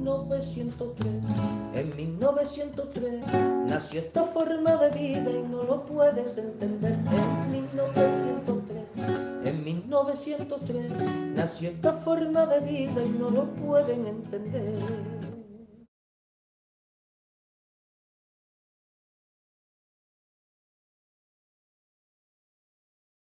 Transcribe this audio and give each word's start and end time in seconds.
1903. 0.00 1.08
En 1.74 1.96
1903 1.96 3.24
nació 3.66 4.00
esta 4.00 4.24
forma 4.24 4.76
de 4.76 4.90
vida 4.90 5.30
y 5.30 5.42
no 5.42 5.62
lo 5.62 5.84
puedes 5.84 6.38
entender. 6.38 6.92
En 6.92 7.52
1903, 7.52 8.84
en 9.44 9.64
1903 9.64 10.92
nació 11.34 11.70
esta 11.70 11.92
forma 11.92 12.46
de 12.46 12.60
vida 12.60 13.04
y 13.04 13.10
no 13.10 13.30
lo 13.30 13.44
pueden 13.54 14.06
entender. 14.06 15.20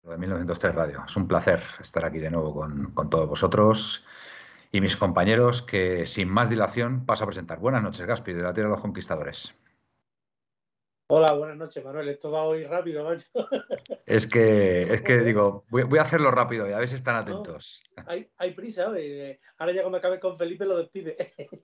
de 0.03 0.19
1903 0.19 0.75
Radio. 0.75 1.05
Es 1.07 1.17
un 1.17 1.29
placer 1.29 1.63
estar 1.81 2.05
aquí 2.05 2.19
de 2.19 2.33
nuevo 2.33 2.53
con, 2.53 2.91
con, 2.95 3.09
todos 3.09 3.29
vosotros 3.29 4.05
y 4.73 4.81
mis 4.81 4.97
compañeros 4.97 5.63
que 5.63 6.07
sin 6.07 6.29
más 6.29 6.49
dilación 6.49 7.05
paso 7.07 7.25
a 7.25 7.27
presentar. 7.27 7.59
Buenas 7.59 7.83
noches, 7.83 8.07
Gaspi, 8.07 8.33
de 8.33 8.43
la 8.43 8.55
Tierra 8.55 8.69
de 8.69 8.75
los 8.75 8.83
Conquistadores. 8.83 9.55
Hola, 11.13 11.33
buenas 11.33 11.57
noches, 11.57 11.85
Manuel. 11.85 12.09
Esto 12.09 12.31
va 12.31 12.45
hoy 12.45 12.65
rápido, 12.65 13.05
macho. 13.05 13.27
Es 14.07 14.29
que, 14.29 14.83
es 14.83 15.03
que 15.03 15.19
digo, 15.19 15.65
voy, 15.69 15.83
voy 15.83 15.99
a 15.99 16.03
hacerlo 16.03 16.31
rápido 16.31 16.69
y 16.69 16.73
a 16.73 16.79
ver 16.79 16.89
si 16.89 16.95
están 16.95 17.17
atentos. 17.17 17.83
No, 17.97 18.05
hay, 18.07 18.29
hay, 18.37 18.53
prisa 18.53 18.89
hoy. 18.89 19.37
Ahora 19.59 19.73
ya 19.73 19.83
cuando 19.83 19.99
acabe 19.99 20.19
con 20.19 20.37
Felipe 20.37 20.65
lo 20.65 20.79
despide. 20.79 21.17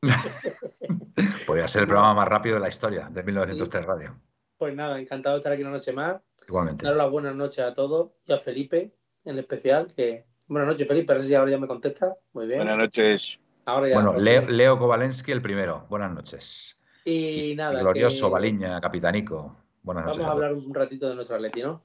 Podría 1.46 1.66
ser 1.66 1.82
el 1.82 1.88
programa 1.88 2.14
más 2.14 2.28
rápido 2.28 2.56
de 2.56 2.60
la 2.60 2.68
historia 2.68 3.08
de 3.08 3.22
1903 3.22 3.82
sí. 3.82 3.86
Radio. 3.86 4.20
Pues 4.58 4.74
nada, 4.74 4.98
encantado 4.98 5.36
de 5.36 5.40
estar 5.40 5.52
aquí 5.52 5.62
una 5.62 5.72
noche 5.72 5.92
más. 5.92 6.20
Igualmente. 6.46 6.84
Dar 6.84 6.96
las 6.96 7.10
buenas 7.10 7.34
noches 7.34 7.64
a 7.64 7.74
todos 7.74 8.10
y 8.26 8.32
a 8.32 8.38
Felipe 8.38 8.92
en 9.24 9.38
especial. 9.38 9.86
Que... 9.94 10.24
Buenas 10.48 10.68
noches, 10.68 10.88
Felipe. 10.88 11.12
A 11.12 11.16
ver 11.16 11.24
si 11.24 11.34
ahora 11.34 11.50
ya 11.50 11.58
me 11.58 11.66
contesta. 11.66 12.14
Muy 12.32 12.46
bien. 12.46 12.58
Buenas 12.58 12.78
noches. 12.78 13.38
Ahora 13.64 13.88
ya 13.88 13.94
bueno, 13.94 14.18
Leo, 14.18 14.48
Leo, 14.48 14.78
Kovalensky 14.78 15.32
el 15.32 15.42
primero. 15.42 15.86
Buenas 15.88 16.12
noches. 16.12 16.76
Y 17.04 17.54
nada. 17.56 17.80
Glorioso, 17.80 18.28
que... 18.28 18.32
Baliña, 18.32 18.80
Capitanico. 18.80 19.56
Buenas 19.82 20.04
Vamos 20.04 20.18
noches. 20.18 20.28
a 20.28 20.32
hablar 20.32 20.52
un 20.52 20.74
ratito 20.74 21.08
de 21.08 21.14
nuestro 21.14 21.36
Atleti, 21.36 21.62
¿no? 21.62 21.82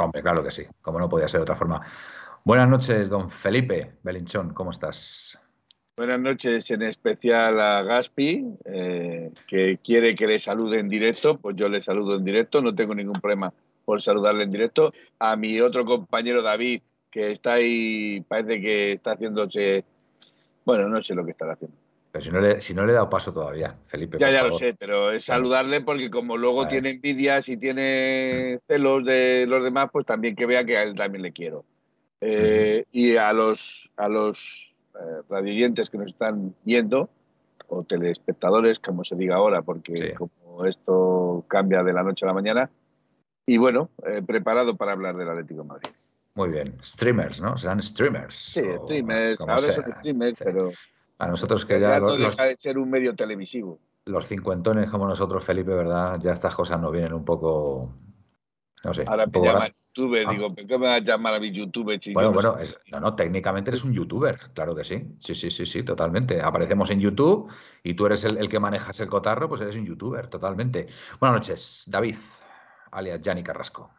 Hombre, 0.00 0.22
claro 0.22 0.42
que 0.42 0.50
sí. 0.50 0.64
Como 0.80 0.98
no 0.98 1.08
podía 1.08 1.28
ser 1.28 1.40
de 1.40 1.42
otra 1.42 1.56
forma. 1.56 1.86
Buenas 2.44 2.68
noches, 2.68 3.08
don 3.08 3.30
Felipe 3.30 3.92
Belinchón. 4.02 4.52
¿Cómo 4.52 4.72
estás? 4.72 5.38
Buenas 5.96 6.20
noches, 6.20 6.68
en 6.70 6.82
especial 6.82 7.60
a 7.60 7.82
Gaspi, 7.82 8.56
eh, 8.64 9.30
que 9.46 9.78
quiere 9.84 10.16
que 10.16 10.26
le 10.26 10.40
salude 10.40 10.80
en 10.80 10.88
directo, 10.88 11.36
pues 11.36 11.54
yo 11.54 11.68
le 11.68 11.82
saludo 11.82 12.16
en 12.16 12.24
directo, 12.24 12.62
no 12.62 12.74
tengo 12.74 12.94
ningún 12.94 13.20
problema 13.20 13.52
por 13.84 14.02
saludarle 14.02 14.44
en 14.44 14.50
directo. 14.50 14.92
A 15.18 15.36
mi 15.36 15.60
otro 15.60 15.84
compañero 15.84 16.42
David, 16.42 16.82
que 17.12 17.32
está 17.32 17.52
ahí, 17.52 18.22
parece 18.22 18.60
que 18.60 18.92
está 18.92 19.12
haciéndose, 19.12 19.84
bueno, 20.64 20.88
no 20.88 21.02
sé 21.02 21.14
lo 21.14 21.24
que 21.24 21.32
estará 21.32 21.52
haciendo. 21.52 21.76
Pero 22.10 22.24
si 22.24 22.30
no 22.30 22.40
le, 22.40 22.60
si 22.60 22.74
no 22.74 22.84
le 22.84 22.92
he 22.92 22.94
dado 22.94 23.08
paso 23.08 23.32
todavía, 23.32 23.74
Felipe. 23.86 24.18
Ya, 24.18 24.30
ya 24.30 24.38
favor. 24.38 24.52
lo 24.52 24.58
sé, 24.58 24.74
pero 24.78 25.12
es 25.12 25.24
saludarle 25.24 25.80
porque 25.80 26.10
como 26.10 26.36
luego 26.36 26.68
tiene 26.68 26.90
envidias 26.90 27.48
y 27.48 27.56
tiene 27.56 28.58
celos 28.66 29.04
de 29.04 29.46
los 29.46 29.62
demás, 29.62 29.90
pues 29.92 30.04
también 30.04 30.34
que 30.34 30.46
vea 30.46 30.64
que 30.64 30.76
a 30.76 30.82
él 30.82 30.94
también 30.94 31.22
le 31.22 31.32
quiero. 31.32 31.64
Eh, 32.20 32.84
y 32.92 33.16
a 33.16 33.32
los, 33.32 33.90
a 33.96 34.08
los 34.08 34.38
eh, 34.94 35.22
radioyentes 35.28 35.88
que 35.88 35.98
nos 35.98 36.08
están 36.08 36.54
viendo, 36.64 37.08
o 37.68 37.82
telespectadores, 37.84 38.78
como 38.78 39.04
se 39.04 39.16
diga 39.16 39.36
ahora, 39.36 39.62
porque 39.62 39.96
sí. 39.96 40.12
como 40.14 40.66
esto 40.66 41.44
cambia 41.48 41.82
de 41.82 41.94
la 41.94 42.02
noche 42.02 42.26
a 42.26 42.28
la 42.28 42.34
mañana. 42.34 42.70
Y 43.46 43.56
bueno, 43.56 43.88
eh, 44.06 44.22
preparado 44.24 44.76
para 44.76 44.92
hablar 44.92 45.16
del 45.16 45.30
Atlético 45.30 45.62
de 45.62 45.68
Madrid. 45.68 45.90
Muy 46.34 46.48
bien, 46.48 46.76
streamers, 46.82 47.40
¿no? 47.40 47.58
Serán 47.58 47.82
streamers. 47.82 48.34
Sí, 48.34 48.60
o, 48.60 48.84
streamers, 48.84 49.40
ahora 49.40 49.58
son 49.58 49.94
streamers, 49.98 50.38
sí. 50.38 50.44
pero. 50.44 50.70
A 51.18 51.26
nosotros 51.28 51.64
que 51.66 51.78
ya. 51.78 51.98
Los, 51.98 52.18
no 52.18 52.24
deja 52.30 52.44
de 52.44 52.56
ser 52.56 52.78
un 52.78 52.90
medio 52.90 53.14
televisivo. 53.14 53.78
Los 54.06 54.26
cincuentones 54.26 54.90
como 54.90 55.06
nosotros, 55.06 55.44
Felipe, 55.44 55.72
¿verdad? 55.72 56.18
Ya 56.22 56.32
estas 56.32 56.54
cosas 56.54 56.80
nos 56.80 56.90
vienen 56.90 57.12
un 57.12 57.24
poco. 57.24 57.94
No 58.82 58.94
sé. 58.94 59.04
Ahora 59.06 59.26
me 59.26 59.40
llaman 59.40 59.72
youtuber, 59.94 60.26
ah. 60.26 60.32
digo, 60.32 60.48
¿por 60.48 60.66
qué 60.66 60.78
me 60.78 60.86
vas 60.86 61.02
a 61.02 61.04
llamar 61.04 61.34
a 61.34 61.40
mi 61.40 61.52
youtuber? 61.52 62.02
Si 62.02 62.12
bueno, 62.14 62.30
no 62.30 62.34
bueno, 62.34 62.58
es, 62.58 62.76
no, 62.90 62.98
no, 62.98 63.14
técnicamente 63.14 63.70
eres 63.70 63.84
un 63.84 63.92
youtuber, 63.92 64.38
claro 64.54 64.74
que 64.74 64.84
sí. 64.84 65.04
Sí, 65.20 65.34
sí, 65.34 65.50
sí, 65.50 65.66
sí, 65.66 65.82
totalmente. 65.82 66.40
Aparecemos 66.40 66.90
en 66.90 67.00
YouTube 67.00 67.52
y 67.84 67.94
tú 67.94 68.06
eres 68.06 68.24
el, 68.24 68.38
el 68.38 68.48
que 68.48 68.58
manejas 68.58 68.98
el 69.00 69.08
cotarro, 69.08 69.48
pues 69.48 69.60
eres 69.60 69.76
un 69.76 69.84
youtuber, 69.84 70.28
totalmente. 70.28 70.86
Buenas 71.20 71.40
noches, 71.40 71.84
David, 71.86 72.16
alias 72.90 73.20
Yanni 73.20 73.42
Carrasco. 73.42 73.90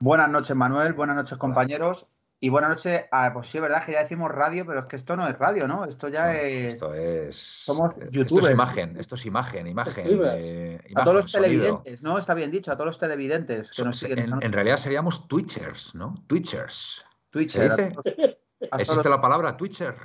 Buenas 0.00 0.30
noches, 0.30 0.54
Manuel. 0.54 0.92
Buenas 0.92 1.16
noches, 1.16 1.38
compañeros. 1.38 2.06
Y 2.40 2.50
buenas 2.50 2.70
noches, 2.70 3.06
ah, 3.10 3.32
pues 3.34 3.48
sí, 3.48 3.58
es 3.58 3.62
verdad 3.62 3.84
que 3.84 3.92
ya 3.92 4.02
decimos 4.02 4.30
radio, 4.30 4.64
pero 4.64 4.80
es 4.80 4.86
que 4.86 4.94
esto 4.94 5.16
no 5.16 5.26
es 5.26 5.36
radio, 5.36 5.66
¿no? 5.66 5.84
Esto 5.84 6.06
ya 6.06 6.26
no, 6.26 6.38
es. 6.38 6.74
Esto 6.74 6.94
es. 6.94 7.36
Somos 7.36 7.98
youtubers. 8.12 8.30
Esto 8.30 8.46
es 8.46 8.52
imagen, 8.52 8.96
esto 8.96 9.14
es 9.16 9.26
imagen, 9.26 9.66
imagen. 9.66 10.06
Eh, 10.06 10.80
imagen 10.88 10.98
a 10.98 11.02
todos 11.02 11.16
los 11.16 11.32
televidentes. 11.32 12.00
¿no? 12.04 12.16
Está 12.16 12.34
bien 12.34 12.52
dicho, 12.52 12.70
a 12.70 12.76
todos 12.76 12.86
los 12.86 12.98
televidentes 13.00 13.70
que 13.70 13.74
so, 13.74 13.84
nos 13.84 13.98
siguen. 13.98 14.20
En, 14.20 14.40
en, 14.40 14.52
realidad 14.52 14.76
seríamos 14.76 15.26
Twitchers, 15.26 15.96
¿no? 15.96 16.14
Twitchers. 16.28 17.04
Twitcher. 17.30 17.72
¿Se 17.72 18.10
dice? 18.10 18.40
¿Existe 18.60 19.08
la 19.08 19.20
palabra 19.20 19.56
Twitcher? 19.56 19.96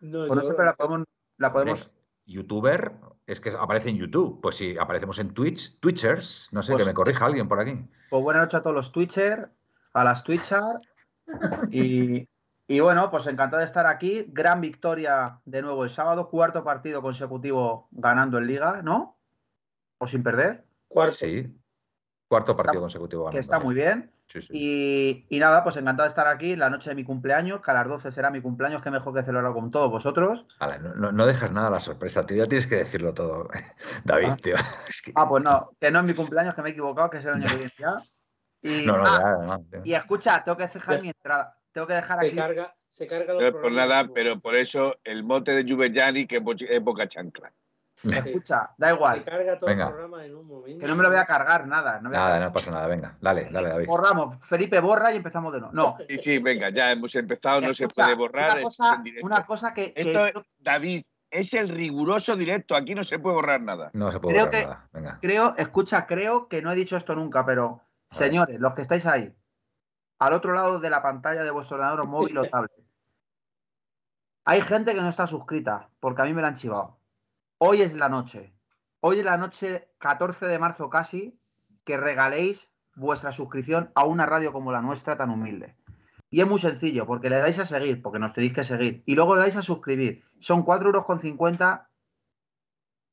No, 0.00 0.28
pues 0.28 0.36
no 0.36 0.42
sé, 0.44 0.54
pero 0.54 0.66
la 0.66 0.76
podemos. 0.76 1.06
La 1.38 1.52
podemos... 1.52 1.98
YouTuber 2.26 2.92
es 3.26 3.40
que 3.40 3.50
aparece 3.50 3.90
en 3.90 3.96
YouTube. 3.96 4.40
Pues 4.40 4.56
si 4.56 4.76
aparecemos 4.78 5.18
en 5.18 5.32
Twitch, 5.34 5.78
Twitchers, 5.80 6.48
no 6.52 6.62
sé, 6.62 6.72
pues, 6.72 6.84
que 6.84 6.90
me 6.90 6.94
corrija 6.94 7.26
alguien 7.26 7.48
por 7.48 7.60
aquí. 7.60 7.78
Pues 8.10 8.22
buenas 8.22 8.42
noches 8.42 8.60
a 8.60 8.62
todos 8.62 8.76
los 8.76 8.92
Twitchers, 8.92 9.48
a 9.92 10.04
las 10.04 10.24
Twitchers. 10.24 10.62
Y, 11.70 12.28
y, 12.66 12.80
bueno, 12.80 13.10
pues 13.10 13.26
encantado 13.26 13.60
de 13.60 13.64
estar 13.64 13.86
aquí. 13.86 14.26
Gran 14.28 14.60
victoria 14.60 15.40
de 15.44 15.62
nuevo 15.62 15.84
el 15.84 15.90
sábado, 15.90 16.28
cuarto 16.28 16.64
partido 16.64 17.00
consecutivo 17.00 17.88
ganando 17.92 18.38
en 18.38 18.48
Liga, 18.48 18.82
¿no? 18.82 19.16
O 19.98 20.06
sin 20.06 20.22
perder. 20.22 20.64
Cuarto. 20.88 21.14
Sí. 21.14 21.56
Cuarto 22.28 22.56
partido 22.56 22.72
está, 22.72 22.80
consecutivo 22.80 23.22
ganando. 23.22 23.36
Que 23.36 23.40
está 23.40 23.60
muy 23.60 23.74
bien. 23.74 24.10
Sí, 24.32 24.40
sí. 24.40 24.48
Y, 24.50 25.26
y, 25.28 25.38
nada, 25.38 25.62
pues 25.62 25.76
encantado 25.76 26.04
de 26.04 26.08
estar 26.08 26.26
aquí 26.26 26.56
la 26.56 26.70
noche 26.70 26.88
de 26.88 26.96
mi 26.96 27.04
cumpleaños, 27.04 27.60
que 27.60 27.70
a 27.70 27.74
las 27.74 27.86
12 27.86 28.12
será 28.12 28.30
mi 28.30 28.40
cumpleaños, 28.40 28.80
que 28.80 28.90
mejor 28.90 29.14
que 29.14 29.22
celebrar 29.22 29.52
con 29.52 29.70
todos 29.70 29.90
vosotros. 29.90 30.46
Vale, 30.58 30.78
no, 30.78 30.94
no, 30.94 31.12
no, 31.12 31.26
dejas 31.26 31.52
nada 31.52 31.68
a 31.68 31.72
la 31.72 31.80
sorpresa, 31.80 32.24
tío, 32.24 32.38
ya 32.38 32.48
tienes 32.48 32.66
que 32.66 32.76
decirlo 32.76 33.12
todo, 33.12 33.50
David, 34.04 34.30
ah. 34.30 34.36
tío. 34.36 34.54
Es 34.88 35.02
que... 35.02 35.12
Ah, 35.14 35.28
pues 35.28 35.44
no, 35.44 35.72
que 35.78 35.90
no 35.90 35.98
es 35.98 36.04
mi 36.06 36.14
cumpleaños, 36.14 36.54
que 36.54 36.62
me 36.62 36.70
he 36.70 36.72
equivocado, 36.72 37.10
que 37.10 37.18
es 37.18 37.24
el 37.26 37.34
año 37.34 37.46
que 37.46 37.56
viene 37.56 37.72
ya. 37.78 37.96
Y, 38.64 38.86
no, 38.86 38.96
no, 38.96 39.04
ah, 39.04 39.18
ya, 39.20 39.46
no, 39.46 39.84
y 39.84 39.92
escucha, 39.92 40.44
tengo 40.44 40.56
que 40.56 40.68
dejar 40.68 41.02
mi 41.02 41.08
entrada. 41.08 41.58
Tengo 41.72 41.88
que 41.88 41.94
dejar 41.94 42.20
se 42.20 42.26
aquí. 42.28 42.36
Carga, 42.36 42.76
se 42.86 43.06
carga 43.08 43.32
los 43.32 43.42
pero 43.42 43.60
por 43.60 43.72
nada, 43.72 44.06
pero 44.14 44.38
por 44.38 44.54
eso 44.54 44.94
el 45.02 45.24
mote 45.24 45.50
de 45.50 45.68
Juvellani 45.68 46.28
que 46.28 46.36
es 46.36 46.82
boca 46.84 47.08
chancla. 47.08 47.52
Escucha, 48.02 48.70
da 48.76 48.92
igual. 48.92 49.18
Se 49.18 49.24
carga 49.24 49.58
todo 49.58 49.70
Venga. 49.70 49.84
el 49.84 49.90
programa 49.90 50.24
en 50.24 50.36
un 50.36 50.46
momento. 50.46 50.80
Que 50.80 50.86
no 50.86 50.96
me 50.96 51.02
lo 51.02 51.08
voy 51.08 51.18
a 51.18 51.24
cargar, 51.24 51.66
nada. 51.66 52.00
No 52.00 52.10
nada, 52.10 52.40
no 52.40 52.52
pasa 52.52 52.70
nada, 52.70 52.86
venga, 52.88 53.16
dale, 53.20 53.48
dale, 53.50 53.68
David. 53.68 53.86
Borramos, 53.86 54.38
Felipe 54.46 54.80
borra 54.80 55.12
y 55.12 55.16
empezamos 55.16 55.52
de 55.52 55.60
nuevo. 55.60 55.74
No. 55.74 55.96
Sí, 56.08 56.18
sí, 56.18 56.38
venga, 56.38 56.70
ya 56.70 56.90
hemos 56.90 57.14
empezado, 57.14 57.60
no 57.60 57.70
Escucha, 57.70 57.88
se 57.88 58.02
puede 58.02 58.14
borrar. 58.14 58.56
Una 58.56 58.62
cosa, 58.62 59.02
una 59.22 59.46
cosa 59.46 59.74
que, 59.74 59.92
que... 59.94 60.02
Esto, 60.02 60.44
David, 60.58 61.04
es 61.30 61.54
el 61.54 61.68
riguroso 61.68 62.36
directo, 62.36 62.74
aquí 62.74 62.94
no 62.94 63.04
se 63.04 63.18
puede 63.18 63.36
borrar 63.36 63.60
nada. 63.60 63.90
No 63.94 64.10
se 64.10 64.20
puede 64.20 64.34
creo 64.34 64.46
borrar 64.46 64.60
que, 64.60 64.66
nada, 64.66 64.88
venga. 64.92 65.18
Creo, 65.22 65.54
escucha, 65.56 66.06
creo 66.06 66.48
que 66.48 66.60
no 66.60 66.72
he 66.72 66.74
dicho 66.74 66.96
esto 66.96 67.14
nunca, 67.14 67.46
pero 67.46 67.80
señores, 68.10 68.60
los 68.60 68.74
que 68.74 68.82
estáis 68.82 69.06
ahí, 69.06 69.34
al 70.18 70.32
otro 70.32 70.52
lado 70.52 70.78
de 70.78 70.90
la 70.90 71.02
pantalla 71.02 71.42
de 71.42 71.50
vuestro 71.50 71.76
ordenador 71.76 72.06
móvil 72.06 72.38
o 72.38 72.44
tablet, 72.44 72.72
hay 74.44 74.60
gente 74.60 74.94
que 74.94 75.00
no 75.00 75.08
está 75.08 75.26
suscrita, 75.26 75.88
porque 76.00 76.22
a 76.22 76.24
mí 76.24 76.34
me 76.34 76.42
la 76.42 76.48
han 76.48 76.54
chivado. 76.54 76.98
Hoy 77.64 77.80
es 77.80 77.94
la 77.94 78.08
noche. 78.08 78.52
Hoy 78.98 79.20
es 79.20 79.24
la 79.24 79.36
noche 79.36 79.88
14 79.98 80.46
de 80.46 80.58
marzo 80.58 80.90
casi, 80.90 81.38
que 81.84 81.96
regaléis 81.96 82.68
vuestra 82.96 83.30
suscripción 83.30 83.92
a 83.94 84.04
una 84.04 84.26
radio 84.26 84.52
como 84.52 84.72
la 84.72 84.82
nuestra 84.82 85.16
tan 85.16 85.30
humilde. 85.30 85.76
Y 86.28 86.40
es 86.40 86.48
muy 86.48 86.58
sencillo, 86.58 87.06
porque 87.06 87.30
le 87.30 87.38
dais 87.38 87.60
a 87.60 87.64
seguir, 87.64 88.02
porque 88.02 88.18
nos 88.18 88.32
tenéis 88.32 88.52
que 88.52 88.64
seguir, 88.64 89.04
y 89.06 89.14
luego 89.14 89.36
le 89.36 89.42
dais 89.42 89.54
a 89.54 89.62
suscribir. 89.62 90.24
Son 90.40 90.64
4,50 90.64 90.86
euros 90.86 91.86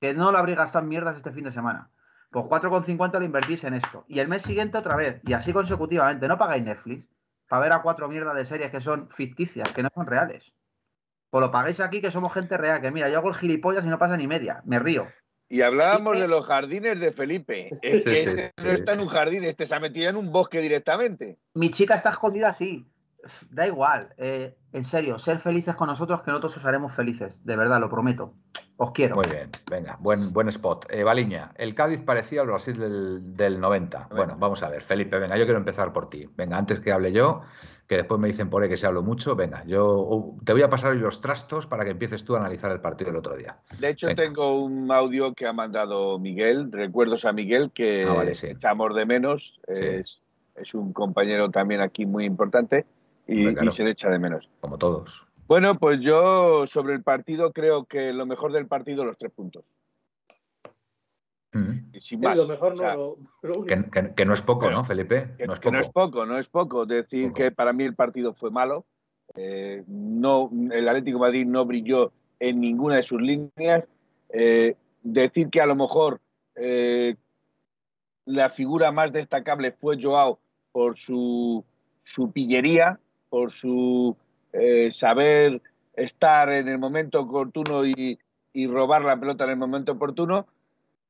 que 0.02 0.16
no 0.16 0.32
lo 0.32 0.40
habréis 0.40 0.58
gastado 0.58 0.82
en 0.82 0.90
mierdas 0.90 1.16
este 1.16 1.32
fin 1.32 1.44
de 1.44 1.52
semana. 1.52 1.92
Pues 2.32 2.46
4,50 2.46 3.20
lo 3.20 3.26
invertís 3.26 3.64
en 3.66 3.76
esto. 3.76 4.04
Y 4.08 4.18
el 4.18 4.30
mes 4.30 4.42
siguiente 4.42 4.80
otra 4.80 4.96
vez. 4.96 5.22
Y 5.28 5.34
así 5.34 5.54
consecutivamente. 5.54 6.28
No 6.28 6.40
pagáis 6.40 6.64
Netflix 6.64 7.08
para 7.48 7.62
ver 7.62 7.74
a 7.74 7.84
cuatro 7.84 8.10
mierdas 8.10 8.34
de 8.34 8.46
series 8.46 8.72
que 8.72 8.82
son 8.82 9.10
ficticias, 9.12 9.72
que 9.74 9.84
no 9.84 9.90
son 9.94 10.08
reales. 10.08 10.52
Pues 11.30 11.42
lo 11.42 11.52
pagáis 11.52 11.80
aquí, 11.80 12.02
que 12.02 12.12
somos 12.12 12.34
gente 12.34 12.58
real. 12.58 12.82
Que 12.82 12.92
mira, 12.92 13.10
yo 13.10 13.18
hago 13.20 13.30
el 13.30 13.36
gilipollas 13.36 13.86
y 13.86 13.90
no 13.90 14.00
pasa 14.00 14.18
ni 14.18 14.28
media. 14.28 14.62
Me 14.66 14.80
río. 14.80 15.08
Y 15.52 15.62
hablábamos 15.62 16.20
de 16.20 16.28
los 16.28 16.46
jardines 16.46 17.00
de 17.00 17.12
Felipe. 17.12 17.70
Es 17.82 18.04
que 18.04 18.10
Sí, 18.10 18.18
este 18.20 18.54
sí, 18.58 18.64
no 18.64 18.70
sí. 18.70 18.76
está 18.78 18.94
en 18.94 19.00
un 19.00 19.08
jardín, 19.08 19.44
este 19.44 19.66
se 19.66 19.74
ha 19.76 19.80
metido 19.80 20.10
en 20.10 20.16
un 20.16 20.32
bosque 20.32 20.62
directamente. 20.62 21.38
Mi 21.56 21.72
chica 21.72 21.96
está 21.96 22.10
escondida 22.12 22.50
así. 22.50 22.88
Da 23.50 23.68
igual. 23.68 24.14
eh, 24.18 24.56
en 24.72 24.84
serio, 24.86 25.18
ser 25.18 25.40
felices 25.40 25.76
con 25.76 25.88
nosotros, 25.88 26.22
que 26.22 26.30
nosotros 26.30 26.56
os 26.58 26.66
haremos 26.66 26.94
felices. 26.94 27.44
De 27.44 27.56
verdad, 27.56 27.80
lo 27.80 27.90
prometo. 27.90 28.36
Os 28.78 28.92
quiero. 28.92 29.16
Muy 29.16 29.26
bien, 29.30 29.50
venga, 29.70 29.98
buen, 30.00 30.32
buen 30.32 30.48
spot. 30.50 30.86
Eh, 30.90 31.04
Baliña, 31.04 31.52
el 31.58 31.74
Cádiz 31.76 32.00
parecía 32.02 32.42
el 32.44 32.48
Brasil 32.48 32.78
del, 32.80 33.36
del 33.36 33.60
90. 33.60 34.08
Bueno, 34.12 34.36
vamos 34.38 34.62
a 34.64 34.70
ver, 34.70 34.84
Felipe, 34.84 35.18
venga, 35.20 35.36
yo 35.38 35.44
quiero 35.46 35.58
empezar 35.60 35.92
por 35.92 36.10
ti. 36.10 36.30
Venga, 36.38 36.58
antes 36.58 36.80
que 36.80 36.92
hable 36.94 37.12
yo, 37.12 37.42
que 37.90 37.96
después 37.98 38.22
me 38.22 38.28
dicen 38.28 38.52
por 38.52 38.62
ahí 38.62 38.70
que 38.70 38.78
se 38.78 38.86
hablo 38.86 39.02
mucho, 39.02 39.36
venga, 39.36 39.64
yo 39.66 40.36
te 40.46 40.54
voy 40.54 40.62
a 40.62 40.70
pasar 40.70 40.92
hoy 40.92 41.00
los 41.00 41.22
trastos 41.22 41.66
para 41.66 41.84
que 41.84 41.90
empieces 41.90 42.24
tú 42.24 42.36
a 42.36 42.40
analizar 42.40 42.72
el 42.72 42.80
partido 42.80 43.10
del 43.10 43.18
otro 43.18 43.36
día. 43.36 43.58
De 43.80 43.90
hecho, 43.90 44.06
Venga. 44.06 44.22
tengo 44.22 44.64
un 44.64 44.92
audio 44.92 45.34
que 45.34 45.48
ha 45.48 45.54
mandado 45.54 46.20
Miguel, 46.20 46.72
recuerdos 46.72 47.26
a 47.26 47.34
Miguel, 47.34 47.72
que 47.74 48.04
Ah, 48.08 48.14
vale, 48.14 48.36
sí. 48.36 48.46
echamos 48.46 48.94
de 48.96 49.06
menos. 49.08 49.60
Sí. 49.68 49.74
Es, 49.74 50.20
es 50.56 50.74
un 50.76 50.94
compañero 50.94 51.50
también 51.50 51.82
aquí 51.82 52.06
muy 52.06 52.26
importante 52.26 52.86
y, 53.26 53.48
y 53.50 53.72
se 53.72 53.84
le 53.84 53.90
echa 53.90 54.08
de 54.10 54.20
menos. 54.20 54.48
Como 54.62 54.78
todos. 54.78 55.26
Bueno, 55.48 55.80
pues 55.80 56.00
yo 56.00 56.68
sobre 56.68 56.94
el 56.94 57.02
partido 57.02 57.52
creo 57.54 57.86
que 57.86 58.14
lo 58.14 58.28
mejor 58.28 58.52
del 58.54 58.68
partido 58.68 59.04
los 59.04 59.18
tres 59.18 59.32
puntos. 59.32 59.64
Mm. 61.52 62.20
Más. 62.22 62.38
Lo 62.38 62.48
mejor 62.48 62.74
O 62.74 62.76
no, 62.76 62.82
sea, 62.84 62.94
lo, 62.96 63.18
lo 63.42 63.60
único. 63.60 63.66
Que, 63.66 63.90
que- 63.90 64.14
que 64.16 64.26
no 64.26 64.34
es 64.34 64.42
poco, 64.42 64.70
¿no, 64.70 64.86
Felipe? 64.86 65.30
que, 65.38 65.48
No 65.48 65.54
es 65.54 65.60
que 65.60 65.72
no 65.72 65.80
es 65.80 65.88
poco. 65.88 66.12
poco, 66.12 66.26
no 66.26 66.38
es 66.38 66.48
poco. 66.48 66.86
Decir 66.86 67.30
Poco. 67.30 67.36
que 67.36 67.52
para 67.52 67.74
mí 67.74 67.84
el 67.84 67.96
partido 67.96 68.34
fue 68.34 68.52
malo. 68.52 68.86
Eh, 69.36 69.84
no, 69.88 70.50
el 70.72 70.88
Atlético 70.88 71.18
de 71.18 71.22
Madrid 71.26 71.46
no 71.48 71.66
brilló 71.66 72.12
en 72.40 72.60
ninguna 72.62 72.98
de 72.98 73.04
sus 73.04 73.22
líneas. 73.22 73.84
Eh, 74.30 74.76
decir 75.02 75.50
que 75.50 75.62
a 75.62 75.66
lo 75.66 75.76
mejor 75.76 76.20
eh, 76.56 77.16
la 78.26 78.52
figura 78.52 78.92
más 78.92 79.12
destacable 79.12 79.72
fue 79.72 80.02
Joao 80.02 80.40
por 80.72 80.98
su, 80.98 81.64
su 82.04 82.32
pillería, 82.32 83.00
por 83.30 83.52
su 83.54 84.16
eh, 84.54 84.92
saber 84.94 85.62
estar 85.96 86.50
en 86.50 86.68
el 86.68 86.78
momento 86.78 87.22
oportuno 87.22 87.86
y, 87.86 88.20
y 88.54 88.68
robar 88.68 89.04
la 89.04 89.20
pelota 89.20 89.44
en 89.46 89.50
el 89.52 89.58
momento 89.58 89.94
oportuno, 89.94 90.46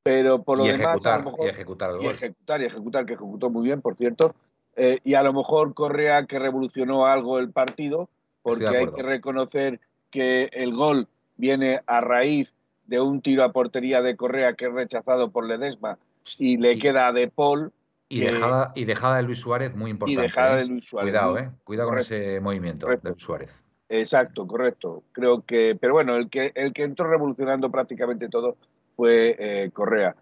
pero 0.04 0.44
por 0.44 0.58
lo 0.58 0.66
Y 0.66 0.70
demás 0.70 0.86
a 0.86 0.90
ejecutar, 0.92 1.20
lo 1.24 1.32
mejor 1.32 1.46
y 1.46 1.50
ejecutar 1.50 1.92
el 1.92 2.02
y 2.02 2.08
ejecutar 2.08 2.62
y 2.62 2.66
ejecutar, 2.66 3.06
que 3.06 3.14
ejecutó 3.14 3.50
muy 3.50 3.64
bien, 3.64 3.82
por 3.82 3.96
cierto. 3.96 4.34
Eh, 4.76 5.00
y 5.04 5.14
a 5.16 5.24
lo 5.24 5.34
mejor 5.34 5.74
Correa 5.74 6.26
que 6.26 6.40
revolucionó 6.40 7.06
algo 7.06 7.40
el 7.40 7.52
partido, 7.52 8.10
porque 8.42 8.68
hay 8.68 8.88
que 8.88 9.02
reconocer 9.04 9.80
que 10.10 10.50
el 10.54 10.74
gol 10.74 11.08
viene 11.38 11.82
a 11.86 12.02
raíz 12.02 12.50
de 12.88 13.00
un 13.02 13.22
tiro 13.22 13.44
a 13.44 13.52
portería 13.52 14.02
de 14.02 14.16
Correa 14.16 14.54
que 14.54 14.66
es 14.66 14.74
rechazado 14.74 15.30
por 15.32 15.46
Ledesma 15.46 15.98
y 16.38 16.58
le 16.58 16.74
Y- 16.74 16.80
queda 16.80 17.12
de 17.12 17.28
Paul 17.28 17.72
Y 18.08 18.22
que- 18.22 18.32
dejada, 18.32 18.72
y 18.76 18.86
dejada 18.86 19.18
de 19.18 19.24
Luis 19.24 19.40
Suárez, 19.40 19.76
muy 19.76 19.90
y 19.90 19.92
importante. 19.92 20.22
dejada 20.24 20.56
¿eh? 20.56 20.58
de 20.60 20.66
Luis 20.66 20.86
Suárez. 20.86 21.12
Cuidado, 21.12 21.38
¿eh? 21.38 21.50
Cuidado 21.64 21.90
con 21.90 22.00
ese 22.00 22.40
movimiento 22.40 22.86
Correcto. 22.88 23.08
de 23.10 23.12
Luis 23.14 23.24
Suárez. 23.24 23.64
Exacto, 23.90 24.48
correcto. 24.48 25.04
Creo 25.12 25.42
que, 25.42 25.76
pero 25.80 25.94
bueno, 25.94 26.16
el 26.16 26.30
que 26.30 26.52
el 26.56 26.74
que 26.74 26.84
entró 26.84 27.08
revolucionando 27.08 27.70
prácticamente 27.70 28.30
todo 28.30 28.56
fue 29.00 29.38
eh, 29.40 29.70
Correa. 29.72 30.14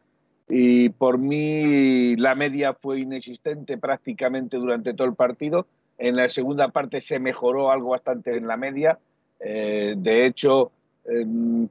Y 0.47 0.89
por 0.89 1.17
mí 1.17 2.15
la 2.15 2.35
media 2.35 2.75
fue 2.75 2.99
inexistente 2.99 3.75
prácticamente 3.79 4.57
durante 4.57 4.93
todo 4.93 5.07
el 5.07 5.15
partido. 5.15 5.65
En 5.97 6.15
la 6.15 6.29
segunda 6.29 6.67
parte 6.67 7.01
se 7.01 7.17
mejoró 7.17 7.71
algo 7.71 7.89
bastante 7.89 8.37
en 8.37 8.45
la 8.45 8.55
media. 8.55 8.99
Eh, 9.39 9.95
de 9.97 10.27
hecho, 10.27 10.71
em, 11.05 11.67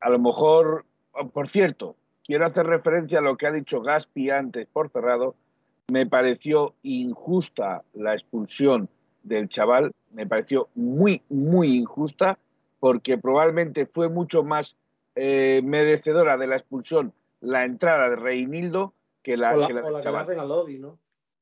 a 0.00 0.10
lo 0.10 0.18
mejor, 0.18 0.86
oh, 1.12 1.28
por 1.28 1.50
cierto, 1.50 1.94
quiero 2.24 2.46
hacer 2.46 2.66
referencia 2.66 3.20
a 3.20 3.22
lo 3.22 3.36
que 3.36 3.46
ha 3.46 3.52
dicho 3.52 3.80
Gaspi 3.80 4.30
antes 4.30 4.66
por 4.66 4.90
cerrado. 4.90 5.36
Me 5.92 6.04
pareció 6.04 6.74
injusta 6.82 7.84
la 7.94 8.14
expulsión 8.14 8.88
del 9.22 9.48
chaval, 9.48 9.92
me 10.10 10.26
pareció 10.26 10.66
muy, 10.74 11.22
muy 11.28 11.76
injusta, 11.76 12.38
porque 12.80 13.18
probablemente 13.18 13.86
fue 13.86 14.08
mucho 14.08 14.42
más 14.42 14.74
eh, 15.16 15.60
merecedora 15.64 16.36
de 16.36 16.46
la 16.46 16.56
expulsión 16.56 17.12
la 17.40 17.64
entrada 17.64 18.10
de 18.10 18.16
Reinildo 18.16 18.94
que 19.22 19.36
la, 19.36 19.54
o 19.54 19.58
la, 19.58 19.66
que 19.66 19.72
la 19.72 19.82
o 19.82 19.90
la 19.90 20.02
que 20.02 20.10
le 20.10 20.18
hacen 20.18 20.38
a 20.38 20.44
Lodi, 20.44 20.78
¿no? 20.78 20.98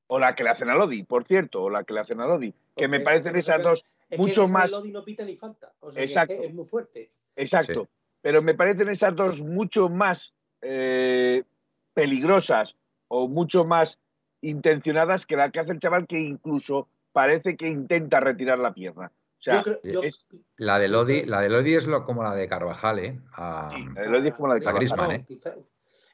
O 0.07 0.19
la 0.19 0.35
que 0.35 0.45
le 0.45 0.51
hacen 0.51 0.71
a 0.71 0.75
Lodi, 0.75 1.03
por 1.03 1.27
cierto, 1.27 1.65
o 1.65 1.71
la 1.71 1.85
que 1.85 1.93
le 1.93 2.01
hacen 2.01 2.21
a 2.21 2.27
Lodi. 2.27 2.53
Que 2.53 2.59
Porque 2.75 2.89
me 2.89 3.01
parecen 3.01 3.33
que 3.33 3.41
esas 3.41 3.63
dos 3.63 3.85
Es 4.09 4.19
mucho 4.19 4.45
que 4.45 4.53
más- 4.53 4.71
Lodi 4.71 4.93
no 4.93 5.05
pita 5.05 5.25
ni 5.25 5.37
falta. 5.37 5.73
O 5.81 5.91
sea, 5.91 6.01
que 6.01 6.05
es 6.05 6.11
Exacto. 6.11 6.35
es, 6.43 6.55
muy 6.55 6.65
fuerte. 6.65 7.11
Exacto. 7.37 7.83
Sí. 7.85 7.89
Pero 8.23 8.43
me 8.43 8.55
parecen 8.55 8.89
esas 8.89 9.15
dos 9.15 9.41
mucho 9.41 9.89
más 9.89 10.33
eh, 10.63 11.45
peligrosas 11.93 12.75
o 13.09 13.29
mucho 13.29 13.65
más 13.65 13.99
intencionadas 14.41 15.27
que 15.27 15.37
la 15.37 15.51
que 15.51 15.61
hace 15.61 15.73
el 15.73 15.81
chaval 15.81 16.07
que 16.07 16.19
incluso 16.19 16.89
parece 17.13 17.57
que 17.57 17.69
intenta 17.69 18.21
retirar 18.21 18.59
la 18.59 18.73
pierna. 18.73 19.11
O 19.47 19.51
sea, 19.51 19.57
yo 19.57 19.63
creo, 19.63 19.81
yo- 19.93 20.03
es- 20.03 20.27
La 20.57 20.79
de 20.79 20.89
Lodi, 20.89 21.25
la 21.27 21.43
de 21.43 21.51
Lodi 21.51 21.75
es 21.75 21.87
lo, 21.87 22.05
como 22.07 22.23
la 22.23 22.35
de 22.35 22.49
Carvajal, 22.49 22.99
¿eh? 23.01 23.21
A- 23.33 23.71
sí, 23.75 23.85
eh, 24.01 24.09
lo 24.09 24.23
dijo 24.23 24.37
como 24.37 24.49
la 24.49 24.55
de 24.55 24.61
Carvajal. 24.63 24.97
No, 24.97 25.11
¿eh? 25.11 25.25
quizá- 25.29 25.55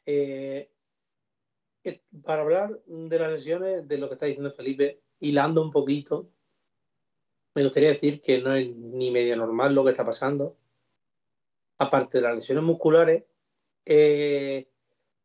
eh, 0.04 0.70
eh, 1.84 2.02
para 2.24 2.42
hablar 2.42 2.70
de 2.86 3.18
las 3.20 3.30
lesiones, 3.32 3.86
de 3.86 3.98
lo 3.98 4.08
que 4.08 4.14
está 4.14 4.26
diciendo 4.26 4.50
Felipe, 4.50 5.00
hilando 5.20 5.62
un 5.62 5.70
poquito, 5.70 6.28
me 7.54 7.62
gustaría 7.62 7.90
decir 7.90 8.20
que 8.20 8.40
no 8.42 8.52
es 8.54 8.68
ni 8.74 9.10
medio 9.12 9.36
normal 9.36 9.74
lo 9.74 9.84
que 9.84 9.90
está 9.90 10.04
pasando. 10.04 10.56
Aparte 11.78 12.18
de 12.18 12.22
las 12.22 12.34
lesiones 12.34 12.64
musculares, 12.64 13.24
eh, 13.86 14.68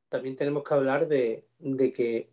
también 0.10 0.36
tenemos 0.36 0.63
que 0.63 0.74
hablar 0.75 1.07
de, 1.07 1.48
de 1.57 1.92
que 1.92 2.30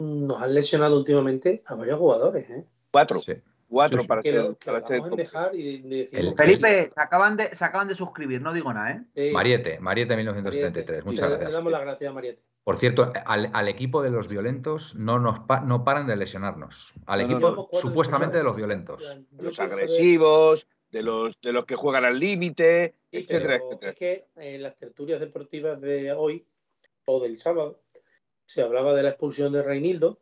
nos 0.00 0.42
han 0.42 0.54
lesionado 0.54 0.98
últimamente 0.98 1.62
a 1.66 1.74
varios 1.76 1.98
jugadores. 1.98 2.50
¿eh? 2.50 2.66
Cuatro, 2.90 3.20
Sí. 3.20 3.32
Cuatro 3.68 3.98
Sí, 3.98 4.02
sí. 4.02 4.08
para 4.08 4.22
Que 4.22 4.30
ser, 4.32 4.40
lo, 4.40 4.56
que 4.56 4.70
lo 4.70 4.76
para 4.76 4.88
ser 4.88 5.00
vamos 5.00 5.12
a 5.12 5.16
dejar 5.22 5.54
y 5.54 5.78
de- 5.82 5.88
de 5.88 5.96
decir, 6.02 6.18
El- 6.18 6.34
Felipe, 6.36 6.90
se 6.94 7.00
acaban, 7.00 7.36
de, 7.36 7.54
se 7.54 7.64
acaban 7.64 7.88
de 7.88 7.94
suscribir, 7.94 8.40
no 8.40 8.52
digo 8.52 8.72
nada, 8.72 8.92
¿eh? 8.92 9.02
eh, 9.14 9.32
Mariete, 9.32 9.78
Mariete 9.80 10.14
Mariette, 10.14 10.16
1973. 10.16 11.02
sí, 11.04 11.06
Muchas 11.10 11.22
le- 11.22 11.28
Le 11.28 11.36
gracias. 11.36 11.52
damos 11.52 11.72
las 11.72 11.80
gracias 11.82 12.10
a 12.10 12.14
Mariette. 12.14 12.40
Por 12.64 12.78
cierto, 12.78 13.12
al, 13.26 13.50
al 13.52 13.68
equipo 13.68 14.02
de 14.02 14.10
los 14.10 14.28
violentos 14.28 14.94
no 14.96 15.18
nos 15.20 15.38
pa- 15.40 15.60
no 15.60 15.84
paran 15.84 16.06
de 16.06 16.16
lesionarnos. 16.16 16.92
Al 17.06 17.20
No, 17.28 17.32
equipo 17.34 17.68
supuestamente 17.72 18.36
de 18.38 18.42
los 18.44 18.56
violentos. 18.56 19.00
Yo 19.02 19.42
los 19.42 19.56
de- 19.56 19.62
agresivos, 19.62 20.66
de 20.90 21.02
los, 21.02 21.38
de 21.40 21.52
los 21.52 21.64
que 21.66 21.76
juegan 21.76 22.04
al 22.04 22.18
límite, 22.18 22.94
Sí, 23.10 23.18
etcétera, 23.18 23.56
etcétera. 23.56 23.90
Es 23.92 23.98
que 23.98 24.26
en 24.36 24.62
las 24.62 24.74
tertulias 24.76 25.20
deportivas 25.20 25.80
de 25.80 26.12
hoy 26.12 26.44
o 27.04 27.20
del 27.20 27.38
sábado 27.38 27.80
se 28.46 28.62
hablaba 28.62 28.94
de 28.94 29.02
la 29.02 29.10
expulsión 29.10 29.52
de 29.52 29.62
Reinildo, 29.62 30.18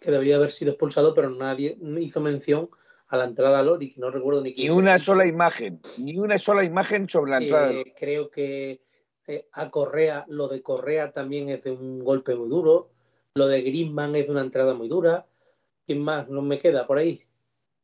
que 0.00 0.10
debía 0.10 0.36
haber 0.36 0.50
sido 0.50 0.72
expulsado, 0.72 1.14
pero 1.14 1.30
nadie 1.30 1.76
hizo 1.98 2.20
mención 2.20 2.70
a 3.08 3.16
la 3.16 3.24
entrada 3.24 3.58
a 3.58 3.62
Lori, 3.62 3.92
que 3.92 4.00
no 4.00 4.10
recuerdo 4.10 4.40
ni 4.42 4.54
quién 4.54 4.68
Ni 4.68 4.76
una 4.78 4.98
sola 4.98 5.26
imagen, 5.26 5.80
ni 5.98 6.18
una 6.18 6.38
sola 6.38 6.64
imagen 6.64 7.08
sobre 7.08 7.32
la 7.32 7.38
entrada. 7.38 7.70
Eh, 7.72 7.92
creo 7.98 8.30
que 8.30 8.80
eh, 9.26 9.46
a 9.52 9.70
Correa, 9.70 10.24
lo 10.28 10.48
de 10.48 10.62
Correa 10.62 11.12
también 11.12 11.48
es 11.50 11.62
de 11.62 11.72
un 11.72 11.98
golpe 12.02 12.34
muy 12.34 12.48
duro, 12.48 12.90
lo 13.34 13.46
de 13.46 13.62
Griezmann 13.62 14.16
es 14.16 14.26
de 14.26 14.32
una 14.32 14.40
entrada 14.40 14.74
muy 14.74 14.88
dura. 14.88 15.26
¿Quién 15.86 16.02
más? 16.02 16.28
No 16.28 16.40
me 16.42 16.58
queda 16.58 16.86
por 16.86 16.98
ahí. 16.98 17.22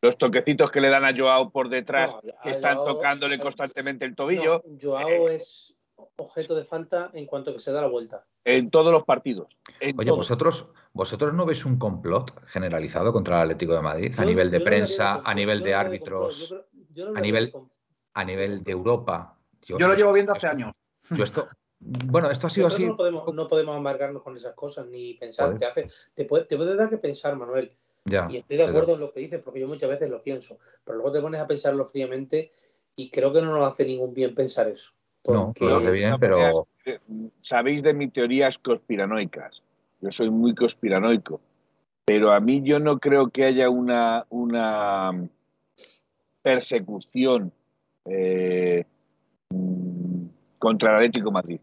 Los 0.02 0.16
toquecitos 0.18 0.70
que 0.70 0.80
le 0.80 0.88
dan 0.90 1.04
a 1.04 1.16
Joao 1.16 1.50
por 1.50 1.68
detrás, 1.68 2.11
No, 2.11 2.20
que 2.42 2.50
están 2.50 2.76
Joao- 2.76 2.94
tocándole 2.94 3.38
constantemente 3.38 4.04
el 4.04 4.14
tobillo, 4.14 4.62
No, 4.64 4.78
Joao 4.80 5.28
es 5.28 5.75
objeto 6.16 6.54
de 6.54 6.64
falta 6.64 7.10
en 7.14 7.26
cuanto 7.26 7.52
que 7.52 7.58
se 7.60 7.72
da 7.72 7.80
la 7.80 7.88
vuelta. 7.88 8.24
en 8.44 8.70
todos 8.70 8.92
los 8.92 9.04
partidos. 9.04 9.48
en 9.80 9.98
Oye, 9.98 10.06
todos. 10.06 10.18
vosotros, 10.18 10.66
vosotros 10.92 11.34
no 11.34 11.44
veis 11.46 11.64
un 11.64 11.78
complot 11.78 12.32
generalizado 12.46 13.12
contra 13.12 13.36
el 13.36 13.42
Atlético 13.50 13.74
de 13.74 13.80
Madrid 13.82 14.14
a 14.18 14.24
nivel 14.24 14.50
de 14.50 14.58
no 14.58 14.64
prensa, 14.64 15.20
a 15.24 15.34
nivel 15.34 15.62
de 15.62 15.74
árbitros, 15.74 16.54
a 17.14 17.20
nivel- 17.20 17.50
complot. 17.50 17.76
a 18.14 18.24
nivel 18.24 18.62
de 18.62 18.72
Europa. 18.72 19.36
Yo 19.62 19.78
lo 19.78 19.94
llevo 19.94 20.12
viendo 20.12 20.32
hace 20.32 20.46
esto- 20.46 20.56
años. 20.56 20.76
Yo 21.10 21.24
esto, 21.24 21.48
bueno, 21.80 22.30
esto 22.30 22.46
ha 22.46 22.50
sido 22.50 22.66
así. 22.68 22.84
no 22.84 22.96
podemos, 22.96 23.34
no 23.34 23.48
podemos 23.48 23.76
amargarnos 23.76 24.22
con 24.22 24.36
esas 24.36 24.54
cosas 24.54 24.86
ni 24.86 25.14
pensar. 25.14 25.56
Te, 25.58 25.66
hace, 25.66 25.88
te, 26.14 26.24
puede, 26.24 26.44
te 26.44 26.56
puede 26.56 26.76
dar 26.76 26.88
que 26.88 26.98
pensar, 26.98 27.36
Manuel. 27.36 27.76
Ya, 28.04 28.28
Y 28.30 28.36
estoy 28.36 28.56
de 28.58 28.64
acuerdo 28.64 28.94
en 28.94 29.00
lo 29.00 29.12
que 29.12 29.18
dices, 29.20 29.42
porque 29.42 29.58
yo 29.60 29.66
muchas 29.66 29.90
veces 29.90 30.08
lo 30.08 30.22
pienso. 30.22 30.58
Pero 30.84 30.98
luego 30.98 31.10
te 31.12 31.20
pones 31.20 31.40
a 31.40 31.46
pensarlo 31.46 31.84
fríamente 31.86 32.52
y 32.94 33.10
creo 33.10 33.32
que 33.32 33.42
no 33.42 33.52
nos 33.52 33.66
hace 33.68 33.84
ningún 33.84 34.14
bien 34.14 34.32
pensar 34.34 34.68
eso. 34.68 34.92
No, 35.28 35.47
Porque- 35.47 35.64
no 35.66 35.76
hace 35.78 35.90
bien, 35.90 36.11
no, 36.11 36.18
pero 36.18 36.66
Eh, 36.85 36.99
Sabéis 37.42 37.83
de 37.83 37.92
mis 37.95 38.12
teorías 38.12 38.59
conspiranoicas. 38.59 39.61
Yo 40.00 40.12
soy 40.12 40.30
muy 40.30 40.54
conspiranoico. 40.54 41.40
Pero 42.04 42.30
a 42.33 42.38
mí 42.38 42.62
yo 42.62 42.78
no 42.78 42.99
creo 43.00 43.30
que 43.30 43.45
haya 43.45 43.68
una, 43.68 44.25
una 44.30 45.11
persecución 46.42 47.52
eh, 48.04 48.85
mm, 49.50 50.26
contra 50.59 50.90
el 50.90 50.97
Atlético 50.97 51.28
de 51.30 51.33
Madrid. 51.33 51.61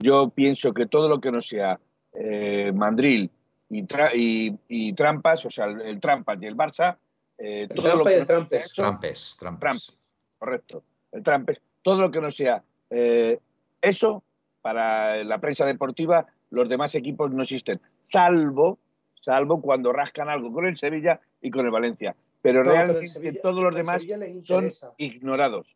Yo 0.00 0.28
pienso 0.30 0.72
que 0.74 0.86
todo 0.86 1.08
lo 1.08 1.20
que 1.20 1.30
no 1.30 1.40
sea 1.40 1.78
eh, 2.12 2.72
mandril 2.74 3.30
y, 3.70 3.82
tra- 3.84 4.10
y- 4.14 4.56
y 4.68 4.92
trampas, 4.94 5.44
o 5.46 5.50
sea, 5.50 5.66
el, 5.66 5.80
el 5.82 6.00
trampas 6.00 6.40
y 6.42 6.46
el 6.46 6.56
Barça, 6.56 6.96
eh, 7.38 7.62
El 7.62 7.68
todo 7.68 7.96
lo 7.98 8.04
trampa 8.04 8.10
y 8.10 8.14
el 8.14 8.20
no 8.20 8.26
sea 8.26 8.36
trampes. 8.36 8.64
eso- 8.64 8.82
Trampes, 8.82 9.36
trampes. 9.38 9.60
Trump, 9.86 9.98
correcto. 10.38 10.82
El 11.12 11.22
Trump 11.22 11.50
es 11.50 11.60
todo 11.82 12.00
lo 12.00 12.10
que 12.10 12.20
no 12.20 12.30
sea 12.32 12.62
eh, 12.94 13.38
eso 13.82 14.22
para 14.62 15.22
la 15.24 15.38
prensa 15.40 15.66
deportiva, 15.66 16.26
los 16.50 16.68
demás 16.68 16.94
equipos 16.94 17.30
no 17.32 17.42
existen, 17.42 17.80
salvo, 18.10 18.78
salvo 19.20 19.60
cuando 19.60 19.92
rascan 19.92 20.28
algo 20.28 20.52
con 20.52 20.66
el 20.66 20.78
Sevilla 20.78 21.20
y 21.42 21.50
con 21.50 21.66
el 21.66 21.70
Valencia. 21.72 22.14
Pero 22.40 22.62
No, 22.62 22.64
pero 22.64 22.72
el 22.72 22.86
realmente 22.86 23.08
Sevilla- 23.08 23.40
todos 23.42 23.62
los 23.62 23.74
demás 23.74 24.00
son 24.44 24.70
ignorados. 24.98 25.66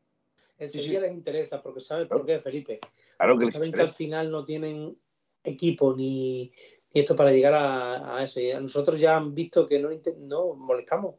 El 0.59 0.71
Sevilla 0.71 1.01
sí. 1.01 1.07
les 1.07 1.15
interesa 1.15 1.63
porque 1.63 1.81
sabe 1.81 2.07
por 2.07 2.27
qué, 2.27 2.41
Felipe. 2.41 2.81
Claro 3.17 3.35
Porque 3.39 3.53
saben 3.53 3.73
que 3.73 3.81
al 3.81 3.93
final 3.93 4.31
no 4.31 4.45
tienen 4.45 4.97
equipo 5.45 5.95
ni, 5.95 6.53
ni 6.93 7.01
esto 7.01 7.15
para 7.15 7.31
llegar 7.31 7.55
a, 7.55 8.19
a 8.19 8.25
eso. 8.25 8.41
Y 8.41 8.51
a 8.51 8.61
nosotros 8.61 8.99
ya 9.01 9.17
han 9.17 9.35
visto 9.35 9.67
que 9.67 9.79
no, 9.79 9.91
no 10.19 10.55
molestamos. 10.55 11.15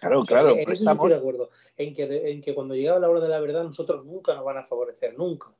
Claro, 0.00 0.20
O 0.20 0.22
sea, 0.24 0.38
claro. 0.40 0.50
en 0.50 0.58
eso 0.60 0.66
sí 0.66 0.72
estoy 0.72 0.86
de 0.86 0.90
estamos- 0.92 1.12
acuerdo. 1.12 1.50
En 1.76 1.94
que, 1.94 2.30
en 2.30 2.40
que 2.40 2.54
cuando 2.54 2.74
llega 2.74 2.98
la 2.98 3.08
hora 3.08 3.20
de 3.20 3.28
la 3.28 3.40
verdad, 3.40 3.64
nosotros 3.64 4.04
nunca 4.04 4.34
nos 4.34 4.44
van 4.44 4.58
a 4.58 4.64
favorecer. 4.64 5.16
Nunca. 5.16 5.52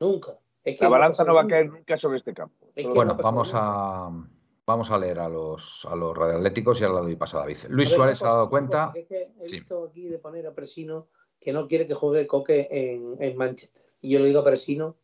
Nunca. 0.00 0.38
Es 0.64 0.78
que 0.78 0.84
la 0.84 0.90
balanza 0.90 1.24
no 1.24 1.34
va 1.34 1.42
a 1.42 1.46
caer 1.46 1.70
nunca 1.70 1.96
sobre 1.98 2.18
este 2.18 2.34
campo. 2.34 2.68
Es 2.74 2.82
Solo- 2.82 2.92
que 2.92 2.96
Bueno, 2.96 3.14
no 3.14 3.22
vamos 3.22 3.48
nunca. 3.48 3.60
a, 3.62 4.28
vamos 4.66 4.90
a 4.90 4.98
leer 4.98 5.18
a 5.20 5.28
los, 5.28 5.86
a 5.88 5.94
los 5.96 6.16
radioatléticos 6.16 6.80
y 6.80 6.84
ahora 6.84 7.00
le 7.00 7.06
doy 7.06 7.16
paso 7.16 7.38
a 7.38 7.40
David. 7.40 7.58
Luis 7.68 7.88
ver, 7.90 7.96
Suárez 7.96 8.18
se 8.18 8.24
ha 8.24 8.28
dado 8.28 8.40
cosa, 8.40 8.50
cuenta. 8.50 8.78
cosa, 8.86 8.92
que 8.92 9.00
es 9.00 9.06
que 9.06 9.32
he 9.40 9.48
Sí. 9.48 9.52
visto 9.52 9.84
aquí 9.84 10.08
de 10.08 10.18
poner 10.18 10.46
a 10.46 10.52
Presino 10.52 11.08
que 11.40 11.52
no 11.52 11.68
quiere 11.68 11.86
que 11.86 11.94
juegue 11.94 12.26
Coque 12.26 12.68
en, 12.70 13.16
en 13.20 13.36
Manchester. 13.36 13.84
Y 14.00 14.10
yo 14.12 14.18
le 14.20 14.26
digo 14.26 14.40
a 14.40 14.44
Presino 14.44 14.96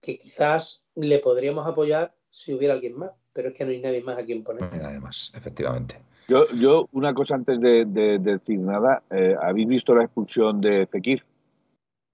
que 0.00 0.18
quizás 0.18 0.84
le 0.94 1.18
podríamos 1.20 1.66
apoyar 1.66 2.14
si 2.30 2.52
hubiera 2.52 2.74
alguien 2.74 2.96
más, 2.98 3.12
pero 3.32 3.48
es 3.48 3.54
que 3.54 3.64
no 3.64 3.70
hay 3.70 3.80
nadie 3.80 4.02
más 4.02 4.18
a 4.18 4.24
quien 4.24 4.42
poner. 4.44 4.62
No 4.62 4.70
hay 4.72 4.78
nadie 4.80 5.00
más, 5.00 5.30
efectivamente. 5.34 6.00
Yo, 6.32 6.48
yo, 6.54 6.88
una 6.92 7.12
cosa 7.12 7.34
antes 7.34 7.60
de, 7.60 7.84
de- 7.84 8.18
de 8.18 8.32
decir 8.38 8.58
nada, 8.58 9.02
eh, 9.10 9.36
¿habéis 9.38 9.68
visto 9.68 9.94
la 9.94 10.04
expulsión 10.04 10.62
de 10.62 10.86
Fekir? 10.86 11.22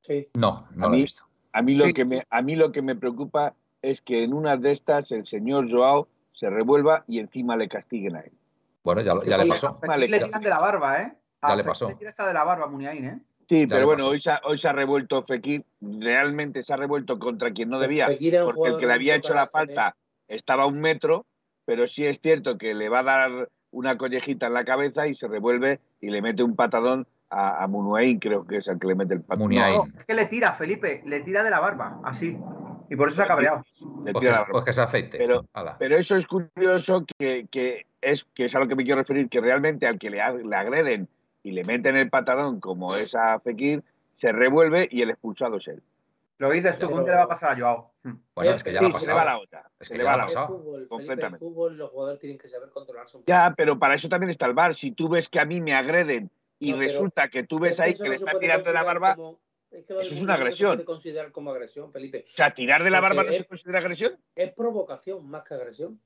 Sí. 0.02 0.26
No, 0.34 0.66
no 0.74 0.86
A 0.86 0.88
lo 0.88 0.94
he 0.94 0.96
mí- 0.96 1.02
visto. 1.02 1.22
A 1.52 1.62
mí, 1.62 1.76
lo 1.76 1.84
Sí. 1.86 1.92
que 1.94 2.04
me, 2.04 2.26
a 2.28 2.42
mí 2.42 2.56
lo 2.56 2.72
que 2.72 2.82
me 2.82 2.96
preocupa 2.96 3.54
es 3.80 4.00
que 4.02 4.24
en 4.24 4.32
una 4.34 4.56
de 4.56 4.72
estas 4.72 5.10
el 5.12 5.24
señor 5.26 5.70
Joao 5.70 6.08
se 6.32 6.50
revuelva 6.50 7.04
y 7.06 7.20
encima 7.20 7.56
le 7.56 7.68
castiguen 7.68 8.16
a 8.16 8.20
él. 8.20 8.32
Bueno, 8.82 9.02
ya, 9.02 9.12
le 9.38 9.46
pasó. 9.46 9.74
Fekir 9.74 9.88
Vale, 9.88 10.08
le 10.08 10.18
ya- 10.18 10.24
tiran 10.26 10.42
de 10.42 10.48
la 10.50 10.58
barba, 10.58 11.00
¿eh? 11.02 11.12
Ya 11.42 11.48
A 11.48 11.56
le 11.56 11.62
pasó. 11.64 11.88
Le 11.88 11.94
tira 11.94 12.10
hasta 12.10 12.26
de 12.26 12.34
la 12.34 12.42
barba, 12.42 12.66
Muniain, 12.66 13.04
¿eh? 13.04 13.20
Sí, 13.48 13.66
pero 13.68 13.86
bueno, 13.86 14.08
hoy 14.08 14.20
se, 14.20 14.30
ha, 14.30 14.40
hoy 14.44 14.58
se 14.58 14.66
ha 14.68 14.72
revuelto 14.72 15.22
Fekir, 15.22 15.64
realmente 15.80 16.64
se 16.64 16.72
ha 16.72 16.76
revuelto 16.76 17.18
contra 17.20 17.52
quien 17.52 17.70
no 17.70 17.78
Pues 17.78 17.88
debía, 17.88 18.08
un 18.44 18.52
porque 18.52 18.70
el 18.70 18.78
que 18.78 18.86
le 18.86 18.92
había 18.94 19.14
hecho 19.14 19.32
la 19.32 19.46
carácter, 19.48 19.76
falta 19.76 19.96
estaba 20.26 20.64
a 20.64 20.66
un 20.66 20.80
metro, 20.80 21.24
pero 21.64 21.86
sí 21.86 22.04
es 22.04 22.20
cierto 22.20 22.58
que 22.58 22.74
le 22.74 22.88
va 22.90 22.98
a 22.98 23.02
dar 23.04 23.48
una 23.70 23.96
collejita 23.98 24.46
en 24.46 24.54
la 24.54 24.64
cabeza 24.64 25.06
y 25.06 25.14
se 25.14 25.28
revuelve 25.28 25.80
y 26.00 26.10
le 26.10 26.22
mete 26.22 26.42
un 26.42 26.56
patadón 26.56 27.06
a, 27.30 27.62
a 27.62 27.66
Munuain, 27.66 28.18
creo 28.18 28.46
que 28.46 28.58
es 28.58 28.68
el 28.68 28.78
que 28.78 28.86
le 28.86 28.94
mete 28.94 29.14
el 29.14 29.20
patadón. 29.20 29.54
No, 29.54 29.84
es 29.98 30.04
que 30.06 30.14
le 30.14 30.24
tira, 30.26 30.52
Felipe, 30.52 31.02
le 31.04 31.20
tira 31.20 31.42
de 31.42 31.50
la 31.50 31.60
barba, 31.60 32.00
así. 32.04 32.38
Y 32.90 32.96
por 32.96 33.08
eso 33.08 33.16
se 33.18 33.22
ha 33.24 33.26
cabreado. 33.26 33.62
le 34.04 34.12
Pues 34.12 34.20
tira 34.20 34.20
que, 34.20 34.26
la 34.26 34.38
barba. 34.38 34.52
pues 34.52 34.64
que 34.64 34.72
se 34.72 34.80
afeite. 34.80 35.18
Pero- 35.18 35.44
eso 35.98 36.16
es 36.16 36.26
curioso 36.26 37.04
que, 37.18 37.46
que 37.50 37.84
es, 38.00 38.24
que 38.34 38.46
es 38.46 38.54
a 38.54 38.60
lo 38.60 38.68
que 38.68 38.74
me 38.76 38.84
quiero 38.84 39.00
referir, 39.00 39.28
que 39.28 39.40
realmente 39.42 39.86
al 39.86 39.98
que 39.98 40.08
le, 40.08 40.16
le 40.44 40.56
agreden 40.56 41.08
y 41.42 41.50
le 41.52 41.64
meten 41.64 41.96
el 41.96 42.08
patadón 42.08 42.60
como 42.60 42.94
es 42.94 43.14
a 43.14 43.38
Fekir, 43.40 43.82
se 44.20 44.32
revuelve 44.32 44.88
y 44.90 45.02
el 45.02 45.10
expulsado 45.10 45.58
es 45.58 45.68
él. 45.68 45.82
Lo 46.38 46.48
que 46.50 46.56
dices 46.56 46.78
tú, 46.78 46.86
¿cómo 46.88 47.04
te 47.04 47.10
le 47.10 47.16
va 47.16 47.24
a 47.24 47.28
pasar 47.28 47.52
a 47.52 47.58
Joao? 47.60 47.94
Hmm. 48.04 48.14
Bueno, 48.34 48.52
es 48.52 48.62
que 48.62 48.72
ya 48.72 48.78
Sí, 48.80 48.86
le 48.88 48.96
ha 48.96 49.00
se 49.00 49.06
le 49.06 49.12
va 49.12 49.24
la 49.24 49.38
olla. 49.38 49.70
Es 49.80 49.88
se 49.88 49.94
que 49.94 49.98
le 49.98 50.04
va 50.04 50.16
le 50.16 50.22
ha 50.22 50.26
la 50.26 50.46
fútbol, 50.46 50.62
Felipe, 50.64 50.82
el 50.82 50.88
completamente. 50.88 51.38
fútbol, 51.38 51.76
los 51.76 51.90
jugadores 51.90 52.20
tienen 52.20 52.38
que 52.38 52.46
saber 52.48 52.70
controlarse 52.70 53.16
un 53.16 53.22
poco. 53.24 53.28
Ya, 53.32 53.54
pero 53.56 53.78
para 53.78 53.94
eso 53.96 54.08
también 54.08 54.30
está 54.30 54.46
el 54.46 54.54
bar. 54.54 54.74
Si 54.76 54.92
tú 54.92 55.08
ves 55.08 55.28
que 55.28 55.40
a 55.40 55.44
mí 55.44 55.60
me 55.60 55.74
agreden 55.74 56.30
y 56.60 56.72
No, 56.72 56.78
resulta 56.78 57.28
que 57.28 57.42
tú 57.42 57.58
ves 57.58 57.74
que 57.76 57.82
ahí 57.82 57.94
que 57.94 58.04
no 58.04 58.10
le 58.10 58.16
se 58.18 58.24
está 58.24 58.30
puede 58.32 58.40
tirando 58.44 58.68
de 58.68 58.72
la 58.74 58.82
barba, 58.84 59.16
como- 59.16 59.40
es 59.70 59.84
que 59.84 59.92
eso 59.94 60.00
es 60.02 60.10
una 60.10 60.12
bullying 60.12 60.26
no 60.26 60.26
se 60.36 60.42
agresión. 60.42 60.70
puede 60.76 60.84
considerar 60.84 61.32
como 61.32 61.50
agresión, 61.50 61.92
Felipe. 61.92 62.24
o 62.24 62.36
sea, 62.36 62.54
tirar 62.54 62.84
de 62.84 62.90
la 62.90 63.00
Porque 63.00 63.16
barba 63.16 63.22
no 63.24 63.30
es- 63.32 63.38
se 63.38 63.44
considera 63.44 63.78
agresión. 63.80 64.16
Es 64.36 64.52
provocación 64.52 65.28
más 65.28 65.42
que 65.42 65.54
agresión. 65.54 66.00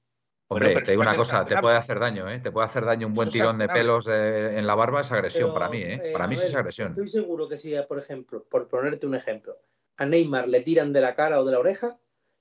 Hombre, 0.48 0.72
pero 0.74 0.84
te 0.84 0.90
digo 0.92 1.02
una 1.02 1.16
cosa, 1.16 1.46
te 1.46 1.56
puede 1.58 1.76
hacer 1.76 1.98
daño, 1.98 2.28
¿eh? 2.30 2.38
Te 2.40 2.50
puede 2.52 2.66
hacer 2.66 2.84
daño 2.84 3.06
un 3.06 3.14
buen 3.14 3.28
Eso 3.28 3.32
tirón 3.34 3.56
de 3.58 3.68
pelos 3.68 4.06
eh, 4.08 4.58
en 4.58 4.66
la 4.66 4.74
barba, 4.74 5.00
es 5.00 5.10
agresión 5.10 5.48
Pero, 5.50 5.54
para 5.54 5.68
mí, 5.70 5.78
¿eh? 5.78 5.98
eh, 6.02 6.12
Para 6.12 6.26
mí 6.26 6.36
sí 6.36 6.46
es 6.46 6.54
agresión. 6.54 6.88
Estoy 6.88 7.08
seguro 7.08 7.48
que 7.48 7.56
si, 7.56 7.74
por 7.88 7.98
ejemplo, 7.98 8.44
por 8.44 8.68
ponerte 8.68 9.06
un 9.06 9.14
ejemplo, 9.14 9.56
a 9.96 10.06
Neymar 10.06 10.48
le 10.48 10.60
tiran 10.60 10.92
de 10.92 11.00
la 11.00 11.14
cara 11.14 11.40
o 11.40 11.44
de 11.44 11.52
la 11.52 11.58
oreja, 11.58 11.98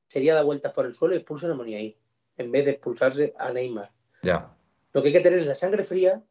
sería 0.08 0.36
dar 0.36 0.46
vueltas 0.46 0.74
por 0.74 0.86
el 0.86 0.94
suelo 0.94 1.14
y 1.14 1.18
expulsan 1.18 1.52
a 1.52 1.56
Moniaí, 1.56 1.98
en 2.38 2.52
vez 2.52 2.66
de 2.66 2.72
expulsarse 2.72 3.34
a 3.38 3.52
Neymar. 3.52 3.92
Ya. 4.24 4.54
Lo 4.94 5.02
que 5.02 5.08
hay 5.08 5.14
que 5.14 5.22
tener 5.22 5.40
es 5.40 5.48
la 5.48 5.56
sangre 5.56 5.84
fría 5.84 6.22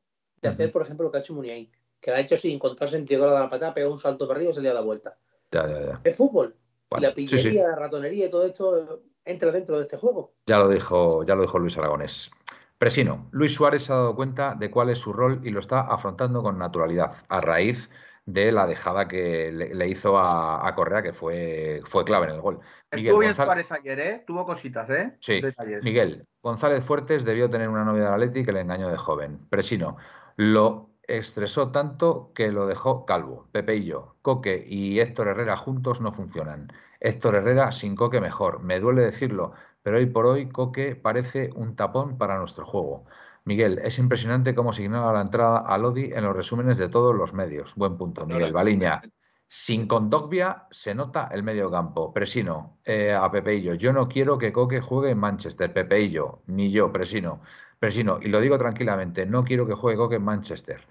de 0.42 0.48
hacer, 0.48 0.72
por 0.72 0.82
ejemplo, 0.82 1.04
lo 1.04 1.12
que 1.12 1.18
ha 1.18 1.20
hecho 1.20 1.34
Muniain, 1.34 1.70
que 2.00 2.10
lo 2.10 2.16
ha 2.16 2.20
hecho 2.20 2.36
sin 2.36 2.52
encontrar 2.52 2.88
sentido, 2.88 3.24
dado 3.24 3.38
la 3.38 3.48
patada, 3.48 3.74
pegado 3.74 3.92
un 3.92 3.98
salto 3.98 4.26
para 4.26 4.38
arriba 4.38 4.52
y 4.52 4.54
se 4.54 4.60
le 4.60 4.68
ha 4.68 4.74
dado 4.74 4.86
vuelta. 4.86 5.16
Ya, 5.52 5.66
ya, 5.68 5.86
ya. 5.86 6.00
Es 6.04 6.16
fútbol. 6.16 6.54
Bueno, 6.90 7.06
y 7.06 7.08
la 7.08 7.14
sí, 7.14 7.28
sí. 7.28 7.36
pillería, 7.36 7.68
la 7.68 7.76
ratonería 7.76 8.26
y 8.26 8.30
todo 8.30 8.44
esto 8.44 9.02
entra 9.24 9.52
dentro 9.52 9.76
de 9.76 9.82
este 9.82 9.96
juego. 9.96 10.34
Ya 10.46 10.58
lo 10.58 10.68
dijo, 10.68 11.24
ya 11.24 11.34
lo 11.34 11.42
dijo 11.42 11.58
Luis 11.58 11.76
Aragonés. 11.76 12.30
Presino, 12.78 13.28
Luis 13.30 13.54
Suárez 13.54 13.84
se 13.84 13.92
ha 13.92 13.96
dado 13.96 14.16
cuenta 14.16 14.54
de 14.54 14.70
cuál 14.70 14.88
es 14.88 14.98
su 14.98 15.12
rol 15.12 15.40
y 15.44 15.50
lo 15.50 15.60
está 15.60 15.80
afrontando 15.82 16.42
con 16.42 16.58
naturalidad, 16.58 17.12
a 17.28 17.40
raíz 17.40 17.90
de 18.32 18.52
la 18.52 18.66
dejada 18.66 19.08
que 19.08 19.50
le, 19.52 19.74
le 19.74 19.88
hizo 19.88 20.18
a, 20.18 20.66
a 20.66 20.74
Correa, 20.74 21.02
que 21.02 21.12
fue, 21.12 21.80
fue 21.86 22.04
clave 22.04 22.26
en 22.28 22.34
el 22.34 22.40
gol. 22.40 22.60
Miguel 22.92 23.06
Estuvo 23.06 23.18
bien 23.20 23.32
González- 23.32 23.66
Suárez 23.66 23.72
ayer, 23.72 24.00
¿eh? 24.00 24.24
Tuvo 24.26 24.44
cositas, 24.46 24.90
¿eh? 24.90 25.16
Sí, 25.20 25.40
Detalles. 25.40 25.82
Miguel, 25.82 26.26
González 26.42 26.84
Fuertes 26.84 27.24
debió 27.24 27.48
tener 27.50 27.68
una 27.68 27.84
novia 27.84 28.04
de 28.04 28.08
Atleti 28.08 28.44
que 28.44 28.52
le 28.52 28.60
engañó 28.60 28.88
de 28.90 28.96
joven. 28.96 29.38
Presino, 29.48 29.96
lo 30.36 30.90
estresó 31.02 31.70
tanto 31.72 32.32
que 32.34 32.50
lo 32.52 32.66
dejó 32.66 33.04
calvo. 33.06 33.48
Pepe 33.52 33.76
y 33.76 33.84
yo, 33.86 34.16
Coque 34.22 34.64
y 34.66 35.00
Héctor 35.00 35.28
Herrera 35.28 35.56
juntos 35.56 36.00
no 36.00 36.12
funcionan. 36.12 36.72
Héctor 37.00 37.34
Herrera 37.36 37.72
sin 37.72 37.96
Coque 37.96 38.20
mejor. 38.20 38.60
Me 38.62 38.78
duele 38.80 39.02
decirlo, 39.02 39.52
pero 39.82 39.96
hoy 39.98 40.06
por 40.06 40.26
hoy 40.26 40.48
Coque 40.50 40.94
parece 40.96 41.50
un 41.54 41.74
tapón 41.76 42.18
para 42.18 42.38
nuestro 42.38 42.64
juego. 42.66 43.04
Miguel, 43.44 43.80
es 43.82 43.98
impresionante 43.98 44.54
cómo 44.54 44.72
se 44.72 44.82
ignora 44.82 45.12
la 45.12 45.22
entrada 45.22 45.58
a 45.60 45.78
Lodi 45.78 46.12
en 46.12 46.24
los 46.24 46.36
resúmenes 46.36 46.76
de 46.78 46.88
todos 46.88 47.14
los 47.14 47.32
medios. 47.32 47.74
Buen 47.74 47.96
punto, 47.96 48.26
Miguel. 48.26 48.52
Baliña, 48.52 49.02
sin 49.46 49.88
Condogbia 49.88 50.66
se 50.70 50.94
nota 50.94 51.28
el 51.32 51.42
medio 51.42 51.70
campo. 51.70 52.12
Presino, 52.12 52.78
eh, 52.84 53.12
a 53.12 53.30
Pepeillo. 53.30 53.74
Yo 53.74 53.92
no 53.92 54.08
quiero 54.08 54.38
que 54.38 54.52
Coque 54.52 54.80
juegue 54.80 55.10
en 55.10 55.18
Manchester. 55.18 55.72
Pepeillo, 55.72 56.42
ni 56.46 56.70
yo, 56.70 56.92
Presino. 56.92 57.40
Presino, 57.78 58.18
y 58.20 58.28
lo 58.28 58.40
digo 58.40 58.58
tranquilamente, 58.58 59.24
no 59.26 59.42
quiero 59.42 59.66
que 59.66 59.74
juegue 59.74 59.96
Coque 59.96 60.16
en 60.16 60.24
Manchester. 60.24 60.86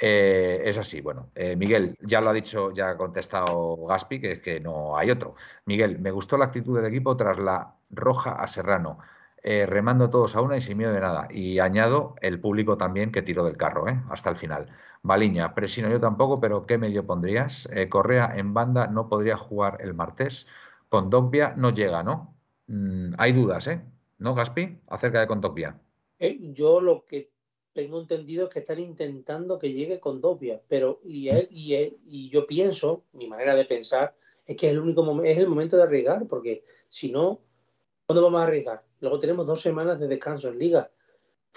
Eh, 0.00 0.62
es 0.64 0.78
así, 0.78 1.00
bueno. 1.00 1.30
eh, 1.34 1.56
Miguel, 1.56 1.96
ya 2.02 2.20
lo 2.20 2.30
ha 2.30 2.32
dicho, 2.32 2.70
ya 2.72 2.90
ha 2.90 2.96
contestado 2.96 3.76
Gaspi, 3.86 4.20
que 4.20 4.32
es 4.32 4.40
que 4.40 4.60
no 4.60 4.96
hay 4.96 5.10
otro. 5.10 5.34
Miguel, 5.64 5.98
me 5.98 6.10
gustó 6.12 6.36
la 6.38 6.44
actitud 6.46 6.76
del 6.76 6.86
equipo 6.86 7.16
tras 7.16 7.38
la 7.38 7.74
roja 7.90 8.32
a 8.32 8.46
Serrano, 8.46 8.98
eh, 9.42 9.66
remando 9.66 10.10
todos 10.10 10.34
a 10.36 10.40
una 10.40 10.56
y 10.56 10.60
sin 10.60 10.78
miedo 10.78 10.92
de 10.92 11.00
nada. 11.00 11.28
Y 11.30 11.58
añado 11.58 12.14
el 12.20 12.40
público 12.40 12.76
también 12.76 13.12
que 13.12 13.22
tiró 13.22 13.44
del 13.44 13.56
carro, 13.56 13.88
¿eh? 13.88 14.00
hasta 14.10 14.30
el 14.30 14.36
final. 14.36 14.68
Baliña, 15.02 15.54
Presino 15.54 15.88
yo 15.90 16.00
tampoco, 16.00 16.40
pero 16.40 16.66
¿qué 16.66 16.78
medio 16.78 17.06
pondrías? 17.06 17.68
Eh, 17.72 17.88
Correa 17.88 18.32
en 18.36 18.54
banda 18.54 18.86
no 18.88 19.08
podría 19.08 19.36
jugar 19.36 19.78
el 19.80 19.94
martes. 19.94 20.46
Con 20.88 21.10
Dogbia 21.10 21.54
no 21.56 21.70
llega, 21.70 22.02
¿no? 22.02 22.34
Mm, 22.66 23.14
hay 23.18 23.32
dudas, 23.32 23.66
¿eh? 23.66 23.80
¿No, 24.18 24.34
Gaspi? 24.34 24.80
Acerca 24.88 25.20
de 25.20 25.26
Condogbia. 25.26 25.78
Eh, 26.18 26.38
yo 26.52 26.80
lo 26.80 27.04
que 27.04 27.30
tengo 27.72 28.00
entendido 28.00 28.44
es 28.48 28.52
que 28.52 28.58
están 28.60 28.80
intentando 28.80 29.58
que 29.58 29.72
llegue 29.72 30.00
con 30.00 30.20
Dobia, 30.20 30.60
pero 30.68 31.00
y, 31.04 31.28
él, 31.28 31.48
y, 31.50 31.74
él- 31.74 31.96
y 32.06 32.28
yo 32.30 32.46
pienso, 32.46 33.04
mi 33.12 33.28
manera 33.28 33.54
de 33.54 33.64
pensar, 33.64 34.14
es 34.46 34.56
que 34.56 34.66
es 34.66 34.72
el 34.72 34.80
único 34.80 35.22
es 35.22 35.38
el 35.38 35.46
momento 35.48 35.76
de 35.76 35.84
arriesgar, 35.84 36.26
porque 36.26 36.64
si 36.88 37.12
no, 37.12 37.40
¿cuándo 38.06 38.24
vamos 38.24 38.40
a 38.40 38.44
arriesgar? 38.44 38.84
Luego 39.00 39.18
tenemos 39.18 39.46
dos 39.46 39.60
semanas 39.60 39.98
de 39.98 40.08
descanso 40.08 40.48
en 40.48 40.58
liga. 40.58 40.90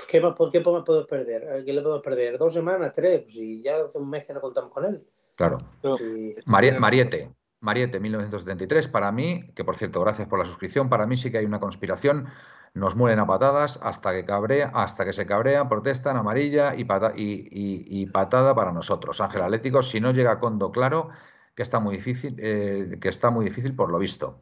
¿Qué 0.10 0.21
más, 0.21 0.33
¿Por 0.33 0.50
qué 0.50 0.60
más 0.60 0.83
podemos 0.83 1.07
perder? 1.07 1.43
Eh, 1.60 1.63
¿Qué 1.65 1.74
le 1.74 1.81
podemos 1.81 2.01
perder? 2.03 2.38
¿Dos 2.38 2.53
semanas? 2.53 2.91
¿Tres? 2.93 3.21
Pues 3.21 3.33
si 3.33 3.62
ya 3.62 3.77
hace 3.77 3.98
un 3.98 4.10
mes 4.10 4.25
que 4.25 4.33
no 4.33 4.41
contamos 4.41 4.71
con 4.71 4.86
él. 4.86 5.03
Claro. 5.36 5.57
Y- 6.00 6.36
Marie- 6.45 6.77
Mariette, 6.79 7.29
Mariette, 7.60 8.00
1973, 8.00 8.88
para 8.88 9.12
mí, 9.12 9.51
que 9.55 9.63
por 9.63 9.75
cierto, 9.77 10.01
gracias 10.01 10.27
por 10.27 10.39
la 10.39 10.45
suscripción, 10.45 10.89
para 10.89 11.05
mí 11.05 11.17
sí 11.17 11.31
que 11.31 11.38
hay 11.39 11.45
una 11.45 11.60
conspiración, 11.60 12.27
nos 12.74 12.95
mueren 12.95 13.19
a 13.19 13.27
patadas 13.27 13.79
hasta 13.83 14.13
que 14.13 14.24
cabrea, 14.25 14.71
hasta 14.74 15.03
que 15.05 15.13
se 15.13 15.25
cabrean, 15.25 15.67
protestan, 15.67 16.15
amarilla 16.17 16.74
y, 16.75 16.86
pata- 16.86 17.13
y, 17.15 17.24
y- 17.51 18.01
y 18.01 18.05
patada 18.07 18.55
para 18.55 18.71
nosotros. 18.71 19.19
Ángel 19.19 19.41
Atlético, 19.41 19.83
si 19.83 20.00
no 20.00 20.12
llega 20.12 20.39
Condo, 20.39 20.71
claro, 20.71 21.10
que 21.53 21.63
está 21.63 21.79
muy 21.79 21.98
difícil, 21.98 22.36
eh, 22.39 22.98
que 23.01 23.10
está 23.10 23.29
muy 23.29 23.43
difícil 23.45 23.75
por 23.75 23.91
lo 23.91 24.00
visto. 24.00 24.41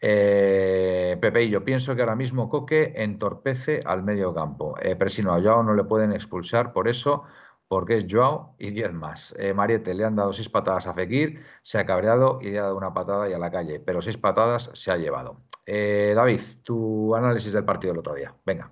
Eh, 0.00 1.18
yo 1.50 1.64
pienso 1.64 1.94
que 1.94 2.02
ahora 2.02 2.16
mismo 2.16 2.48
Coque 2.48 2.92
entorpece 2.96 3.80
al 3.84 4.02
medio 4.02 4.34
campo. 4.34 4.76
Eh, 4.80 4.96
Presino 4.96 5.34
a 5.34 5.40
Joao 5.40 5.62
no 5.62 5.74
le 5.74 5.84
pueden 5.84 6.12
expulsar 6.12 6.72
por 6.72 6.88
eso, 6.88 7.24
porque 7.68 7.98
es 7.98 8.06
Joao 8.08 8.54
y 8.58 8.70
10 8.70 8.92
más. 8.92 9.34
Eh, 9.38 9.52
Mariette 9.52 9.94
le 9.94 10.04
han 10.04 10.16
dado 10.16 10.32
seis 10.32 10.48
patadas 10.48 10.86
a 10.86 10.94
Fekir, 10.94 11.42
se 11.62 11.78
ha 11.78 11.86
cabreado 11.86 12.38
y 12.40 12.50
le 12.50 12.58
ha 12.58 12.62
dado 12.62 12.76
una 12.76 12.94
patada 12.94 13.28
y 13.28 13.32
a 13.32 13.38
la 13.38 13.50
calle, 13.50 13.80
pero 13.80 14.02
seis 14.02 14.16
patadas 14.16 14.70
se 14.74 14.90
ha 14.90 14.96
llevado. 14.96 15.40
Eh, 15.64 16.12
David, 16.14 16.40
tu 16.62 17.14
análisis 17.14 17.52
del 17.52 17.64
partido 17.64 17.92
del 17.92 18.00
otro 18.00 18.14
día. 18.14 18.32
Venga. 18.44 18.70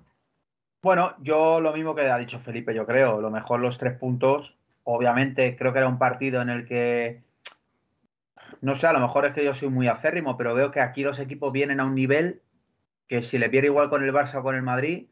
Bueno, 0.81 1.15
yo 1.19 1.59
lo 1.59 1.73
mismo 1.73 1.93
que 1.95 2.03
ha 2.03 2.17
dicho 2.17 2.39
Felipe, 2.39 2.73
yo 2.73 2.85
creo. 2.85 3.19
Lo 3.19 3.31
mejor 3.31 3.59
los 3.59 3.77
tres 3.77 3.97
puntos. 3.97 4.55
Obviamente, 4.83 5.57
creo 5.57 5.73
que 5.73 5.79
era 5.79 5.87
un 5.87 5.97
partido 5.97 6.41
en 6.41 6.49
el 6.49 6.65
que. 6.65 7.23
No 8.61 8.75
sé, 8.75 8.87
a 8.87 8.93
lo 8.93 8.99
mejor 8.99 9.25
es 9.25 9.33
que 9.33 9.43
yo 9.43 9.53
soy 9.53 9.69
muy 9.69 9.87
acérrimo, 9.87 10.37
pero 10.37 10.55
veo 10.55 10.71
que 10.71 10.81
aquí 10.81 11.03
los 11.03 11.19
equipos 11.19 11.51
vienen 11.51 11.79
a 11.79 11.85
un 11.85 11.95
nivel 11.95 12.41
que 13.07 13.21
si 13.21 13.37
le 13.37 13.49
pierde 13.49 13.67
igual 13.67 13.89
con 13.89 14.03
el 14.03 14.13
Barça 14.13 14.39
o 14.39 14.43
con 14.43 14.55
el 14.55 14.63
Madrid, 14.63 15.07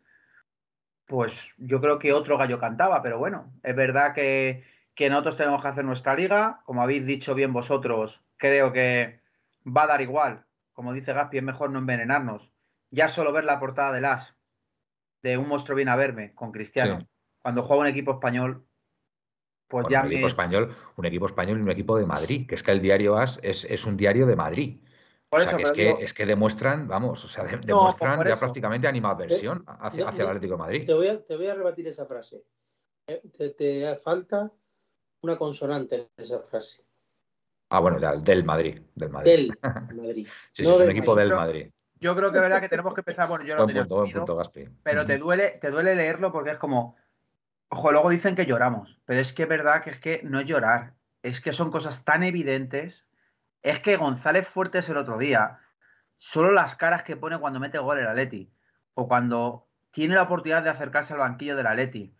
pues 1.06 1.52
yo 1.58 1.82
creo 1.82 2.00
que 2.00 2.14
otro 2.14 2.38
gallo 2.38 2.60
cantaba, 2.60 3.02
pero 3.02 3.20
bueno, 3.20 3.54
es 3.62 3.76
verdad 3.76 4.14
que, 4.14 4.64
que 4.96 5.10
nosotros 5.10 5.38
tenemos 5.38 5.62
que 5.62 5.68
hacer 5.68 5.86
nuestra 5.86 6.16
liga, 6.16 6.62
como 6.66 6.82
habéis 6.82 7.06
dicho 7.06 7.36
bien 7.36 7.54
vosotros, 7.54 8.22
creo 8.38 8.74
que 8.74 9.20
va 9.66 9.84
a 9.84 9.88
dar 9.88 10.02
igual, 10.02 10.46
como 10.74 10.94
dice 10.94 11.14
Gaspi, 11.14 11.38
es 11.38 11.44
mejor 11.44 11.70
no 11.70 11.80
envenenarnos. 11.80 12.52
Ya 12.90 13.08
solo 13.08 13.32
ver 13.32 13.44
la 13.44 13.60
portada 13.60 13.92
de 13.92 14.02
las 14.02 14.36
de 15.22 15.38
un 15.38 15.48
monstruo 15.48 15.76
viene 15.76 15.92
a 15.92 15.96
verme 15.96 16.34
con 16.34 16.52
Cristiano. 16.52 17.00
Sí. 17.00 17.08
Cuando 17.42 17.64
juega 17.64 17.82
un 17.82 17.88
equipo 17.88 18.12
español, 18.14 18.66
pues 19.68 19.84
Bueno, 19.84 19.90
ya 19.90 20.02
un 20.02 20.08
equipo 20.08 20.22
me- 20.22 20.28
español, 20.28 20.76
un 20.98 21.06
equipo 21.06 21.26
español 21.26 21.60
y 21.60 21.62
un 21.62 21.72
equipo 21.72 21.98
de 21.98 22.06
Madrid, 22.06 22.48
que 22.48 22.56
es 22.56 22.64
que 22.64 22.72
el 22.72 22.82
diario 22.82 23.18
AS 23.18 23.40
es, 23.42 23.64
es 23.66 23.86
un 23.86 23.98
diario 23.98 24.26
de 24.26 24.36
Madrid. 24.36 24.80
Por 25.30 25.42
o 25.42 25.44
sea, 25.44 25.52
eso, 25.52 25.58
que 25.58 25.64
es 25.64 25.72
que, 25.72 25.84
digo- 25.84 26.00
es 26.00 26.14
que 26.14 26.26
demuestran, 26.26 26.88
vamos, 26.88 27.26
o 27.26 27.28
sea, 27.28 27.44
de- 27.44 27.58
pues 27.58 27.66
demuestran 27.66 28.28
ya 28.28 28.36
prácticamente 28.36 28.88
animadversión 28.88 29.64
hacia, 29.68 30.04
no, 30.04 30.10
hacia 30.10 30.22
el 30.22 30.26
no, 30.28 30.30
Atlético 30.30 30.54
de 30.54 30.58
Madrid. 30.60 30.86
Te 30.86 30.94
voy 30.94 31.08
a, 31.08 31.24
te 31.24 31.36
voy 31.36 31.48
a 31.48 31.56
rebatir 31.56 31.88
esa 31.88 32.06
frase. 32.06 32.44
Eh, 33.08 33.22
Te, 33.36 33.50
te 33.50 33.96
falta 33.98 34.52
una 35.22 35.38
consonante 35.38 35.96
en 35.96 36.08
esa 36.18 36.40
frase. 36.40 36.84
Ah, 37.70 37.80
bueno, 37.80 38.00
ya, 38.00 38.16
del 38.16 38.44
Madrid, 38.44 38.80
del 38.94 39.10
Madrid. 39.10 39.32
Del 39.32 39.58
Madrid. 39.98 40.28
Sí, 40.52 40.64
sí, 40.64 40.64
no 40.64 40.70
es 40.70 40.76
un 40.76 40.82
del 40.82 40.90
equipo 40.92 41.16
Madrid. 41.16 41.30
del 41.30 41.36
Madrid. 41.38 41.72
yo 42.00 42.16
creo 42.16 42.32
que 42.32 42.38
es 42.38 42.42
verdad 42.44 42.62
que 42.62 42.70
tenemos 42.70 42.94
que 42.94 43.02
empezar. 43.02 43.28
Bueno, 43.28 43.46
yo 43.46 43.66
tenía 43.66 43.84
punto, 43.86 44.38
pero 44.84 45.06
te 45.06 45.18
duele, 45.18 45.58
te 45.60 45.72
duele 45.72 45.96
leerlo 45.96 46.32
porque 46.32 46.52
es 46.52 46.58
como, 46.58 46.96
ojo, 47.70 47.92
luego 47.92 48.10
dicen 48.10 48.36
que 48.36 48.46
lloramos, 48.46 49.00
pero 49.06 49.20
es 49.20 49.34
que 49.34 49.44
es 49.44 49.50
verdad 49.50 49.84
que 49.84 49.90
es 49.90 50.00
que 50.00 50.22
no 50.24 50.40
es 50.40 50.46
llorar, 50.46 50.94
es 51.22 51.42
que 51.42 51.54
son 51.54 51.72
cosas 51.72 52.04
tan 52.04 52.24
evidentes. 52.24 53.06
Es 53.62 53.80
que 53.80 53.96
González 53.96 54.48
Fuertes 54.48 54.90
el 54.90 54.98
otro 54.98 55.18
día, 55.18 55.60
solo 56.18 56.52
las 56.52 56.76
caras 56.76 57.04
que 57.04 57.16
pone 57.16 57.40
cuando 57.40 57.60
mete 57.60 57.80
gol 57.80 58.00
el 58.00 58.08
Atleti, 58.08 58.52
o 58.94 59.08
cuando 59.08 59.68
tiene 59.92 60.16
la 60.16 60.24
oportunidad 60.24 60.64
de 60.64 60.70
acercarse 60.70 61.14
al 61.14 61.20
banquillo 61.20 61.56
del 61.56 61.68
Atleti, 61.68 62.14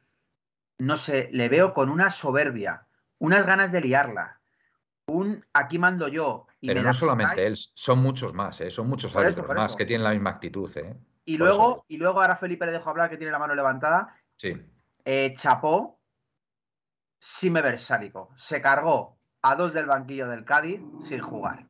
no 0.78 0.96
sé, 0.96 1.30
le 1.32 1.50
veo 1.50 1.74
con 1.74 1.90
una 1.90 2.12
soberbia, 2.12 2.88
unas 3.20 3.46
ganas 3.46 3.72
de 3.72 3.82
liarla, 3.82 4.40
un 5.06 5.46
aquí 5.54 5.78
mando 5.78 6.08
yo. 6.08 6.48
Y 6.62 6.68
Pero 6.68 6.82
no 6.82 6.88
la 6.88 6.94
solamente 6.94 7.46
él, 7.46 7.58
son 7.58 8.00
muchos 8.00 8.34
más, 8.34 8.60
¿eh? 8.62 8.72
son 8.72 8.88
muchos 8.88 9.12
Por 9.12 9.26
árbitros 9.26 9.48
más 9.54 9.72
eso. 9.72 9.78
que 9.78 9.86
tienen 9.86 10.04
la 10.04 10.12
misma 10.12 10.32
actitud. 10.32 10.72
¿eh? 10.78 10.96
Y 11.26 11.38
Por 11.38 11.48
luego, 11.48 11.86
y 11.88 11.98
luego 11.98 12.22
ahora 12.22 12.36
Felipe 12.36 12.66
le 12.66 12.72
dejo 12.72 12.90
hablar 12.90 13.10
que 13.10 13.18
tiene 13.18 13.32
la 13.32 13.40
mano 13.40 13.56
levantada. 13.56 14.16
Sí, 14.38 14.62
Eh, 15.06 15.34
Chapó, 15.36 16.00
Sime. 17.20 17.62
Se 17.78 18.62
cargó 18.62 19.18
a 19.42 19.56
dos 19.56 19.74
del 19.74 19.86
banquillo 19.86 20.28
del 20.28 20.46
Cádiz 20.46 20.82
sin 21.08 21.20
jugar. 21.20 21.68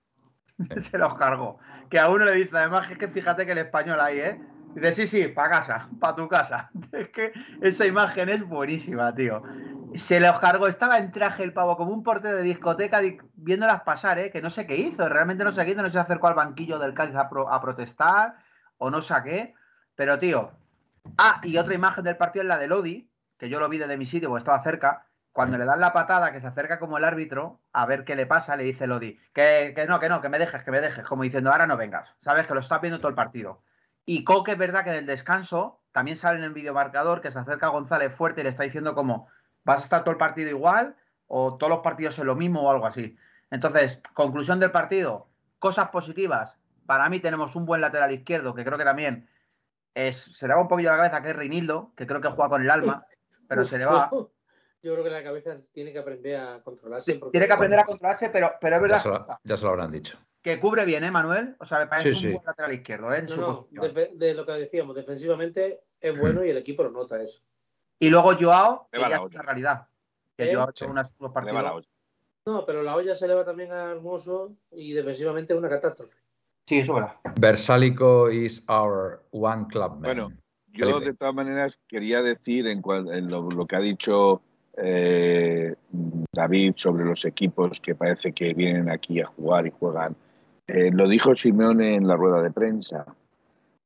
Se 0.80 0.98
los 0.98 1.16
cargó. 1.16 1.60
Que 1.90 2.00
a 2.00 2.10
uno 2.10 2.26
le 2.26 2.34
dice, 2.34 2.58
además, 2.58 2.90
es 2.90 2.98
que 2.98 3.08
fíjate 3.08 3.46
que 3.46 3.52
el 3.52 3.58
español 3.60 4.00
ahí, 4.00 4.20
¿eh? 4.20 4.42
Dice, 4.76 4.94
sí, 4.94 5.08
sí, 5.08 5.28
para 5.28 5.50
casa, 5.50 5.90
para 6.00 6.16
tu 6.16 6.28
casa. 6.28 6.72
Es 6.92 7.10
que 7.10 7.32
esa 7.62 7.86
imagen 7.86 8.30
es 8.30 8.48
buenísima, 8.48 9.14
tío. 9.14 9.44
Se 9.96 10.20
los 10.20 10.40
cargó, 10.40 10.68
estaba 10.68 10.98
en 10.98 11.12
traje 11.12 11.44
el 11.44 11.54
pavo 11.54 11.78
como 11.78 11.92
un 11.94 12.02
portero 12.04 12.38
de 12.38 12.44
discoteca 12.44 13.00
di- 13.00 13.20
viéndolas 13.36 13.82
pasar, 13.84 14.18
¿eh? 14.18 14.32
Que 14.32 14.42
no 14.42 14.50
sé 14.50 14.66
qué 14.66 14.76
hizo, 14.76 15.08
realmente 15.08 15.44
no 15.44 15.52
sé 15.52 15.64
qué 15.66 15.72
hizo, 15.72 15.84
no 15.84 15.90
se 15.92 16.00
acercó 16.00 16.28
al 16.28 16.34
banquillo 16.34 16.80
del 16.80 16.94
Cádiz 16.96 17.16
a, 17.16 17.30
pro- 17.30 17.52
a 17.52 17.62
protestar 17.62 18.38
o 18.78 18.90
no 18.90 19.02
sé 19.02 19.14
qué. 19.24 19.54
Pero, 19.96 20.18
tío, 20.18 20.52
Ah, 21.18 21.42
y 21.44 21.58
otra 21.58 21.74
imagen 21.74 22.06
del 22.06 22.16
partido 22.18 22.44
es 22.44 22.48
la 22.48 22.58
de 22.58 22.68
Lodi, 22.70 23.12
que 23.44 23.50
yo 23.50 23.60
lo 23.60 23.68
vi 23.68 23.78
desde 23.78 23.98
mi 23.98 24.06
sitio 24.06 24.30
porque 24.30 24.40
estaba 24.40 24.64
cerca. 24.64 25.06
Cuando 25.34 25.58
le 25.58 25.66
dan 25.66 25.82
la 25.82 25.92
patada, 25.92 26.32
que 26.32 26.40
se 26.40 26.48
acerca 26.48 26.80
como 26.80 26.98
el 26.98 27.04
árbitro 27.04 27.60
a 27.74 27.86
ver 27.86 28.06
qué 28.06 28.16
le 28.16 28.26
pasa, 28.26 28.56
le 28.56 28.64
dice 28.64 28.88
Lodi, 28.88 29.20
que, 29.34 29.74
que 29.76 29.86
no, 29.86 30.00
que 30.00 30.08
no, 30.08 30.22
que 30.22 30.30
me 30.30 30.40
dejes, 30.40 30.64
que 30.64 30.72
me 30.72 30.80
dejes, 30.80 31.06
como 31.06 31.24
diciendo, 31.24 31.52
ahora 31.52 31.68
no 31.68 31.76
vengas. 31.76 32.16
Sabes 32.22 32.48
que 32.48 32.54
lo 32.54 32.62
estás 32.62 32.80
viendo 32.80 33.00
todo 33.00 33.10
el 33.10 33.16
partido. 33.16 33.62
Y 34.06 34.24
Coque 34.24 34.54
es 34.54 34.58
verdad 34.58 34.86
que 34.86 34.92
en 34.92 34.96
el 34.96 35.06
descanso 35.06 35.82
también 35.92 36.16
sale 36.16 36.38
en 36.38 36.46
el 36.46 36.54
videomarcador 36.54 37.20
que 37.20 37.32
se 37.32 37.40
acerca 37.40 37.68
González 37.68 38.16
fuerte 38.16 38.40
y 38.40 38.44
le 38.46 38.50
está 38.52 38.64
diciendo 38.64 38.96
como, 38.96 39.28
vas 39.66 39.82
a 39.82 39.84
estar 39.84 40.04
todo 40.06 40.12
el 40.12 40.18
partido 40.18 40.50
igual 40.50 40.96
o 41.28 41.58
todos 41.58 41.70
los 41.70 41.80
partidos 41.82 42.18
en 42.20 42.28
lo 42.28 42.36
mismo 42.38 42.62
o 42.62 42.72
algo 42.72 42.86
así. 42.86 43.18
Entonces, 43.52 44.02
conclusión 44.14 44.62
del 44.62 44.72
partido, 44.72 45.28
cosas 45.60 45.90
positivas. 45.90 46.58
Para 46.86 47.10
mí 47.10 47.20
tenemos 47.20 47.58
un 47.58 47.66
buen 47.66 47.82
lateral 47.82 48.14
izquierdo, 48.14 48.56
que 48.56 48.64
creo 48.64 48.78
que 48.78 48.86
también 48.86 49.28
es, 49.96 50.18
se 50.18 50.48
le 50.48 50.54
va 50.54 50.62
un 50.62 50.70
poquillo 50.70 50.92
la 50.92 50.98
cabeza, 50.98 51.22
que 51.22 51.32
es 51.32 51.36
Reinildo, 51.36 51.92
que 51.98 52.08
creo 52.08 52.22
que 52.22 52.30
juega 52.30 52.50
con 52.50 52.62
el 52.62 52.72
alma, 52.72 53.06
pero 53.48 53.66
se 53.66 53.78
le 53.78 53.86
va. 53.86 54.10
Yo 54.82 54.92
creo 54.94 55.04
que 55.06 55.10
la 55.12 55.24
cabeza 55.24 55.56
tiene 55.72 55.94
que 55.94 56.00
aprender 56.00 56.36
a 56.36 56.62
controlarse. 56.62 57.16
porque- 57.16 57.32
Tiene 57.32 57.48
que 57.48 57.54
aprender 57.54 57.80
a 57.80 57.86
controlarse, 57.86 58.30
pero, 58.30 58.52
pero 58.60 58.76
es 58.76 58.80
ya 58.80 58.82
verdad 58.82 59.02
se, 59.04 59.10
lo, 59.10 59.28
ya 59.44 59.58
se 59.58 59.64
lo 59.64 59.70
habrán 59.70 59.92
dicho. 59.92 60.18
que 60.42 60.60
cubre 60.60 60.84
bien, 60.84 61.06
¿eh, 61.06 61.12
Manuel? 61.12 61.56
O 61.60 61.66
sea, 61.66 61.80
me 61.80 61.88
parece 61.88 62.10
Sí, 62.12 62.16
un 62.18 62.22
sí. 62.22 62.32
buen 62.34 62.46
lateral 62.46 62.74
izquierdo, 62.74 63.14
¿eh? 63.14 63.20
en 63.20 63.26
No, 63.26 63.32
su 63.32 63.42
no, 63.72 63.82
de 63.82 64.34
lo 64.34 64.46
que 64.46 64.52
decíamos, 64.54 64.94
defensivamente 64.94 65.84
es 66.02 66.20
bueno 66.20 66.44
y 66.44 66.50
el 66.50 66.58
equipo 66.58 66.84
lo 66.84 66.92
nota 66.92 67.22
eso. 67.22 67.40
Y 67.98 68.10
luego 68.10 68.34
Joao, 68.38 68.90
que 68.92 69.00
ya 69.00 69.08
la 69.08 69.16
es 69.16 69.22
olla. 69.22 69.36
una 69.36 69.44
realidad. 69.44 69.88
Que 70.36 70.52
¿Eh? 70.52 70.54
Joao 70.54 70.68
ha 70.68 70.72
hecho 70.72 70.84
Sí. 70.86 70.92
unos, 70.92 71.16
la 71.18 71.32
partidos. 71.32 71.88
No, 72.46 72.66
pero 72.66 72.84
la 72.84 72.96
olla 72.98 73.16
se 73.16 73.24
eleva 73.24 73.46
también 73.46 73.72
a 73.72 73.92
Hermoso 73.92 74.54
y 74.72 74.92
defensivamente 74.92 75.54
es 75.54 75.60
una 75.60 75.70
catástrofe. 75.70 76.18
Sí, 76.68 76.80
eso 76.80 76.92
es 76.98 77.04
verdad. 77.06 77.16
Versálico 77.40 78.30
is 78.30 78.66
our 78.68 79.24
one 79.32 79.66
club 79.70 79.92
man. 79.94 80.02
Bueno, 80.02 80.32
Yo, 80.74 81.00
de 81.00 81.14
todas 81.14 81.36
maneras, 81.36 81.78
quería 81.88 82.22
decir 82.22 82.68
en, 82.68 82.82
cuan- 82.82 83.12
en 83.14 83.30
lo, 83.30 83.50
lo 83.50 83.66
que 83.66 83.76
ha 83.76 83.80
dicho 83.80 84.42
eh, 84.78 85.76
David 86.34 86.74
sobre 86.78 87.06
los 87.06 87.24
equipos 87.26 87.80
que 87.82 87.94
parece 87.96 88.32
que 88.34 88.54
vienen 88.54 88.90
aquí 88.90 89.22
a 89.22 89.26
jugar 89.28 89.68
y 89.68 89.72
juegan. 89.72 90.16
Eh, 90.68 90.92
lo 90.92 91.08
dijo 91.08 91.36
Simeone 91.36 91.96
en 91.96 92.08
la 92.08 92.16
rueda 92.16 92.42
de 92.42 92.52
prensa. 92.52 93.06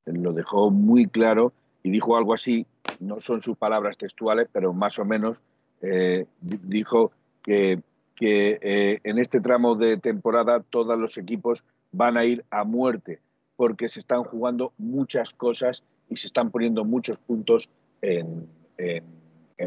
Lo 0.06 0.32
dejó 0.32 0.72
muy 0.72 1.08
claro 1.08 1.52
y 1.84 1.90
dijo 1.92 2.16
algo 2.16 2.34
así, 2.34 2.66
no 3.00 3.20
son 3.20 3.42
sus 3.42 3.58
palabras 3.58 3.98
textuales, 3.98 4.48
pero 4.52 4.72
más 4.74 4.98
o 5.00 5.06
menos 5.06 5.38
eh, 5.82 6.26
di- 6.40 6.60
dijo 6.64 7.12
que, 7.44 7.82
que 8.16 8.58
eh, 8.62 9.00
en 9.04 9.20
este 9.20 9.42
tramo 9.42 9.76
de 9.76 9.98
temporada 9.98 10.62
todos 10.62 10.98
los 10.98 11.18
equipos 11.18 11.64
van 11.92 12.16
a 12.18 12.24
ir 12.26 12.46
a 12.50 12.64
muerte 12.64 13.20
porque 13.58 13.90
se 13.90 14.00
están 14.00 14.24
jugando 14.24 14.72
muchas 14.78 15.32
cosas 15.32 15.84
y 16.10 16.18
se 16.18 16.28
están 16.28 16.52
poniendo 16.52 16.84
muchos 16.86 17.18
puntos 17.20 17.68
en, 18.02 18.48
en- 18.78 19.04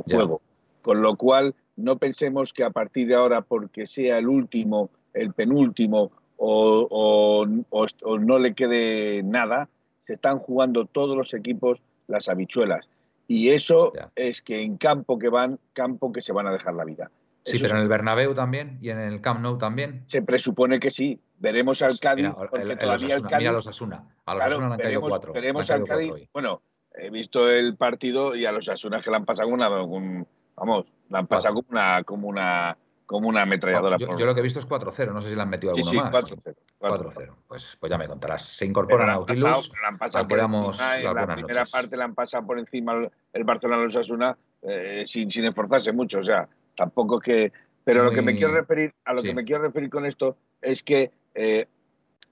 juego. 0.04 0.40
Con 0.82 1.02
lo 1.02 1.16
cual, 1.16 1.54
no 1.76 1.98
pensemos 1.98 2.52
que 2.52 2.64
a 2.64 2.70
partir 2.70 3.08
de 3.08 3.14
ahora, 3.14 3.42
porque 3.42 3.86
sea 3.86 4.18
el 4.18 4.28
último, 4.28 4.88
el 5.14 5.32
penúltimo 5.32 6.10
o, 6.36 6.86
o- 6.90 7.46
o- 7.70 7.86
o 8.02 8.18
no 8.18 8.38
le 8.38 8.54
quede 8.54 9.22
nada, 9.22 9.68
se 10.06 10.14
están 10.14 10.38
jugando 10.38 10.86
todos 10.86 11.16
los 11.16 11.34
equipos 11.34 11.78
las 12.06 12.28
habichuelas. 12.28 12.88
Y 13.28 13.50
eso 13.50 13.92
es 14.16 14.40
que 14.42 14.62
en 14.62 14.76
campo 14.76 15.18
que 15.18 15.28
van, 15.28 15.58
campo 15.72 16.10
que 16.12 16.22
se 16.22 16.32
van 16.32 16.46
a 16.46 16.52
dejar 16.52 16.74
la 16.74 16.84
vida. 16.84 17.10
Sí, 17.44 17.56
Eso 17.56 17.64
pero 17.64 17.76
en 17.76 17.82
el 17.82 17.88
Bernabéu 17.88 18.34
también 18.34 18.78
y 18.82 18.90
en 18.90 18.98
el 18.98 19.20
Camp 19.20 19.40
Nou 19.40 19.56
también. 19.58 20.02
se 20.06 20.20
presupone 20.22 20.78
que 20.80 20.90
sí. 20.90 21.18
Veremos 21.40 21.80
al 21.82 21.98
Cádiz, 21.98 22.26
Mira, 22.26 22.36
porque 22.36 22.58
el- 22.58 22.70
el 22.72 22.78
todavía 22.78 23.14
el 23.16 23.22
Cádiz 23.22 23.38
mira 23.38 23.50
a 23.50 23.54
los 23.54 23.66
Asuna. 23.66 23.96
A 24.26 24.34
los 24.34 24.40
Claro, 24.40 24.52
Asuna 24.52 24.66
han 24.66 24.70
caído 24.72 24.84
veremos, 24.84 25.08
cuatro. 25.08 25.32
le 25.32 25.38
han 25.38 25.42
veremos 25.42 25.66
caído 25.66 25.82
al 25.84 25.88
Cádiz. 25.88 26.08
cuatro. 26.10 26.28
Bueno, 26.34 26.62
he 26.94 27.10
visto 27.10 27.48
el 27.50 27.76
partido 27.76 28.36
y 28.36 28.44
a 28.46 28.52
los 28.52 28.68
Asunas 28.68 29.02
que 29.02 29.10
le 29.10 29.16
han 29.16 29.24
pasado 29.24 29.48
una, 29.48 29.82
un- 29.82 30.26
vamos, 30.54 30.86
le 31.08 31.18
han 31.18 31.26
pasado 31.26 31.54
como 31.54 31.66
una, 31.70 32.04
como 32.04 32.28
una, 32.28 32.76
como 33.06 33.26
una 33.28 33.42
ametralladora. 33.42 33.96
Yo, 33.98 34.06
por- 34.06 34.18
yo 34.20 34.26
lo 34.26 34.34
que 34.34 34.40
he 34.40 34.42
visto 34.44 34.60
es 34.60 34.66
4-0. 34.66 35.12
No 35.12 35.20
sé 35.22 35.30
si 35.30 35.34
le 35.34 35.42
han 35.42 35.48
metido 35.48 35.74
sí, 35.74 35.80
alguno 35.80 35.90
sí, 35.90 35.96
más. 35.98 36.10
4-0. 36.12 36.54
4-0. 36.78 37.36
Pues, 37.48 37.76
pues 37.80 37.90
ya 37.90 37.98
me 37.98 38.06
contarás. 38.06 38.42
Se 38.42 38.58
Pero 38.66 38.70
incorpora 38.70 39.06
le 39.06 39.12
han 39.12 39.24
pasado, 39.26 39.46
Nautilus. 39.48 39.72
han 39.88 39.98
pasado 39.98 40.28
por 40.28 40.38
encima, 40.38 40.96
en 40.96 41.04
la 41.14 41.26
primera 41.34 41.60
noches. 41.60 41.72
parte 41.72 41.96
le 41.96 42.02
han 42.04 42.14
pasado 42.14 42.46
por 42.46 42.58
encima 42.58 42.92
el- 42.92 43.10
el 43.32 43.44
Barcelona 43.44 43.82
a 43.82 43.84
los 43.86 43.96
Asuna 43.96 44.36
eh, 44.62 45.04
sin, 45.06 45.30
sin 45.30 45.46
esforzarse 45.46 45.90
mucho. 45.90 46.18
O 46.18 46.24
sea, 46.24 46.46
tampoco 46.76 47.16
es 47.16 47.22
que. 47.24 47.52
Pero 47.82 48.04
lo 48.04 48.10
que 48.10 48.16
me 48.20 48.32
Muy- 48.32 48.36
quiero 48.38 48.52
referir, 48.52 48.92
a 49.06 49.14
lo 49.14 49.20
sí. 49.22 49.28
que 49.28 49.34
me 49.34 49.42
quiero 49.44 49.62
referir 49.62 49.88
con 49.88 50.04
esto 50.04 50.36
es 50.60 50.82
que 50.82 51.10
eh, 51.34 51.66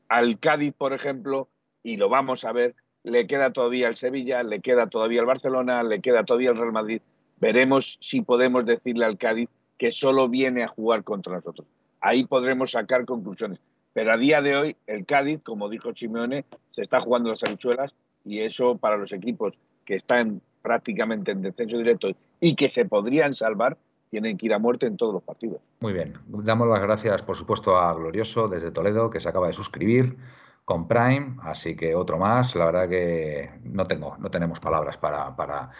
al 0.08 0.38
Cádiz, 0.38 0.74
por 0.76 0.92
ejemplo, 0.92 1.48
y 1.82 1.96
lo 1.96 2.08
vamos 2.08 2.44
a 2.44 2.52
ver, 2.52 2.74
le 3.04 3.26
queda 3.26 3.52
todavía 3.52 3.88
el 3.88 3.96
Sevilla, 3.96 4.42
le 4.42 4.60
queda 4.60 4.88
todavía 4.88 5.20
el 5.20 5.26
Barcelona, 5.26 5.82
le 5.82 6.00
queda 6.00 6.24
todavía 6.24 6.50
el 6.50 6.56
Real 6.56 6.72
Madrid. 6.72 7.00
Veremos 7.40 7.98
si 8.00 8.22
podemos 8.22 8.66
decirle 8.66 9.04
al 9.04 9.18
Cádiz 9.18 9.48
que 9.78 9.92
solo 9.92 10.28
viene 10.28 10.64
a 10.64 10.68
jugar 10.68 11.04
contra 11.04 11.34
nosotros. 11.34 11.66
Ahí 12.00 12.24
podremos 12.24 12.72
sacar 12.72 13.04
conclusiones. 13.04 13.60
Pero 13.92 14.12
a 14.12 14.16
día 14.16 14.42
de 14.42 14.56
hoy, 14.56 14.76
el 14.86 15.06
Cádiz, 15.06 15.40
como 15.42 15.68
dijo 15.68 15.94
Simeone, 15.94 16.44
se 16.72 16.82
está 16.82 17.00
jugando 17.00 17.30
las 17.30 17.42
habichuelas 17.44 17.94
y 18.24 18.40
eso 18.40 18.76
para 18.76 18.96
los 18.96 19.12
equipos 19.12 19.54
que 19.84 19.96
están 19.96 20.40
prácticamente 20.62 21.30
en 21.32 21.42
descenso 21.42 21.78
directo 21.78 22.10
y 22.40 22.54
que 22.54 22.68
se 22.68 22.84
podrían 22.84 23.34
salvar, 23.34 23.76
tienen 24.10 24.36
que 24.36 24.46
ir 24.46 24.54
a 24.54 24.58
muerte 24.58 24.86
en 24.86 24.96
todos 24.96 25.14
los 25.14 25.22
partidos. 25.22 25.60
Muy 25.80 25.92
bien. 25.92 26.18
Damos 26.26 26.68
las 26.68 26.80
gracias, 26.80 27.22
por 27.22 27.36
supuesto, 27.36 27.76
a 27.76 27.92
Glorioso 27.94 28.48
desde 28.48 28.70
Toledo, 28.70 29.10
que 29.10 29.20
se 29.20 29.28
acaba 29.28 29.46
de 29.46 29.52
suscribir 29.52 30.16
con 30.64 30.86
Prime, 30.86 31.36
así 31.42 31.76
que 31.76 31.94
otro 31.94 32.18
más. 32.18 32.54
La 32.54 32.66
verdad 32.66 32.88
que 32.88 33.50
no 33.64 33.86
tengo, 33.86 34.16
no 34.18 34.30
tenemos 34.30 34.60
palabras 34.60 34.96
para, 34.96 35.34
para, 35.34 35.70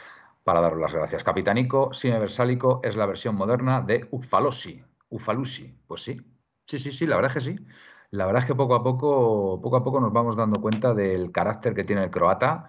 para 0.44 0.60
daros 0.60 0.78
las 0.78 0.92
gracias. 0.92 1.24
Capitanico 1.24 1.92
Sime 1.92 2.18
Versálico 2.18 2.80
es 2.82 2.96
la 2.96 3.06
versión 3.06 3.34
moderna 3.34 3.80
de 3.80 4.08
Ufalosi. 4.10 4.82
Ufalusi, 5.10 5.74
pues 5.86 6.02
sí, 6.02 6.20
sí, 6.66 6.78
sí, 6.78 6.92
sí, 6.92 7.06
la 7.06 7.16
verdad 7.16 7.36
es 7.36 7.44
que 7.44 7.52
sí. 7.52 7.64
La 8.10 8.24
verdad 8.24 8.42
es 8.42 8.46
que 8.46 8.54
poco 8.54 8.74
a 8.74 8.82
poco, 8.82 9.60
poco 9.62 9.76
a 9.76 9.84
poco 9.84 10.00
nos 10.00 10.12
vamos 10.12 10.36
dando 10.36 10.60
cuenta 10.60 10.94
del 10.94 11.30
carácter 11.32 11.74
que 11.74 11.84
tiene 11.84 12.04
el 12.04 12.10
croata 12.10 12.68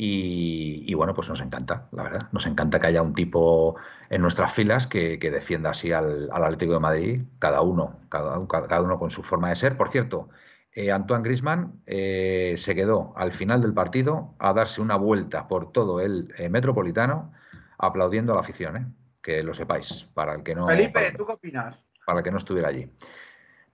y, 0.00 0.94
bueno, 0.94 1.12
pues 1.12 1.28
nos 1.28 1.40
encanta, 1.40 1.88
la 1.90 2.04
verdad. 2.04 2.28
Nos 2.30 2.46
encanta 2.46 2.78
que 2.78 2.86
haya 2.86 3.02
un 3.02 3.12
tipo 3.12 3.74
en 4.10 4.22
nuestras 4.22 4.52
filas 4.52 4.86
que, 4.86 5.18
defienda 5.18 5.70
así 5.70 5.90
al, 5.90 6.30
Atlético 6.32 6.74
de 6.74 6.78
Madrid, 6.78 7.22
cada 7.40 7.62
uno, 7.62 7.98
cada, 8.08 8.46
cada, 8.46 8.80
uno 8.80 8.96
con 9.00 9.10
su 9.10 9.24
forma 9.24 9.48
de 9.48 9.56
ser. 9.56 9.76
Por 9.76 9.90
cierto, 9.90 10.28
eh, 10.72 10.92
Antoine 10.92 11.24
Grisman 11.24 11.82
eh, 11.86 12.54
se 12.58 12.76
quedó 12.76 13.12
al 13.16 13.32
final 13.32 13.60
del 13.60 13.74
partido 13.74 14.36
a 14.38 14.52
darse 14.52 14.80
una 14.80 14.94
vuelta 14.94 15.48
por 15.48 15.72
todo 15.72 16.00
el 16.00 16.32
eh, 16.38 16.48
metropolitano 16.48 17.32
aplaudiendo 17.76 18.30
a 18.32 18.36
la 18.36 18.42
afición, 18.42 18.94
que 19.20 19.42
lo 19.42 19.52
sepáis, 19.52 20.06
para 20.14 20.32
el 20.32 20.44
que 20.44 20.54
no. 20.54 20.68
Felipe, 20.68 21.12
¿tú 21.16 21.26
qué 21.26 21.32
opinas? 21.32 21.84
Para 22.06 22.20
el 22.20 22.24
que 22.24 22.30
no 22.30 22.38
estuviera 22.38 22.68
allí. 22.68 22.88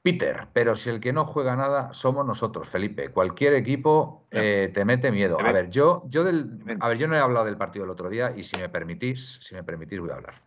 Peter, 0.05 0.49
pero 0.53 0.77
si 0.77 0.90
el 0.90 1.01
que 1.01 1.14
no 1.14 1.25
juega 1.25 1.57
nada 1.57 1.95
somos 1.95 2.27
nosotros, 2.27 2.69
Felipe. 2.69 3.09
Cualquier 3.09 3.55
equipo 3.55 4.27
eh, 4.31 4.71
te 4.75 4.85
mete 4.85 5.11
miedo. 5.11 5.40
A 5.40 5.51
ver, 5.51 5.71
yo, 5.71 6.03
yo 6.09 6.25
del, 6.25 6.61
a 6.79 6.90
ver, 6.90 6.99
yo 6.99 7.09
no 7.09 7.17
he 7.17 7.21
hablado 7.21 7.47
del 7.47 7.57
partido 7.57 7.87
del 7.87 7.93
otro 7.93 8.11
día 8.11 8.35
y 8.37 8.45
si 8.45 8.55
me 8.61 8.69
permitís, 8.69 9.38
si 9.40 9.55
me 9.55 9.64
permitís 9.64 10.01
voy 10.01 10.11
a 10.11 10.17
hablar. 10.17 10.43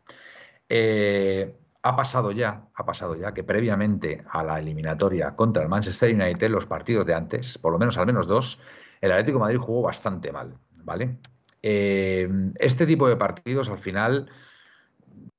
Eh, 0.69 1.55
ha 1.81 1.95
pasado 1.95 2.31
ya, 2.31 2.67
ha 2.71 2.85
pasado 2.85 3.15
ya 3.15 3.33
que 3.33 3.43
previamente 3.43 4.23
a 4.29 4.43
la 4.43 4.59
eliminatoria 4.59 5.35
contra 5.35 5.63
el 5.63 5.69
Manchester 5.69 6.13
United, 6.13 6.51
los 6.51 6.67
partidos 6.67 7.07
de 7.07 7.15
antes, 7.15 7.57
por 7.57 7.71
lo 7.71 7.79
menos 7.79 7.97
al 7.97 8.05
menos 8.05 8.27
dos, 8.27 8.61
el 9.01 9.11
Atlético 9.11 9.39
de 9.39 9.41
Madrid 9.41 9.59
jugó 9.59 9.81
bastante 9.81 10.31
mal, 10.31 10.53
¿vale? 10.83 11.17
Eh, 11.63 12.29
este 12.59 12.85
tipo 12.85 13.09
de 13.09 13.15
partidos 13.15 13.69
al 13.69 13.79
final 13.79 14.29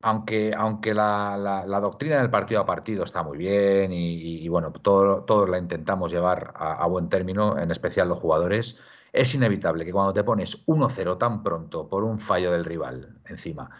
aunque, 0.02 0.52
aunque 0.56 0.94
la, 0.94 1.64
doctrina 1.80 2.18
del 2.18 2.30
partido 2.30 2.60
a 2.60 2.66
partido 2.66 3.04
está 3.04 3.22
muy 3.22 3.38
bien 3.38 3.92
y, 3.92 4.46
bueno, 4.48 4.72
todo, 4.72 5.24
todos 5.24 5.48
la 5.48 5.58
intentamos 5.58 6.12
llevar 6.12 6.52
a, 6.56 6.86
buen 6.86 7.08
término, 7.08 7.58
en 7.58 7.70
especial 7.70 8.08
los 8.08 8.18
jugadores, 8.18 8.76
es 9.12 9.34
inevitable 9.34 9.84
que 9.84 9.92
cuando 9.92 10.12
te 10.12 10.24
pones 10.24 10.64
1-0 10.66 11.18
tan 11.18 11.42
pronto 11.42 11.88
por 11.88 12.04
un 12.04 12.18
fallo 12.20 12.52
del 12.52 12.64
rival 12.64 13.18
encima 13.26 13.70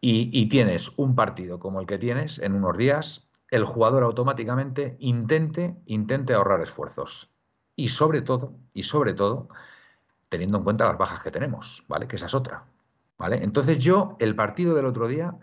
y, 0.00 0.48
tienes 0.48 0.92
un 0.96 1.14
partido 1.14 1.58
como 1.58 1.80
el 1.80 1.86
que 1.86 1.98
tienes 1.98 2.38
en 2.38 2.54
unos 2.54 2.76
días, 2.76 3.28
el 3.50 3.64
jugador 3.64 4.04
automáticamente 4.04 4.96
intente, 5.00 5.76
intente 5.86 6.34
ahorrar 6.34 6.60
esfuerzos. 6.62 7.30
Y 7.74 7.88
sobre 7.88 8.22
todo, 8.22 8.54
y 8.74 8.84
sobre 8.84 9.14
todo, 9.14 9.48
teniendo 10.28 10.58
en 10.58 10.64
cuenta 10.64 10.86
las 10.86 10.98
bajas 10.98 11.20
que 11.20 11.30
tenemos, 11.30 11.84
¿vale? 11.88 12.06
Que 12.08 12.16
esa 12.16 12.26
es 12.26 12.34
otra. 12.34 12.64
¿Vale? 13.18 13.42
Entonces 13.42 13.78
yo, 13.78 14.16
el 14.18 14.36
partido 14.36 14.74
del 14.74 14.86
otro 14.86 15.08
día, 15.08 15.34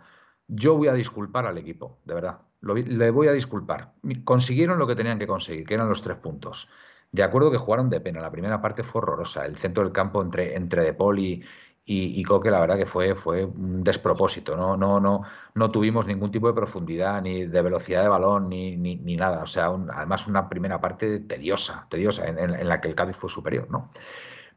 yo 0.55 0.75
voy 0.75 0.87
a 0.87 0.93
disculpar 0.93 1.45
al 1.45 1.57
equipo, 1.57 1.99
de 2.05 2.13
verdad. 2.13 2.39
le 2.61 3.11
voy 3.11 3.27
a 3.27 3.33
disculpar. 3.33 3.93
Consiguieron 4.23 4.79
lo 4.79 4.87
que 4.87 4.95
tenían 4.95 5.19
que 5.19 5.27
conseguir, 5.27 5.65
que 5.65 5.73
eran 5.73 5.89
los 5.89 6.01
tres 6.01 6.17
puntos. 6.17 6.69
De 7.11 7.23
acuerdo 7.23 7.51
que 7.51 7.57
jugaron 7.57 7.89
de 7.89 8.01
pena. 8.01 8.21
La 8.21 8.31
primera 8.31 8.61
parte 8.61 8.83
fue 8.83 9.01
horrorosa. 9.01 9.45
El 9.45 9.57
centro 9.57 9.83
del 9.83 9.93
campo 9.93 10.21
entre, 10.21 10.55
entre 10.55 10.83
De 10.83 10.93
Paul 10.93 11.19
y, 11.19 11.43
y, 11.85 12.23
Coque, 12.23 12.49
la 12.49 12.59
verdad 12.59 12.77
que 12.77 12.85
fue, 12.85 13.13
fue 13.15 13.45
un 13.45 13.83
despropósito. 13.83 14.55
¿no? 14.55 14.77
No, 14.77 14.99
no, 14.99 15.23
no 15.53 15.71
tuvimos 15.71 16.07
ningún 16.07 16.31
tipo 16.31 16.47
de 16.47 16.53
profundidad, 16.53 17.21
ni 17.21 17.45
de 17.45 17.61
velocidad 17.61 18.03
de 18.03 18.09
balón, 18.09 18.49
ni, 18.49 18.77
ni, 18.77 19.15
nada. 19.15 19.43
O 19.43 19.47
sea, 19.47 19.67
además 19.67 20.27
una 20.27 20.49
primera 20.49 20.79
parte 20.81 21.19
tediosa, 21.19 21.87
tediosa, 21.89 22.27
en, 22.27 22.39
en, 22.39 22.67
la 22.67 22.81
que 22.81 22.87
el 22.87 22.95
Cádiz 22.95 23.17
fue 23.17 23.29
superior, 23.29 23.69
¿no? 23.69 23.91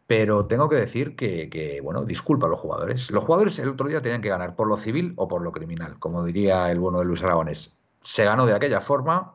Pero 0.06 0.46
tengo 0.46 0.68
que 0.68 0.76
decir 0.76 1.16
que, 1.16 1.80
bueno, 1.82 2.04
disculpa 2.04 2.46
a 2.46 2.50
los 2.50 2.60
jugadores. 2.60 3.10
Los 3.10 3.24
jugadores 3.24 3.58
el 3.58 3.70
otro 3.70 3.88
día 3.88 4.00
tenían 4.02 4.22
que 4.22 4.28
ganar 4.28 4.54
por 4.54 4.68
lo 4.68 4.76
civil 4.76 5.14
o 5.16 5.26
por 5.26 5.42
lo 5.42 5.50
criminal, 5.52 5.98
como 5.98 6.24
diría 6.24 6.70
el 6.70 6.78
bueno 6.78 7.00
de 7.00 7.06
Luis 7.06 7.22
Aragones. 7.22 7.76
Se 8.02 8.24
ganó 8.24 8.46
de 8.46 8.54
aquella 8.54 8.80
forma, 8.80 9.34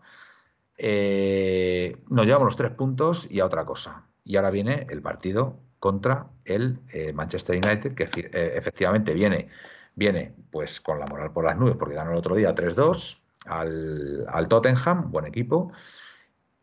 eh, 0.78 1.98
nos 2.10 2.26
llevamos 2.26 2.46
los 2.46 2.56
tres 2.56 2.72
puntos 2.72 3.28
y 3.30 3.42
a 3.42 3.46
otra 3.46 3.66
cosa. 3.66 4.06
Y 4.24 4.38
ahora 4.38 4.50
viene 4.50 4.88
el 4.90 5.02
partido 5.02 5.60
contra 5.80 6.28
el 6.46 6.80
eh, 6.94 7.12
Manchester 7.12 7.58
United, 7.58 7.94
que 7.94 8.04
eh, 8.04 8.54
efectivamente 8.56 9.14
viene, 9.14 9.50
viene 9.96 10.34
pues 10.52 10.80
con 10.80 11.00
la 11.00 11.08
moral 11.08 11.34
por 11.34 11.44
las 11.44 11.58
nubes, 11.58 11.76
porque 11.76 11.96
ganó 11.96 12.12
el 12.12 12.18
otro 12.18 12.36
día 12.36 12.56
3-2 12.56 13.18
al, 13.46 14.26
al 14.30 14.48
Tottenham, 14.48 15.12
buen 15.12 15.26
equipo. 15.26 15.72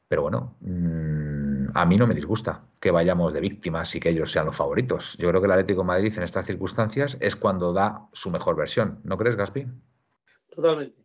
Pero 0.09 0.23
bueno, 0.23 0.57
mm, 0.61 1.38
a 1.81 1.85
mí 1.85 1.97
no 1.97 2.09
me 2.09 2.15
disgusta 2.15 2.65
que 2.81 2.91
vayamos 2.91 3.33
de 3.33 3.41
víctimas 3.41 3.95
y 3.95 4.01
que 4.01 4.09
ellos 4.09 4.33
sean 4.33 4.47
los 4.47 4.57
favoritos. 4.57 5.15
Yo 5.17 5.29
creo 5.29 5.41
que 5.41 5.47
el 5.47 5.53
Atlético 5.53 5.85
Madrid 5.85 6.13
en 6.17 6.25
estas 6.25 6.45
circunstancias 6.45 7.17
es 7.21 7.37
cuando 7.37 7.73
da 7.73 8.09
su 8.13 8.31
mejor 8.31 8.57
versión. 8.57 9.01
¿No 9.05 9.17
crees, 9.17 9.37
Gaspi? 9.37 9.65
Totalmente. 10.49 10.99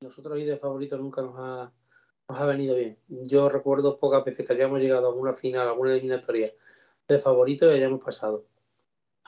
Nosotros 0.00 0.38
ir 0.38 0.46
de 0.46 0.56
favoritos 0.56 1.00
nunca 1.00 1.20
nos 1.20 1.34
ha, 1.36 1.72
nos 2.28 2.38
ha 2.38 2.46
venido 2.46 2.76
bien. 2.76 2.96
Yo 3.08 3.48
recuerdo 3.48 3.98
pocas 3.98 4.24
veces 4.24 4.46
que 4.46 4.52
hayamos 4.52 4.78
llegado 4.80 5.08
a 5.08 5.10
alguna 5.10 5.34
final, 5.34 5.66
a 5.66 5.72
alguna 5.72 5.90
eliminatoria 5.94 6.52
de 7.08 7.18
favoritos 7.18 7.68
y 7.68 7.74
hayamos 7.74 8.00
pasado. 8.00 8.46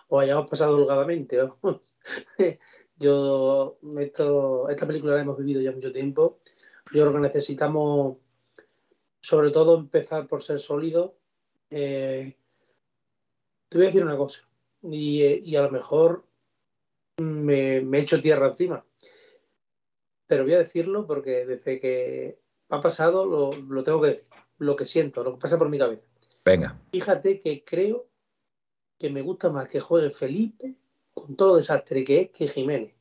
O 0.06 0.20
hayamos 0.20 0.48
pasado 0.48 0.76
holgadamente. 0.76 1.36
Yo, 2.96 3.76
esta 3.98 4.86
película 4.86 5.16
la 5.16 5.22
hemos 5.22 5.36
vivido 5.36 5.60
ya 5.60 5.72
mucho 5.72 5.90
tiempo. 5.90 6.38
Yo 6.92 7.02
creo 7.02 7.12
que 7.12 7.18
necesitamos 7.18 8.18
sobre 9.22 9.50
todo 9.50 9.78
empezar 9.78 10.26
por 10.26 10.42
ser 10.42 10.58
sólido. 10.58 11.16
Eh, 11.70 12.36
te 13.68 13.78
voy 13.78 13.86
a 13.86 13.88
decir 13.88 14.04
una 14.04 14.16
cosa, 14.18 14.46
y, 14.82 15.22
eh, 15.22 15.58
a 15.58 15.62
lo 15.62 15.70
mejor 15.70 16.26
me, 17.18 17.80
me 17.80 18.00
echo 18.00 18.20
tierra 18.20 18.48
encima, 18.48 18.84
pero 20.26 20.44
voy 20.44 20.54
a 20.54 20.58
decirlo 20.58 21.06
porque 21.06 21.46
desde 21.46 21.80
que 21.80 22.38
ha 22.68 22.80
pasado 22.80 23.24
lo, 23.24 23.82
tengo 23.82 24.00
que 24.02 24.08
decir, 24.08 24.28
lo 24.58 24.76
que 24.76 24.84
siento, 24.84 25.22
lo 25.22 25.32
que 25.32 25.40
pasa 25.40 25.58
por 25.58 25.68
mi 25.68 25.78
cabeza. 25.78 26.06
Venga. 26.44 26.78
Fíjate 26.90 27.40
que 27.40 27.64
creo 27.64 28.08
que 28.98 29.08
me 29.10 29.22
gusta 29.22 29.50
más 29.50 29.68
que 29.68 29.80
juegue 29.80 30.10
Felipe 30.10 30.74
con 31.14 31.36
todo 31.36 31.56
desastre 31.56 32.04
que 32.04 32.20
es 32.22 32.30
que 32.30 32.48
Jiménez. 32.48 32.94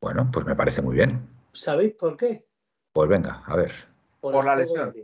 Bueno, 0.00 0.28
pues 0.32 0.46
me 0.46 0.56
parece 0.56 0.82
muy 0.82 0.96
bien. 0.96 1.28
¿Sabéis 1.52 1.94
por 1.94 2.16
qué? 2.16 2.46
Pues 2.92 3.08
venga, 3.08 3.42
a 3.46 3.56
ver. 3.56 3.89
Por, 4.20 4.44
la 4.44 4.56
lesión. 4.56 4.94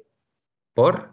¿Por? 0.75 1.11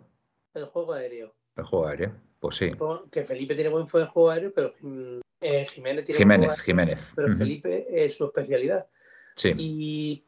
El 0.54 0.66
juego 0.66 0.94
aéreo. 0.94 1.34
El 1.56 1.64
juego 1.64 1.88
aéreo, 1.88 2.14
pues 2.40 2.56
sí. 2.58 2.72
que 3.12 3.24
Felipe 3.24 3.56
tiene 3.56 3.70
buen 3.70 3.88
juego 3.88 4.30
aéreo, 4.30 4.52
pero 4.54 4.74
mm, 4.82 5.20
eh, 5.42 5.66
Jiménez 5.66 6.06
tiene 6.06 6.20
Jiménez, 6.20 6.48
buen 6.48 6.60
Jiménez. 6.60 7.00
Pero 7.16 7.36
Felipe 7.36 7.86
es 7.90 8.16
su 8.18 8.26
especialidad. 8.26 8.88
Sí. 9.36 9.54
Y 9.58 10.26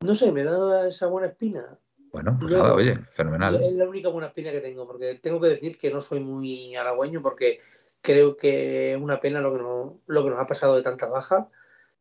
no 0.00 0.14
sé, 0.14 0.32
me 0.32 0.44
da 0.44 0.88
esa 0.88 1.06
buena 1.06 1.28
espina. 1.28 1.78
Bueno, 2.12 2.36
pues 2.40 2.52
nada, 2.52 2.74
oye, 2.74 2.96
fenomenal. 3.14 3.56
Es 3.56 3.74
la 3.74 3.88
única 3.88 4.08
buena 4.08 4.28
espina 4.28 4.50
que 4.50 4.60
tengo, 4.60 4.86
porque 4.86 5.16
tengo 5.16 5.40
que 5.40 5.48
decir 5.48 5.76
que 5.76 5.90
no 5.90 6.00
soy 6.00 6.20
muy 6.20 6.74
halagüeño, 6.74 7.20
porque 7.20 7.58
creo 8.00 8.36
que 8.36 8.94
es 8.94 9.00
una 9.00 9.20
pena 9.20 9.40
lo 9.40 9.52
que, 9.52 9.62
nos, 9.62 9.92
lo 10.06 10.24
que 10.24 10.30
nos 10.30 10.38
ha 10.38 10.46
pasado 10.46 10.76
de 10.76 10.82
tantas 10.82 11.10
bajas 11.10 11.46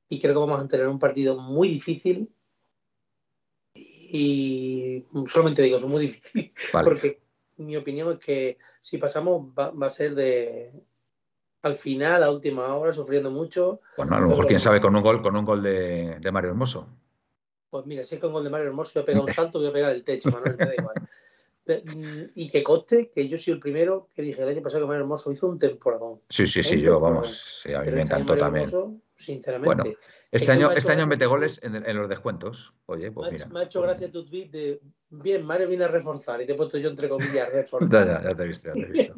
y 0.08 0.22
creo 0.22 0.34
que 0.34 0.40
vamos 0.40 0.64
a 0.64 0.68
tener 0.68 0.88
un 0.88 1.00
partido 1.00 1.38
muy 1.38 1.68
difícil 1.68 2.30
y 4.16 5.06
solamente 5.28 5.62
digo, 5.62 5.76
es 5.76 5.86
muy 5.86 6.02
difícil, 6.02 6.54
porque 6.84 7.20
mi 7.58 7.76
opinión 7.76 8.12
es 8.14 8.20
que 8.20 8.58
si 8.80 8.98
pasamos 8.98 9.48
va, 9.58 9.74
a 9.86 9.90
ser 9.90 10.16
de 10.16 10.72
al 11.64 11.76
final, 11.76 12.24
a 12.24 12.32
última 12.32 12.74
hora, 12.76 12.94
sufriendo 12.94 13.32
mucho. 13.32 13.82
Bueno, 13.98 14.16
a 14.16 14.20
lo 14.20 14.30
mejor, 14.30 14.48
quién 14.48 14.60
sabe, 14.60 14.80
con 14.80 14.96
un 14.96 15.02
gol, 15.02 15.22
con 15.22 15.36
un 15.36 15.46
gol 15.46 15.64
de, 15.64 16.30
Mario 16.32 16.52
Hermoso. 16.52 16.88
Pues 17.72 17.86
mira, 17.88 18.04
si 18.04 18.16
es 18.16 18.22
con 18.22 18.30
un 18.30 18.36
gol 18.36 18.44
de 18.44 18.52
Mario 18.52 18.68
Hermoso, 18.68 18.92
voy 18.94 19.04
a 19.04 19.06
pegar 19.06 19.24
un 19.24 19.34
salto, 19.34 19.60
voy 19.60 19.68
a 19.70 19.74
pegar 19.74 19.92
el 19.92 20.04
techo, 20.04 20.32
Manuel, 20.32 20.56
me 20.58 20.66
da 20.66 20.76
igual. 20.76 20.96
Mm, 21.68 22.26
y 22.36 22.48
que 22.48 22.62
coste 22.62 23.10
que 23.10 23.28
yo 23.28 23.40
soy 23.40 23.54
el 23.54 23.60
primero 23.60 24.10
que 24.14 24.22
dije 24.22 24.44
el 24.44 24.50
año 24.50 24.62
pasado 24.62 24.84
que 24.84 24.88
Mario 24.88 25.02
Hermoso 25.02 25.32
hizo 25.32 25.48
un 25.48 25.58
temporadón. 25.58 26.22
Sí, 26.30 26.46
sí, 26.46 26.62
sí, 26.62 26.80
yo, 26.80 27.00
vamos, 27.00 27.42
sí, 27.64 27.74
a 27.74 27.80
mí 27.80 27.90
me 27.90 28.04
este 28.04 28.14
encantó 28.14 28.38
también. 28.38 28.70
sinceramente. 29.16 29.98
Este 30.36 30.52
año, 30.52 30.72
este 30.72 30.92
año 30.92 31.08
mete 31.08 31.26
goles 31.26 31.60
en, 31.64 31.98
los 31.98 32.10
descuentos. 32.10 32.74
Oye, 32.88 33.12
pues 33.12 33.32
me 33.32 33.38
mira. 33.38 33.48
Me 33.48 33.60
ha 33.62 33.64
hecho 33.64 33.82
gracia 33.82 34.12
tu 34.12 34.26
tweet 34.26 34.50
de 34.50 34.82
bien, 35.10 35.46
Mario 35.46 35.70
viene 35.70 35.86
a 35.86 35.88
reforzar 35.88 36.42
y 36.42 36.46
te 36.46 36.52
he 36.52 36.56
puesto 36.56 36.78
yo 36.78 36.90
entre 36.90 37.08
comillas 37.08 37.52
reforzar. 37.52 38.08
ya, 38.08 38.24
ya, 38.24 38.36
te 38.36 38.44
he 38.44 38.48
visto, 38.48 38.68
ya 38.68 38.74
te 38.74 38.82
he 38.82 38.92
visto. 38.92 39.16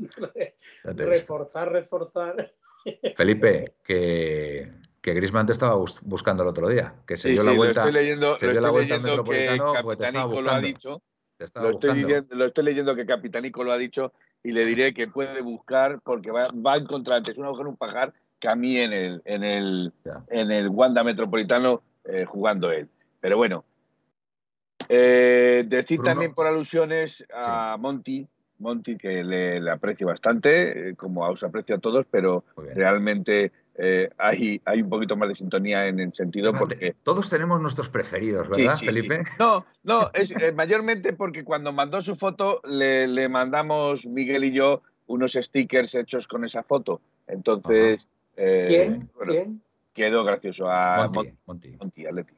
reforzar, 0.83 1.71
reforzar. 1.71 2.53
Felipe, 3.17 3.75
que, 3.83 4.71
que 5.01 5.13
Grisman 5.13 5.47
te 5.47 5.53
estaba 5.53 5.75
buscando 5.75 6.43
el 6.43 6.49
otro 6.49 6.69
día, 6.69 6.93
que 7.07 7.17
se 7.17 7.29
dio 7.29 7.43
la 7.43 7.53
vuelta, 7.53 7.81
lo 7.81 7.87
estoy 7.87 8.03
leyendo, 8.03 8.37
se 8.37 8.51
dio 8.51 8.61
la 8.61 8.69
vuelta 8.69 8.95
al 8.95 9.01
Metropolitano, 9.01 9.73
pues 9.81 9.97
te 9.97 10.05
estaba 10.05 10.25
buscando. 10.25 10.51
Lo, 10.51 10.57
ha 10.57 10.61
dicho, 10.61 11.01
lo, 11.55 11.69
estoy 11.71 12.25
lo, 12.29 12.45
estoy 12.45 12.63
leyendo 12.63 12.95
que 12.95 13.05
Capitanico 13.07 13.63
lo 13.63 13.71
ha 13.71 13.77
dicho 13.77 14.13
y 14.43 14.51
le 14.51 14.65
diré 14.65 14.93
que 14.93 15.07
puede 15.07 15.41
buscar 15.41 15.99
porque 16.03 16.29
va, 16.29 16.47
va 16.65 16.73
a 16.73 16.77
encontrar 16.77 17.17
antes 17.17 17.35
un 17.37 17.45
agujero 17.45 17.69
un 17.69 17.77
pajar 17.77 18.13
que 18.39 18.47
a 18.47 18.55
mí 18.55 18.77
en 18.79 18.93
el, 18.93 19.21
en 19.25 19.43
el, 19.43 19.93
en 20.29 20.51
el 20.51 20.69
Wanda 20.69 21.03
Metropolitano 21.03 21.81
eh, 22.05 22.25
jugando 22.25 22.71
él. 22.71 22.87
Pero 23.19 23.37
bueno, 23.37 23.63
Eh, 24.89 25.65
decir 25.67 25.97
Bruno. 25.97 26.11
también 26.11 26.33
por 26.33 26.47
alusiones 26.47 27.25
a 27.33 27.75
Monty, 27.77 28.25
Monty 28.59 28.97
que 28.97 29.23
le, 29.23 29.59
le 29.59 29.71
aprecio 29.71 30.07
bastante, 30.07 30.89
eh, 30.89 30.95
como 30.95 31.21
os 31.27 31.43
aprecio 31.43 31.75
a 31.75 31.79
todos, 31.79 32.05
pero 32.09 32.43
realmente 32.73 33.51
eh, 33.77 34.09
hay, 34.17 34.61
hay 34.65 34.81
un 34.81 34.89
poquito 34.89 35.15
más 35.17 35.29
de 35.29 35.35
sintonía 35.35 35.87
en 35.87 35.99
el 35.99 36.13
sentido 36.13 36.53
porque... 36.53 36.95
Todos 37.03 37.29
tenemos 37.29 37.59
nuestros 37.61 37.89
preferidos, 37.89 38.47
Sí, 38.53 38.61
¿verdad, 38.63 38.77
sí, 38.77 38.85
Felipe? 38.85 39.25
sí. 39.25 39.31
No, 39.39 39.65
no, 39.83 40.09
es 40.13 40.31
eh, 40.31 40.51
mayormente 40.53 41.11
porque 41.13 41.43
cuando 41.43 41.71
mandó 41.73 42.01
su 42.01 42.15
foto 42.15 42.61
le, 42.63 43.07
le 43.07 43.27
mandamos 43.29 44.05
Miguel 44.05 44.45
y 44.45 44.53
yo 44.53 44.81
unos 45.07 45.33
stickers 45.33 45.93
hechos 45.95 46.27
con 46.27 46.45
esa 46.45 46.63
foto. 46.63 47.01
Entonces, 47.27 48.07
eh, 48.37 48.61
¿Quién? 48.67 49.09
bueno, 49.15 49.33
¿Quién? 49.33 49.61
quedó 49.93 50.23
gracioso 50.23 50.69
a 50.69 51.09
Monty. 51.45 51.75
Monty, 51.79 52.05
Atleti. 52.05 52.33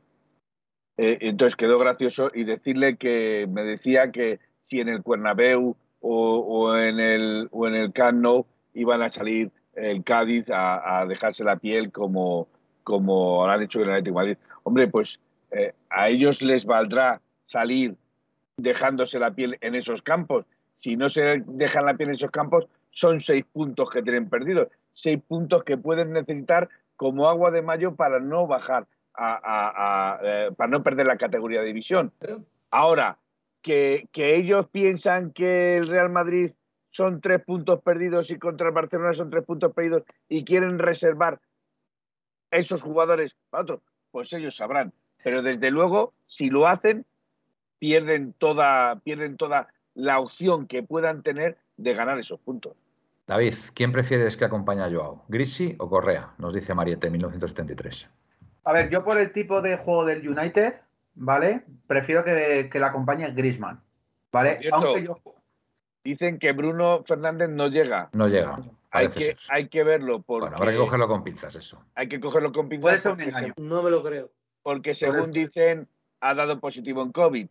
Eh, 0.97 1.17
entonces 1.21 1.55
quedó 1.55 1.77
gracioso 1.77 2.31
y 2.33 2.43
decirle 2.43 2.97
que 2.97 3.47
me 3.49 3.63
decía 3.63 4.11
que 4.11 4.39
si 4.69 4.79
en 4.79 4.89
el 4.89 5.03
Cuernabéu 5.03 5.75
o, 6.01 6.37
o 6.39 6.77
en 6.77 6.99
el 6.99 7.47
o 7.51 7.67
en 7.67 7.75
el 7.75 7.93
Camp 7.93 8.21
Nou 8.21 8.45
iban 8.73 9.01
a 9.01 9.11
salir 9.11 9.51
el 9.75 10.03
Cádiz 10.03 10.49
a, 10.49 10.99
a 10.99 11.05
dejarse 11.05 11.43
la 11.43 11.57
piel 11.57 11.91
como 11.91 12.47
como 12.83 13.45
lo 13.45 13.51
han 13.51 13.61
hecho 13.61 13.79
en 13.79 13.85
el 13.85 13.91
Atlético 13.91 14.19
de 14.19 14.25
Madrid. 14.25 14.37
Hombre, 14.63 14.87
pues 14.87 15.19
eh, 15.51 15.73
a 15.89 16.09
ellos 16.09 16.41
les 16.41 16.65
valdrá 16.65 17.21
salir 17.47 17.95
dejándose 18.57 19.19
la 19.19 19.31
piel 19.31 19.57
en 19.61 19.75
esos 19.75 20.01
campos. 20.01 20.45
Si 20.79 20.95
no 20.95 21.09
se 21.09 21.43
dejan 21.45 21.85
la 21.85 21.95
piel 21.95 22.09
en 22.09 22.15
esos 22.15 22.31
campos, 22.31 22.67
son 22.91 23.21
seis 23.21 23.45
puntos 23.51 23.89
que 23.89 24.01
tienen 24.01 24.29
perdidos, 24.29 24.67
seis 25.01 25.19
puntos 25.27 25.63
que 25.63 25.77
pueden 25.77 26.13
necesitar 26.13 26.69
como 26.95 27.29
agua 27.29 27.51
de 27.51 27.61
mayo 27.61 27.95
para 27.95 28.19
no 28.19 28.45
bajar, 28.47 28.87
a, 29.13 29.33
a- 29.33 30.13
a, 30.15 30.19
eh, 30.23 30.51
para 30.55 30.69
no 30.69 30.83
perder 30.83 31.05
la 31.07 31.17
categoría 31.17 31.61
de 31.61 31.67
división. 31.67 32.11
Ahora, 32.71 33.17
que, 33.61 34.07
que 34.11 34.35
ellos 34.35 34.67
piensan 34.69 35.31
que 35.31 35.77
el 35.77 35.87
Real 35.87 36.09
Madrid 36.09 36.51
son 36.91 37.21
tres 37.21 37.43
puntos 37.43 37.81
perdidos 37.81 38.31
y 38.31 38.37
contra 38.39 38.67
el 38.67 38.73
Barcelona 38.73 39.13
son 39.13 39.29
tres 39.29 39.43
puntos 39.43 39.73
perdidos 39.73 40.03
y 40.27 40.43
quieren 40.45 40.79
reservar 40.79 41.39
esos 42.51 42.81
jugadores 42.81 43.35
para 43.49 43.63
otros, 43.63 43.81
pues 44.11 44.31
ellos 44.33 44.55
sabrán. 44.55 44.93
Pero 45.23 45.41
desde 45.41 45.71
luego, 45.71 46.13
si 46.27 46.49
lo 46.49 46.67
hacen, 46.67 47.05
pierden 47.79 48.33
toda, 48.33 48.99
pierden 49.03 49.37
toda 49.37 49.67
la 49.93 50.19
opción 50.19 50.67
que 50.67 50.81
puedan 50.83 51.21
tener 51.23 51.57
de 51.77 51.93
ganar 51.93 52.19
esos 52.19 52.39
puntos. 52.39 52.75
David, 53.29 53.53
¿quién 53.75 53.91
prefieres 53.91 54.35
que 54.35 54.45
acompañe 54.45 54.81
a 54.81 54.89
Joao? 54.89 55.23
¿Grisi 55.27 55.75
o 55.77 55.87
Correa? 55.87 56.33
Nos 56.39 56.51
dice 56.51 56.73
Mariette, 56.73 57.11
1973. 57.11 58.09
A 58.63 58.73
ver, 58.73 58.89
yo 58.89 59.03
por 59.03 59.19
el 59.19 59.31
tipo 59.31 59.61
de 59.61 59.77
juego 59.77 60.03
del 60.03 60.27
United, 60.27 60.81
¿vale? 61.13 61.61
Prefiero 61.85 62.23
que, 62.23 62.69
que 62.71 62.79
la 62.79 62.87
acompañe 62.87 63.31
Griezmann, 63.31 63.83
¿vale? 64.31 64.57
Cierto, 64.57 64.77
Aunque 64.77 65.03
yo. 65.03 65.15
Dicen 66.03 66.39
que 66.39 66.53
Bruno 66.53 67.03
Fernández 67.07 67.49
no 67.49 67.67
llega. 67.67 68.09
No 68.13 68.27
llega. 68.27 68.57
Hay 68.89 69.09
que, 69.09 69.19
ser. 69.19 69.37
hay 69.49 69.67
que 69.67 69.83
verlo 69.83 70.23
porque 70.23 70.45
Bueno, 70.45 70.57
habrá 70.57 70.71
que 70.71 70.77
cogerlo 70.79 71.07
con 71.07 71.23
pinzas 71.23 71.55
eso. 71.55 71.85
hay 71.93 72.09
que 72.09 72.19
cogerlo 72.19 72.51
con 72.51 72.67
pinzas 72.67 72.81
Puede 72.81 72.99
ser 72.99 73.11
un 73.11 73.21
engaño. 73.21 73.53
No 73.57 73.83
me 73.83 73.91
lo 73.91 74.01
creo. 74.01 74.31
porque 74.63 74.95
según 74.95 75.25
ser. 75.25 75.33
dicen 75.33 75.87
ha 76.19 76.33
dado 76.33 76.59
positivo 76.59 77.03
en 77.03 77.11
COVID. 77.11 77.47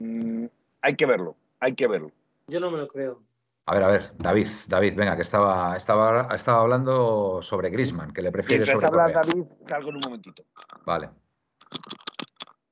Mm, 0.00 0.46
hay 0.80 0.96
que 0.96 1.06
verlo, 1.06 1.36
hay 1.60 1.76
que 1.76 1.86
verlo. 1.86 2.10
Yo 2.48 2.58
no 2.58 2.72
me 2.72 2.78
lo 2.78 2.88
creo. 2.88 3.22
A 3.66 3.74
ver, 3.74 3.82
a 3.84 3.86
ver, 3.86 4.12
David, 4.18 4.48
David, 4.66 4.94
venga, 4.96 5.14
que 5.14 5.22
estaba, 5.22 5.76
estaba, 5.76 6.34
estaba 6.34 6.62
hablando 6.62 7.40
sobre 7.42 7.70
Grisman, 7.70 8.12
que 8.12 8.20
le 8.20 8.32
prefiere 8.32 8.66
sobre 8.66 8.86
habla 8.86 9.04
Correa. 9.04 9.22
David, 9.24 9.44
salgo 9.66 9.90
en 9.90 9.94
un 9.96 10.00
momentito. 10.04 10.44
Vale. 10.84 11.10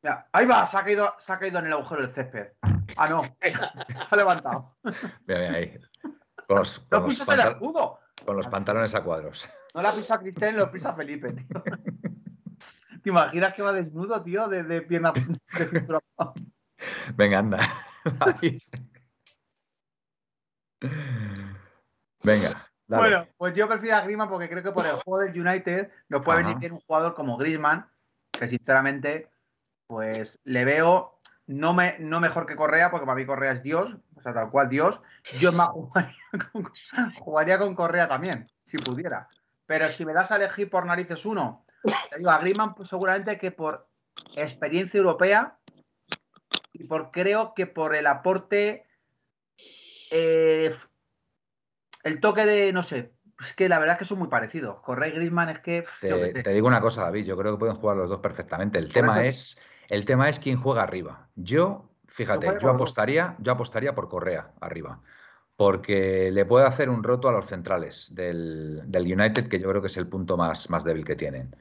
Mira, 0.03 0.29
ahí 0.33 0.47
va, 0.47 0.67
se 0.67 0.77
ha, 0.77 0.85
caído, 0.85 1.15
se 1.19 1.33
ha 1.33 1.39
caído 1.39 1.61
en 1.61 1.67
el 1.67 1.73
agujero 1.75 2.03
del 2.03 2.11
césped. 2.11 2.49
Ah, 2.97 3.09
no. 3.09 3.23
se 3.41 4.15
ha 4.15 4.17
levantado. 4.17 4.77
Mira, 4.83 5.41
mira 5.41 5.53
ahí. 5.53 5.79
Con 6.49 6.59
los, 6.59 6.81
con 6.81 7.05
los 7.05 7.29
el 7.29 7.41
escudo. 7.41 8.01
con 8.25 8.37
los 8.37 8.49
pantalones 8.49 8.93
a 8.95 9.05
cuadros. 9.05 9.49
No 9.75 9.83
la 9.83 9.93
pisa 9.93 10.19
Cristian, 10.19 10.57
lo 10.57 10.73
pisa 10.73 10.93
Felipe, 10.95 11.33
tío. 11.33 11.63
¿Te 13.03 13.11
imaginas 13.11 13.55
que 13.55 13.63
va 13.63 13.73
desnudo, 13.73 14.21
tío? 14.23 14.49
De, 14.49 14.65
de 14.65 14.83
pierna. 14.83 15.13
de? 15.13 16.01
Venga, 17.15 17.39
anda. 17.39 17.59
David. 18.19 18.61
Venga, 22.23 22.71
dale. 22.87 23.03
Bueno, 23.03 23.29
pues 23.37 23.55
yo 23.55 23.69
prefiero 23.69 23.97
a 23.97 24.01
Griezmann 24.03 24.29
porque 24.29 24.49
creo 24.49 24.63
que 24.63 24.73
por 24.73 24.87
el 24.87 24.93
juego 24.93 25.19
del 25.19 25.41
United 25.41 25.91
nos 26.09 26.23
puede 26.23 26.41
Ajá. 26.41 26.49
venir 26.49 26.61
bien 26.61 26.73
un 26.73 26.81
jugador 26.81 27.15
como 27.15 27.37
Griezmann, 27.37 27.87
que 28.33 28.49
sinceramente, 28.49 29.29
pues 29.87 30.39
le 30.45 30.65
veo 30.65 31.21
no, 31.51 31.75
me, 31.75 31.97
no 31.99 32.21
mejor 32.21 32.47
que 32.47 32.55
Correa, 32.55 32.91
porque 32.91 33.07
para 33.07 33.17
mí 33.17 33.27
Correa 33.27 33.53
es 33.53 33.63
Dios, 33.63 33.97
o 34.15 34.23
sea, 34.23 34.33
tal 34.33 34.51
cual 34.51 34.69
Dios. 34.69 35.01
Yo 35.41 35.53
más 35.53 35.69
jugaría 35.71 36.15
con, 36.53 36.71
jugaría 37.19 37.59
con 37.59 37.75
Correa 37.75 38.07
también, 38.07 38.49
si 38.67 38.79
pudiera. 38.79 39.29
Pero 39.67 39.89
si 39.89 40.05
me 40.05 40.13
das 40.13 40.31
a 40.31 40.37
elegir 40.37 40.71
por 40.71 40.87
narices 40.87 41.27
uno, 41.27 41.65
te 42.11 42.19
digo 42.19 42.31
a 42.31 42.39
Griezmann 42.39 42.75
pues, 42.75 42.89
seguramente 42.89 43.37
que 43.37 43.51
por 43.51 43.89
experiencia 44.37 44.99
europea 44.99 45.59
y 46.73 46.85
por 46.85 47.11
creo 47.11 47.53
que 47.55 47.67
por 47.67 47.97
el 47.97 48.07
aporte 48.07 48.87
eh, 50.11 50.73
el 52.03 52.21
toque 52.21 52.47
de, 52.47 52.73
no 52.73 52.83
sé, 52.83 53.13
es 53.41 53.55
que 53.55 53.69
la 53.69 53.79
verdad 53.79 53.95
es 53.95 53.99
que 54.01 54.05
son 54.05 54.19
muy 54.19 54.29
parecidos. 54.29 54.81
Correa 54.81 55.09
y 55.09 55.13
Griezmann 55.13 55.51
es 55.51 55.61
que... 55.61 55.83
pff, 55.83 56.01
Te, 56.43 56.53
digo 56.55 56.67
una 56.67 56.81
cosa, 56.81 57.03
David, 57.03 57.25
yo 57.25 57.37
creo 57.37 57.53
que 57.53 57.59
pueden 57.59 57.77
jugar 57.77 57.97
los 57.97 58.09
dos 58.09 58.21
perfectamente. 58.21 58.79
El 58.79 58.93
tema 58.93 59.21
eso- 59.25 59.29
es, 59.29 59.59
el 59.89 60.05
tema 60.05 60.29
es 60.29 60.39
quién 60.39 60.61
juega 60.61 60.83
arriba. 60.83 61.29
Yo, 61.37 61.91
fíjate, 62.09 62.47
yo 62.61 62.71
apostaría, 62.71 63.37
yo 63.41 63.53
apostaría 63.53 63.95
por 63.95 64.09
Correa 64.09 64.53
arriba. 64.61 65.01
Porque 65.57 66.31
le 66.33 66.47
puede 66.47 66.67
hacer 66.67 66.89
un 66.89 67.03
roto 67.03 67.29
a 67.29 67.33
los 67.33 67.47
centrales 67.47 68.09
del, 68.15 68.91
del 68.91 69.03
United, 69.03 69.49
que 69.49 69.61
yo 69.61 69.69
creo 69.69 69.83
que 69.83 69.89
es 69.89 69.97
el 69.99 70.07
punto 70.07 70.39
más, 70.39 70.71
más 70.71 70.85
débil 70.85 71.05
que 71.05 71.17
tienen. 71.17 71.55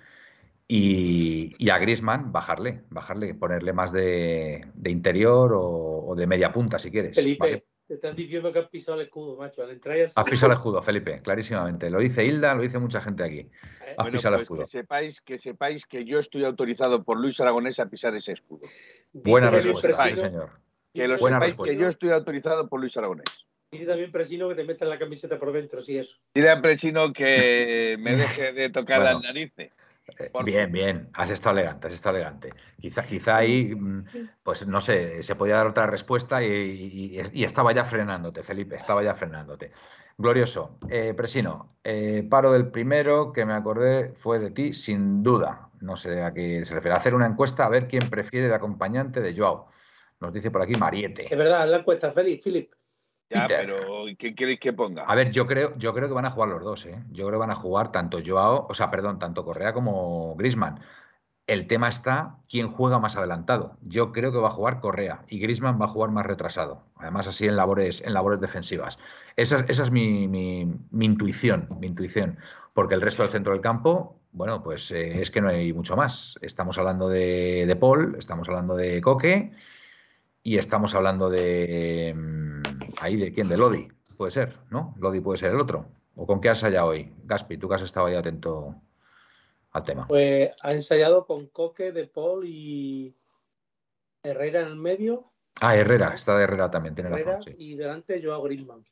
Y, 0.68 1.52
y 1.58 1.70
a 1.72 1.80
Griezmann, 1.80 2.32
bajarle, 2.32 2.84
bajarle, 2.90 3.34
ponerle 3.34 3.74
más 3.74 3.92
de, 3.92 4.68
de 4.74 4.90
interior 4.92 5.52
o, 5.54 6.06
o 6.08 6.16
de 6.16 6.28
media 6.28 6.54
punta, 6.54 6.80
si 6.80 6.92
quieres. 6.92 7.16
Felipe, 7.16 7.40
¿vale? 7.40 7.66
Te 7.90 7.96
están 7.96 8.16
diciendo 8.16 8.52
que 8.54 8.60
has 8.60 8.68
pisado 8.70 9.00
el 9.02 9.08
escudo, 9.08 9.36
macho. 9.36 9.64
Al 9.64 9.72
entrar 9.72 9.98
ya 9.98 10.06
Has 10.16 10.30
pisado 10.30 10.52
el 10.52 10.58
escudo, 10.60 10.80
Felipe, 10.84 11.22
clarísimamente. 11.24 11.90
Lo 11.90 12.00
dice 12.00 12.24
Hilda, 12.24 12.54
lo 12.54 12.62
dice 12.62 12.78
mucha 12.78 13.02
gente 13.02 13.24
aquí. 13.24 13.40
¿eh? 13.40 13.50
Has 13.90 13.96
Bueno, 13.98 14.12
pisado 14.12 14.36
el 14.36 14.40
pues 14.42 14.44
escudo. 14.46 14.60
que 14.66 14.68
sepáis, 14.68 15.22
que 15.22 15.40
sepáis 15.40 15.86
que 15.88 16.06
yo 16.06 16.20
estoy 16.20 16.46
autorizado 16.46 17.04
por 17.04 17.20
Luis 17.20 17.40
Aragonés 17.40 17.80
a 17.80 17.88
pisar 17.88 18.16
ese 18.16 18.34
escudo. 18.34 18.62
Buena 19.12 19.50
respuesta, 19.50 20.08
sí, 20.08 20.16
señor. 20.18 20.52
Que 20.94 21.08
lo 21.08 21.18
Buena 21.18 21.38
sepáis 21.38 21.50
respuesta. 21.58 21.76
que 21.76 21.82
yo 21.82 21.88
estoy 21.90 22.10
autorizado 22.12 22.70
por 22.70 22.80
Luis 22.80 22.96
Aragonés. 22.96 23.26
Dice 23.72 23.86
también 23.88 24.12
Presino 24.12 24.48
que 24.50 24.56
te 24.56 24.64
metan 24.64 24.88
la 24.90 25.00
camiseta 25.00 25.40
por 25.40 25.52
dentro, 25.52 25.82
sí, 25.82 25.98
eso. 25.98 26.18
Dile 26.34 26.52
a 26.52 26.62
Presino 26.62 27.12
que 27.12 27.98
me 28.00 28.16
deje 28.16 28.54
de 28.54 28.70
tocar 28.70 29.02
Bueno. 29.02 29.16
las 29.20 29.24
narices. 29.24 29.72
Eh, 30.18 30.30
Por- 30.32 30.46
Bien, 30.46 30.72
bien, 30.72 31.10
has 31.14 31.30
estado 31.30 31.58
elegante, 31.58 31.88
has 31.88 31.94
estado 31.94 32.16
elegante. 32.16 32.54
Quizá, 32.80 33.04
quizá 33.04 33.38
ahí, 33.38 33.76
mm, 33.76 34.04
pues 34.44 34.66
no 34.66 34.82
sé, 34.82 35.22
se 35.24 35.36
podía 35.36 35.56
dar 35.56 35.68
otra 35.68 35.86
respuesta 35.88 36.44
y, 36.44 36.48
y- 36.48 37.22
y 37.34 37.44
estaba 37.44 37.72
ya 37.74 37.86
frenándote, 37.86 38.44
Felipe, 38.44 38.76
estaba 38.76 39.04
ya 39.04 39.14
frenándote. 39.16 39.72
Glorioso. 40.18 40.78
Eh, 40.90 41.14
Presino, 41.16 41.76
eh, 41.84 42.28
paro 42.30 42.52
del 42.52 42.68
primero 42.68 43.32
que 43.32 43.46
me 43.46 43.54
acordé 43.54 44.14
fue 44.20 44.40
de 44.40 44.52
ti, 44.52 44.74
sin 44.74 45.24
duda. 45.24 45.70
No 45.82 45.96
sé 45.96 46.24
a 46.24 46.34
qué 46.34 46.66
se 46.66 46.74
refiere. 46.74 46.98
Hacer 46.98 47.16
una 47.16 47.26
encuesta 47.26 47.66
a 47.66 47.70
ver 47.70 47.88
quién 47.88 48.10
prefiere 48.10 48.48
de 48.50 48.56
acompañante 48.56 49.22
de 49.22 49.34
Joao. 49.38 49.70
Nos 50.20 50.34
dice 50.34 50.52
por 50.52 50.62
aquí 50.62 50.74
Es 50.74 50.80
Mariete. 50.80 51.34
verdad, 51.34 51.62
haz 51.64 51.70
la 51.70 51.78
encuesta, 51.78 52.12
Philip. 52.12 52.74
Ya, 53.30 53.48
Peter. 53.48 53.66
pero 53.66 54.06
¿qué 54.18 54.34
queréis 54.36 54.60
que 54.60 54.74
ponga? 54.74 55.04
A 55.04 55.16
ver, 55.16 55.32
yo 55.32 55.46
creo, 55.48 55.78
yo 55.78 55.94
creo 55.94 56.08
que 56.08 56.14
van 56.14 56.26
a 56.26 56.32
jugar 56.32 56.50
los 56.50 56.64
dos, 56.64 56.86
¿eh? 56.86 56.96
Yo 57.12 57.28
creo 57.28 57.32
que 57.40 57.46
van 57.46 57.52
a 57.52 57.56
jugar 57.56 57.92
tanto 57.92 58.20
Joao, 58.26 58.66
o 58.70 58.74
sea, 58.74 58.90
perdón, 58.90 59.20
tanto 59.20 59.46
Correa 59.46 59.74
como 59.74 60.36
Griezmann. 60.36 60.80
El 61.48 61.66
tema 61.68 61.90
está 61.90 62.38
quién 62.48 62.72
juega 62.72 63.00
más 63.00 63.16
adelantado. 63.16 63.78
Yo 63.82 64.12
creo 64.12 64.32
que 64.32 64.38
va 64.38 64.50
a 64.50 64.52
jugar 64.52 64.80
Correa 64.82 65.24
y 65.28 65.40
Griezmann 65.40 65.82
va 65.82 65.86
a 65.86 65.90
jugar 65.90 66.12
más 66.12 66.26
retrasado. 66.26 66.84
Además, 66.96 67.28
así 67.28 67.48
en 67.48 67.56
labores, 67.56 68.02
en 68.06 68.14
labores 68.14 68.40
defensivas. 68.40 69.00
Esa, 69.36 69.66
esa 69.68 69.84
es 69.84 69.92
mi, 69.92 70.28
mi- 70.28 70.66
mi 70.92 71.06
intuición, 71.06 71.68
mi 71.80 71.88
intuición. 71.88 72.38
Porque 72.74 72.94
el 72.96 73.02
resto 73.02 73.24
del 73.24 73.32
centro 73.32 73.54
del 73.54 73.62
campo, 73.62 74.16
bueno, 74.32 74.62
pues 74.64 74.92
eh, 74.92 75.22
es 75.22 75.32
que 75.32 75.42
no 75.42 75.50
hay 75.50 75.74
mucho 75.74 75.96
más. 75.96 76.38
Estamos 76.42 76.78
hablando 76.78 77.10
de, 77.10 77.66
de 77.66 77.76
Paul, 77.76 78.16
estamos 78.20 78.48
hablando 78.48 78.76
de 78.76 79.02
Coque 79.02 79.52
y 80.44 80.58
estamos 80.58 80.96
hablando 80.96 81.30
de. 81.30 82.14
Ahí, 83.02 83.16
¿de 83.18 83.34
quién? 83.34 83.48
De 83.50 83.58
Lodi. 83.58 83.88
Puede 84.18 84.32
ser, 84.32 84.58
¿no? 84.70 84.96
Lodi 85.00 85.22
puede 85.22 85.38
ser 85.40 85.52
el 85.52 85.60
otro. 85.60 85.86
¿O 86.16 86.26
con 86.28 86.42
qué 86.42 86.50
has 86.50 86.58
ensayado 86.60 86.88
hoy? 86.90 87.14
Gaspi, 87.24 87.58
tú 87.58 87.70
que 87.70 87.76
has 87.76 87.82
estado 87.82 88.08
ahí 88.08 88.16
atento 88.16 88.76
al 89.72 89.84
tema. 89.84 90.08
Pues 90.08 90.52
ha 90.62 90.72
ensayado 90.74 91.26
con 91.26 91.48
Coque, 91.48 91.92
De 91.92 92.08
Paul 92.08 92.44
y 92.46 93.16
Herrera 94.24 94.62
en 94.62 94.68
el 94.68 94.76
medio, 94.76 95.32
Ah, 95.62 95.76
Herrera, 95.76 96.14
está 96.14 96.38
de 96.38 96.44
Herrera 96.44 96.72
también, 96.72 96.96
tiene 96.96 97.10
Herrera 97.10 97.38
razón. 97.38 97.54
Sí. 97.58 97.72
y 97.72 97.76
delante 97.76 98.22
Joao 98.24 98.42
Griezmann. 98.44 98.86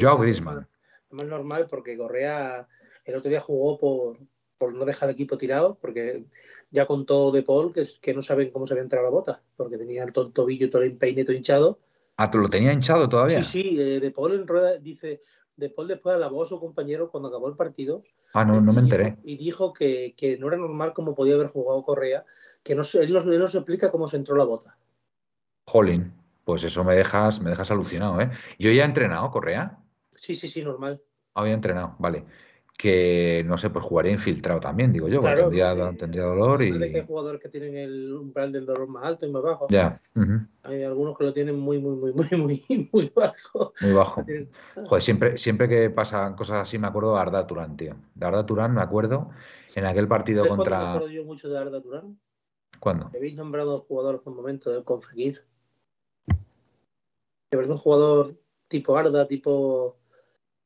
Joao 0.00 0.18
Griezmann. 0.18 0.68
Lo 1.10 1.16
más 1.16 1.26
normal 1.26 1.66
porque 1.68 1.96
Correa 1.96 2.68
el 3.04 3.16
otro 3.16 3.28
día 3.28 3.40
jugó 3.40 3.78
por, 3.78 4.18
por 4.56 4.72
no 4.72 4.84
dejar 4.84 5.08
el 5.08 5.14
equipo 5.14 5.36
tirado, 5.36 5.76
porque 5.80 6.26
ya 6.70 6.86
contó 6.86 7.32
De 7.32 7.42
Paul 7.42 7.72
que, 7.72 7.82
que 8.00 8.14
no 8.14 8.22
saben 8.22 8.50
cómo 8.50 8.66
se 8.66 8.74
había 8.74 8.84
entrado 8.84 9.04
la 9.04 9.10
bota, 9.10 9.42
porque 9.56 9.76
tenía 9.76 10.04
el 10.04 10.12
tobillo 10.12 10.70
todo 10.70 10.82
el 10.82 10.96
peine 10.96 11.24
todo 11.24 11.34
hinchado. 11.36 11.80
Ah, 12.16 12.30
¿tú 12.30 12.38
lo 12.38 12.48
tenía 12.48 12.72
hinchado 12.72 13.08
todavía? 13.08 13.42
Sí, 13.42 13.62
sí, 13.62 13.76
de, 13.76 14.00
de 14.00 14.10
Paul 14.10 14.34
en 14.34 14.46
rueda 14.46 14.76
dice, 14.78 15.22
De 15.56 15.70
Paul 15.70 15.88
después 15.88 16.14
alabó 16.14 16.44
a 16.44 16.46
su 16.46 16.60
compañero 16.60 17.10
cuando 17.10 17.28
acabó 17.28 17.48
el 17.48 17.56
partido. 17.56 18.04
Ah, 18.32 18.44
no, 18.44 18.60
no 18.60 18.72
me 18.72 18.80
enteré. 18.80 19.04
Dijo, 19.04 19.20
y 19.24 19.36
dijo 19.36 19.72
que, 19.72 20.14
que, 20.16 20.38
no 20.38 20.48
era 20.48 20.56
normal 20.56 20.92
como 20.92 21.14
podía 21.14 21.34
haber 21.34 21.48
jugado 21.48 21.84
Correa, 21.84 22.24
que 22.62 22.74
no, 22.74 22.82
él, 22.94 23.12
no, 23.12 23.20
él 23.20 23.38
no 23.38 23.48
se 23.48 23.58
explica 23.58 23.90
cómo 23.90 24.08
se 24.08 24.16
entró 24.16 24.36
la 24.36 24.44
bota. 24.44 24.76
Jolín, 25.66 26.12
pues 26.44 26.62
eso 26.64 26.84
me 26.84 26.94
dejas, 26.94 27.40
me 27.40 27.50
dejas 27.50 27.70
alucinado, 27.70 28.20
¿eh? 28.20 28.30
Yo 28.58 28.70
ya 28.70 28.82
he 28.82 28.86
entrenado, 28.86 29.30
Correa. 29.30 29.78
Sí, 30.16 30.34
sí, 30.34 30.48
sí, 30.48 30.62
normal. 30.62 31.00
Había 31.34 31.54
entrenado, 31.54 31.96
vale. 31.98 32.24
Que 32.76 33.44
no 33.46 33.56
sé, 33.56 33.70
pues 33.70 33.84
jugaría 33.84 34.10
infiltrado 34.12 34.58
también, 34.58 34.92
digo 34.92 35.06
yo, 35.08 35.20
Claro, 35.20 35.42
tendría, 35.42 35.90
sí. 35.90 35.96
tendría 35.96 36.24
dolor 36.24 36.60
y. 36.62 36.72
Hay 36.72 37.06
jugadores 37.06 37.40
que 37.40 37.48
tienen 37.48 37.76
el 37.76 38.12
umbral 38.12 38.50
del 38.50 38.66
dolor 38.66 38.88
más 38.88 39.04
alto 39.04 39.26
y 39.26 39.30
más 39.30 39.42
bajo. 39.42 39.68
Ya, 39.70 40.02
Hay 40.64 40.82
algunos 40.82 41.16
que 41.16 41.24
lo 41.24 41.32
tienen 41.32 41.56
muy, 41.56 41.78
muy, 41.78 41.94
muy, 41.96 42.12
muy, 42.12 42.26
muy, 42.36 42.88
muy 42.92 43.12
bajo. 43.14 43.72
muy 43.80 43.92
bajo. 43.92 44.24
Joder, 44.86 45.02
siempre, 45.02 45.38
siempre 45.38 45.68
que 45.68 45.88
pasan 45.90 46.34
cosas 46.34 46.62
así 46.62 46.76
me 46.76 46.88
acuerdo 46.88 47.14
de 47.14 47.20
Arda 47.20 47.46
Turán, 47.46 47.76
tío. 47.76 47.94
De 48.14 48.26
Arda 48.26 48.44
Turán 48.44 48.74
me 48.74 48.82
acuerdo 48.82 49.30
en 49.74 49.86
aquel 49.86 50.08
partido 50.08 50.44
¿Sabes 50.44 50.48
cuándo 50.56 50.64
me 50.64 50.70
contra. 50.70 50.90
acuerdo 50.94 51.08
yo 51.14 51.24
mucho 51.24 51.48
de 51.48 51.58
Arda 51.58 51.80
Turán? 51.80 52.18
¿Cuándo? 52.80 53.06
Habéis 53.14 53.36
nombrado 53.36 53.76
al 53.76 53.80
jugador 53.82 54.16
hace 54.16 54.28
un 54.28 54.36
momento 54.36 54.70
de 54.72 54.82
con 54.82 55.00
Fekir. 55.00 55.44
De 56.26 57.56
verdad, 57.56 57.72
un 57.72 57.78
jugador 57.78 58.34
tipo 58.66 58.96
Arda, 58.96 59.28
tipo. 59.28 59.96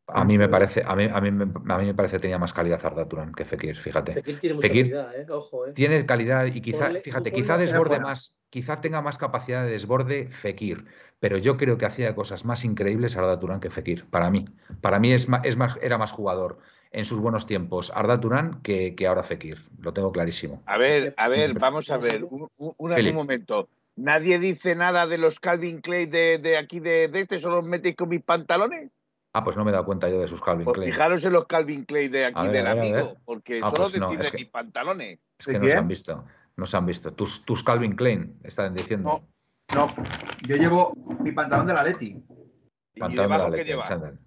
A 0.09 0.25
mí 0.25 0.39
me 0.39 0.49
parece, 0.49 0.83
a 0.87 0.97
mí, 0.97 1.05
a 1.13 1.21
mí, 1.21 1.31
me- 1.31 1.45
a 1.75 1.79
mí 1.79 1.85
me 1.87 1.95
parece 1.95 2.17
que 2.17 2.21
tenía 2.23 2.39
más 2.39 2.53
calidad 2.55 2.85
Arda 2.85 3.07
Turán 3.09 3.33
que 3.33 3.45
Fekir, 3.45 3.77
fíjate. 3.77 4.15
Fekir 4.15 4.41
tiene 4.41 4.55
mucha 4.57 4.69
Fekir 4.69 4.83
calidad, 4.91 5.21
¿eh? 5.21 5.27
Ojo, 5.31 5.67
¿eh? 5.67 5.73
Tiene 5.75 6.07
calidad 6.07 6.47
y 6.47 6.61
quizá, 6.63 6.89
Ponle- 6.89 7.03
fíjate, 7.03 7.33
quizá 7.33 7.59
desborde 7.59 8.01
más, 8.01 8.35
quizá 8.49 8.81
tenga 8.81 9.03
más 9.03 9.19
capacidad 9.19 9.65
de 9.65 9.71
desborde 9.73 10.29
Fekir, 10.31 10.87
pero 11.21 11.37
yo 11.37 11.59
creo 11.59 11.77
que 11.77 11.85
hacía 11.85 12.15
cosas 12.15 12.45
más 12.47 12.65
increíbles 12.65 13.17
Arda 13.17 13.39
Turán 13.39 13.61
que 13.61 13.71
Fekir, 13.71 14.07
para 14.07 14.31
mí. 14.31 14.47
Para 14.81 14.99
mí 14.99 15.13
es 15.13 15.29
más, 15.29 15.45
es 15.45 15.57
más, 15.57 15.77
era 15.83 15.99
más 15.99 16.13
jugador 16.13 16.59
en 16.91 17.05
sus 17.05 17.21
buenos 17.21 17.45
tiempos 17.45 17.93
Arda 17.95 18.19
Turán 18.19 18.63
que, 18.63 18.95
que 18.95 19.07
ahora 19.07 19.23
Fekir, 19.23 19.59
lo 19.79 19.93
tengo 19.93 20.11
clarísimo. 20.11 20.63
A 20.65 20.79
ver, 20.79 21.13
a 21.19 21.29
ver, 21.29 21.53
vamos 21.53 21.91
a 21.91 21.99
ver, 21.99 22.25
un, 22.25 22.49
un- 22.57 22.75
un- 22.79 23.15
momento. 23.15 23.69
Nadie 23.97 24.39
dice 24.39 24.75
nada 24.77 25.07
de 25.07 25.19
los 25.19 25.41
Calvin 25.41 25.81
Klein 25.81 26.09
de, 26.09 26.39
de 26.39 26.57
aquí 26.57 26.79
de, 26.81 27.09
de 27.09 27.21
este, 27.21 27.39
solo 27.41 27.63
metéis 27.63 27.97
con 27.97 28.09
mis 28.09 28.23
pantalones. 28.23 28.91
Ah, 29.33 29.45
pues 29.45 29.57
no 29.57 29.65
me 29.65 29.71
he 29.71 29.73
dado 29.73 29.85
cuenta 29.85 30.09
yo 30.09 30.21
de 30.21 30.27
sus 30.29 30.41
Calvin 30.41 30.65
Pues 30.65 30.77
Klein. 30.77 30.91
fijaros 30.93 31.25
en 31.25 31.33
los 31.33 31.47
Calvin 31.47 31.85
Klein 31.85 32.11
de 32.11 32.25
aquí 32.27 32.41
ver, 32.43 32.51
del 32.53 32.65
ver, 32.65 32.79
amigo, 32.79 33.17
porque 33.25 33.61
Ah, 33.63 33.71
solo 33.71 33.85
pues 33.85 33.99
no, 34.01 34.11
de 34.11 34.31
que- 34.31 34.37
mis 34.39 34.47
pantalones. 34.49 35.19
Es 35.39 35.47
que 35.47 35.53
¿De 35.53 35.59
no 35.59 35.67
se 35.67 35.77
han 35.77 35.89
visto, 35.89 36.25
no 36.57 36.67
se 36.67 36.77
han 36.77 36.87
visto. 36.87 37.13
Tus, 37.13 37.45
tus 37.45 37.63
Calvin 37.63 37.95
Klein, 37.95 38.39
están 38.43 38.75
diciendo. 38.75 39.23
No, 39.75 39.87
no. 39.87 39.95
Yo 40.47 40.57
llevo 40.57 40.93
mi 41.21 41.33
pantalón 41.33 41.67
de 41.67 41.75
la 41.75 41.85
Leti. 41.85 42.17
¿Y 42.95 43.01
Pantalón 43.01 43.51
de 43.53 43.65
la 43.77 43.85
chándal. 43.85 44.19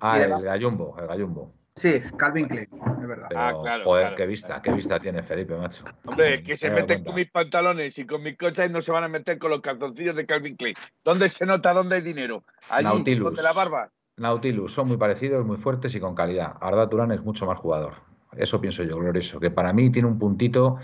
Ah, 0.00 0.20
el 0.22 0.30
gallumbo, 0.42 0.96
el 0.98 1.06
gallumbo. 1.08 1.52
Sí, 1.74 2.00
Calvin 2.16 2.48
Klein, 2.48 2.68
es 3.02 3.06
verdad. 3.06 3.26
Pero, 3.28 3.40
Ah, 3.40 3.52
claro, 3.62 3.84
joder, 3.84 4.02
claro, 4.04 4.16
qué 4.16 4.26
vista, 4.26 4.48
claro. 4.48 4.62
qué 4.62 4.72
vista 4.72 4.98
tiene 4.98 5.22
Felipe, 5.22 5.54
macho. 5.56 5.84
Hombre, 6.06 6.42
que 6.42 6.56
se 6.56 6.70
meten 6.70 6.86
cuenta. 6.86 7.04
con 7.04 7.14
mis 7.16 7.30
pantalones 7.30 7.98
y 7.98 8.06
con 8.06 8.22
mis 8.22 8.36
cochas 8.38 8.68
y 8.68 8.72
no 8.72 8.80
se 8.80 8.90
van 8.92 9.04
a 9.04 9.08
meter 9.08 9.38
con 9.38 9.50
los 9.50 9.60
calzoncillos 9.60 10.16
de 10.16 10.26
Calvin 10.26 10.56
Klein. 10.56 10.74
¿Dónde 11.04 11.28
se 11.28 11.44
nota 11.46 11.72
dónde 11.74 11.96
hay 11.96 12.02
dinero? 12.02 12.44
Allí, 12.70 12.84
Nautilus. 12.84 13.24
donde 13.26 13.42
la 13.42 13.52
barba. 13.52 13.90
Nautilus 14.18 14.72
son 14.72 14.88
muy 14.88 14.96
parecidos, 14.96 15.44
muy 15.44 15.56
fuertes 15.56 15.94
y 15.94 16.00
con 16.00 16.14
calidad. 16.14 16.54
Arda 16.60 16.88
Turán 16.88 17.12
es 17.12 17.22
mucho 17.22 17.46
más 17.46 17.58
jugador. 17.58 17.94
Eso 18.36 18.60
pienso 18.60 18.82
yo, 18.82 18.98
Glorioso. 18.98 19.40
Que 19.40 19.50
para 19.50 19.72
mí 19.72 19.90
tiene 19.90 20.08
un 20.08 20.18
puntito 20.18 20.76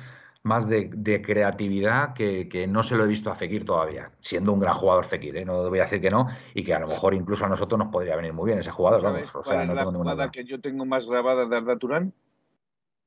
más 0.42 0.68
de, 0.68 0.90
de 0.94 1.22
creatividad 1.22 2.12
que, 2.14 2.48
que 2.48 2.66
no 2.66 2.82
se 2.82 2.96
lo 2.96 3.04
he 3.04 3.06
visto 3.06 3.30
a 3.30 3.34
Fekir 3.34 3.64
todavía. 3.64 4.10
Siendo 4.20 4.52
un 4.52 4.60
gran 4.60 4.74
jugador 4.74 5.06
Fekir, 5.06 5.36
¿eh? 5.38 5.44
no 5.44 5.68
voy 5.68 5.78
a 5.78 5.84
decir 5.84 6.00
que 6.00 6.10
no. 6.10 6.28
Y 6.54 6.64
que 6.64 6.74
a 6.74 6.80
lo 6.80 6.86
mejor 6.86 7.14
incluso 7.14 7.44
a 7.44 7.48
nosotros 7.48 7.78
nos 7.78 7.88
podría 7.88 8.16
venir 8.16 8.32
muy 8.32 8.46
bien 8.46 8.58
ese 8.58 8.70
jugador. 8.70 9.00
¿Sabes 9.00 9.32
Vamos, 9.32 9.46
o 9.46 9.48
cuál 9.48 9.56
sea, 9.56 9.62
es 9.62 9.68
la 9.68 9.84
tengo 9.84 9.98
jugada 9.98 10.30
que 10.30 10.44
yo 10.44 10.60
tengo 10.60 10.84
más 10.84 11.06
grabada 11.06 11.46
de 11.46 11.56
Arda 11.56 11.76
Turán? 11.76 12.12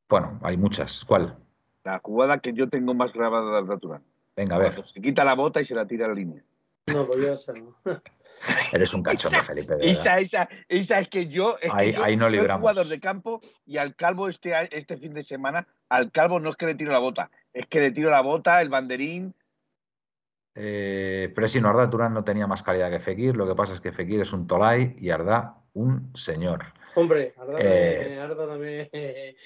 Bueno, 0.09 0.39
hay 0.41 0.57
muchas. 0.57 1.05
¿Cuál? 1.05 1.35
La 1.83 1.99
jugada 1.99 2.39
que 2.39 2.53
yo 2.53 2.69
tengo 2.69 2.93
más 2.93 3.13
grabada 3.13 3.51
de 3.51 3.57
Arda 3.57 3.77
Turán. 3.77 4.03
Venga, 4.35 4.55
a 4.55 4.59
ver. 4.59 4.73
Cuando 4.73 4.87
se 4.87 5.01
quita 5.01 5.23
la 5.23 5.35
bota 5.35 5.61
y 5.61 5.65
se 5.65 5.75
la 5.75 5.85
tira 5.85 6.05
a 6.05 6.09
la 6.09 6.15
línea. 6.15 6.43
No, 6.88 7.06
pues 7.06 7.19
yo 7.19 7.34
esa 7.34 7.54
no. 7.54 7.76
Eres 8.71 8.93
un 8.93 9.04
cachondo, 9.04 9.43
Felipe. 9.43 9.76
de. 9.76 9.91
Esa, 9.91 10.19
esa, 10.19 10.47
esa 10.69 11.00
es 11.00 11.10
que 11.10 11.28
yo, 11.28 11.58
es 11.62 11.69
que 11.71 11.78
Ahí- 11.78 11.93
yo 11.93 12.04
ahí 12.04 12.15
no 12.15 12.28
soy 12.30 12.38
libramos. 12.38 12.62
jugador 12.62 12.88
de 12.88 13.00
campo 13.00 13.39
y 13.65 13.78
al 13.78 13.95
calvo 13.95 14.30
este, 14.30 14.54
este 14.76 14.97
fin 14.97 15.13
de 15.13 15.23
semana, 15.23 15.67
al 15.89 16.12
calvo 16.12 16.39
no 16.39 16.50
es 16.52 16.56
que 16.56 16.65
le 16.65 16.76
tiro 16.76 16.91
la 16.91 17.00
bota, 17.00 17.30
es 17.54 17.67
que 17.67 17.82
le 17.82 17.91
tiro 17.91 18.10
la 18.10 18.21
bota, 18.21 18.62
el 18.62 18.69
banderín. 18.69 19.34
Eh, 20.56 21.32
pero 21.36 21.47
si 21.47 21.60
no, 21.62 21.69
Arda 21.69 21.89
Turán 21.89 22.13
no 22.13 22.23
tenía 22.23 22.47
más 22.47 22.63
calidad 22.63 22.89
que 22.89 23.00
Fekir. 23.00 23.36
Lo 23.36 23.47
que 23.47 23.54
pasa 23.54 23.73
es 23.73 23.80
que 23.82 23.91
Fekir 23.91 24.21
es 24.21 24.34
un 24.34 24.47
Tolai 24.47 24.95
y 25.00 25.10
Arda 25.12 25.58
un 25.73 26.12
señor. 26.15 26.65
Hombre, 26.95 27.34
Arda 27.38 27.60
Eh, 27.60 27.97
también, 28.02 28.19
Arda 28.19 28.47
también. 28.47 28.89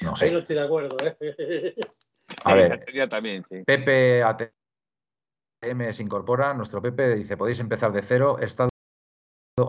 No 0.03 0.11
Ahí 0.21 0.29
sé. 0.29 0.31
no 0.31 0.39
estoy 0.39 0.55
de 0.55 0.61
acuerdo, 0.63 0.95
¿eh? 1.03 1.75
A 2.45 2.51
Sí, 2.53 2.57
ver, 2.93 3.09
también, 3.09 3.43
sí. 3.49 3.63
Pepe 3.65 4.23
ATM 5.61 5.93
se 5.93 6.03
incorpora. 6.03 6.53
Nuestro 6.53 6.81
Pepe 6.81 7.15
dice: 7.15 7.37
podéis 7.37 7.59
empezar 7.59 7.91
de 7.91 8.01
cero. 8.01 8.37
He 8.39 8.45
estado 8.45 8.71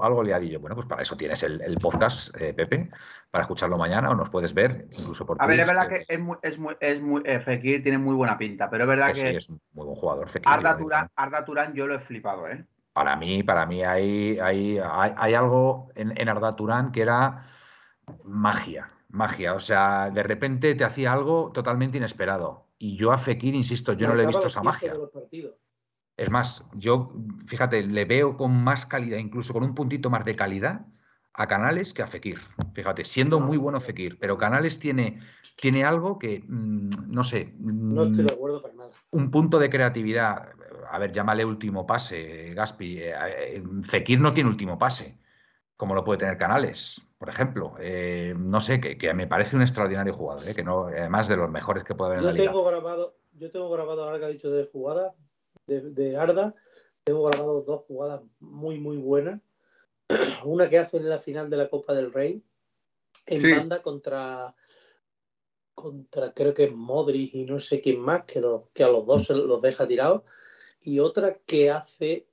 algo 0.03 0.23
liadillo. 0.23 0.59
Bueno, 0.59 0.75
pues 0.75 0.87
para 0.87 1.03
eso 1.03 1.17
tienes 1.17 1.43
el, 1.43 1.61
el 1.61 1.77
podcast, 1.77 2.35
eh, 2.41 2.55
Pepe, 2.55 2.89
para 3.31 3.43
escucharlo 3.43 3.77
mañana 3.77 4.11
o 4.11 4.15
nos 4.15 4.31
puedes 4.31 4.55
ver 4.55 4.87
incluso 4.91 5.27
por 5.27 5.37
A 5.41 5.47
ver, 5.47 5.61
es 5.61 5.67
verdad 5.67 5.89
que 5.89 6.05
es 6.09 6.19
muy, 6.19 6.39
es 6.43 6.59
muy, 6.59 6.77
es 6.81 7.01
muy 7.01 7.23
eh, 7.25 7.41
Fekir 7.41 7.83
tiene 7.83 7.99
muy 7.99 8.15
buena 8.15 8.39
pinta, 8.39 8.71
pero 8.71 8.85
es 8.85 8.89
verdad 8.89 9.09
que 9.09 9.21
que, 9.21 9.31
sí, 9.31 9.37
es 9.37 9.49
un 9.49 9.61
muy 9.73 9.85
buen 9.87 9.97
jugador. 9.97 10.29
Fekir, 10.29 10.49
Arda 10.49 10.79
Turán, 10.79 11.05
¿no? 11.05 11.11
Arda 11.17 11.45
Turán 11.45 11.75
yo 11.75 11.87
lo 11.87 11.95
he 11.95 11.99
flipado, 11.99 12.49
¿eh? 12.49 12.65
Para 12.93 13.17
mí, 13.17 13.43
para 13.43 13.67
mí 13.67 13.83
hay, 13.83 14.39
hay, 14.39 14.79
hay, 14.79 15.13
hay 15.17 15.35
algo 15.35 15.91
en, 15.95 16.19
en 16.19 16.29
Arda 16.29 16.57
Turán 16.57 16.93
que 16.93 17.03
era 17.03 17.47
magia, 18.25 18.91
magia. 19.09 19.55
O 19.55 19.61
sea, 19.61 20.11
de 20.11 20.23
repente 20.23 20.75
te 20.75 20.85
hacía 20.85 21.13
algo 21.13 21.51
totalmente 21.53 21.99
inesperado. 21.99 22.67
Y 22.79 22.97
yo 22.97 23.13
a 23.13 23.19
Fekir, 23.19 23.55
insisto, 23.55 23.93
yo 23.95 24.09
no 24.09 24.15
le 24.15 24.25
he 24.25 24.27
visto 24.27 24.47
esa 24.47 24.63
magia. 24.63 24.93
Es 26.23 26.31
más, 26.31 26.65
yo, 26.75 27.13
fíjate, 27.49 27.83
le 27.83 28.05
veo 28.05 28.37
con 28.37 28.53
más 28.63 28.87
calidad, 28.87 29.19
incluso 29.19 29.53
con 29.53 29.65
un 29.65 29.75
puntito 29.75 30.09
más 30.09 30.25
de 30.25 30.37
calidad 30.37 30.87
a 31.35 31.49
Canales 31.49 31.93
que 31.93 32.03
a 32.03 32.07
Fekir. 32.07 32.39
Fíjate, 32.75 33.05
siendo 33.05 33.41
muy 33.41 33.57
bueno 33.57 33.81
Fekir, 33.81 34.21
pero 34.21 34.39
Canales 34.39 34.79
tiene, 34.79 35.19
tiene 35.57 35.83
algo 35.85 36.21
que, 36.21 36.45
mm, 36.47 37.11
no 37.11 37.25
sé, 37.25 37.53
No 37.59 38.05
estoy 38.05 38.23
mm, 38.23 38.27
de 38.29 38.33
acuerdo 38.35 38.63
para 38.63 38.75
nada. 38.75 38.91
un 39.11 39.33
punto 39.33 39.59
de 39.59 39.69
creatividad. 39.69 40.51
A 40.93 40.99
ver, 41.01 41.11
llámale 41.11 41.45
último 41.45 41.85
pase, 41.87 42.55
Gaspi. 42.55 42.99
Eh, 43.01 43.15
eh, 43.57 43.63
Fekir 43.83 44.21
no 44.21 44.33
tiene 44.33 44.49
último 44.49 44.79
pase, 44.79 45.19
como 45.77 45.97
lo 45.97 46.05
puede 46.05 46.21
tener 46.21 46.39
Canales, 46.39 47.01
por 47.19 47.31
ejemplo. 47.31 47.75
Eh, 47.81 48.33
no 48.39 48.61
sé, 48.61 48.81
que, 48.81 48.97
que 48.97 49.13
me 49.13 49.27
parece 49.27 49.57
un 49.57 49.63
extraordinario 49.63 50.15
jugador, 50.15 50.49
eh, 50.49 50.55
que 50.55 50.63
no, 50.63 50.85
además 50.85 51.27
de 51.27 51.37
los 51.37 51.51
mejores 51.51 51.83
que 51.83 51.97
puede 51.97 52.13
haber 52.13 52.19
en 52.21 52.25
Yo 52.27 52.31
la 52.31 52.33
liga. 52.39 52.53
tengo 52.53 52.65
grabado, 52.65 53.17
yo 53.33 53.51
tengo 53.51 53.69
grabado 53.71 54.05
ahora 54.05 54.21
que 54.21 54.25
ha 54.27 54.29
dicho 54.29 54.51
de 54.53 54.67
jugada, 54.71 55.15
de, 55.81 55.91
de 55.91 56.17
Arda, 56.17 56.55
tengo 57.05 57.25
grabado 57.25 57.63
dos 57.63 57.83
jugadas 57.87 58.21
muy, 58.41 58.79
muy 58.79 58.97
buenas. 58.97 59.41
Una 60.45 60.69
que 60.69 60.79
hace 60.79 60.99
en 60.99 61.09
la 61.09 61.19
final 61.19 61.49
de 61.51 61.57
la 61.57 61.69
Copa 61.69 61.95
del 61.95 62.13
Rey, 62.13 62.43
en 63.27 63.41
Sí. 63.43 63.51
banda 63.51 63.83
contra, 63.83 64.55
contra 65.75 66.33
creo 66.33 66.53
que 66.55 66.65
es 66.65 66.73
Modric 66.73 67.35
y 67.35 67.45
no 67.45 67.59
sé 67.59 67.81
quién 67.81 68.01
más, 68.01 68.25
que, 68.25 68.41
lo- 68.41 68.69
que 68.73 68.85
a 68.85 68.89
los 68.89 69.07
dos 69.07 69.27
se 69.27 69.35
los 69.35 69.61
deja 69.63 69.87
tirados. 69.87 70.23
Y 70.83 70.99
otra 70.99 71.39
que 71.47 71.71
hace, 71.71 72.27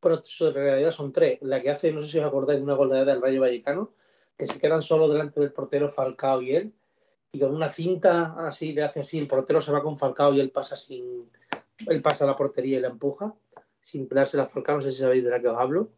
bueno, 0.00 0.22
en 0.40 0.54
realidad 0.54 0.90
son 0.92 1.12
tres. 1.12 1.38
La 1.42 1.60
que 1.60 1.70
hace, 1.70 1.92
no 1.92 2.02
sé 2.02 2.08
si 2.08 2.18
os 2.18 2.24
acordáis, 2.24 2.60
una 2.60 2.74
goleada 2.74 3.12
del 3.12 3.20
Rayo 3.22 3.40
Vallecano, 3.40 3.92
que 4.36 4.46
se 4.46 4.58
quedan 4.58 4.82
solo 4.82 5.08
delante 5.08 5.40
del 5.40 5.52
portero 5.52 5.88
Falcao 5.88 6.42
y 6.42 6.54
él, 6.54 6.72
y 7.32 7.40
con 7.40 7.54
una 7.54 7.68
cinta 7.70 8.34
así 8.46 8.72
le 8.72 8.82
hace 8.84 9.00
así, 9.00 9.18
el 9.18 9.26
portero 9.26 9.60
se 9.60 9.72
va 9.72 9.82
con 9.82 9.98
Falcao 9.98 10.32
y 10.32 10.40
él 10.40 10.50
pasa 10.50 10.76
sin, 10.76 11.28
él 11.88 12.02
pasa 12.02 12.24
a 12.24 12.28
la 12.28 12.36
portería 12.36 12.78
y 12.78 12.80
la 12.80 12.88
empuja, 12.88 13.34
sin 13.80 14.08
dársela 14.08 14.44
a 14.44 14.48
Falcao, 14.48 14.76
no 14.76 14.82
sé 14.82 14.90
si 14.92 14.98
sabéis 15.00 15.24
de 15.24 15.30
la 15.30 15.40
que 15.40 15.48
os 15.48 15.58
hablo. 15.58 15.90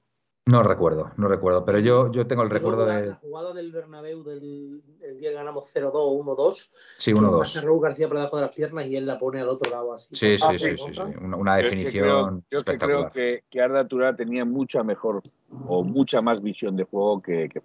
No 0.47 0.63
recuerdo, 0.63 1.11
no 1.19 1.29
recuerdo, 1.29 1.63
pero 1.63 1.79
yo, 1.79 2.11
yo 2.11 2.27
tengo 2.27 2.43
el 2.43 2.49
recuerdo 2.49 2.87
la, 2.87 3.03
de. 3.03 3.07
la 3.09 3.17
jugada 3.17 3.53
del 3.53 3.71
Bernabéu 3.71 4.25
del 4.25 4.83
el 5.03 5.19
día 5.19 5.29
que 5.29 5.35
ganamos 5.35 5.71
0-2 5.75 5.91
o 5.93 6.25
1-2, 6.25 6.71
Sí, 6.97 7.13
que 7.13 7.21
1-2. 7.21 7.39
pasa 7.39 7.61
Raúl 7.61 7.83
García 7.83 8.09
por 8.09 8.17
debajo 8.17 8.37
de 8.37 8.43
las 8.43 8.55
piernas 8.55 8.87
y 8.87 8.97
él 8.97 9.05
la 9.05 9.19
pone 9.19 9.41
al 9.41 9.49
otro 9.51 9.71
lado 9.71 9.93
así. 9.93 10.09
Sí, 10.17 10.39
Ah, 10.41 10.53
sí, 10.55 10.59
sí, 10.59 10.77
sí, 10.79 10.95
sí. 10.95 11.01
Una, 11.21 11.37
una 11.37 11.61
Yo 11.61 11.67
es 11.67 11.71
que 11.71 11.77
definición 11.77 12.03
creo, 12.03 12.43
yo 12.51 12.59
es 12.61 12.65
que, 12.65 12.79
creo 12.79 13.11
que, 13.11 13.45
que 13.51 13.61
Arda 13.61 13.87
Turán 13.87 14.17
tenía 14.17 14.47
mucha 14.47 14.83
mejor 14.83 15.21
o 15.67 15.85
mucha 15.85 16.23
más 16.23 16.41
visión 16.43 16.77
de 16.77 16.85
juego 16.85 17.21
que, 17.21 17.51
que. 17.51 17.61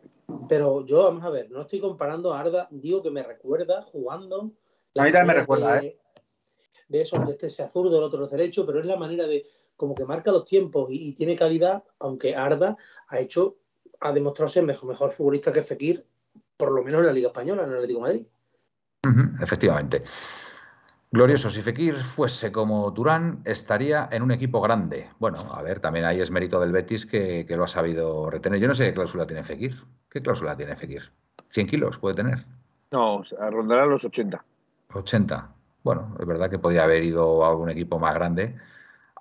Pero 0.49 0.85
yo, 0.85 1.03
vamos 1.03 1.23
a 1.23 1.29
ver, 1.29 1.49
no 1.51 1.61
estoy 1.61 1.79
comparando 1.79 2.33
a 2.33 2.41
Arda, 2.41 2.67
digo 2.69 3.01
que 3.01 3.11
me 3.11 3.23
recuerda 3.23 3.81
jugando. 3.83 4.51
A 4.97 5.03
mí 5.05 5.11
también 5.13 5.27
me 5.27 5.33
recuerda, 5.35 5.79
de, 5.79 5.97
De 6.93 7.01
esos, 7.01 7.25
que 7.25 7.31
este 7.31 7.49
sea 7.49 7.69
zurdo, 7.69 7.97
el 7.97 8.03
otro 8.03 8.23
es 8.25 8.29
derecho, 8.29 8.67
pero 8.67 8.79
es 8.79 8.85
la 8.85 8.97
manera 8.97 9.25
de, 9.25 9.47
como 9.75 9.95
que 9.95 10.05
marca 10.05 10.31
los 10.31 10.45
tiempos 10.45 10.91
y, 10.91 11.09
y 11.09 11.13
tiene 11.13 11.35
calidad, 11.35 11.83
aunque 11.97 12.35
Arda 12.35 12.77
ha 13.07 13.19
hecho, 13.19 13.55
ha 13.99 14.11
demostrado 14.11 14.47
ser 14.47 14.63
mejor, 14.63 14.89
mejor 14.89 15.09
futbolista 15.09 15.51
que 15.51 15.63
Fekir, 15.63 16.05
por 16.55 16.71
lo 16.71 16.83
menos 16.83 16.99
en 16.99 17.07
la 17.07 17.13
Liga 17.13 17.29
Española, 17.29 17.63
en 17.63 17.69
el 17.69 17.75
Atlético 17.77 17.99
de 17.99 18.05
Madrid. 18.05 18.25
Efectivamente. 19.41 20.03
Glorioso, 21.09 21.49
si 21.49 21.63
Fekir 21.63 21.95
fuese 21.95 22.51
como 22.51 22.93
Turán, 22.93 23.41
estaría 23.43 24.07
en 24.11 24.21
un 24.21 24.31
equipo 24.31 24.61
grande. 24.61 25.09
Bueno, 25.17 25.51
a 25.51 25.63
ver, 25.63 25.79
también 25.79 26.05
ahí 26.05 26.21
es 26.21 26.29
mérito 26.29 26.59
del 26.59 26.71
Betis 26.71 27.07
que, 27.07 27.47
que 27.47 27.57
lo 27.57 27.63
ha 27.63 27.67
sabido 27.67 28.29
retener. 28.29 28.59
Yo 28.59 28.67
no 28.67 28.75
sé 28.75 28.85
qué 28.85 28.93
cláusula 28.93 29.25
tiene 29.25 29.43
Fekir. 29.43 29.75
¿Qué 30.11 30.21
cláusula 30.21 30.55
tiene 30.55 30.75
Fekir? 30.75 31.11
¿100 31.55 31.67
kilos 31.67 31.97
puede 31.97 32.17
tener? 32.17 32.45
No, 32.91 33.23
rondará 33.49 33.87
los 33.87 34.05
80. 34.05 34.45
80. 34.93 35.62
Bueno, 35.83 36.15
es 36.19 36.25
verdad 36.25 36.49
que 36.49 36.59
podía 36.59 36.83
haber 36.83 37.03
ido 37.03 37.43
a 37.45 37.49
algún 37.49 37.69
equipo 37.69 37.99
más 37.99 38.13
grande 38.13 38.55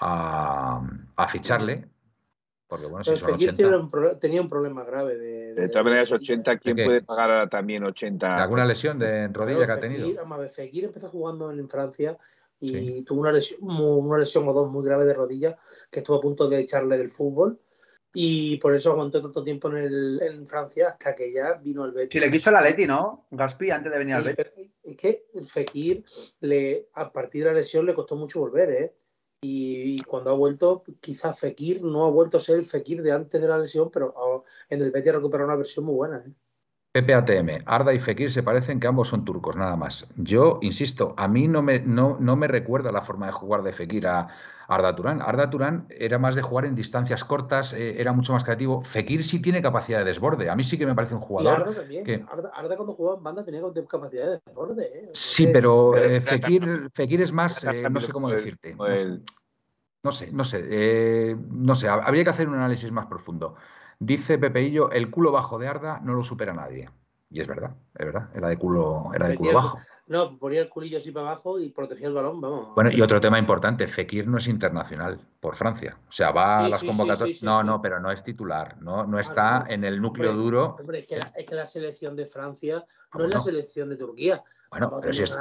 a, 0.00 0.80
a 1.16 1.28
ficharle. 1.28 1.88
Porque 2.68 2.86
bueno, 2.86 3.04
si 3.04 3.10
son 3.16 3.32
Fekir 3.32 3.50
80. 3.50 3.56
tiene 3.56 3.76
un 3.76 3.88
pro- 3.90 4.16
tenía 4.18 4.40
un 4.40 4.48
problema 4.48 4.84
grave 4.84 5.16
de. 5.18 5.54
De 5.54 5.68
todas 5.68 5.84
maneras, 5.84 6.10
80, 6.12 6.56
¿quién 6.58 6.76
puede 6.76 7.02
pagar 7.02 7.30
ahora 7.30 7.48
también 7.48 7.82
¿De 7.82 7.88
80? 7.90 8.42
alguna 8.42 8.64
lesión 8.64 8.98
de 8.98 9.28
rodilla 9.28 9.66
Claro, 9.66 9.80
que 9.80 9.86
ha 9.86 9.88
tenido? 9.90 10.14
vamos 10.16 10.38
a 10.38 10.40
ver, 10.42 10.50
Fekir 10.50 10.84
empezó 10.84 11.08
jugando 11.10 11.50
en 11.50 11.68
Francia 11.68 12.16
y 12.58 12.70
Sí. 12.72 13.04
tuvo 13.04 13.20
una 13.20 13.32
lesión, 13.32 13.58
mu- 13.62 13.98
una 13.98 14.18
lesión 14.18 14.48
o 14.48 14.52
dos 14.54 14.70
muy 14.70 14.84
grave 14.84 15.04
de 15.04 15.12
rodilla 15.14 15.58
que 15.90 15.98
estuvo 16.00 16.16
a 16.16 16.20
punto 16.20 16.48
de 16.48 16.60
echarle 16.60 16.96
del 16.96 17.10
fútbol 17.10 17.58
y 18.14 18.58
por 18.58 18.74
eso 18.74 18.92
aguantó 18.92 19.22
tanto 19.22 19.42
tiempo 19.42 19.68
en, 19.70 19.76
el, 19.78 20.22
en 20.22 20.46
Francia 20.46 20.88
hasta 20.90 21.14
que 21.14 21.32
ya 21.32 21.54
vino 21.54 21.84
el 21.84 21.92
Betis. 21.92 22.12
Si 22.12 22.20
le 22.20 22.30
quiso 22.30 22.50
el 22.50 22.56
Atleti, 22.56 22.86
¿no? 22.86 23.26
Gaspi 23.30 23.70
antes 23.70 23.90
de 23.90 23.98
venir 23.98 24.14
al 24.14 24.24
Sí, 24.24 24.34
Betis. 24.36 24.72
es 24.82 24.96
que 24.96 25.26
el 25.34 25.46
Fekir, 25.46 26.04
le, 26.40 26.88
a 26.94 27.10
partir 27.10 27.44
de 27.44 27.50
la 27.50 27.56
lesión, 27.56 27.86
le 27.86 27.94
costó 27.94 28.16
mucho 28.16 28.40
volver, 28.40 28.70
¿eh? 28.70 28.94
Y, 29.44 30.00
cuando 30.04 30.30
ha 30.30 30.34
vuelto, 30.34 30.84
quizás 31.00 31.40
Fekir 31.40 31.82
no 31.82 32.04
ha 32.04 32.10
vuelto 32.10 32.36
a 32.36 32.40
ser 32.40 32.58
el 32.58 32.64
Fekir 32.64 33.02
de 33.02 33.12
antes 33.12 33.40
de 33.40 33.48
la 33.48 33.58
lesión, 33.58 33.90
pero 33.90 34.44
en 34.68 34.82
el 34.82 34.90
Betis 34.90 35.10
ha 35.10 35.14
recuperado 35.14 35.48
una 35.48 35.56
versión 35.56 35.84
muy 35.86 35.94
buena, 35.94 36.24
¿eh? 36.26 36.32
PPATM, 36.92 37.62
Arda 37.64 37.94
y 37.94 37.98
Fekir 37.98 38.30
se 38.30 38.42
parecen 38.42 38.78
que 38.78 38.86
ambos 38.86 39.08
son 39.08 39.24
turcos, 39.24 39.56
nada 39.56 39.76
más. 39.76 40.06
Yo 40.16 40.58
insisto, 40.60 41.14
a 41.16 41.26
mí 41.26 41.48
no 41.48 41.62
me, 41.62 41.78
no, 41.80 42.18
no 42.20 42.36
me 42.36 42.48
recuerda 42.48 42.92
la 42.92 43.00
forma 43.00 43.24
de 43.26 43.32
jugar 43.32 43.62
de 43.62 43.72
Fekir 43.72 44.06
a 44.06 44.28
Arda 44.68 44.94
Turán. 44.94 45.22
Arda 45.22 45.48
Turán 45.48 45.86
era 45.88 46.18
más 46.18 46.34
de 46.34 46.42
jugar 46.42 46.66
en 46.66 46.74
distancias 46.74 47.24
cortas, 47.24 47.72
eh, 47.72 47.98
era 47.98 48.12
mucho 48.12 48.34
más 48.34 48.44
creativo. 48.44 48.82
Fekir 48.84 49.24
sí 49.24 49.40
tiene 49.40 49.62
capacidad 49.62 50.00
de 50.00 50.04
desborde. 50.04 50.50
A 50.50 50.54
mí 50.54 50.64
sí 50.64 50.76
que 50.76 50.84
me 50.84 50.94
parece 50.94 51.14
un 51.14 51.22
Y 51.22 51.24
jugador. 51.24 51.62
Arda 51.62 51.74
también. 51.74 52.04
que- 52.04 52.24
Arda, 52.30 52.50
Arda 52.54 52.76
cuando 52.76 52.92
jugaba 52.92 53.16
en 53.16 53.24
banda 53.24 53.44
tenía 53.44 53.62
capacidad 53.88 54.26
de 54.26 54.40
desborde, 54.46 54.84
¿eh? 54.84 55.10
Sí, 55.14 55.46
pero 55.46 55.92
Pero 55.94 56.04
eh, 56.06 56.20
Fekir. 56.20 56.90
Fekir 56.92 57.22
es 57.22 57.32
más, 57.32 57.64
eh, 57.64 57.88
no 57.90 58.00
sé 58.00 58.12
cómo 58.12 58.30
decirte. 58.30 58.74
No 58.74 58.84
sé, 58.94 59.20
no 60.04 60.12
sé, 60.12 60.32
no 60.32 60.44
sé, 60.44 60.62
eh, 60.68 61.36
no 61.48 61.74
sé, 61.74 61.88
hab- 61.88 62.02
habría 62.04 62.24
que 62.24 62.30
hacer 62.30 62.48
un 62.48 62.54
análisis 62.56 62.90
más 62.92 63.06
profundo. 63.06 63.54
Dice 64.04 64.36
Pepeillo, 64.36 64.90
el 64.90 65.12
culo 65.12 65.30
bajo 65.30 65.60
de 65.60 65.68
Arda 65.68 66.00
no 66.02 66.14
lo 66.14 66.24
supera 66.24 66.52
nadie. 66.52 66.90
Y 67.30 67.40
es 67.40 67.46
verdad, 67.46 67.70
es 67.96 68.04
verdad, 68.04 68.28
era 68.34 68.48
de 68.48 68.58
culo, 68.58 69.12
era 69.14 69.28
de 69.28 69.36
culo 69.36 69.54
bajo. 69.54 69.78
No, 70.08 70.36
ponía 70.38 70.60
el 70.60 70.68
culillo 70.68 70.98
así 70.98 71.12
para 71.12 71.28
abajo 71.30 71.60
y 71.60 71.68
protegía 71.68 72.08
el 72.08 72.14
balón, 72.14 72.40
vamos. 72.40 72.74
Bueno, 72.74 72.90
y 72.92 73.00
otro 73.00 73.20
tema 73.20 73.38
importante, 73.38 73.86
Fekir 73.86 74.26
no 74.26 74.38
es 74.38 74.48
internacional 74.48 75.20
por 75.38 75.54
Francia. 75.54 75.96
O 76.08 76.12
sea, 76.12 76.32
va 76.32 76.58
a 76.58 76.68
las 76.68 76.80
sí, 76.80 76.88
convocatorias. 76.88 77.38
sí, 77.38 77.46
no, 77.46 77.62
no, 77.62 77.80
pero 77.80 78.00
no 78.00 78.10
es 78.10 78.24
titular, 78.24 78.76
no, 78.82 79.06
no 79.06 79.20
está 79.20 79.60
no. 79.60 79.70
en 79.70 79.84
el 79.84 80.02
núcleo 80.02 80.30
Hombre, 80.30 80.44
duro. 80.44 80.76
Hombre, 80.80 80.98
es 80.98 81.06
que, 81.06 81.16
la, 81.18 81.32
es 81.36 81.46
que 81.46 81.54
la 81.54 81.64
selección 81.64 82.16
de 82.16 82.26
Francia 82.26 82.78
no 82.78 82.84
¿Cómo 83.08 83.24
es 83.26 83.30
la 83.30 83.36
no? 83.36 83.42
selección 83.44 83.88
de 83.88 83.96
Turquía. 83.96 84.42
Bueno, 84.70 84.98
pero 85.00 85.12
si 85.12 85.22
es, 85.22 85.38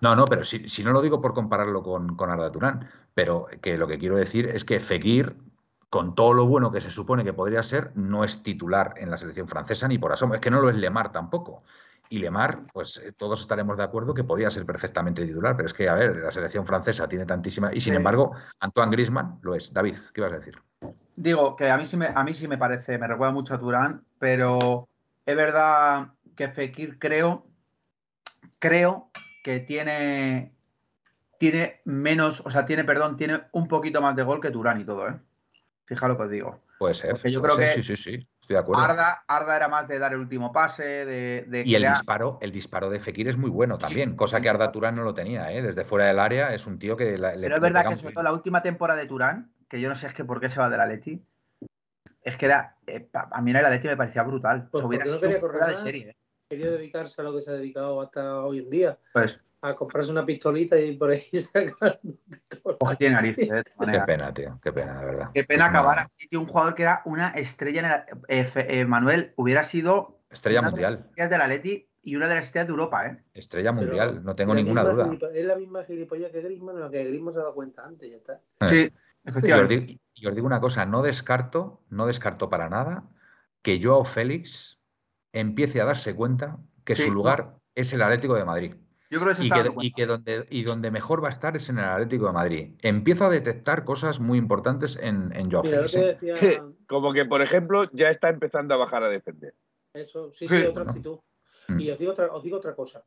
No, 0.00 0.16
no, 0.16 0.24
pero 0.24 0.42
si, 0.44 0.68
si 0.68 0.82
no 0.82 0.90
lo 0.90 1.00
digo 1.00 1.20
por 1.20 1.34
compararlo 1.34 1.84
con, 1.84 2.16
con 2.16 2.30
Arda 2.30 2.50
Turán, 2.50 2.88
pero 3.14 3.46
que 3.62 3.78
lo 3.78 3.86
que 3.86 3.98
quiero 3.98 4.16
decir 4.16 4.48
es 4.48 4.64
que 4.64 4.80
Fekir, 4.80 5.36
con 5.92 6.14
todo 6.14 6.32
lo 6.32 6.46
bueno 6.46 6.72
que 6.72 6.80
se 6.80 6.90
supone 6.90 7.22
que 7.22 7.34
podría 7.34 7.62
ser, 7.62 7.90
no 7.96 8.24
es 8.24 8.42
titular 8.42 8.94
en 8.96 9.10
la 9.10 9.18
selección 9.18 9.46
francesa 9.46 9.86
ni 9.86 9.98
por 9.98 10.10
asomo. 10.10 10.34
Es 10.34 10.40
que 10.40 10.50
no 10.50 10.58
lo 10.62 10.70
es 10.70 10.76
Lemar 10.76 11.12
tampoco. 11.12 11.64
Y 12.08 12.18
Lemar, 12.18 12.60
pues 12.72 12.96
eh, 12.96 13.12
todos 13.12 13.42
estaremos 13.42 13.76
de 13.76 13.82
acuerdo 13.82 14.14
que 14.14 14.24
podía 14.24 14.50
ser 14.50 14.64
perfectamente 14.64 15.26
titular, 15.26 15.54
pero 15.54 15.66
es 15.66 15.74
que, 15.74 15.90
a 15.90 15.94
ver, 15.94 16.16
la 16.16 16.30
selección 16.30 16.64
francesa 16.64 17.06
tiene 17.06 17.26
tantísima. 17.26 17.74
Y 17.74 17.80
sin 17.80 17.92
Sí. 17.92 17.96
embargo, 17.98 18.32
Antoine 18.60 18.90
Grisman 18.90 19.38
lo 19.42 19.54
es. 19.54 19.70
David, 19.70 19.96
¿qué 20.14 20.22
ibas 20.22 20.32
a 20.32 20.38
decir? 20.38 20.58
Digo 21.14 21.56
que 21.56 21.70
a 21.70 21.76
mí 21.76 21.84
sí 21.84 21.98
me, 21.98 22.06
a 22.06 22.24
mí 22.24 22.32
sí 22.32 22.48
me 22.48 22.56
parece, 22.56 22.96
me 22.96 23.06
recuerda 23.06 23.34
mucho 23.34 23.54
a 23.54 23.60
Turán, 23.60 24.02
pero 24.18 24.88
es 25.26 25.36
verdad 25.36 26.06
que 26.36 26.48
Fekir 26.48 26.98
creo, 26.98 27.44
creo 28.58 29.10
que 29.44 29.60
tiene, 29.60 30.54
tiene 31.36 31.82
menos, 31.84 32.40
o 32.46 32.50
sea, 32.50 32.64
tiene, 32.64 32.82
perdón, 32.84 33.18
tiene 33.18 33.42
un 33.52 33.68
poquito 33.68 34.00
más 34.00 34.16
de 34.16 34.22
gol 34.22 34.40
que 34.40 34.50
Turán 34.50 34.80
y 34.80 34.84
todo, 34.86 35.06
¿eh? 35.10 35.16
Fija 35.86 36.08
lo 36.08 36.16
que 36.16 36.22
os 36.24 36.30
digo. 36.30 36.60
Puede 36.78 36.94
ser. 36.94 37.10
Porque 37.12 37.30
yo 37.30 37.40
puede 37.40 37.54
creo 37.54 37.66
ser, 37.68 37.76
que 37.76 37.82
Sí, 37.82 37.96
sí, 37.96 38.02
sí. 38.02 38.28
Estoy 38.40 38.54
de 38.54 38.60
acuerdo. 38.60 38.82
Arda, 38.82 39.24
Arda 39.28 39.56
era 39.56 39.68
más 39.68 39.86
de 39.86 39.98
dar 40.00 40.12
el 40.12 40.18
último 40.18 40.52
pase, 40.52 40.82
de, 40.82 41.44
de 41.48 41.62
Y 41.64 41.74
el 41.76 41.82
crear- 41.82 41.94
disparo, 41.94 42.38
el 42.40 42.50
disparo 42.50 42.90
de 42.90 42.98
Fekir 42.98 43.28
es 43.28 43.36
muy 43.36 43.50
bueno 43.50 43.78
también, 43.78 44.16
cosa 44.16 44.40
que 44.40 44.48
Arda 44.48 44.72
Turán 44.72 44.96
no 44.96 45.04
lo 45.04 45.14
tenía, 45.14 45.52
¿eh? 45.52 45.62
Desde 45.62 45.84
fuera 45.84 46.06
del 46.06 46.18
área 46.18 46.52
es 46.52 46.66
un 46.66 46.78
tío 46.78 46.96
que 46.96 47.16
la- 47.18 47.36
le 47.36 47.42
Pero 47.42 47.56
es 47.56 47.62
verdad 47.62 47.88
que 47.88 47.96
sobre 47.96 48.14
todo 48.14 48.24
la 48.24 48.32
última 48.32 48.60
temporada 48.62 48.98
de 49.00 49.06
Turán, 49.06 49.52
que 49.68 49.80
yo 49.80 49.88
no 49.88 49.94
sé 49.94 50.06
es 50.08 50.12
que 50.14 50.24
por 50.24 50.40
qué 50.40 50.48
se 50.50 50.58
va 50.58 50.68
del 50.70 50.80
Atleti, 50.80 51.22
es 52.24 52.36
que 52.36 52.46
era, 52.46 52.76
eh, 52.86 53.08
a 53.12 53.40
mí 53.40 53.50
el 53.52 53.56
Atleti 53.58 53.86
me 53.88 53.96
parecía 53.96 54.22
brutal. 54.24 54.68
Pues 54.70 54.74
O 54.74 54.78
sea, 54.78 54.86
hubiera 54.88 55.04
no 55.04 55.10
sido 55.10 55.20
quería 55.20 55.40
correr 55.40 55.58
fuera 55.60 55.72
de 55.72 55.76
serie. 55.84 56.08
¿eh? 56.10 56.16
Quería 56.50 56.70
dedicarse 56.72 57.20
a 57.20 57.24
lo 57.24 57.32
que 57.32 57.40
se 57.40 57.50
ha 57.50 57.54
dedicado 57.54 58.00
hasta 58.00 58.40
hoy 58.44 58.58
en 58.58 58.70
día, 58.70 58.98
Pues, 59.12 59.44
a 59.62 59.74
comprarse 59.74 60.10
una 60.10 60.26
pistolita 60.26 60.78
y 60.78 60.96
por 60.96 61.10
ahí 61.10 61.22
coge 62.80 62.96
tiene 62.96 63.14
narices, 63.14 63.48
¿eh? 63.50 63.62
Qué 63.90 64.00
pena, 64.00 64.34
tío, 64.34 64.58
qué 64.62 64.72
pena, 64.72 64.98
de 65.00 65.06
verdad. 65.06 65.30
Qué 65.32 65.44
pena 65.44 65.64
Es 65.64 65.70
acabar 65.70 65.98
así, 66.00 66.26
tío. 66.28 66.40
Un 66.40 66.48
jugador 66.48 66.74
que 66.74 66.82
era 66.82 67.02
una 67.04 67.28
estrella 67.28 67.80
en 67.80 67.86
el. 67.86 68.44
eh, 68.44 68.52
eh, 68.56 68.84
Manuel 68.84 69.32
hubiera 69.36 69.62
sido. 69.62 70.18
Estrella 70.30 70.60
una 70.60 70.70
de 70.70 70.80
las 70.82 70.90
mundial, 70.90 71.08
estrellas 71.08 71.30
del 71.30 71.40
Atleti 71.40 71.88
y 72.02 72.16
una 72.16 72.26
de 72.26 72.34
las 72.34 72.46
estrellas 72.46 72.66
de 72.66 72.70
Europa, 72.72 73.06
¿eh? 73.06 73.22
estrella 73.34 73.72
Pero 73.72 73.86
mundial, 73.86 74.24
no 74.24 74.34
tengo 74.34 74.54
ninguna 74.54 74.82
duda. 74.82 75.08
Es 75.32 75.44
la 75.44 75.56
misma 75.56 75.84
gilipollas 75.84 76.30
que 76.32 76.40
Griezmann, 76.40 76.80
la 76.80 76.90
que 76.90 77.04
Griezmann 77.04 77.34
se 77.34 77.38
ha 77.38 77.42
dado 77.42 77.54
cuenta 77.54 77.84
antes, 77.84 78.10
ya 78.10 78.16
está. 78.16 78.40
Sí, 78.68 78.76
Y 78.76 78.86
os, 78.86 78.92
efectivamente. 79.36 79.76
digo, 79.76 80.00
y 80.14 80.26
os 80.26 80.34
digo 80.34 80.46
una 80.46 80.60
cosa, 80.60 80.86
no 80.86 81.02
descarto, 81.02 81.84
no 81.90 82.06
descarto 82.06 82.50
para 82.50 82.68
nada 82.68 83.04
que 83.62 83.80
Joao 83.80 84.04
Félix 84.04 84.80
empiece 85.32 85.80
a 85.80 85.84
darse 85.84 86.16
cuenta 86.16 86.58
que 86.84 86.96
Sí, 86.96 87.04
su 87.04 87.12
lugar 87.12 87.58
es 87.74 87.92
el 87.92 88.02
Atlético 88.02 88.34
de 88.34 88.44
Madrid. 88.44 88.74
Yo 89.12 89.20
creo 89.20 89.32
que 89.32 89.34
se 89.36 89.44
Y 89.44 89.48
está 89.48 89.62
que, 89.62 89.74
y 89.82 89.92
que 89.92 90.06
donde, 90.06 90.46
y 90.48 90.62
donde 90.62 90.90
mejor 90.90 91.22
va 91.22 91.28
a 91.28 91.32
estar 91.32 91.54
es 91.54 91.68
en 91.68 91.76
el 91.78 91.84
Atlético 91.84 92.28
de 92.28 92.32
Madrid. 92.32 92.70
Empiezo 92.80 93.26
a 93.26 93.28
detectar 93.28 93.84
cosas 93.84 94.20
muy 94.20 94.38
importantes 94.38 94.98
en, 94.98 95.30
en 95.36 95.50
Joao 95.50 95.64
Mira, 95.64 95.86
que 95.86 95.98
¿eh? 95.98 96.18
decía 96.18 96.64
Como 96.88 97.12
que, 97.12 97.26
por 97.26 97.42
ejemplo, 97.42 97.90
ya 97.92 98.08
está 98.08 98.30
empezando 98.30 98.72
a 98.72 98.78
bajar 98.78 99.02
a 99.02 99.10
defender. 99.10 99.54
eso, 99.92 100.32
sí, 100.32 100.48
Sí, 100.48 100.56
sí, 100.56 100.66
otra 100.66 100.84
¿no? 100.84 100.90
actitud. 100.90 101.18
Mm. 101.68 101.80
Y 101.80 101.90
os 101.90 101.98
digo 101.98 102.12
otra, 102.12 102.32
os 102.32 102.42
digo 102.42 102.56
otra 102.56 102.74
cosa. 102.74 103.04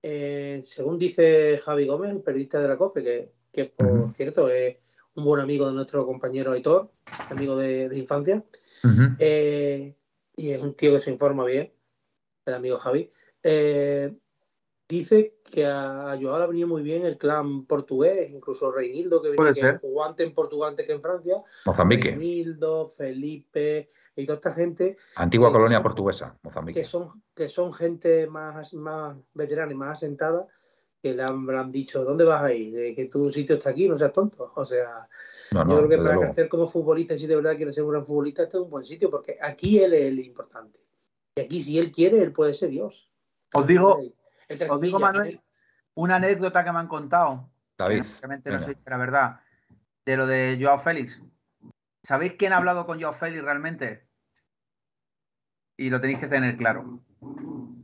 Eh, 0.00 0.60
según 0.62 0.96
dice 0.96 1.58
Javi 1.58 1.86
Gómez, 1.88 2.12
el 2.12 2.22
periodista 2.22 2.60
de 2.60 2.68
la 2.68 2.76
COPE, 2.76 3.02
que, 3.02 3.32
que 3.52 3.64
por 3.64 4.12
cierto 4.12 4.48
es 4.48 4.76
un 5.14 5.24
buen 5.24 5.40
amigo 5.40 5.66
de 5.66 5.74
nuestro 5.74 6.06
compañero 6.06 6.52
Aitor, 6.52 6.92
amigo 7.30 7.56
de, 7.56 7.88
de 7.88 7.98
infancia, 7.98 8.44
eh, 9.18 9.96
y 10.36 10.50
es 10.50 10.62
un 10.62 10.74
tío 10.74 10.92
que 10.92 11.00
se 11.00 11.10
informa 11.10 11.44
bien, 11.44 11.72
el 12.46 12.54
amigo 12.54 12.78
Javi, 12.78 13.10
eh, 13.42 14.16
dice 14.98 15.34
que 15.50 15.64
a 15.66 16.16
Joao 16.20 16.38
le 16.38 16.44
ha 16.44 16.46
venido 16.46 16.68
muy 16.68 16.82
bien 16.82 17.04
el 17.04 17.16
clan 17.16 17.64
portugués, 17.66 18.30
incluso 18.30 18.70
Reinildo, 18.70 19.22
que, 19.22 19.30
venía- 19.30 19.52
que 19.52 19.60
ser. 19.60 19.80
jugó 19.80 20.04
antes 20.04 20.26
en 20.26 20.34
Portugal 20.34 20.70
antes 20.70 20.86
que 20.86 20.92
en 20.92 21.00
Francia, 21.02 21.36
Mozambique, 21.66 22.10
Reinildo, 22.10 22.88
Felipe 22.88 23.88
y 24.16 24.26
toda 24.26 24.36
esta 24.36 24.52
gente 24.52 24.96
antigua 25.16 25.48
que 25.48 25.52
colonia 25.54 25.78
son- 25.78 25.82
portuguesa, 25.82 26.38
Mozambique. 26.42 26.80
que 26.80 26.84
son, 26.84 27.22
que 27.34 27.48
son 27.48 27.72
gente 27.72 28.26
más, 28.26 28.74
más 28.74 29.16
veterana 29.34 29.72
y 29.72 29.76
más 29.76 29.92
asentada 29.92 30.46
que 31.00 31.14
le 31.14 31.22
han, 31.22 31.44
le 31.46 31.56
han 31.56 31.72
dicho, 31.72 32.04
¿dónde 32.04 32.24
vas 32.24 32.42
a 32.44 32.52
ir? 32.52 32.78
Eh, 32.78 32.94
Que 32.94 33.06
tu 33.06 33.28
sitio 33.30 33.56
está 33.56 33.70
aquí, 33.70 33.88
no 33.88 33.98
seas 33.98 34.12
tonto. 34.12 34.52
O 34.54 34.64
sea, 34.64 35.08
No, 35.52 35.62
yo 35.68 35.76
creo 35.78 35.88
que 35.88 35.96
para 35.98 36.10
luego. 36.14 36.20
crecer 36.22 36.48
como 36.48 36.68
futbolista, 36.68 37.14
y 37.14 37.18
si 37.18 37.26
de 37.26 37.34
verdad 37.34 37.56
quiere 37.56 37.72
ser 37.72 37.82
un 37.82 37.90
gran 37.90 38.06
futbolista, 38.06 38.44
este 38.44 38.56
es 38.58 38.62
un 38.62 38.70
buen 38.70 38.84
sitio, 38.84 39.10
porque 39.10 39.36
aquí 39.42 39.80
él 39.80 39.94
es 39.94 40.02
el 40.04 40.20
importante. 40.20 40.78
Y 41.34 41.40
aquí, 41.40 41.60
si 41.60 41.76
él 41.78 41.90
quiere, 41.90 42.22
él 42.22 42.32
puede 42.32 42.54
ser 42.54 42.68
Dios. 42.70 43.10
Os 43.52 43.66
digo, 43.66 43.98
Entre 44.52 44.70
os 44.70 44.80
digo, 44.80 44.98
comillas, 44.98 45.14
Manuel, 45.14 45.40
una 45.94 46.16
anécdota 46.16 46.64
que 46.64 46.72
me 46.72 46.78
han 46.78 46.88
contado. 46.88 47.50
David, 47.78 48.04
no 48.44 48.58
sé 48.60 48.74
si 48.74 48.84
era 48.86 48.96
verdad. 48.96 49.40
De 50.04 50.16
lo 50.16 50.26
de 50.26 50.58
Joao 50.60 50.78
Félix. 50.78 51.20
¿Sabéis 52.02 52.34
quién 52.38 52.52
ha 52.52 52.56
hablado 52.56 52.86
con 52.86 53.00
Joao 53.00 53.12
Félix 53.12 53.42
realmente? 53.42 54.06
Y 55.76 55.90
lo 55.90 56.00
tenéis 56.00 56.18
que 56.20 56.28
tener 56.28 56.56
claro. 56.56 57.00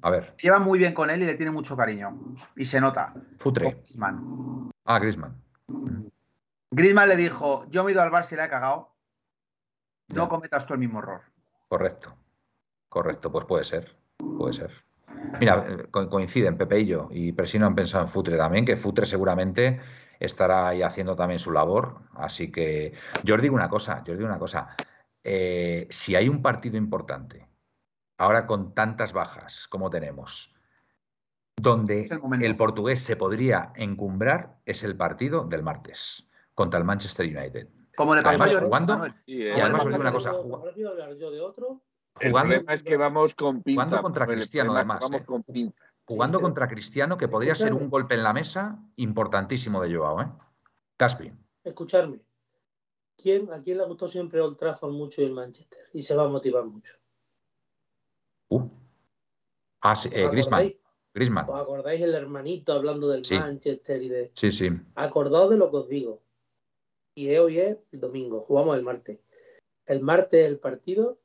a 0.03 0.11
ver, 0.11 0.35
Lleva 0.37 0.59
muy 0.59 0.79
bien 0.79 0.95
con 0.95 1.11
él 1.11 1.23
y 1.23 1.27
le 1.27 1.35
tiene 1.35 1.51
mucho 1.53 1.77
cariño. 1.77 2.19
Y 2.57 2.65
se 2.65 2.81
nota. 2.81 3.15
Futre. 3.39 3.71
Griezmann. 3.73 4.71
Ah, 4.85 4.99
Grisman. 4.99 5.41
Griezmann 6.71 7.09
le 7.09 7.17
dijo, 7.17 7.67
yo 7.71 7.83
me 7.85 7.91
he 7.91 7.95
ido 7.95 8.03
al 8.03 8.11
Barça 8.11 8.33
y 8.33 8.37
la 8.37 8.45
he 8.47 8.49
cagado. 8.49 8.95
No 10.09 10.25
Ya. 10.25 10.29
cometas 10.29 10.67
tú 10.67 10.75
el 10.75 10.81
mismo 10.81 10.99
error. 11.01 11.23
Correcto. 11.69 12.17
Correcto, 12.89 13.31
pues 13.31 13.45
puede 13.47 13.65
ser. 13.65 13.97
Puede 14.17 14.55
ser. 14.55 14.73
Mira, 15.41 15.65
eh, 15.69 15.87
co- 15.91 16.09
coinciden 16.09 16.57
Pepe 16.57 16.81
y 16.81 16.87
yo, 16.87 17.09
y 17.11 17.33
Presino 17.33 17.67
han 17.67 17.75
pensado 17.75 18.05
en 18.05 18.11
Futre 18.11 18.37
también, 18.37 18.65
que 18.65 18.77
Futre 18.77 19.07
seguramente 19.07 19.79
estará 20.19 20.69
ahí 20.69 20.83
haciendo 20.83 21.15
también 21.17 21.39
su 21.39 21.53
labor. 21.53 21.97
Así 22.15 22.51
que 22.51 22.93
yo 23.23 23.37
os 23.37 23.43
digo 23.43 23.55
una 23.55 23.69
cosa, 23.69 24.03
yo 24.05 24.13
os 24.15 24.19
digo 24.19 24.29
una 24.29 24.39
cosa. 24.39 24.69
Eh, 25.23 25.87
si 25.91 26.17
hay 26.17 26.29
un 26.29 26.43
partido 26.43 26.77
importante, 26.77 27.49
ahora 28.19 28.47
con 28.47 28.75
tantas 28.75 29.13
bajas 29.13 29.69
como 29.69 29.91
tenemos, 29.91 30.53
donde 31.57 32.01
Es 32.01 32.11
el 32.11 32.21
momento. 32.21 32.47
el 32.47 32.57
portugués 32.57 33.01
se 33.01 33.17
podría 33.17 33.73
encumbrar 33.77 34.57
es 34.65 34.83
el 34.85 34.97
partido 34.97 35.45
del 35.45 35.63
martes 35.63 36.25
contra 36.55 36.79
el 36.79 36.85
Manchester 36.85 37.27
United. 37.27 37.69
Como 37.97 38.15
le 38.15 38.23
pasó 38.23 38.31
Además, 38.45 38.51
a 38.51 38.53
Jordi 38.55 38.67
jugando- 38.67 38.93
Manuel. 38.95 39.15
Sí, 39.27 39.43
eh, 39.43 39.55
Y 39.57 39.61
además 39.61 39.83
os 39.83 39.89
digo 39.89 40.01
una 40.01 40.13
cosa, 40.13 40.33
yo 41.19 41.31
de 41.33 41.41
otro. 41.41 41.83
El 42.21 42.31
jugando- 42.31 42.55
problema 42.55 42.75
es 42.75 42.83
que 42.83 42.97
vamos 42.97 43.35
con 43.35 43.63
pinza. 43.63 43.83
jugando 43.85 44.03
contra 44.03 44.27
Cristiano, 44.27 44.75
además, 44.75 45.01
Vamos 45.01 45.21
eh. 45.21 45.25
con 45.25 45.43
pinza. 45.43 45.77
Jugando 46.07 46.41
contra 46.41 46.69
Cristiano, 46.69 47.19
que 47.19 47.29
podría 47.29 47.55
ser 47.55 47.75
un 47.75 47.91
golpe 47.91 48.15
en 48.15 48.23
la 48.23 48.33
mesa 48.33 48.79
importantísimo 48.97 49.83
de 49.83 49.95
Joao, 49.95 50.23
¿eh? 50.23 50.27
Caspi. 50.97 51.31
Escucharme. 51.65 52.21
¿Quién, 53.17 53.53
¿A 53.53 53.59
quién 53.59 53.77
le 53.79 53.85
gustó 53.85 54.09
siempre 54.09 54.41
Old 54.41 54.57
Trafford 54.57 54.93
mucho 54.93 55.21
y 55.21 55.25
el 55.25 55.33
Manchester? 55.33 55.81
Y 55.93 56.03
se 56.03 56.17
va 56.17 56.25
a 56.25 56.29
motivar 56.29 56.65
mucho. 56.65 56.95
Uh. 58.49 58.69
Ah, 59.83 59.95
sí, 59.95 60.09
eh, 60.13 60.25
¿Os 60.25 60.31
Griezmann. 60.33 60.61
acordáis? 60.61 60.81
Griezmann. 61.15 61.49
¿Os 61.51 61.61
acordáis 61.61 62.01
el 62.01 62.15
hermanito 62.15 62.73
hablando 62.73 63.09
del 63.09 63.25
Sí. 63.25 63.35
Manchester 63.35 64.03
y 64.03 64.09
de. 64.09 64.31
Sí, 64.35 64.51
sí. 64.53 64.71
Acordaos 64.95 65.51
de 65.51 65.59
lo 65.59 65.71
que 65.71 65.77
os 65.77 65.89
digo. 65.89 66.23
Y 67.15 67.35
hoy 67.37 67.59
es 67.59 67.77
el 67.93 68.01
domingo, 68.01 68.41
jugamos 68.43 68.77
el 68.77 68.83
martes. 68.83 69.19
El 69.87 70.01
martes 70.01 70.47
el 70.47 70.59
partido 70.59 71.19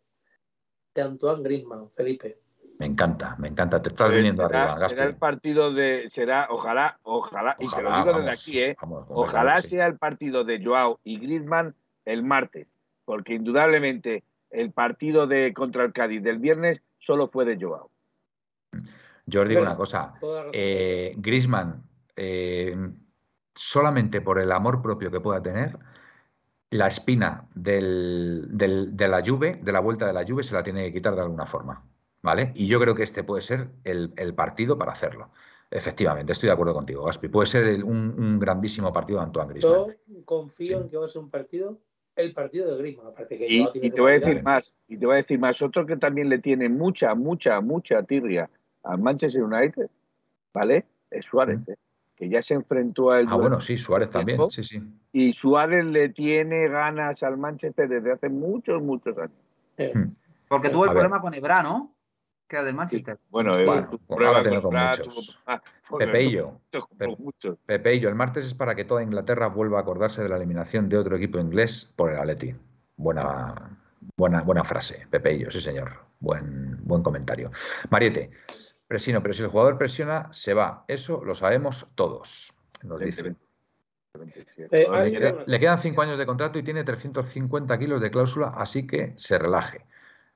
de 0.94 1.02
Antoine 1.02 1.44
Griezmann, 1.44 1.90
Felipe. 1.96 2.40
Me 2.80 2.86
encanta, 2.88 3.36
me 3.38 3.48
encanta. 3.48 3.82
Te 3.82 3.90
estás 3.90 4.08
Pues 4.08 4.18
viniendo 4.18 4.46
será, 4.48 4.62
arriba, 4.64 4.74
Gaspi. 4.80 4.90
será 4.96 5.06
el 5.08 5.16
partido 5.16 5.74
de. 5.74 6.10
Será, 6.10 6.48
ojalá, 6.50 7.00
ojalá, 7.04 7.56
y 7.60 7.70
te 7.70 7.82
lo 7.82 7.90
Ojalá, 7.90 8.04
digo 8.04 8.18
desde 8.20 8.32
aquí, 8.32 8.60
¿eh? 8.60 8.76
vamos, 8.82 9.06
Ojalá 9.10 9.62
sí. 9.62 9.70
sea 9.70 9.88
el 9.88 9.98
partido 9.98 10.44
de 10.44 10.64
Joao 10.64 11.00
y 11.04 11.20
Griezmann 11.20 11.76
el 12.06 12.24
martes, 12.24 12.68
porque 13.06 13.34
indudablemente 13.36 14.24
el 14.50 14.72
partido 14.72 15.28
de 15.28 15.54
contra 15.54 15.84
el 15.84 15.94
Cádiz 15.94 16.22
del 16.24 16.40
viernes 16.40 16.82
solo 17.00 17.28
fue 17.30 17.46
de 17.46 17.64
Joao. 17.64 17.90
Yo 19.26 19.42
os 19.44 19.48
digo 19.48 19.62
Pero- 19.62 19.72
una 19.72 19.78
cosa. 19.78 20.16
Eh, 20.52 21.14
Griezmann, 21.18 21.84
eh, 22.16 22.76
solamente 23.56 24.20
por 24.20 24.40
el 24.40 24.52
amor 24.52 24.82
propio 24.82 25.10
que 25.12 25.22
pueda 25.22 25.42
tener, 25.42 25.78
la 26.74 26.88
espina 26.88 27.48
del- 27.56 28.48
del- 28.58 28.96
de 28.96 29.08
la 29.08 29.22
Juve, 29.26 29.60
de 29.64 29.72
la 29.72 29.80
vuelta 29.80 30.06
de 30.08 30.14
la 30.14 30.26
Juve, 30.26 30.44
se 30.44 30.54
la 30.54 30.64
tiene 30.64 30.86
que 30.86 30.94
quitar 30.94 31.16
de 31.16 31.22
alguna 31.22 31.46
forma. 31.46 31.84
¿Vale? 32.22 32.52
Y 32.56 32.68
yo 32.68 32.80
creo 32.80 32.96
que 32.96 33.04
este 33.04 33.24
puede 33.24 33.42
ser 33.42 33.68
el, 33.84 34.14
el 34.16 34.34
partido 34.34 34.78
para 34.78 34.94
hacerlo. 34.94 35.30
Efectivamente, 35.70 36.32
estoy 36.32 36.48
de 36.48 36.54
acuerdo 36.54 36.74
contigo, 36.74 37.04
Gaspi. 37.04 37.28
Puede 37.28 37.48
ser 37.48 37.66
el- 37.66 37.84
un, 37.84 38.16
un 38.18 38.40
grandísimo 38.40 38.94
partido 38.94 39.20
de 39.20 39.26
Antoine 39.26 39.60
Yo 39.60 39.88
confío 40.24 40.78
Sí. 40.78 40.84
en 40.84 40.90
que 40.90 40.98
va 40.98 41.06
a 41.06 41.10
ser 41.10 41.22
un 41.22 41.30
partido, 41.30 41.80
el 42.16 42.34
partido 42.34 42.72
de 42.72 42.78
Griezmann. 42.82 43.08
Aparte 43.08 43.38
que 43.38 43.46
Y, 43.46 43.70
tiene 43.72 43.88
y 43.88 43.90
te 43.90 44.00
voy 44.00 44.12
a 44.12 44.20
decir 44.20 44.42
más, 44.42 44.72
y 44.88 44.98
te 44.98 45.06
voy 45.06 45.16
a 45.16 45.18
decir 45.18 45.38
más, 45.38 45.62
otro 45.62 45.86
que 45.86 45.98
también 45.98 46.30
le 46.30 46.38
tiene 46.40 46.70
mucha, 46.70 47.14
mucha, 47.14 47.60
mucha 47.60 48.02
tirria 48.04 48.50
al 48.84 49.00
Manchester 49.00 49.44
United, 49.44 49.90
¿vale? 50.54 50.86
Es 51.12 51.26
Suárez, 51.26 51.60
Mm. 51.60 51.72
¿eh? 51.72 51.76
Que 52.24 52.30
ya 52.30 52.42
se 52.42 52.54
enfrentó 52.54 53.12
a 53.12 53.20
él. 53.20 53.28
Ah, 53.30 53.36
bueno, 53.36 53.60
sí, 53.60 53.78
Suárez 53.78 54.10
también. 54.10 54.38
tiempo. 54.38 54.52
Sí, 54.52 54.64
sí. 54.64 54.82
Y 55.12 55.34
Suárez 55.34 55.86
le 55.86 56.10
tiene 56.10 56.68
ganas 56.70 57.22
al 57.24 57.38
Manchester 57.38 57.90
desde 57.90 58.14
hace 58.14 58.30
muchos, 58.30 58.82
muchos 58.82 59.18
años. 59.18 59.32
Eh, 59.78 59.92
Mm. 59.94 60.14
Porque 60.48 60.70
tuvo 60.70 60.84
el 60.86 60.92
A 60.92 60.94
ver. 60.94 61.02
problema 61.02 61.22
con 61.22 61.34
Ebra, 61.34 61.64
¿no? 61.64 61.96
Que 62.48 62.58
era 62.58 62.66
del 62.66 62.76
Manchester. 62.76 63.18
Bueno, 63.30 63.52
Bueno, 63.66 63.90
pruebas 64.08 64.38
ahora 64.38 64.44
tengo 64.50 64.62
con 64.62 64.72
con 64.76 64.88
muchos. 64.90 65.08
tuvo- 65.08 65.36
ah, 65.48 65.62
bueno, 65.90 66.06
Pepeillo. 66.06 66.60
Pe-. 66.98 67.18
Pepeillo, 67.66 68.10
el 68.10 68.16
martes 68.16 68.46
es 68.46 68.54
para 68.54 68.76
que 68.76 68.86
toda 68.86 69.02
Inglaterra 69.04 69.48
vuelva 69.48 69.80
a 69.80 69.82
acordarse 69.82 70.22
de 70.22 70.30
la 70.30 70.38
eliminación 70.38 70.90
de 70.90 70.98
otro 70.98 71.16
equipo 71.18 71.40
inglés 71.40 71.92
por 71.96 72.12
el 72.12 72.20
Atleti. 72.20 72.56
Buena, 72.96 73.56
buena, 74.16 74.42
buena 74.44 74.64
frase, 74.64 75.08
Pepeillo, 75.10 75.50
sí 75.52 75.60
señor. 75.60 75.92
Buen, 76.20 76.78
buen 76.84 77.02
comentario. 77.04 77.52
Mariete, 77.90 78.30
presino, 78.94 79.24
pero 79.24 79.34
si 79.34 79.42
el 79.42 79.50
jugador 79.50 79.76
presiona, 79.76 80.32
se 80.32 80.54
va. 80.54 80.86
Eso 80.88 81.24
lo 81.26 81.34
sabemos 81.34 81.88
todos. 81.96 82.54
Nos 82.84 83.00
dice. 83.00 83.36
Eh, 84.70 85.44
Le, 85.48 85.60
quedan 85.60 85.80
cinco 85.80 86.04
años 86.04 86.20
de 86.20 86.28
contrato 86.28 86.60
y 86.60 86.64
tiene 86.64 86.84
350 86.84 87.80
kilos 87.80 88.00
de 88.00 88.12
cláusula, 88.12 88.50
así 88.56 88.86
que 88.86 89.14
se 89.18 89.40
relaje. 89.40 89.84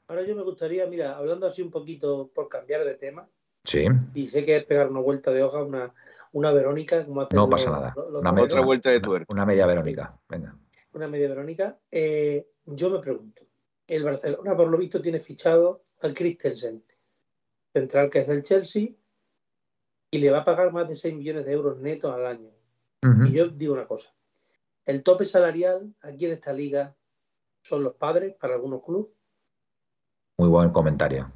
Ahora 0.08 0.24
yo 0.24 0.36
me 0.36 0.42
gustaría, 0.42 0.88
mira, 0.88 1.16
hablando 1.18 1.46
así 1.46 1.62
un 1.62 1.70
poquito 1.70 2.32
por 2.34 2.50
cambiar 2.50 2.84
de 2.84 2.96
tema, 2.96 3.28
Sí, 3.64 3.86
y 4.16 4.26
sé 4.28 4.44
que 4.44 4.56
es 4.56 4.64
pegar 4.66 4.90
una 4.90 5.02
vuelta 5.02 5.30
de 5.32 5.44
hoja, 5.44 5.62
una, 5.62 5.94
una 6.32 6.52
Verónica, 6.52 7.06
como 7.06 7.22
hacen 7.22 7.36
no 7.36 7.44
los- 7.46 7.52
pasa 7.52 7.70
nada. 7.70 7.94
los- 7.96 8.10
los 8.10 8.22
Una, 8.22 8.30
toreros, 8.32 8.36
me- 8.36 8.42
Otra 8.54 8.66
vuelta 8.66 8.90
de 8.90 9.00
tuerca. 9.02 9.32
una 9.34 9.46
media 9.46 9.68
Verónica. 9.68 10.18
Venga. 10.28 10.56
una 10.94 11.08
media 11.08 11.28
Verónica. 11.30 11.78
Eh, 11.92 12.48
yo 12.66 12.90
me 12.90 12.98
pregunto, 12.98 13.44
el 13.86 14.04
Barcelona 14.04 14.58
por 14.58 14.68
lo 14.70 14.78
visto 14.80 15.00
tiene 15.00 15.20
fichado 15.20 15.82
al 16.02 16.16
Christensen, 16.16 16.82
central 17.78 18.10
que 18.10 18.20
es 18.20 18.28
del 18.28 18.42
Chelsea, 18.42 18.90
y 20.12 20.18
le 20.18 20.32
va 20.32 20.40
a 20.40 20.44
pagar 20.44 20.72
más 20.74 20.88
de 20.88 20.96
6 20.96 21.16
millones 21.16 21.46
de 21.46 21.52
euros 21.54 21.78
netos 21.80 22.14
al 22.14 22.26
año. 22.26 22.50
Y 23.26 23.32
yo 23.32 23.48
digo 23.48 23.74
una 23.74 23.88
cosa, 23.88 24.14
el 24.86 25.04
tope 25.04 25.24
salarial 25.26 25.94
aquí 26.02 26.26
en 26.26 26.32
esta 26.32 26.52
liga 26.52 26.96
son 27.64 27.84
los 27.84 27.94
padres 27.94 28.36
para 28.36 28.56
algunos 28.56 28.82
clubes. 28.84 29.12
Muy 30.38 30.50
buen 30.50 30.72
comentario. 30.72 31.32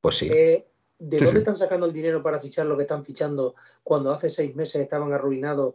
Pues 0.00 0.16
sí. 0.16 0.28
Eh, 0.30 0.66
¿De 0.98 1.18
Sí, 1.18 1.24
dónde 1.24 1.40
sí. 1.40 1.42
están 1.42 1.56
sacando 1.56 1.86
el 1.86 1.92
dinero 1.92 2.22
para 2.22 2.38
fichar 2.38 2.66
lo 2.66 2.76
que 2.76 2.82
están 2.82 3.04
fichando 3.04 3.54
cuando 3.82 4.12
hace 4.12 4.30
seis 4.30 4.54
meses 4.54 4.80
estaban 4.82 5.12
arruinados 5.12 5.74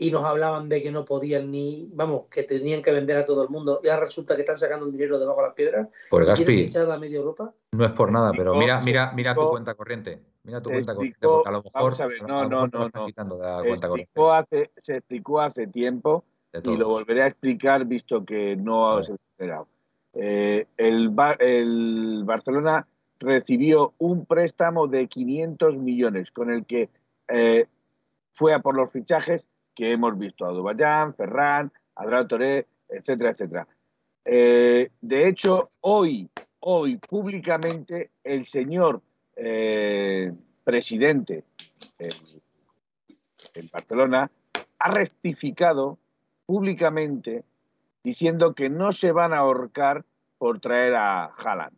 y 0.00 0.12
nos 0.12 0.24
hablaban 0.24 0.68
de 0.68 0.80
que 0.80 0.92
no 0.92 1.04
podían 1.04 1.50
ni, 1.50 1.90
vamos, 1.92 2.26
que 2.30 2.44
tenían 2.44 2.80
que 2.82 2.92
vender 2.92 3.16
a 3.16 3.24
todo 3.24 3.42
el 3.42 3.48
mundo 3.48 3.80
y 3.82 3.88
ahora 3.88 4.04
resulta 4.04 4.36
que 4.36 4.42
están 4.42 4.56
sacando 4.56 4.86
el 4.86 4.92
dinero 4.92 5.18
debajo 5.18 5.40
de 5.40 5.46
las 5.48 5.54
piedras 5.56 5.88
Pues 6.08 6.30
y 6.30 6.44
quieren 6.44 6.68
Gaspi, 6.68 6.90
a 6.92 6.98
media 6.98 7.18
Europa? 7.18 7.52
no 7.72 7.84
es 7.84 7.92
por 7.92 8.12
nada, 8.12 8.30
pero 8.36 8.54
mira, 8.54 8.80
mira, 8.80 9.12
mira 9.14 9.34
tu 9.34 9.48
cuenta 9.50 9.74
corriente. 9.74 10.22
Mira 10.44 10.62
tu 10.62 10.70
cuenta 10.70 10.94
corriente, 10.94 11.18
porque 11.20 11.48
a 11.48 11.52
lo 11.52 11.62
mejor, 11.62 11.82
vamos 11.82 12.00
a 12.00 12.06
ver, 12.06 12.22
a 12.22 12.22
lo 12.22 12.28
no, 12.28 12.48
no, 12.48 12.66
no, 12.68 12.88
no. 12.94 13.06
quitando 13.06 13.36
de 13.36 13.44
la 13.44 13.60
Se 13.60 13.68
cuenta 13.68 13.88
corriente. 13.88 14.10
explicó, 14.10 14.32
hace, 14.32 14.70
se 14.82 14.96
explicó 14.96 15.40
hace 15.40 15.66
tiempo 15.66 16.24
y 16.64 16.76
lo 16.76 16.88
volveré 16.88 17.22
a 17.22 17.26
explicar 17.26 17.84
visto 17.84 18.24
que 18.24 18.56
no 18.56 18.94
Vale. 18.94 19.06
se 19.06 19.12
ha 19.12 19.16
enterado. 19.36 19.68
Eh, 20.14 20.66
el, 20.76 21.12
el 21.40 22.22
Barcelona 22.24 22.86
recibió 23.20 23.94
un 23.98 24.24
préstamo 24.26 24.86
de 24.86 25.06
500 25.08 25.76
millones 25.76 26.30
con 26.30 26.50
el 26.50 26.64
que 26.64 26.88
eh, 27.28 27.66
fue 28.32 28.54
a 28.54 28.60
por 28.60 28.74
los 28.76 28.90
fichajes 28.90 29.44
que 29.78 29.92
hemos 29.92 30.18
visto, 30.18 30.44
Adubayán, 30.44 31.14
Ferran, 31.14 31.70
Adrián 31.94 32.26
Toré, 32.26 32.66
etcétera, 32.88 33.30
etcétera. 33.30 33.68
Eh, 34.24 34.90
de 35.00 35.28
hecho, 35.28 35.70
hoy, 35.82 36.28
hoy 36.58 36.96
públicamente 36.96 38.10
el 38.24 38.44
señor 38.44 39.00
eh, 39.36 40.32
presidente 40.64 41.44
eh, 42.00 42.08
en 43.54 43.68
Barcelona 43.72 44.28
ha 44.80 44.90
rectificado 44.90 45.96
públicamente 46.44 47.44
diciendo 48.02 48.54
que 48.56 48.70
no 48.70 48.90
se 48.90 49.12
van 49.12 49.32
a 49.32 49.38
ahorcar 49.38 50.04
por 50.38 50.58
traer 50.58 50.96
a 50.96 51.26
Haaland, 51.26 51.76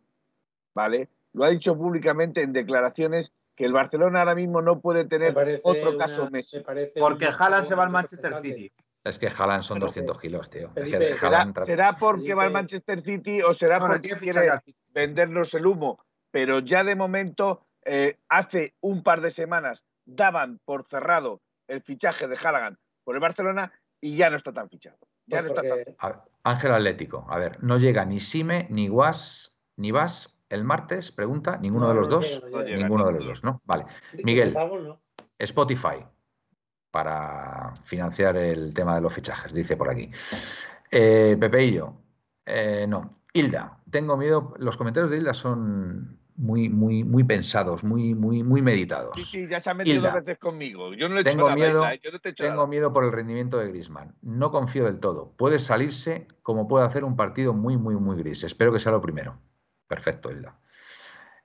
¿vale? 0.73 1.07
Lo 1.33 1.43
ha 1.43 1.49
dicho 1.49 1.77
públicamente 1.77 2.41
en 2.41 2.51
declaraciones 2.51 3.31
que 3.61 3.67
el 3.67 3.73
Barcelona 3.73 4.19
ahora 4.21 4.33
mismo 4.33 4.61
no 4.61 4.79
puede 4.81 5.05
tener 5.05 5.35
otro 5.63 5.89
una- 5.91 5.97
caso 6.05 6.25
me 6.25 6.39
Messi. 6.39 6.63
Porque 6.99 7.27
Haaland 7.27 7.67
se 7.67 7.75
va 7.75 7.83
al 7.83 7.91
Manchester. 7.91 8.33
City. 8.41 8.71
Es 9.03 9.19
que 9.19 9.27
Haaland 9.27 9.61
son 9.63 9.75
Pero, 9.75 9.87
200 9.87 10.19
kilos, 10.19 10.49
tío. 10.49 10.71
Es 10.75 10.83
que 10.83 10.89
¿Será, 10.97 11.17
Haaland 11.21 11.57
tra- 11.57 11.65
será 11.65 11.93
porque 11.97 12.33
va 12.33 12.43
al. 12.43 12.51
Manchester 12.51 13.01
City 13.03 13.41
o 13.43 13.53
será 13.53 13.77
No, 13.79 13.87
porque 13.87 14.09
quiere 14.09 14.49
vendernos 14.89 15.53
el 15.53 15.65
humo? 15.67 16.03
Pero 16.31 16.59
ya 16.59 16.83
de 16.83 16.95
momento, 16.95 17.65
eh, 17.85 18.17
hace 18.29 18.73
un 18.81 19.03
par 19.03 19.21
de 19.21 19.29
semanas, 19.31 19.83
daban 20.05 20.59
por 20.65 20.85
cerrado 20.87 21.41
el 21.67 21.81
fichaje 21.83 22.27
de 22.27 22.35
Haaland 22.37 22.77
por 23.03 23.15
el 23.15 23.21
Barcelona 23.21 23.71
y 23.99 24.15
ya 24.17 24.29
no 24.31 24.37
está 24.37 24.51
tan 24.53 24.69
fichado. 24.69 24.97
Ya 25.27 25.41
Pues 25.41 25.43
no 25.43 25.49
está 25.49 25.61
tan 25.61 25.83
porque 25.85 25.95
A 25.99 26.07
ver, 26.09 26.17
Ángel 26.43 26.71
Atlético. 26.73 27.25
A 27.29 27.37
ver, 27.37 27.63
no 27.63 27.77
llega 27.77 28.05
ni 28.05 28.19
Sime, 28.19 28.65
ni 28.71 28.87
Guas, 28.87 29.55
ni 29.77 29.91
Vas 29.91 30.35
el 30.51 30.63
martes, 30.63 31.11
pregunta. 31.11 31.57
¿Ninguno 31.57 31.87
No, 31.87 31.93
de 31.93 31.99
los 31.99 32.09
no 32.09 32.15
dos? 32.15 32.43
no. 32.51 32.63
Ninguno 32.63 33.05
de 33.07 33.13
los 33.13 33.25
dos, 33.25 33.43
¿no? 33.43 33.61
Vale. 33.65 33.85
Miguel. 34.23 34.55
Spotify 35.39 36.05
para 36.91 37.73
financiar 37.85 38.35
el 38.37 38.73
tema 38.73 38.95
de 38.95 39.01
los 39.01 39.13
fichajes, 39.13 39.53
dice 39.53 39.77
por 39.77 39.89
aquí. 39.89 40.11
Eh, 40.91 41.37
Pepeillo, 41.39 41.93
eh, 42.45 42.85
no. 42.87 43.17
Hilda, 43.33 43.79
tengo 43.89 44.17
miedo. 44.17 44.53
Los 44.57 44.75
comentarios 44.75 45.09
de 45.09 45.17
Hilda 45.17 45.33
son 45.33 46.19
muy, 46.35 46.67
muy, 46.67 47.03
muy 47.05 47.23
pensados, 47.23 47.81
muy, 47.83 48.13
muy, 48.13 48.43
muy 48.43 48.61
meditados. 48.61 49.13
Sí, 49.15 49.23
sí, 49.23 49.47
ya 49.47 49.61
se 49.61 49.69
ha 49.69 49.73
metido 49.73 49.97
Hilda. 49.97 50.11
dos 50.11 50.25
veces 50.25 50.37
conmigo. 50.39 50.93
Yo 50.93 51.07
no 51.07 51.15
le 51.15 51.19
he 51.19 51.23
hecho 51.23 51.31
Tengo 51.31 51.43
nada, 51.45 51.55
miedo, 51.55 51.83
Hilda, 51.83 51.95
yo 51.95 52.11
no 52.11 52.19
te 52.19 52.27
he 52.29 52.31
hecho 52.33 52.43
Tengo 52.43 52.55
nada. 52.57 52.67
miedo 52.67 52.91
por 52.91 53.05
el 53.05 53.11
rendimiento 53.13 53.57
de 53.57 53.69
Grisman. 53.69 54.15
No 54.21 54.51
confío 54.51 54.83
del 54.83 54.99
todo. 54.99 55.31
Puede 55.37 55.59
salirse 55.59 56.27
como 56.43 56.67
puede 56.67 56.85
hacer 56.85 57.05
un 57.05 57.15
partido 57.15 57.53
muy, 57.53 57.77
muy, 57.77 57.95
muy 57.95 58.17
gris. 58.17 58.43
Espero 58.43 58.73
que 58.73 58.79
sea 58.81 58.91
lo 58.91 58.99
primero. 59.01 59.37
Perfecto, 59.91 60.31
Hilda. 60.31 60.55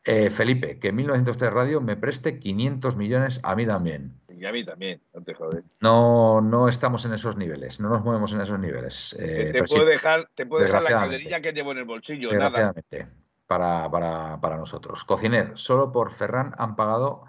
Eh, 0.05 0.30
Felipe, 0.30 0.78
que 0.78 0.92
1903 0.92 1.53
Radio 1.53 1.80
me 1.80 1.97
preste 1.97 2.38
500 2.38 2.97
millones 2.97 3.40
a 3.42 3.57
mí 3.57 3.66
también. 3.66 4.20
Y 4.28 4.44
a 4.44 4.53
mí 4.53 4.64
también, 4.64 5.03
no 5.12 5.20
te 5.20 5.34
jodes. 5.34 5.64
No, 5.80 6.40
no 6.40 6.68
estamos 6.68 7.05
en 7.07 7.12
esos 7.14 7.36
niveles, 7.36 7.80
no 7.80 7.88
nos 7.88 8.05
movemos 8.05 8.32
en 8.32 8.40
esos 8.40 8.61
niveles. 8.61 9.16
Eh, 9.18 9.51
te, 9.53 9.64
puedo 9.64 9.84
dejar, 9.84 10.28
te 10.36 10.47
puedo 10.47 10.62
dejar 10.62 10.84
la 10.84 10.90
calderilla 10.90 11.40
que 11.40 11.51
llevo 11.51 11.72
en 11.72 11.78
el 11.78 11.84
bolsillo, 11.86 12.28
nada. 12.30 12.44
desgraciadamente, 12.44 13.09
para, 13.49 13.90
para, 13.90 14.40
para 14.40 14.57
nosotros. 14.57 15.03
Cociner, 15.03 15.51
solo 15.59 15.90
por 15.90 16.12
Ferran 16.12 16.55
han 16.57 16.76
pagado 16.76 17.24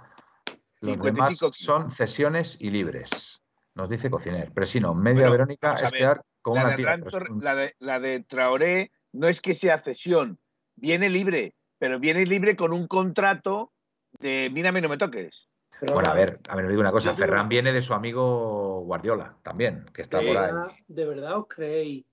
Los 0.81 0.91
55 0.91 1.05
demás 1.05 1.57
son 1.57 1.89
cesiones 1.89 2.57
y 2.59 2.69
libres. 2.69 3.41
Nos 3.73 3.89
dice 3.89 4.11
Cociner. 4.11 4.51
Presino, 4.53 4.93
media 4.93 5.21
Bueno, 5.21 5.31
Verónica 5.31 5.73
es 5.73 5.91
ver. 5.91 5.99
quedar 5.99 6.21
con 6.43 6.53
La 6.53 6.61
una 6.61 6.69
de, 6.69 6.77
tira. 6.77 6.99
Un- 7.31 7.43
la, 7.43 7.55
de, 7.55 7.75
la 7.79 7.99
de 7.99 8.19
Traoré 8.19 8.91
no 9.13 9.27
es 9.27 9.41
que 9.41 9.55
sea 9.55 9.79
cesión, 9.79 10.37
viene 10.77 11.09
libre, 11.09 11.53
pero 11.77 11.99
viene 11.99 12.25
libre 12.25 12.55
con 12.55 12.71
un 12.71 12.87
contrato 12.87 13.73
de 14.19 14.49
mírame, 14.51 14.81
no 14.81 14.89
me 14.89 14.97
toques. 14.97 15.47
Pero 15.79 15.93
Bueno, 15.93 16.09
a 16.09 16.15
ver, 16.15 16.39
a 16.47 16.55
ver, 16.55 16.65
os 16.65 16.69
digo 16.69 16.81
una 16.81 16.91
cosa. 16.91 17.15
Ferran 17.15 17.49
viene 17.49 17.71
de 17.71 17.81
su 17.81 17.93
amigo 17.93 18.81
Guardiola 18.81 19.37
también, 19.43 19.85
que 19.93 20.01
está 20.01 20.19
¿de, 20.19 20.27
por 20.27 20.37
ahí. 20.37 20.51
¿De 20.87 21.05
verdad 21.05 21.37
os 21.37 21.47
creéis 21.47 22.05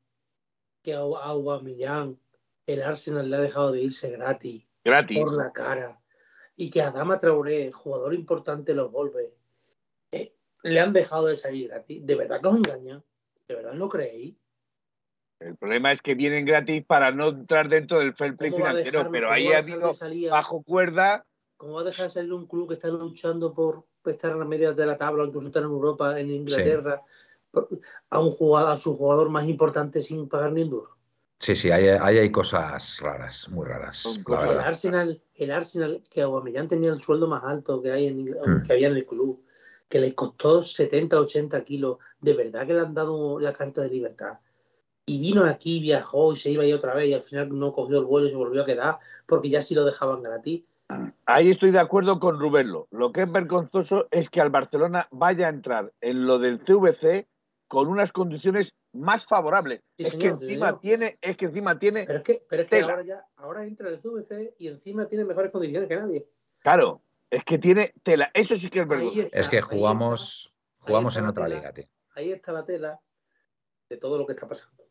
que 0.83 0.93
a 0.95 0.99
Aubameyang 0.99 2.19
el 2.67 2.83
Arsenal 2.83 3.31
le 3.31 3.37
ha 3.37 3.41
dejado 3.41 3.73
de 3.73 3.83
irse 3.83 4.11
gratis 4.11 4.67
Gratis. 4.85 5.19
por 5.19 5.33
la 5.33 5.53
cara 5.53 5.99
y 6.57 6.71
que 6.71 6.83
a 6.83 6.91
Dama 6.91 7.19
Traoré, 7.19 7.73
jugador 7.73 8.15
importante 8.15 8.73
de 8.73 8.77
los 8.77 8.93
Wolves, 8.93 9.33
eh, 10.12 10.35
le 10.62 10.81
han 10.81 10.93
dejado 10.93 11.27
de 11.27 11.37
salir 11.37 11.69
gratis? 11.69 12.05
¿De 12.05 12.15
verdad 12.15 12.41
que 12.43 12.49
os 12.49 12.57
engañan? 12.57 13.03
¿De 13.49 13.55
verdad 13.55 13.75
lo 13.75 13.89
creéis? 13.89 14.37
El 15.41 15.57
problema 15.57 15.93
es 15.93 16.01
que 16.01 16.14
vienen 16.14 16.45
gratis 16.45 16.85
para 16.87 17.11
no 17.11 17.28
entrar 17.28 17.68
dentro 17.68 17.99
del 17.99 18.14
fair 18.14 18.37
play 18.37 18.51
¿Cómo 18.51 18.64
va 18.64 18.70
a 18.70 18.72
financiero, 18.72 18.99
dejar- 19.01 19.12
pero 19.12 19.30
ahí 19.30 19.53
a 19.53 19.57
ha 19.57 19.59
habido 19.59 19.91
a- 19.91 20.30
bajo 20.30 20.62
cuerda. 20.62 21.26
¿Cómo 21.57 21.74
va 21.74 21.80
a 21.82 21.85
dejar 21.85 22.07
de 22.07 22.11
salir 22.11 22.32
un 22.32 22.47
club 22.47 22.68
que 22.68 22.74
está 22.74 22.89
luchando 22.89 23.53
por 23.55 23.85
estar 24.05 24.32
en 24.32 24.39
las 24.41 24.49
medias 24.49 24.76
de 24.76 24.87
la 24.87 24.97
tabla, 24.97 25.24
incluso 25.24 25.49
estar 25.49 25.62
en 25.62 25.68
Europa, 25.68 26.18
en 26.18 26.30
Inglaterra, 26.30 27.03
a 28.11 28.20
un 28.20 28.30
jugador, 28.32 28.72
a 28.72 28.76
su 28.76 28.97
jugador 28.97 29.30
más 29.30 29.47
importante 29.49 30.03
sin 30.03 30.28
pagar 30.28 30.53
ni 30.53 30.62
un 30.62 30.70
duro? 30.70 30.91
Sí, 31.41 31.55
sí, 31.57 31.70
ahí, 31.70 31.89
ahí 31.89 32.18
hay 32.18 32.32
cosas 32.32 32.99
raras, 33.01 33.49
muy 33.51 33.66
raras. 33.66 34.05
Cosas 34.24 34.51
El. 34.51 34.59
Arsenal, 34.61 35.22
el 35.35 35.51
Arsenal, 35.51 36.03
que 36.11 36.22
Aubameyang 36.22 36.68
tenía 36.68 36.91
el 36.93 37.03
sueldo 37.03 37.26
más 37.28 37.43
alto 37.45 37.82
que 37.82 37.93
hay 37.93 38.09
en 38.09 38.18
Ingl- 38.26 38.39
Hmm. 38.61 38.62
que 38.62 38.72
había 38.72 38.89
en 38.89 38.97
el 38.97 39.07
club, 39.07 39.45
que 39.89 39.99
le 39.99 40.14
costó 40.14 40.62
70, 40.62 41.20
80 41.20 41.62
kilos, 41.62 41.99
de 42.20 42.35
verdad 42.35 42.66
que 42.66 42.72
le 42.74 42.80
han 42.80 42.95
dado 42.95 43.39
la 43.39 43.53
carta 43.53 43.82
de 43.82 43.91
libertad. 43.91 44.39
Y 45.07 45.18
vino 45.20 45.44
aquí, 45.44 45.80
viajó 45.80 46.32
y 46.32 46.36
se 46.36 46.50
iba 46.50 46.62
ahí 46.62 46.72
otra 46.72 46.94
vez 46.94 47.09
y 47.09 47.14
al 47.14 47.22
final 47.22 47.57
no 47.59 47.72
cogió 47.72 47.98
el 47.98 48.07
vuelo 48.07 48.26
y 48.28 48.30
se 48.30 48.36
volvió 48.36 48.62
a 48.62 48.64
quedar 48.64 48.98
porque 49.26 49.50
ya 49.50 49.61
sí 49.61 49.74
lo 49.74 49.84
dejaban 49.84 50.22
gratis. 50.22 50.62
Ahí 51.26 51.50
estoy 51.50 51.70
de 51.72 51.78
acuerdo 51.78 52.18
con 52.18 52.38
Rubello. 52.38 52.86
Lo 52.90 53.12
que 53.12 53.22
es 53.22 53.30
vergonzoso 53.32 54.07
es 54.11 54.28
que 54.28 54.40
al 54.40 54.50
Barcelona 54.50 55.09
vaya 55.11 55.46
a 55.46 55.50
entrar 55.50 55.92
en 56.00 56.26
lo 56.26 56.38
del 56.38 56.61
CVC 56.61 57.26
con 57.68 57.88
unas 57.88 58.12
condiciones 58.12 58.72
más 58.92 59.26
favorables. 59.26 59.80
Sí, 59.96 60.05
es 60.05 60.09
señor, 60.11 60.38
que 60.38 60.44
encima 60.44 60.80
tiene, 60.80 61.18
es 61.20 61.36
que 61.36 61.46
encima 61.46 61.78
tiene, 61.78 62.05
Pero 62.07 62.18
es 62.18 62.24
que, 62.24 62.46
pero 62.48 62.62
es 62.62 62.68
que 62.70 62.76
Tela. 62.76 62.92
ahora 62.92 63.05
ya, 63.05 63.26
ahora 63.36 63.64
entra 63.64 63.88
el 63.88 63.98
CVC 64.00 64.55
y 64.59 64.68
encima 64.68 65.07
tiene 65.07 65.24
mejores 65.24 65.50
condiciones 65.50 65.88
que 65.88 65.96
nadie. 65.96 66.28
claro, 66.61 67.00
es 67.30 67.42
que 67.44 67.59
tiene 67.59 67.92
tela. 68.02 68.30
Eso 68.32 68.55
sí 68.57 68.70
que 68.70 68.80
es 68.80 68.88
vergonzoso. 68.88 69.22
está, 69.22 69.38
Es 69.40 69.48
que 69.48 69.61
jugamos, 69.61 70.52
jugamos 70.78 71.16
en 71.16 71.26
otra 71.26 71.44
tela. 71.44 71.57
liga, 71.57 71.72
tío. 71.72 71.84
Ahí 72.14 72.30
está 72.30 72.52
la 72.52 72.64
tela 72.64 73.00
de 73.88 73.96
todo 73.96 74.18
lo 74.18 74.26
que 74.26 74.34
está 74.34 74.46
pasando. 74.46 74.84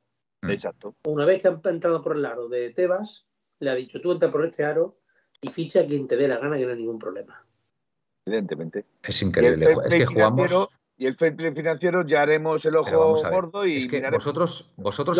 Exacto. 0.49 0.95
Una 1.05 1.25
vez 1.25 1.41
que 1.41 1.47
han 1.47 1.61
entrado 1.65 2.01
por 2.01 2.17
el 2.17 2.25
aro 2.25 2.47
de 2.49 2.71
Tebas, 2.71 3.27
le 3.59 3.69
ha 3.69 3.75
dicho, 3.75 4.01
tú 4.01 4.11
entra 4.11 4.31
por 4.31 4.43
este 4.45 4.63
aro 4.63 4.99
y 5.41 5.49
ficha 5.49 5.81
a 5.81 5.85
quien 5.85 6.07
te 6.07 6.17
dé 6.17 6.27
la 6.27 6.37
gana, 6.37 6.57
que 6.57 6.65
no 6.65 6.71
hay 6.71 6.77
ningún 6.77 6.99
problema. 6.99 7.45
Evidentemente. 8.25 8.85
Es 9.03 9.21
el 9.21 9.29
increíble. 9.29 9.75
Es 9.85 9.89
que 9.89 10.05
jugamos. 10.05 10.69
Y 10.95 11.07
el 11.07 11.17
fair 11.17 11.35
play 11.35 11.53
financiero 11.53 12.05
ya 12.05 12.21
haremos 12.21 12.63
el 12.65 12.75
ojo 12.75 13.21
gordo 13.29 13.65
y 13.65 13.77
Es 13.77 13.87
que 13.87 13.97
miraremos. 13.97 14.23
vosotros, 14.23 14.71
vosotros 14.77 15.19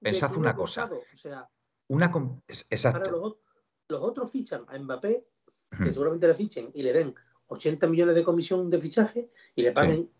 pensad, 0.00 0.36
una 0.36 0.54
cosa. 0.54 0.90
O 0.90 1.16
sea, 1.16 1.48
Una 1.88 2.10
exacto. 2.70 3.10
los, 3.10 3.36
los 3.88 4.02
otros 4.02 4.30
fichan 4.32 4.64
a 4.68 4.78
Mbappé, 4.78 5.26
que 5.84 5.92
seguramente 5.92 6.26
le 6.26 6.34
fichen 6.34 6.70
y 6.74 6.82
le 6.82 6.92
den 6.92 7.14
80 7.48 7.86
millones 7.88 8.14
de 8.14 8.24
comisión 8.24 8.70
de 8.70 8.78
fichaje 8.80 9.30
y 9.54 9.62
le 9.62 9.72
paguen 9.72 10.10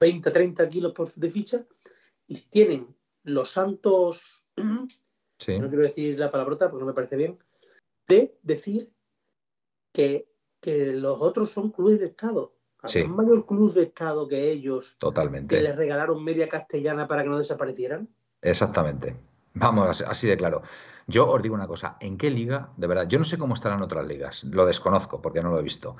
20, 0.00 0.30
30 0.30 0.68
kilos 0.68 0.92
por, 0.92 1.12
de 1.12 1.30
ficha 1.30 1.66
y 2.26 2.40
tienen 2.48 2.95
los 3.26 3.50
santos, 3.50 4.48
Sí. 5.38 5.58
no 5.58 5.68
quiero 5.68 5.82
decir 5.82 6.18
la 6.18 6.30
palabrota 6.30 6.70
porque 6.70 6.80
no 6.82 6.86
me 6.88 6.94
parece 6.94 7.16
bien, 7.16 7.38
de 8.08 8.38
decir 8.42 8.90
que, 9.92 10.28
que 10.60 10.92
los 10.94 11.20
otros 11.20 11.50
son 11.50 11.70
clubes 11.70 12.00
de 12.00 12.06
Estado. 12.06 12.54
Sí. 12.84 13.00
¿Habrá 13.00 13.10
un 13.10 13.16
mayor 13.16 13.46
club 13.46 13.74
de 13.74 13.82
Estado 13.82 14.28
que 14.28 14.50
ellos 14.50 14.92
que 14.92 14.96
Totalmente. 14.98 15.60
les 15.60 15.76
regalaron 15.76 16.22
media 16.24 16.48
castellana 16.48 17.06
para 17.06 17.22
que 17.22 17.28
no 17.28 17.38
desaparecieran? 17.38 18.08
Exactamente. 18.42 19.16
Vamos, 19.54 19.88
así- 19.88 20.04
así 20.06 20.26
de 20.26 20.36
claro. 20.36 20.62
Yo 21.06 21.28
os 21.30 21.42
digo 21.42 21.54
una 21.54 21.66
cosa, 21.66 21.96
¿en 22.00 22.16
qué 22.18 22.30
liga? 22.30 22.72
De 22.76 22.86
verdad, 22.86 23.06
yo 23.08 23.18
no 23.18 23.24
sé 23.24 23.38
cómo 23.38 23.54
estarán 23.54 23.82
otras 23.82 24.06
ligas, 24.06 24.44
lo 24.44 24.66
desconozco 24.66 25.20
porque 25.20 25.42
no 25.42 25.50
lo 25.50 25.58
he 25.58 25.62
visto. 25.62 25.96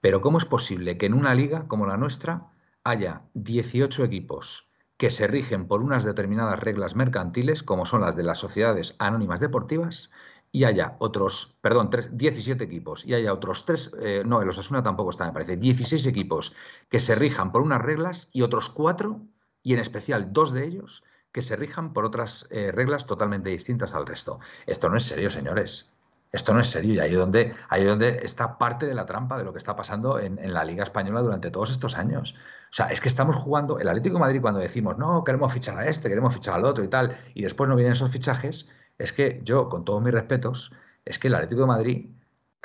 Pero 0.00 0.20
¿cómo 0.20 0.38
es 0.38 0.44
posible 0.44 0.98
que 0.98 1.06
en 1.06 1.14
una 1.14 1.34
liga 1.34 1.66
como 1.68 1.86
la 1.86 1.96
nuestra 1.96 2.50
haya 2.82 3.22
18 3.34 4.04
equipos 4.04 4.68
que 4.96 5.10
se 5.10 5.26
rigen 5.26 5.66
por 5.66 5.82
unas 5.82 6.04
determinadas 6.04 6.60
reglas 6.60 6.94
mercantiles, 6.94 7.62
como 7.62 7.86
son 7.86 8.02
las 8.02 8.16
de 8.16 8.22
las 8.22 8.38
sociedades 8.38 8.94
anónimas 8.98 9.40
deportivas, 9.40 10.10
y 10.52 10.64
haya 10.64 10.96
otros, 11.00 11.56
perdón, 11.60 11.90
tres- 11.90 12.16
17 12.16 12.62
equipos, 12.64 13.04
y 13.04 13.14
haya 13.14 13.32
otros 13.32 13.64
tres, 13.64 13.90
eh, 14.00 14.22
no, 14.24 14.40
el 14.40 14.48
Osasuna 14.48 14.82
tampoco 14.84 15.10
está, 15.10 15.26
me 15.26 15.32
parece, 15.32 15.56
16 15.56 16.06
equipos 16.06 16.54
que 16.88 17.00
se 17.00 17.14
rijan 17.16 17.50
por 17.52 17.62
unas 17.62 17.82
reglas 17.82 18.28
y 18.32 18.42
otros 18.42 18.68
cuatro, 18.68 19.20
y 19.62 19.72
en 19.74 19.80
especial 19.80 20.32
dos 20.32 20.52
de 20.52 20.64
ellos, 20.64 21.02
que 21.32 21.42
se 21.42 21.56
rijan 21.56 21.92
por 21.92 22.04
otras 22.04 22.46
eh, 22.50 22.70
reglas 22.70 23.06
totalmente 23.06 23.50
distintas 23.50 23.92
al 23.94 24.06
resto. 24.06 24.38
Esto 24.66 24.88
no 24.88 24.96
es 24.96 25.04
serio, 25.04 25.30
señores. 25.30 25.93
Esto 26.34 26.52
no 26.52 26.58
es 26.58 26.68
serio 26.68 26.94
y 26.94 26.98
ahí 26.98 27.12
es 27.12 27.18
donde, 27.18 27.54
ahí 27.68 27.84
donde 27.84 28.18
está 28.24 28.58
parte 28.58 28.86
de 28.86 28.94
la 28.94 29.06
trampa 29.06 29.38
de 29.38 29.44
lo 29.44 29.52
que 29.52 29.58
está 29.58 29.76
pasando 29.76 30.18
en, 30.18 30.52
la 30.52 30.64
Liga 30.64 30.82
Española 30.82 31.20
durante 31.20 31.48
todos 31.52 31.70
estos 31.70 31.96
años. 31.96 32.34
O 32.34 32.72
sea, 32.72 32.86
es 32.86 33.00
que 33.00 33.08
estamos 33.08 33.36
jugando, 33.36 33.78
el 33.78 33.86
Atlético 33.86 34.14
de 34.16 34.20
Madrid 34.20 34.40
cuando 34.40 34.58
decimos, 34.58 34.98
no, 34.98 35.22
queremos 35.22 35.52
fichar 35.52 35.78
a 35.78 35.86
este, 35.86 36.08
queremos 36.08 36.34
fichar 36.34 36.56
al 36.56 36.64
otro 36.64 36.82
y 36.82 36.88
tal, 36.88 37.16
y 37.34 37.44
después 37.44 37.70
no 37.70 37.76
vienen 37.76 37.92
esos 37.92 38.10
fichajes, 38.10 38.68
es 38.98 39.12
que 39.12 39.42
yo, 39.44 39.68
con 39.68 39.84
todos 39.84 40.02
mis 40.02 40.12
respetos, 40.12 40.72
es 41.04 41.20
que 41.20 41.28
el 41.28 41.36
Atlético 41.36 41.60
de 41.60 41.66
Madrid 41.68 42.06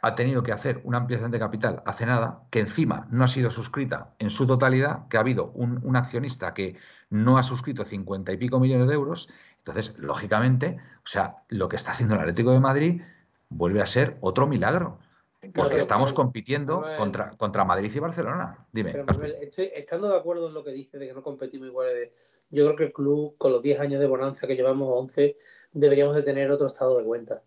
ha 0.02 0.16
tenido 0.16 0.42
que 0.42 0.52
hacer 0.52 0.82
una 0.84 0.98
ampliación 0.98 1.30
de 1.30 1.38
capital 1.38 1.84
hace 1.86 2.08
nada, 2.08 2.42
que 2.50 2.62
encima 2.62 3.08
no 3.12 3.24
ha 3.24 3.28
sido 3.28 3.52
suscrita 3.52 4.16
en 4.18 4.32
su 4.32 4.48
totalidad, 4.48 5.08
que 5.10 5.18
ha 5.18 5.20
habido 5.20 5.52
un, 5.52 5.80
un 5.84 5.96
accionista 5.96 6.56
que 6.56 6.76
no 7.12 7.38
ha 7.38 7.44
suscrito 7.44 7.86
50 7.86 8.32
y 8.32 8.38
pico 8.38 8.60
millones 8.60 8.88
de 8.88 8.96
euros. 8.96 9.30
Entonces, 9.60 9.94
lógicamente, 10.00 10.80
o 11.04 11.08
sea, 11.08 11.44
lo 11.50 11.70
que 11.70 11.76
está 11.76 11.92
haciendo 11.92 12.16
el 12.16 12.22
Atlético 12.22 12.52
de 12.52 12.60
Madrid 12.60 13.02
vuelve 13.50 13.82
a 13.82 13.86
ser 13.86 14.18
otro 14.22 14.48
milagro, 14.48 15.00
porque 15.40 15.52
Claro, 15.52 15.78
estamos 15.78 16.10
Manuel, 16.12 16.16
compitiendo 16.16 16.80
Manuel. 16.82 16.98
contra, 16.98 17.30
contra 17.32 17.66
Madrid 17.66 17.92
y 17.94 18.00
Barcelona. 18.00 18.66
Dime. 18.72 18.92
Pero, 18.92 19.24
estoy- 19.42 19.72
estando 19.74 20.10
de 20.10 20.18
acuerdo 20.18 20.48
en 20.48 20.54
lo 20.54 20.64
que 20.64 20.72
dice 20.72 20.98
de 20.98 21.08
que 21.08 21.14
no 21.14 21.24
competimos 21.24 21.68
igual, 21.68 21.88
de- 21.88 22.14
yo 22.52 22.66
creo 22.66 22.76
que 22.76 22.84
el 22.86 22.94
club, 22.94 23.36
con 23.38 23.52
los 23.52 23.62
10 23.62 23.80
años 23.80 24.00
de 24.00 24.08
bonanza 24.08 24.48
que 24.48 24.56
llevamos, 24.56 24.90
11, 24.92 25.38
deberíamos 25.72 26.16
de 26.16 26.24
tener 26.24 26.50
otro 26.52 26.68
estado 26.68 26.98
de 26.98 27.04
cuenta. 27.04 27.44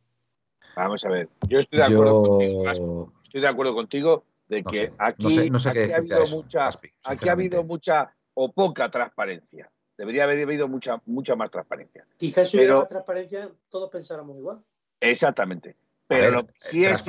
Vamos 0.77 1.05
a 1.05 1.09
ver. 1.09 1.29
Yo 1.49 1.61
estoy 1.61 1.79
de 1.81 1.85
acuerdo 1.85 2.23
contigo. 2.23 3.13
Estoy 3.25 3.41
de 3.41 3.49
acuerdo 3.49 3.75
contigo 3.75 4.25
de 4.49 4.63
no 4.63 4.71
que 4.71 4.77
sé, 4.79 4.93
aquí, 4.99 5.23
no 5.23 5.31
sé, 5.31 5.51
no 5.51 5.59
sé 5.59 5.69
aquí 5.71 5.79
qué 5.87 5.95
ha 5.95 5.97
habido 5.97 6.23
eso, 6.23 6.37
mucha, 6.37 6.69
aquí 7.05 7.29
ha 7.29 7.33
habido 7.33 7.65
mucha 7.65 8.15
o 8.35 8.53
poca 8.53 8.91
transparencia. 8.91 9.71
Debería 9.97 10.25
haber 10.25 10.43
habido 10.43 10.69
mucha, 10.69 11.01
mucha 11.07 11.37
más 11.37 11.51
transparencia. 11.51 12.07
Quizás 12.17 12.49
si 12.49 12.57
hubiera 12.59 12.79
más 12.79 12.89
transparencia, 12.89 13.51
todos 13.69 13.91
pensáramos 13.91 14.37
igual. 14.39 14.63
Exactamente. 15.01 15.77
Pero 16.13 16.25
ver, 16.25 16.33
lo 16.33 16.47
que 16.47 16.53
sí 16.53 16.85
es 16.85 17.03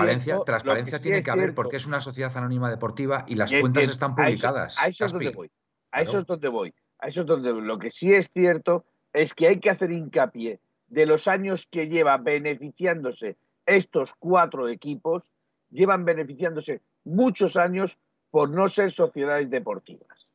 transparencia, 0.46 1.00
tiene 1.00 1.24
que 1.24 1.32
haber 1.32 1.54
porque 1.54 1.78
es 1.78 1.86
una 1.86 2.02
sociedad 2.02 2.36
anónima 2.36 2.70
deportiva 2.70 3.26
y 3.28 3.36
las 3.36 3.52
y 3.52 3.60
cuentas 3.62 3.90
están 3.90 4.12
a 4.12 4.14
eso- 4.14 4.24
publicadas. 4.24 4.78
A 4.80 4.88
eso, 4.88 5.06
es 5.06 5.12
donde 5.12 5.26
Caspi. 5.26 5.38
voy. 5.38 5.52
A 5.92 6.02
eso 6.02 6.12
Claro. 6.12 6.22
es 6.22 6.28
donde 6.28 6.48
voy. 6.50 6.74
A 7.00 7.08
eso 7.08 7.22
es 7.22 7.28
donde 7.28 7.52
voy. 7.52 7.62
Lo 7.64 7.78
que 7.80 7.92
sí 7.92 8.14
es 8.14 8.30
cierto 8.34 8.86
es 9.14 9.34
que 9.34 9.48
hay 9.48 9.60
que 9.60 9.70
hacer 9.70 9.92
hincapié 9.92 10.60
de 10.88 11.06
los 11.06 11.28
años 11.28 11.68
que 11.70 11.88
lleva 11.88 12.18
beneficiándose 12.18 13.36
estos 13.66 14.12
cuatro 14.20 14.68
equipos, 14.68 15.24
llevan 15.72 16.06
beneficiándose 16.06 16.82
muchos 17.04 17.56
años 17.58 17.98
por 18.32 18.50
no 18.50 18.68
ser 18.70 18.92
sociedades 18.92 19.50
deportivas 19.50 20.28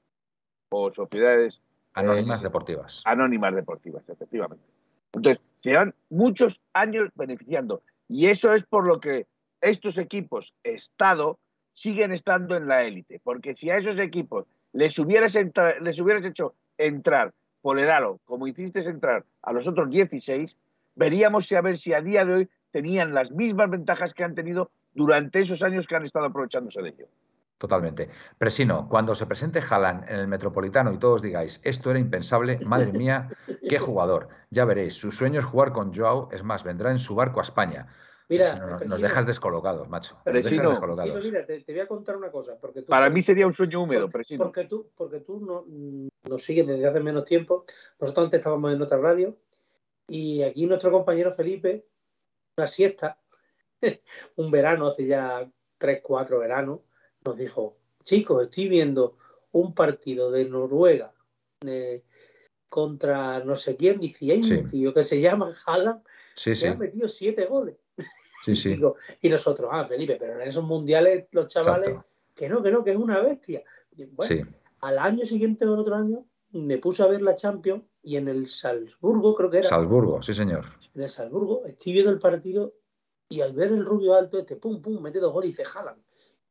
o 0.70 0.92
sociedades 0.92 1.60
Anónimas 1.94 2.40
eh, 2.40 2.44
deportivas. 2.44 3.02
anónimas 3.04 3.54
deportivas, 3.54 4.08
efectivamente. 4.08 4.64
Entonces, 5.12 5.42
se 5.60 5.70
llevan 5.70 5.94
muchos 6.10 6.60
años 6.74 7.10
beneficiando. 7.14 7.82
Y 8.08 8.26
eso 8.26 8.54
es 8.54 8.64
por 8.64 8.86
lo 8.86 9.00
que 9.00 9.26
estos 9.60 9.98
equipos 9.98 10.54
Estado 10.62 11.38
siguen 11.74 12.12
estando 12.12 12.56
en 12.56 12.66
la 12.66 12.84
élite. 12.84 13.20
Porque 13.22 13.54
si 13.54 13.70
a 13.70 13.76
esos 13.76 13.98
equipos 13.98 14.46
les 14.72 14.98
hubieras, 14.98 15.36
les 15.80 15.98
hubieras 16.00 16.24
hecho 16.24 16.54
entrar 16.76 17.32
por 17.60 17.78
el 17.78 17.90
aro, 17.90 18.20
como 18.24 18.46
hiciste 18.46 18.80
entrar 18.80 19.24
a 19.42 19.52
los 19.52 19.66
otros 19.66 19.90
16, 19.90 20.56
veríamos 20.94 21.50
a 21.52 21.60
ver 21.60 21.76
si 21.76 21.92
a 21.92 22.00
día 22.00 22.24
de 22.24 22.34
hoy 22.34 22.48
tenían 22.70 23.14
las 23.14 23.30
mismas 23.30 23.70
ventajas 23.70 24.14
que 24.14 24.24
han 24.24 24.34
tenido 24.34 24.70
durante 24.94 25.40
esos 25.40 25.62
años 25.62 25.86
que 25.86 25.96
han 25.96 26.04
estado 26.04 26.26
aprovechándose 26.26 26.82
de 26.82 26.88
ello. 26.90 27.06
Totalmente. 27.58 28.08
Presino, 28.38 28.88
cuando 28.88 29.16
se 29.16 29.26
presente 29.26 29.60
Haaland 29.60 30.08
en 30.08 30.16
el 30.16 30.28
Metropolitano 30.28 30.92
y 30.92 30.98
todos 30.98 31.22
digáis, 31.22 31.60
esto 31.64 31.90
era 31.90 31.98
impensable, 31.98 32.60
madre 32.64 32.92
mía, 32.92 33.28
qué 33.68 33.80
jugador. 33.80 34.28
Ya 34.50 34.64
veréis, 34.64 34.94
su 34.94 35.10
sueño 35.10 35.40
es 35.40 35.44
jugar 35.44 35.72
con 35.72 35.92
Joao, 35.92 36.28
es 36.30 36.44
más, 36.44 36.62
vendrá 36.62 36.92
en 36.92 37.00
su 37.00 37.16
barco 37.16 37.40
a 37.40 37.42
España. 37.42 37.88
Mira, 38.28 38.54
nos, 38.56 38.70
nos 38.70 38.78
Presino, 38.78 38.96
dejas 38.98 39.26
descolocados, 39.26 39.88
macho. 39.88 40.16
Dejas 40.24 40.42
Presino. 40.42 40.70
descolocados. 40.70 41.12
Presino, 41.12 41.32
mira, 41.32 41.46
te, 41.46 41.60
te 41.60 41.72
voy 41.72 41.80
a 41.80 41.86
contar 41.88 42.16
una 42.16 42.30
cosa. 42.30 42.58
Porque 42.60 42.82
tú, 42.82 42.88
Para 42.88 43.10
mí 43.10 43.22
sería 43.22 43.46
un 43.46 43.54
sueño 43.54 43.82
húmedo, 43.82 44.02
porque, 44.02 44.18
Presino. 44.18 44.44
porque 44.44 44.64
tú, 44.64 44.90
porque 44.94 45.20
tú 45.20 45.40
no, 45.40 45.64
mm, 45.66 46.08
nos 46.28 46.42
sigues 46.42 46.66
desde 46.66 46.86
hace 46.86 47.00
menos 47.00 47.24
tiempo. 47.24 47.64
Nosotros 47.98 48.26
antes 48.26 48.38
estábamos 48.38 48.72
en 48.72 48.82
otra 48.82 48.98
radio 48.98 49.36
y 50.06 50.42
aquí 50.42 50.66
nuestro 50.66 50.90
compañero 50.90 51.32
Felipe, 51.32 51.86
una 52.56 52.66
siesta, 52.66 53.18
un 54.36 54.50
verano, 54.50 54.88
hace 54.88 55.06
ya 55.06 55.50
tres, 55.78 56.00
cuatro 56.02 56.38
veranos, 56.38 56.80
nos 57.24 57.36
dijo, 57.36 57.76
chicos, 58.04 58.42
estoy 58.42 58.68
viendo 58.68 59.16
un 59.52 59.74
partido 59.74 60.30
de 60.30 60.44
Noruega 60.44 61.12
eh, 61.66 62.04
contra 62.68 63.42
no 63.44 63.56
sé 63.56 63.76
quién, 63.76 63.98
dice, 64.00 64.24
y 64.26 64.30
hay 64.30 64.44
Sí. 64.44 64.52
un 64.54 64.66
tío 64.66 64.94
que 64.94 65.02
se 65.02 65.20
llama 65.20 65.50
Haaland 65.66 66.02
Sí, 66.36 66.50
que 66.50 66.54
sí, 66.56 66.66
ha 66.66 66.74
metido 66.74 67.08
siete 67.08 67.46
goles. 67.46 67.76
Digo, 68.46 68.94
y 69.20 69.28
nosotros, 69.28 69.68
ah, 69.72 69.84
Felipe, 69.84 70.16
pero 70.18 70.40
en 70.40 70.48
esos 70.48 70.64
mundiales 70.64 71.26
los 71.32 71.48
chavales, 71.48 71.88
Exacto. 71.88 72.08
que 72.34 72.48
no, 72.48 72.62
que 72.62 72.70
no, 72.70 72.84
que 72.84 72.92
es 72.92 72.96
una 72.96 73.20
bestia. 73.20 73.62
Bueno, 74.12 74.46
al 74.80 74.98
año 74.98 75.24
siguiente 75.26 75.66
o 75.66 75.76
otro 75.76 75.96
año 75.96 76.24
me 76.52 76.78
puse 76.78 77.02
a 77.02 77.08
ver 77.08 77.20
la 77.20 77.34
Champions 77.34 77.82
y 78.02 78.16
en 78.16 78.28
el 78.28 78.46
Salzburgo, 78.46 79.34
creo 79.34 79.50
que 79.50 79.58
era, 79.58 79.68
Salzburgo, 79.68 80.22
sí, 80.22 80.32
señor. 80.32 80.64
en 80.94 81.02
el 81.02 81.08
Salzburgo, 81.08 81.66
estoy 81.66 81.92
viendo 81.94 82.12
el 82.12 82.20
partido 82.20 82.72
y 83.28 83.40
al 83.40 83.52
ver 83.52 83.72
el 83.72 83.84
rubio 83.84 84.14
alto 84.14 84.38
este, 84.38 84.56
pum, 84.56 84.80
pum, 84.80 85.02
mete 85.02 85.18
dos 85.18 85.32
goles 85.32 85.48
y 85.48 85.52
dice, 85.52 85.64
jalan. 85.64 86.00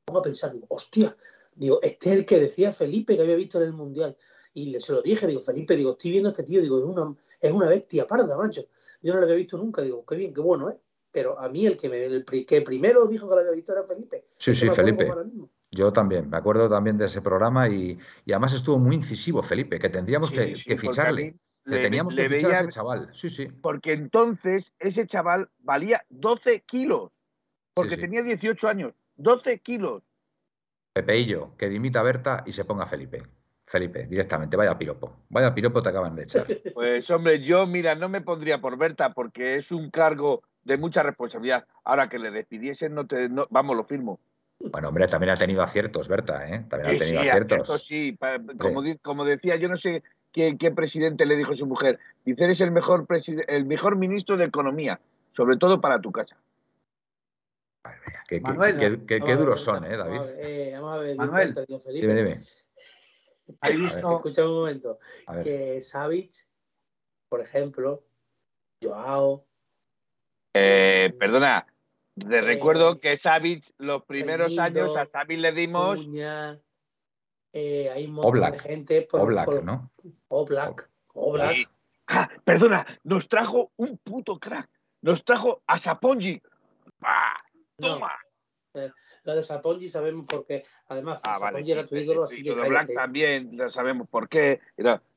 Pongo 0.08 0.20
a 0.22 0.24
pensar, 0.24 0.54
digo, 0.54 0.66
hostia, 0.70 1.14
digo, 1.54 1.80
este 1.84 2.14
es 2.14 2.20
el 2.20 2.26
que 2.26 2.40
decía 2.40 2.72
Felipe 2.72 3.18
que 3.18 3.24
había 3.24 3.36
visto 3.36 3.58
en 3.58 3.66
el 3.66 3.74
Mundial. 3.74 4.16
Y 4.54 4.68
le, 4.72 4.80
se 4.80 4.94
lo 4.94 5.02
dije, 5.02 5.28
digo, 5.28 5.42
Felipe, 5.42 5.76
digo, 5.76 5.92
estoy 5.92 6.12
viendo 6.12 6.30
a 6.30 6.32
este 6.32 6.44
tío, 6.44 6.62
digo, 6.62 6.78
es 6.80 6.86
una, 6.86 7.14
es 7.42 7.52
una 7.52 7.68
bestia 7.68 8.08
parda, 8.08 8.38
macho. 8.38 8.62
Yo 9.02 9.12
no 9.14 9.20
lo 9.20 9.26
había 9.26 9.36
visto 9.36 9.58
nunca, 9.58 9.82
digo, 9.82 10.06
qué 10.06 10.16
bien, 10.16 10.34
qué 10.34 10.40
bueno, 10.40 10.70
¿eh? 10.72 10.80
Pero 11.12 11.38
a 11.38 11.50
mí 11.50 11.66
el 11.66 11.76
que, 11.76 11.90
me, 11.90 12.06
el 12.06 12.24
pri- 12.24 12.46
que 12.46 12.62
primero 12.62 13.06
dijo 13.06 13.28
que 13.28 13.36
lo 13.36 13.42
había 13.42 13.52
visto 13.52 13.74
era 13.74 13.84
Felipe. 13.84 14.28
Sí, 14.38 14.56
sí, 14.56 14.70
Felipe. 14.70 15.10
Yo 15.72 15.92
también, 15.92 16.30
me 16.30 16.38
acuerdo 16.38 16.70
también 16.70 16.98
de 16.98 17.06
ese 17.08 17.22
programa 17.22 17.68
y, 17.68 17.98
y 18.26 18.32
además 18.32 18.54
estuvo 18.54 18.80
muy 18.80 18.96
incisivo, 18.96 19.44
Felipe, 19.44 19.78
que 19.78 19.90
tendríamos 19.90 20.30
Sí, 20.30 20.36
que, 20.36 20.56
sí, 20.56 20.64
que 20.64 20.76
porque 20.76 20.88
a 20.88 20.92
ficharle. 20.92 21.36
le- 21.66 21.82
teníamos 21.82 22.14
le 22.14 22.24
que 22.30 22.36
fichar 22.36 22.52
a 22.52 22.54
veía- 22.54 22.62
ese 22.62 22.72
chaval. 22.72 23.10
Sí, 23.14 23.30
sí. 23.30 23.48
Porque 23.62 23.92
entonces 23.92 24.72
ese 24.80 25.06
chaval 25.06 25.50
valía 25.60 26.02
12 26.10 26.62
kilos. 26.62 27.12
Porque 27.74 27.96
sí. 27.96 28.02
tenía 28.02 28.24
18 28.24 28.70
años. 28.70 28.94
12 29.18 29.60
kilos. 29.60 30.04
Pepeillo, 30.94 31.56
que 31.58 31.70
dimita 31.70 32.00
a 32.00 32.04
Berta 32.04 32.44
y 32.46 32.54
se 32.54 32.66
ponga 32.66 32.88
Felipe. 32.88 33.24
Felipe, 33.66 34.08
directamente, 34.08 34.56
vaya 34.56 34.78
piropo. 34.78 35.18
Vaya 35.30 35.54
piropo 35.54 35.84
te 35.84 35.90
acaban 35.90 36.16
de 36.16 36.24
echar. 36.24 36.48
Pues 36.74 37.10
hombre, 37.10 37.44
yo 37.44 37.68
mira, 37.68 37.96
no 37.96 38.08
me 38.08 38.22
pondría 38.22 38.60
por 38.60 38.78
Berta 38.78 39.14
porque 39.14 39.58
es 39.58 39.72
un 39.72 39.90
cargo 39.90 40.44
de 40.64 40.78
mucha 40.78 41.04
responsabilidad. 41.04 41.66
Ahora 41.84 42.08
que 42.08 42.18
le 42.18 42.32
despidiesen, 42.32 42.96
no 42.96 43.06
te, 43.06 43.30
no- 43.30 43.48
vamos, 43.50 43.76
lo 43.76 43.84
firmo. 43.84 44.20
Bueno, 44.60 44.88
hombre, 44.88 45.08
también 45.08 45.32
ha 45.32 45.38
tenido 45.38 45.62
aciertos, 45.62 46.08
Berta, 46.08 46.48
¿eh? 46.50 46.66
También 46.70 46.96
ha 46.96 46.98
tenido 46.98 47.22
sí, 47.22 47.30
aciertos. 47.30 47.70
acierto, 47.70 47.78
sí. 47.78 48.18
Como, 49.04 49.26
decía, 49.26 49.56
yo 49.58 49.70
no 49.70 49.78
sé 49.78 50.04
qué, 50.32 50.58
qué 50.58 50.72
presidente 50.72 51.26
le 51.26 51.36
dijo 51.36 51.54
a 51.54 51.58
su 51.58 51.66
mujer. 51.66 52.00
Dice, 52.26 52.44
eres 52.44 52.62
el 52.62 52.72
mejor, 52.72 53.06
el 53.48 53.66
mejor 53.66 53.98
ministro 53.98 54.36
de 54.38 54.46
Economía, 54.46 55.00
sobre 55.36 55.58
todo 55.58 55.80
para 55.80 56.02
tu 56.02 56.12
casa. 56.12 56.38
Qué, 58.28 58.38
qué- 58.38 58.42
Manuel, 58.42 58.78
qué- 58.78 59.06
qué- 59.08 59.08
qué 59.08 59.20
Vamos 59.20 59.30
a 59.32 59.36
ver, 59.36 59.40
duros 59.40 59.62
son, 59.62 59.86
¿eh, 59.86 59.96
vamos 59.96 60.06
a 60.06 60.24
David? 60.24 60.36
ver, 60.36 60.46
eh, 60.46 60.72
vamos 60.74 60.94
a 60.94 60.98
ver, 60.98 61.12
di 61.12 61.18
Manuel. 61.18 61.54
cuenta, 61.54 61.80
Felipe. 61.80 62.08
Dime, 62.08 62.14
dime. 62.16 62.44
Escucha 64.22 64.46
un 64.48 64.54
momento. 64.54 65.00
Que 65.42 65.82
Savic, 65.82 66.34
por 67.30 67.42
ejemplo, 67.42 68.06
Joao, 68.84 69.46
Eh, 70.54 71.14
perdona, 71.20 71.68
te 72.16 72.38
Eh, 72.40 72.42
recuerdo 72.42 73.00
que 73.00 73.16
Savic, 73.16 73.74
los 73.78 74.04
primeros 74.06 74.58
años 74.58 74.96
a 74.98 75.06
Savic 75.06 75.40
le 75.40 75.52
dimos... 75.52 76.04
Cuña, 76.04 76.60
eh, 77.54 77.90
hay 77.92 78.06
un 78.08 78.14
montón 78.14 78.32
Oblak. 78.32 78.54
de 78.54 78.60
gente. 78.60 79.02
Por, 79.04 79.22
Oblak, 79.22 79.46
por- 79.46 79.64
¿no? 79.64 79.92
Oblak. 80.30 80.90
Oblak. 81.14 81.56
Sí. 81.56 81.68
Ah, 82.08 82.30
perdona, 82.44 82.86
nos 83.04 83.28
trajo 83.30 83.72
un 83.76 83.98
puto 84.00 84.40
crack. 84.40 84.70
Nos 85.02 85.24
trajo 85.24 85.62
a 85.68 85.78
Sapongi. 85.78 86.42
¡Ah! 87.80 87.86
No, 87.86 87.94
¡Toma! 87.96 88.12
lo 89.24 89.36
de 89.36 89.44
Sapongi 89.44 89.90
sabemos 89.90 90.26
por 90.26 90.46
qué. 90.46 90.64
Además, 90.88 91.20
Ah, 91.24 91.34
Sapongi 91.36 91.70
vale. 91.70 91.72
era 91.72 91.86
tu 91.88 91.96
ídolo, 91.96 92.24
así 92.24 92.42
Y 92.42 92.44
que 92.44 92.56
lo 92.56 92.62
de 92.64 92.70
Black 92.70 92.94
también, 92.94 93.52
ya 93.58 93.70
sabemos 93.70 94.08
por 94.08 94.30
qué. 94.30 94.62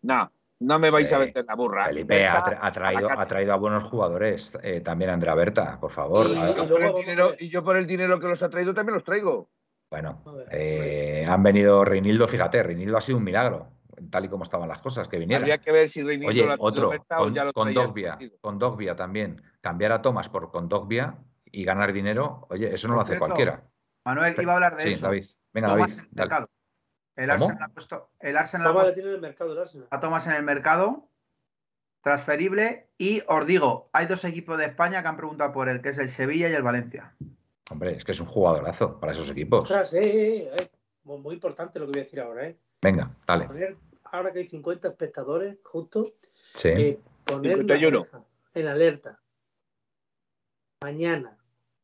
No, 0.03 0.33
no 0.61 0.79
me 0.79 0.91
vais 0.91 1.13
a 1.13 1.17
Eh, 1.17 1.27
meter 1.27 1.45
la 1.45 1.55
burra. 1.55 1.87
Felipe 1.87 2.27
ha, 2.27 2.35
Berta, 2.35 2.51
tra- 2.51 2.59
ha 2.63 2.73
traído, 2.73 3.11
a 3.11 3.15
la 3.15 3.23
ha 3.23 3.27
traído 3.27 3.53
a 3.53 3.57
buenos 3.57 3.85
jugadores. 3.85 4.53
eh, 4.63 4.81
también 4.81 5.11
Andrea 5.11 5.35
Berta, 5.35 5.79
por 5.79 5.91
favor. 5.93 6.27
Y- 6.31 6.39
A 6.39 6.43
ver, 6.47 6.51
y 6.51 6.55
Yo 6.57 6.69
por, 6.69 6.81
luego 6.81 6.99
el 6.99 7.05
dinero, 7.05 7.29
ver. 7.31 7.43
y 7.43 7.49
yo 7.51 7.63
por 7.65 7.77
el 7.77 7.87
dinero 7.87 8.19
que 8.21 8.27
los 8.29 8.43
ha 8.43 8.51
traído 8.51 8.75
también 8.75 8.95
los 8.95 9.05
traigo. 9.05 9.51
Bueno, 9.91 10.23
eh, 10.51 11.25
han 11.29 11.43
venido 11.43 11.85
Reinildo, 11.85 12.27
fíjate, 12.29 12.63
Reinildo 12.63 12.97
ha 12.97 13.01
sido 13.01 13.19
un 13.19 13.25
milagro, 13.25 13.69
tal 14.11 14.25
y 14.25 14.29
como 14.29 14.45
estaban 14.45 14.69
las 14.69 14.79
cosas, 14.81 15.09
que 15.09 15.19
viniera. 15.19 15.41
Habría 15.41 15.59
que 15.59 15.73
ver 15.73 15.89
si 15.89 16.03
Reinildo 16.03 16.31
Oye, 16.31 16.47
lo 16.47 16.55
otro, 16.65 16.91
o 16.91 17.17
con, 17.17 17.35
ya 17.35 17.45
lo 17.45 17.53
con 17.53 17.65
traía 17.73 17.87
Dogbia, 17.87 18.19
con 18.41 18.59
Dogbia 18.59 18.95
también. 18.97 19.43
Cambiar 19.61 19.93
a 19.93 20.01
Thomas 20.01 20.29
por 20.29 20.51
con 20.53 20.69
Dogbia 20.69 21.17
y 21.53 21.65
ganar 21.65 21.93
dinero, 21.93 22.47
oye, 22.51 22.75
eso 22.75 22.89
no 22.89 22.95
lo 22.95 23.01
hace 23.01 23.11
cierto, 23.13 23.27
cualquiera. 23.27 23.63
Manuel, 24.05 24.35
iba 24.41 24.53
a 24.53 24.55
hablar 24.57 24.77
de 24.77 24.83
Sí, 24.85 24.89
eso. 24.93 25.07
David. 25.07 25.27
Venga, 25.53 25.69
Thomas 25.69 25.91
David. 25.97 26.03
en 26.03 26.09
el 26.11 26.15
dale. 26.17 26.29
mercado. 26.29 26.51
El. 27.17 27.31
Arsenal 27.31 27.59
ha 27.63 27.69
puesto, 27.69 28.11
el 28.21 28.37
Arsenal 28.39 28.67
ha 28.69 28.73
puesto 28.73 28.95
tiene 28.95 29.09
en 29.11 29.15
el 29.17 29.21
mercado 29.21 29.53
el 29.53 29.59
Arsenal. 29.59 29.89
a 29.91 30.01
Thomas 30.01 30.27
en 30.27 30.33
el 30.33 30.43
mercado, 30.43 31.09
transferible. 32.03 32.89
Y 32.99 33.23
os 33.27 33.47
digo, 33.47 33.91
hay 33.93 34.07
dos 34.07 34.25
equipos 34.25 34.57
de 34.59 34.67
España 34.67 35.03
que 35.03 35.09
han 35.09 35.17
preguntado 35.17 35.53
por 35.53 35.69
él, 35.69 35.83
que 35.83 35.91
es 35.91 35.99
el 35.99 36.09
Sevilla 36.09 36.49
y 36.49 36.55
el 36.55 36.63
Valencia. 36.63 37.15
Hombre, 37.71 37.97
es 37.97 38.05
que 38.05 38.13
es 38.13 38.21
un 38.21 38.27
jugadorazo 38.27 38.99
para 38.99 39.13
esos 39.13 39.29
equipos. 39.31 39.63
Ostras, 39.65 39.93
eh, 39.95 40.45
eh, 40.45 40.51
eh, 40.59 40.69
muy 41.05 41.35
importante 41.35 41.79
lo 41.79 41.87
que 41.87 41.91
voy 41.93 42.01
a 42.01 42.03
decir 42.05 42.21
ahora, 42.21 42.47
¿eh? 42.47 42.57
Venga, 42.83 43.15
dale. 43.27 43.47
Poner, 43.47 43.77
ahora 44.05 44.33
que 44.33 44.41
hay 44.41 44.47
50 44.47 44.89
espectadores, 44.89 45.59
justo, 45.63 46.15
Sí. 46.55 46.69
eh, 46.69 47.01
poner 47.25 47.59
la 47.59 47.63
51. 47.63 47.99
cabeza 48.03 48.25
en 48.55 48.67
alerta. 48.67 49.21
Mañana 50.83 51.37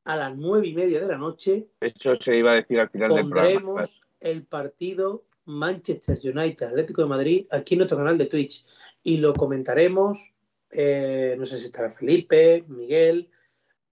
a 0.07 0.17
las 0.17 0.37
nueve 0.37 0.67
y 0.69 0.75
media 0.75 1.01
de 1.01 1.09
la 1.09 1.19
noche 1.19 1.69
Eso 1.81 2.15
se 2.15 2.37
iba 2.37 2.53
a 2.53 2.55
decir 2.55 2.79
al 2.81 2.91
final 2.91 3.15
del 3.15 3.29
programa. 3.29 3.61
pondremos 3.61 4.01
el 4.21 4.47
partido 4.47 5.25
Manchester 5.45 6.19
United 6.25 6.67
Atlético 6.67 7.03
de 7.03 7.09
Madrid 7.09 7.47
aquí 7.51 7.75
en 7.75 7.79
nuestro 7.79 7.99
canal 7.99 8.17
de 8.19 8.27
Twitch 8.27 8.65
y 9.03 9.19
lo 9.19 9.33
comentaremos. 9.35 10.33
eh, 10.71 11.37
no 11.39 11.47
sé 11.47 11.59
si 11.59 11.67
estará 11.67 11.91
Felipe, 11.91 12.65
Miguel. 12.69 13.31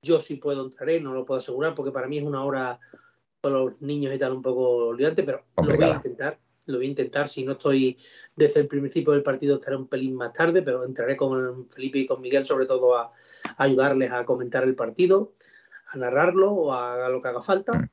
Yo 0.02 0.20
sí 0.20 0.36
puedo 0.36 0.64
entraré, 0.64 1.00
no 1.00 1.14
lo 1.14 1.24
puedo 1.24 1.38
asegurar 1.38 1.74
porque 1.74 1.92
para 1.92 2.08
mí 2.08 2.18
es 2.18 2.24
una 2.24 2.44
hora 2.44 2.78
con 3.40 3.52
los 3.52 3.80
niños 3.80 4.14
y 4.14 4.18
tal 4.18 4.32
un 4.32 4.42
poco 4.42 4.92
liante, 4.92 5.22
pero 5.22 5.44
lo 5.56 5.76
voy 5.76 5.84
a 5.84 5.94
intentar. 5.94 6.38
Lo 6.66 6.78
voy 6.78 6.86
a 6.86 6.90
intentar. 6.90 7.28
Si 7.28 7.44
no 7.44 7.52
estoy 7.52 7.98
desde 8.34 8.60
el 8.60 8.66
principio 8.68 9.12
del 9.12 9.22
partido, 9.22 9.56
estaré 9.56 9.76
un 9.76 9.86
pelín 9.86 10.14
más 10.14 10.32
tarde, 10.32 10.62
pero 10.62 10.84
entraré 10.84 11.16
con 11.16 11.68
Felipe 11.70 11.98
y 11.98 12.06
con 12.06 12.20
Miguel, 12.20 12.44
sobre 12.46 12.66
todo 12.66 12.96
a, 12.96 13.12
a 13.56 13.62
ayudarles 13.64 14.10
a 14.10 14.24
comentar 14.24 14.64
el 14.64 14.74
partido, 14.74 15.34
a 15.94 15.98
narrarlo 15.98 16.52
o 16.52 16.72
a, 16.72 17.08
lo 17.08 17.22
que 17.22 17.28
haga 17.28 17.40
falta. 17.40 17.72
Mm. 17.78 17.88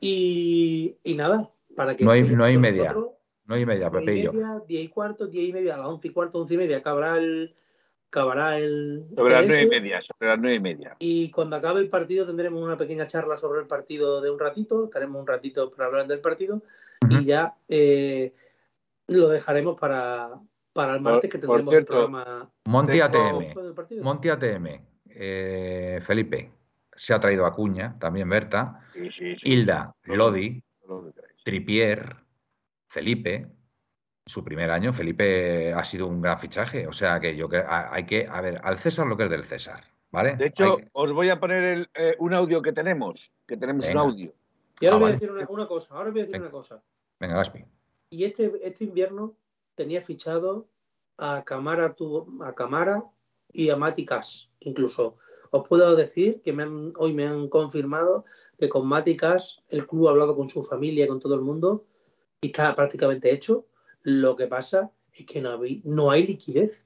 Y, 0.00 0.96
y 1.02 1.14
nada, 1.14 1.50
para 1.76 1.94
que 1.96 2.04
No 2.04 2.10
hay- 2.10 2.22
no 2.22 2.44
hay 2.44 2.58
media, 2.58 2.92
nosotros, 2.92 3.12
No 3.46 3.58
y 3.58 3.66
media, 3.66 3.90
Pepe 3.90 4.16
y 4.16 4.20
y 4.20 4.22
yo. 4.24 4.32
media, 4.32 4.62
diez 4.66 4.84
y 4.84 4.88
cuarto, 4.88 5.26
diez 5.26 5.48
y 5.48 5.52
media, 5.52 5.74
a 5.74 5.78
las 5.78 5.86
once 5.88 6.08
y 6.08 6.10
cuarto, 6.10 6.38
once 6.40 6.54
y 6.54 6.56
media, 6.56 6.78
acabará 6.78 7.18
el, 7.18 7.54
acabará 8.10 8.58
el 8.58 9.06
Sobre 9.14 9.32
las 9.34 9.44
CS, 9.44 9.48
nueve 9.48 9.64
y 9.64 9.68
media, 9.80 10.00
sobre 10.02 10.28
las 10.30 10.38
nueve 10.38 10.56
y 10.56 10.60
media. 10.60 10.96
y 10.98 11.30
cuando 11.30 11.56
acabe 11.56 11.80
el 11.80 11.88
partido 11.88 12.26
tendremos 12.26 12.62
una 12.62 12.76
pequeña 12.76 13.06
charla 13.06 13.36
sobre 13.36 13.60
el 13.60 13.66
partido 13.66 14.20
de 14.20 14.30
un 14.30 14.38
ratito, 14.38 14.84
estaremos 14.84 15.20
un 15.20 15.26
ratito 15.26 15.70
para 15.70 15.86
hablar 15.86 16.06
del 16.06 16.20
partido 16.20 16.62
Ujú. 17.04 17.20
y 17.20 17.24
ya 17.26 17.54
eh, 17.68 18.32
lo 19.08 19.28
dejaremos 19.28 19.78
para, 19.78 20.30
para 20.72 20.94
el 20.94 21.00
martes 21.02 21.30
que 21.30 21.38
tendremos 21.38 21.72
el 21.74 21.78
cierto, 21.84 21.92
programa 21.92 22.50
Monty 22.66 22.92
Tengo- 22.98 23.04
ATM. 23.04 24.02
Monty 24.02 24.28
ATM. 24.30 24.80
eh, 25.10 26.00
Felipe. 26.06 26.50
Se 26.96 27.14
ha 27.14 27.20
traído 27.20 27.46
a 27.46 27.54
Cuña, 27.54 27.96
también 27.98 28.28
Berta. 28.28 28.80
Sí, 28.92 29.10
sí, 29.10 29.36
sí. 29.36 29.48
Hilda, 29.48 29.94
Lodi, 30.04 30.62
que. 30.86 31.22
Tripier, 31.44 32.16
Felipe. 32.88 33.46
Su 34.26 34.42
primer 34.42 34.70
año, 34.70 34.92
Felipe 34.94 35.74
ha 35.74 35.84
sido 35.84 36.06
un 36.06 36.22
gran 36.22 36.38
fichaje. 36.38 36.86
O 36.86 36.92
sea 36.92 37.20
que 37.20 37.36
yo 37.36 37.46
creo 37.48 37.66
hay 37.68 38.06
que, 38.06 38.26
a 38.26 38.40
ver, 38.40 38.58
al 38.64 38.78
César 38.78 39.06
lo 39.06 39.16
que 39.18 39.24
es 39.24 39.30
del 39.30 39.44
César, 39.44 39.84
¿vale? 40.10 40.36
De 40.36 40.46
hecho, 40.46 40.76
Hay 40.78 40.84
que- 40.84 40.90
os 40.94 41.12
voy 41.12 41.28
a 41.28 41.38
poner 41.38 41.62
el, 41.62 41.90
eh, 41.94 42.16
un 42.18 42.32
audio 42.32 42.62
que 42.62 42.72
tenemos. 42.72 43.30
Que 43.46 43.58
tenemos 43.58 43.84
Venga. 43.84 44.02
un 44.02 44.10
audio. 44.10 44.32
y 44.80 44.86
ahora 44.86 44.96
Ah, 44.96 45.00
voy 45.00 45.10
a 45.10 45.12
decir 45.14 45.30
una, 45.30 45.46
una 45.48 45.66
cosa, 45.68 45.94
ahora 45.94 46.10
voy 46.10 46.20
a 46.20 46.22
decir 46.22 46.32
Venga. 46.32 46.46
una 46.46 46.52
cosa. 46.52 46.82
venga, 47.20 47.36
Gaspi. 47.36 47.64
Y 48.10 48.24
este, 48.24 48.50
este 48.66 48.84
invierno 48.84 49.36
tenía 49.74 50.00
fichado 50.00 50.68
a 51.18 51.44
Camara, 51.44 51.92
tu- 51.94 52.42
a 52.42 52.54
Camara 52.54 53.02
y 53.52 53.68
a 53.70 53.76
Mati 53.76 54.04
Cash. 54.06 54.46
Incluso 54.60 55.18
os 55.56 55.68
puedo 55.68 55.94
decir 55.94 56.42
que 56.42 56.52
me 56.52 56.64
han- 56.64 56.92
hoy 56.96 57.12
me 57.12 57.26
han 57.26 57.48
confirmado 57.48 58.24
que 58.58 58.68
con 58.68 58.88
Mati 58.88 59.16
Cash 59.16 59.58
el 59.68 59.86
club 59.86 60.08
ha 60.08 60.10
hablado 60.10 60.34
con 60.34 60.48
su 60.48 60.64
familia, 60.64 61.06
con 61.06 61.20
todo 61.20 61.36
el 61.36 61.42
mundo 61.42 61.86
y 62.40 62.48
está 62.48 62.74
prácticamente 62.74 63.32
hecho. 63.32 63.64
Lo 64.02 64.34
que 64.34 64.48
pasa 64.48 64.90
es 65.12 65.24
que 65.26 65.40
no 65.40 65.62
hay, 65.62 65.80
no 65.84 66.10
hay 66.10 66.26
liquidez. 66.26 66.84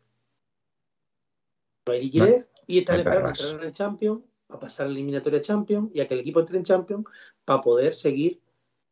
No 1.86 1.94
hay 1.94 2.02
liquidez 2.02 2.50
y 2.66 2.80
están 2.80 2.98
esperando 2.98 3.28
perras. 3.28 3.40
entrar 3.40 3.60
en 3.60 3.66
el 3.68 3.72
Champions 3.72 4.22
a 4.50 4.58
pasar 4.58 4.84
a 4.84 4.88
la 4.90 4.96
eliminatoria 4.96 5.40
Champions 5.40 5.90
y 5.94 6.00
a 6.00 6.06
que 6.06 6.14
el 6.14 6.20
equipo 6.20 6.40
entre 6.40 6.58
en 6.58 6.64
Champions 6.64 7.06
para 7.46 7.62
poder 7.62 7.94
seguir 7.94 8.42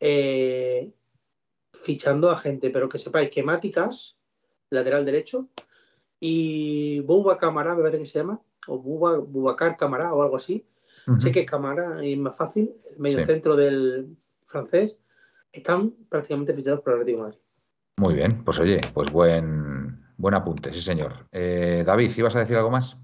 eh, 0.01 0.91
fichando 1.75 2.31
a 2.31 2.39
gente. 2.39 2.71
Pero 2.71 2.89
que 2.89 2.99
sepáis 2.99 3.29
que 3.29 3.43
Máticas, 3.43 4.17
lateral 4.71 5.05
derecho, 5.05 5.49
y 6.19 7.01
Buba 7.01 7.37
Camará, 7.37 7.75
me 7.75 7.83
parece 7.83 7.99
que 7.99 8.07
se 8.07 8.19
llama, 8.21 8.41
o 8.67 8.79
Buba, 8.79 9.19
Bubacar 9.19 9.77
Camará 9.77 10.13
o 10.13 10.23
algo 10.23 10.37
así. 10.37 10.67
Sé 11.19 11.31
que 11.31 11.41
es 11.41 11.47
Camará 11.47 12.05
y 12.05 12.15
es 12.15 12.19
más 12.19 12.37
fácil, 12.37 12.75
el 12.91 12.99
medio 12.99 13.25
centro 13.25 13.55
del 13.55 14.17
francés, 14.45 14.99
están 15.53 15.93
prácticamente 16.09 16.53
fichados 16.53 16.81
por 16.81 16.95
el 16.95 17.01
Atlético 17.01 17.19
de 17.19 17.25
Madrid. 17.25 17.41
Muy 17.99 18.15
bien, 18.15 18.45
pues 18.45 18.59
oye, 18.59 18.81
pues 18.93 19.11
buen, 19.11 20.05
buen 20.17 20.35
apunte, 20.35 20.73
sí 20.73 20.83
señor. 20.83 21.29
Eh, 21.33 21.83
David, 21.87 22.13
¿ibas 22.17 22.37
a 22.37 22.41
decir 22.41 22.57
algo 22.57 22.71
más? 22.71 22.97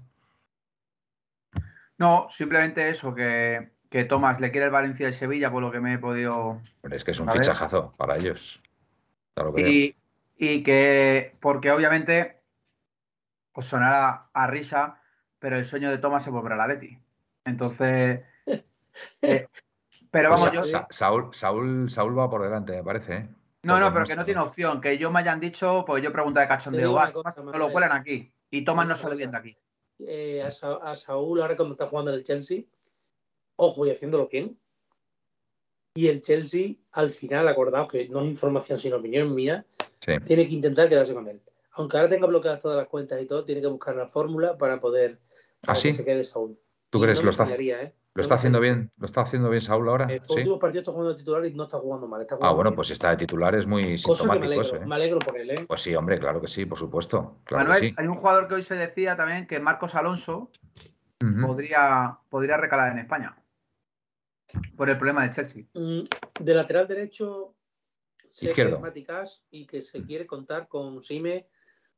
No, 1.97 2.27
simplemente 2.29 2.89
eso, 2.89 3.15
que, 3.15 3.71
que 3.89 4.03
Tomás 4.03 4.39
le 4.39 4.51
quiere 4.51 4.65
el 4.65 4.71
Valencia 4.71 5.09
y 5.09 5.13
Sevilla, 5.13 5.51
por 5.51 5.61
lo 5.61 5.71
que 5.71 5.79
me 5.79 5.93
he 5.93 5.97
podido. 5.97 6.61
es 6.91 7.03
que 7.03 7.11
es 7.11 7.19
un 7.19 7.31
fichajazo 7.31 7.93
para 7.97 8.17
ellos. 8.17 8.61
y, 9.57 9.95
y, 10.37 10.63
que, 10.63 11.35
porque 11.39 11.71
obviamente, 11.71 12.41
pues 13.51 13.67
sonará 13.67 14.29
a 14.33 14.47
risa, 14.47 14.99
pero 15.43 15.57
el 15.57 15.65
sueño 15.65 15.91
de 15.91 15.97
Tomás 15.97 16.23
se 16.23 16.29
volverá 16.29 16.55
a 16.55 16.59
la 16.59 16.67
Leti. 16.73 16.97
Entonces. 17.45 18.21
Eh, 19.23 19.47
pero 20.11 20.29
pues 20.29 20.41
vamos, 20.41 20.69
yo. 20.69 20.85
Saúl, 20.91 21.33
Saúl, 21.33 21.89
Saúl 21.89 22.19
va 22.19 22.29
por 22.29 22.43
delante, 22.43 22.73
me 22.73 22.83
parece. 22.83 23.15
¿eh? 23.15 23.29
No, 23.63 23.79
no, 23.79 23.91
pero 23.91 24.05
que 24.05 24.15
no 24.15 24.23
tiene 24.23 24.39
opción. 24.39 24.79
Que 24.79 24.91
ellos 24.91 25.11
me 25.11 25.19
hayan 25.19 25.39
dicho, 25.39 25.83
pues 25.83 26.03
yo 26.03 26.13
pregunta 26.13 26.41
de 26.41 26.47
cachondeo, 26.47 26.93
va, 26.93 27.11
no 27.11 27.57
lo 27.57 27.71
cuelan 27.71 27.91
aquí. 27.91 28.31
Y 28.51 28.63
Tomás 28.63 28.87
no 28.87 28.95
sale 28.95 29.15
bien 29.15 29.31
de 29.31 29.37
aquí. 29.37 29.57
Eh, 29.97 30.43
a, 30.43 30.93
Saúl, 30.93 31.41
ahora 31.41 31.55
cuando 31.55 31.73
está 31.73 31.87
jugando 31.87 32.11
en 32.11 32.19
el 32.19 32.23
Chelsea, 32.23 32.61
ojo, 33.55 33.87
y 33.87 33.89
haciéndolo 33.89 34.27
bien. 34.27 34.55
Y 35.95 36.07
el 36.09 36.21
Chelsea, 36.21 36.75
al 36.91 37.09
final, 37.09 37.47
acordado 37.47 37.87
que 37.87 38.07
no 38.09 38.21
es 38.21 38.27
información 38.27 38.79
sino 38.79 38.97
opinión 38.97 39.33
mía, 39.33 39.65
tiene 39.99 40.47
que 40.47 40.53
intentar 40.53 40.87
quedarse 40.87 41.15
con 41.15 41.27
él. 41.27 41.41
Aunque 41.71 41.97
ahora 41.97 42.09
tenga 42.09 42.27
bloqueadas 42.27 42.61
todas 42.61 42.77
las 42.77 42.87
cuentas 42.87 43.19
y 43.19 43.25
todo, 43.25 43.43
tiene 43.43 43.59
que 43.59 43.67
buscar 43.67 43.95
la 43.95 44.07
fórmula 44.07 44.55
para 44.55 44.79
poder 44.79 45.17
¿Ah, 45.67 45.75
que 45.81 45.93
se 45.93 46.05
quede 46.05 46.23
Saúl. 46.23 46.59
¿Tú 46.89 46.99
crees 46.99 47.19
que 47.19 47.25
lo 47.25 47.31
está, 47.31 47.49
¿eh? 47.49 47.95
lo 48.13 48.21
está 48.21 48.35
haciendo 48.35 48.59
bien? 48.59 48.91
¿Lo 48.97 49.07
está 49.07 49.21
haciendo 49.21 49.49
bien 49.49 49.61
Saúl 49.61 49.89
ahora? 49.89 50.05
Estos 50.13 50.37
últimos 50.37 50.59
partidos 50.59 50.83
está 50.83 50.91
jugando 50.91 51.13
de 51.13 51.17
titular 51.17 51.45
y 51.45 51.53
no 51.53 51.63
está 51.63 51.79
jugando 51.79 52.07
mal. 52.07 52.27
ah, 52.41 52.51
bueno, 52.51 52.75
pues 52.75 52.87
si 52.87 52.93
está 52.93 53.09
de 53.09 53.17
titular 53.17 53.55
es 53.55 53.65
muy 53.65 53.97
sintomático. 53.97 54.61
¿eh? 54.75 54.85
Me 54.85 54.95
alegro, 54.95 55.19
por 55.19 55.37
él, 55.37 55.49
¿eh? 55.49 55.65
Pues 55.67 55.81
sí, 55.81 55.95
hombre, 55.95 56.19
claro 56.19 56.39
que 56.39 56.47
sí, 56.47 56.65
por 56.65 56.77
supuesto. 56.77 57.39
Manuel, 57.49 57.95
hay 57.97 58.07
un 58.07 58.15
jugador 58.15 58.47
que 58.47 58.55
hoy 58.55 58.63
se 58.63 58.75
decía 58.75 59.15
también 59.15 59.47
que 59.47 59.59
Marcos 59.59 59.95
Alonso 59.95 60.51
podría, 61.41 62.19
podría 62.29 62.57
recalar 62.57 62.91
en 62.91 62.99
España. 62.99 63.35
Por 64.75 64.89
el 64.89 64.97
problema 64.97 65.23
de 65.23 65.31
Chelsea. 65.31 65.63
Mm, 65.73 66.01
de 66.39 66.53
lateral 66.53 66.87
derecho, 66.87 67.55
Izquierdo. 68.29 68.81
y 69.49 69.65
que 69.65 69.81
se 69.81 70.03
quiere 70.03 70.27
contar 70.27 70.67
con 70.67 71.01
Sime 71.01 71.47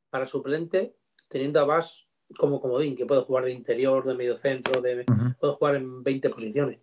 para 0.10 0.26
suplente, 0.26 0.96
teniendo 1.28 1.60
a 1.60 1.66
Bas 1.66 2.05
como 2.38 2.60
comodín, 2.60 2.96
que 2.96 3.06
puede 3.06 3.22
jugar 3.22 3.46
de 3.46 3.52
interior, 3.52 4.04
de 4.04 4.16
medio 4.16 4.36
centro, 4.38 4.82
de, 4.82 5.06
puede 5.40 5.54
jugar 5.54 5.76
en 5.76 6.04
20 6.04 6.30
posiciones. 6.30 6.80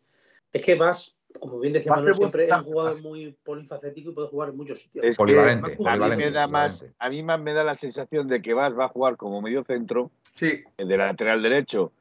Es 0.53 0.62
que 0.62 0.74
vas, 0.74 1.14
como 1.40 1.59
bien 1.59 1.72
decía 1.72 1.93
Manuel, 1.93 2.14
siempre 2.14 2.47
es 2.47 2.53
un 2.53 2.64
jugador 2.64 3.03
muy 3.03 3.36
polifacético 3.43 4.11
y 4.11 4.14
puede 4.14 4.28
jugar 4.28 4.51
en 4.51 4.57
muchos 4.57 4.80
sitios. 4.80 5.05
Es 5.05 5.16
polivalente, 5.16 5.76
a, 5.84 5.97
mí 5.97 6.16
me 6.16 6.30
da 6.30 6.47
más, 6.47 6.84
a 6.99 7.11
mí 7.11 7.22
más 7.22 7.40
me 7.40 7.55
da 7.55 7.64
la 7.64 7.76
sensación 7.76 8.28
de 8.28 8.43
que 8.43 8.55
Vas 8.55 8.78
va 8.78 8.84
a 8.84 8.88
jugar 8.88 9.16
como 9.16 9.43
medio 9.43 9.64
centro, 9.64 10.11
sí. 10.36 10.62
de 10.76 10.97
lateral 10.97 11.43
derecho, 11.43 11.93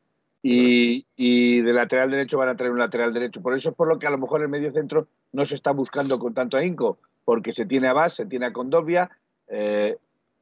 y, 0.43 1.05
y, 1.15 1.61
de 1.61 1.73
lateral 1.73 2.09
derecho 2.09 2.37
van 2.37 2.49
a 2.49 2.55
traer 2.55 2.71
un 2.71 2.79
lateral 2.79 3.13
derecho. 3.13 3.41
Por 3.41 3.55
eso 3.55 3.69
es 3.69 3.75
por 3.75 3.87
lo 3.87 3.99
que 3.99 4.07
a 4.07 4.11
lo 4.11 4.17
mejor 4.17 4.41
el 4.41 4.49
medio 4.49 4.71
centro 4.71 5.07
no 5.31 5.45
se 5.45 5.55
está 5.55 5.71
buscando 5.71 6.17
con 6.17 6.33
tanto 6.33 6.57
ahínco, 6.57 6.97
porque 7.25 7.53
se 7.53 7.65
tiene 7.65 7.87
a 7.87 7.93
Vas, 7.93 8.15
se 8.15 8.25
tiene 8.25 8.47
a 8.47 8.53
Condovia 8.53 9.09
eh, 9.47 9.97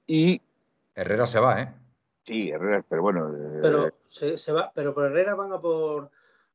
y... 0.08 0.41
Herrera 0.95 1.26
se 1.26 1.39
va, 1.39 1.62
¿eh? 1.62 1.74
Sí, 2.30 2.51
Herrera, 2.51 2.86
pero 2.88 3.01
bueno. 3.01 3.34
Eh, 3.34 3.59
pero 3.63 3.91
se, 4.05 4.51
va, 4.51 4.71
pero 4.71 4.93
por 4.93 5.05
Herrera 5.05 5.34
van 5.34 5.51
a 5.51 5.59
por, 5.59 6.11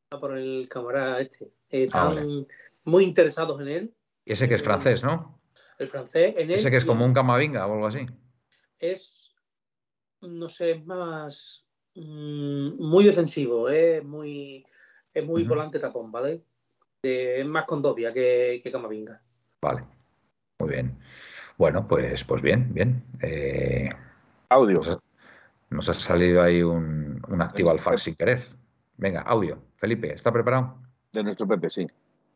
a 0.08 0.18
por 0.20 0.38
el 0.38 0.68
camarada 0.68 1.20
este. 1.20 1.46
Eh, 1.68 1.88
ah, 1.92 2.12
están 2.12 2.46
muy 2.84 3.02
interesados 3.02 3.60
en 3.60 3.66
él. 3.66 3.94
Y 4.24 4.34
ese 4.34 4.48
que 4.48 4.54
es 4.54 4.62
francés, 4.62 5.02
¿no? 5.02 5.40
El 5.76 5.88
francés, 5.88 6.34
en 6.36 6.52
él. 6.52 6.60
Ese 6.60 6.70
que 6.70 6.76
es 6.76 6.84
como 6.84 7.04
un 7.04 7.12
camavinga 7.12 7.66
o 7.66 7.74
algo 7.74 7.88
así. 7.88 8.06
Es, 8.78 9.34
no 10.20 10.48
sé, 10.48 10.70
es 10.70 10.86
más 10.86 11.66
mm, 11.96 12.76
muy 12.78 13.04
defensivo, 13.04 13.68
es 13.68 14.04
muy, 14.04 14.64
es 15.12 15.26
muy 15.26 15.42
volante 15.42 15.80
tapón, 15.80 16.12
¿vale? 16.12 16.44
es 17.02 17.44
más 17.44 17.64
condovia 17.64 18.12
que, 18.12 18.60
que 18.62 18.72
Camavinga. 18.72 19.20
Vale, 19.60 19.82
muy 20.60 20.70
bien. 20.70 20.96
Bueno, 21.58 21.86
pues, 21.86 22.22
pues 22.24 22.40
bien, 22.40 22.72
bien. 22.72 23.04
Eh, 23.20 23.90
Audio. 24.48 25.02
Nos 25.74 25.88
ha 25.88 25.94
salido 25.94 26.40
ahí 26.40 26.62
un, 26.62 27.20
activo 27.40 27.70
al 27.70 27.80
fax 27.80 28.02
sin 28.02 28.14
querer. 28.14 28.46
Venga, 28.96 29.22
audio. 29.22 29.60
Felipe, 29.76 30.12
¿está 30.12 30.32
preparado? 30.32 30.78
De 31.10 31.24
nuestro 31.24 31.48
Pepe, 31.48 31.68
sí. 31.68 31.84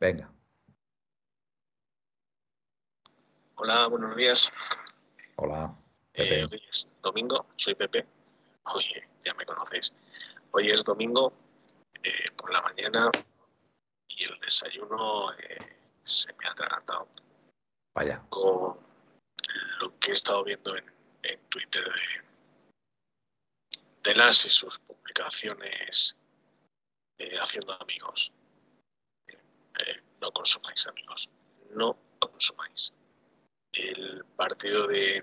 Venga. 0.00 0.28
Hola, 3.54 3.86
buenos 3.86 4.16
días. 4.16 4.50
Hola. 5.36 5.72
Eh, 6.14 6.48
hoy 6.50 6.62
es 6.68 6.88
domingo, 7.00 7.46
soy 7.54 7.76
Pepe. 7.76 8.04
Oye, 8.74 9.08
ya 9.24 9.32
me 9.34 9.46
conocéis. 9.46 9.92
Hoy 10.50 10.72
es 10.72 10.82
domingo 10.82 11.32
eh, 12.02 12.32
por 12.36 12.52
la 12.52 12.60
mañana 12.62 13.08
y 14.08 14.24
el 14.24 14.36
desayuno 14.40 15.32
eh, 15.34 15.58
se 16.04 16.32
me 16.32 16.48
ha 16.48 16.50
atragantado. 16.50 17.06
Vaya. 17.94 18.20
Con 18.30 18.78
lo 19.80 19.98
que 20.00 20.10
he 20.10 20.14
estado 20.14 20.42
viendo 20.42 20.76
en, 20.76 20.84
en 21.22 21.38
Twitter 21.50 21.84
de, 21.84 22.27
de 24.08 24.14
las 24.14 24.42
y 24.46 24.48
sus 24.48 24.78
publicaciones 24.86 26.16
eh, 27.18 27.36
haciendo 27.38 27.74
amigos. 27.74 28.32
Eh, 29.28 30.02
no 30.18 30.32
consumáis 30.32 30.86
amigos, 30.86 31.28
no 31.72 31.94
consumáis. 32.18 32.90
El 33.70 34.24
partido 34.34 34.86
de 34.86 35.22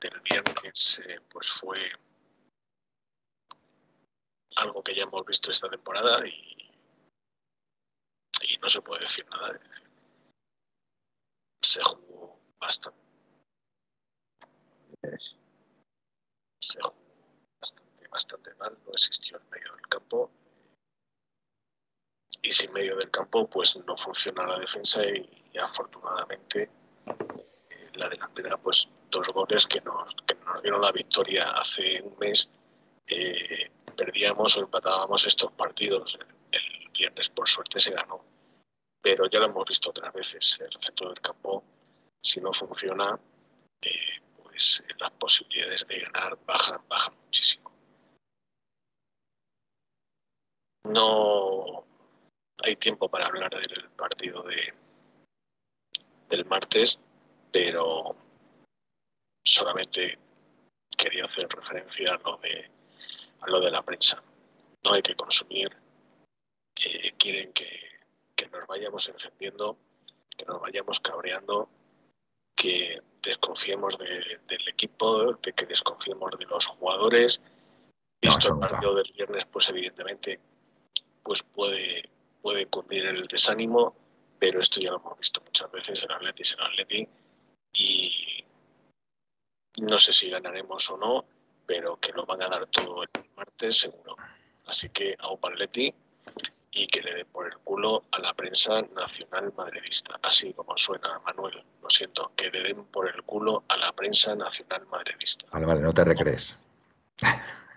del 0.00 0.20
viernes 0.20 1.00
eh, 1.06 1.20
pues 1.30 1.48
fue 1.60 1.92
algo 4.56 4.82
que 4.82 4.96
ya 4.96 5.04
hemos 5.04 5.24
visto 5.24 5.52
esta 5.52 5.70
temporada 5.70 6.26
y, 6.26 6.72
y 8.42 8.56
no 8.58 8.68
se 8.68 8.80
puede 8.82 9.04
decir 9.04 9.24
nada 9.28 9.52
de 9.52 9.60
se 11.62 11.82
jugó 11.84 12.40
bastante 12.58 12.98
se 16.60 16.80
jugó 16.80 16.97
bastante 18.10 18.54
mal, 18.54 18.76
no 18.86 18.92
existió 18.92 19.38
en 19.38 19.50
medio 19.50 19.72
del 19.74 19.88
campo. 19.88 20.30
Y 22.42 22.52
sin 22.52 22.72
medio 22.72 22.96
del 22.96 23.10
campo, 23.10 23.48
pues 23.48 23.76
no 23.86 23.96
funciona 23.96 24.46
la 24.46 24.58
defensa 24.58 25.04
y, 25.04 25.28
afortunadamente 25.58 26.70
eh, 27.70 27.90
la 27.94 28.08
delantera, 28.08 28.56
pues 28.56 28.86
dos 29.10 29.26
goles 29.28 29.66
que 29.66 29.80
nos, 29.80 30.14
que 30.26 30.34
nos 30.36 30.62
dieron 30.62 30.80
la 30.80 30.92
victoria 30.92 31.50
hace 31.50 32.00
un 32.02 32.16
mes. 32.18 32.48
Eh, 33.06 33.70
perdíamos 33.96 34.56
o 34.56 34.60
empatábamos 34.60 35.26
estos 35.26 35.50
partidos. 35.52 36.16
El 36.52 36.88
viernes, 36.92 37.28
por 37.30 37.48
suerte, 37.48 37.80
se 37.80 37.90
ganó. 37.90 38.24
Pero 39.02 39.26
ya 39.26 39.40
lo 39.40 39.46
hemos 39.46 39.66
visto 39.66 39.90
otras 39.90 40.12
veces. 40.12 40.58
El 40.60 40.80
centro 40.80 41.08
del 41.08 41.20
campo, 41.20 41.64
si 42.22 42.40
no 42.40 42.52
funciona, 42.52 43.18
eh, 43.82 44.20
pues 44.42 44.82
las 44.98 45.10
posibilidades 45.12 45.86
de 45.86 46.00
ganar 46.00 46.38
bajan, 46.46 46.80
bajan 46.88 47.14
muchísimo. 47.24 47.67
No 50.84 51.84
hay 52.62 52.76
tiempo 52.76 53.08
para 53.08 53.26
hablar 53.26 53.50
del 53.50 53.88
partido 53.96 54.42
de, 54.42 54.74
del 56.28 56.44
martes, 56.46 56.98
pero 57.52 58.16
solamente 59.44 60.18
quería 60.96 61.24
hacer 61.24 61.48
referencia 61.48 62.14
a 62.14 62.18
lo 62.18 62.36
de, 62.38 62.70
a 63.40 63.50
lo 63.50 63.60
de 63.60 63.70
la 63.70 63.82
prensa. 63.82 64.22
No 64.84 64.92
hay 64.92 65.02
que 65.02 65.14
consumir. 65.14 65.74
Eh, 66.84 67.12
quieren 67.18 67.52
que, 67.52 67.66
nos 68.50 68.66
vayamos 68.66 69.06
encendiendo, 69.08 69.76
que 70.36 70.44
nos 70.46 70.60
vayamos 70.60 70.98
cabreando, 71.00 71.68
que 72.56 73.00
desconfiemos 73.22 73.98
del 73.98 74.68
equipo, 74.68 75.34
de 75.34 75.52
que 75.52 75.66
desconfiemos 75.66 76.38
de 76.38 76.46
los 76.46 76.64
jugadores. 76.66 77.40
Visto 78.20 78.54
el 78.54 78.58
partido 78.58 78.94
del 78.94 79.12
viernes, 79.12 79.46
pues 79.52 79.68
evidentemente 79.68 80.40
pues 81.22 81.42
puede, 81.42 82.08
puede 82.42 82.66
cundir 82.66 83.06
el 83.06 83.26
desánimo, 83.26 83.94
pero 84.38 84.60
esto 84.60 84.80
ya 84.80 84.90
lo 84.90 84.98
hemos 84.98 85.18
visto 85.18 85.40
muchas 85.44 85.70
veces 85.70 86.02
en 86.02 86.12
Atleti 86.12 86.42
en 86.52 86.60
Atleti 86.60 87.08
y 87.74 88.44
no 89.78 89.98
sé 89.98 90.12
si 90.12 90.28
ganaremos 90.28 90.88
o 90.90 90.96
no, 90.96 91.24
pero 91.66 91.98
que 91.98 92.12
lo 92.12 92.24
van 92.26 92.42
a 92.42 92.48
dar 92.48 92.66
todo 92.66 93.02
el 93.02 93.08
martes 93.36 93.80
seguro. 93.80 94.16
Así 94.66 94.88
que 94.90 95.16
a 95.18 95.32
Upaletti 95.32 95.94
y 96.72 96.86
que 96.86 97.02
le 97.02 97.14
den 97.14 97.26
por 97.26 97.46
el 97.46 97.58
culo 97.58 98.04
a 98.12 98.18
la 98.20 98.34
prensa 98.34 98.82
nacional 98.94 99.52
madridista. 99.56 100.18
Así 100.22 100.52
como 100.52 100.76
suena, 100.76 101.18
Manuel, 101.20 101.62
lo 101.82 101.90
siento, 101.90 102.32
que 102.36 102.50
le 102.50 102.62
den 102.62 102.84
por 102.86 103.08
el 103.08 103.22
culo 103.22 103.64
a 103.68 103.76
la 103.76 103.92
prensa 103.92 104.34
nacional 104.34 104.86
madridista. 104.86 105.46
Vale, 105.52 105.66
vale, 105.66 105.80
no 105.80 105.92
te 105.92 106.04
recrees. 106.04 106.56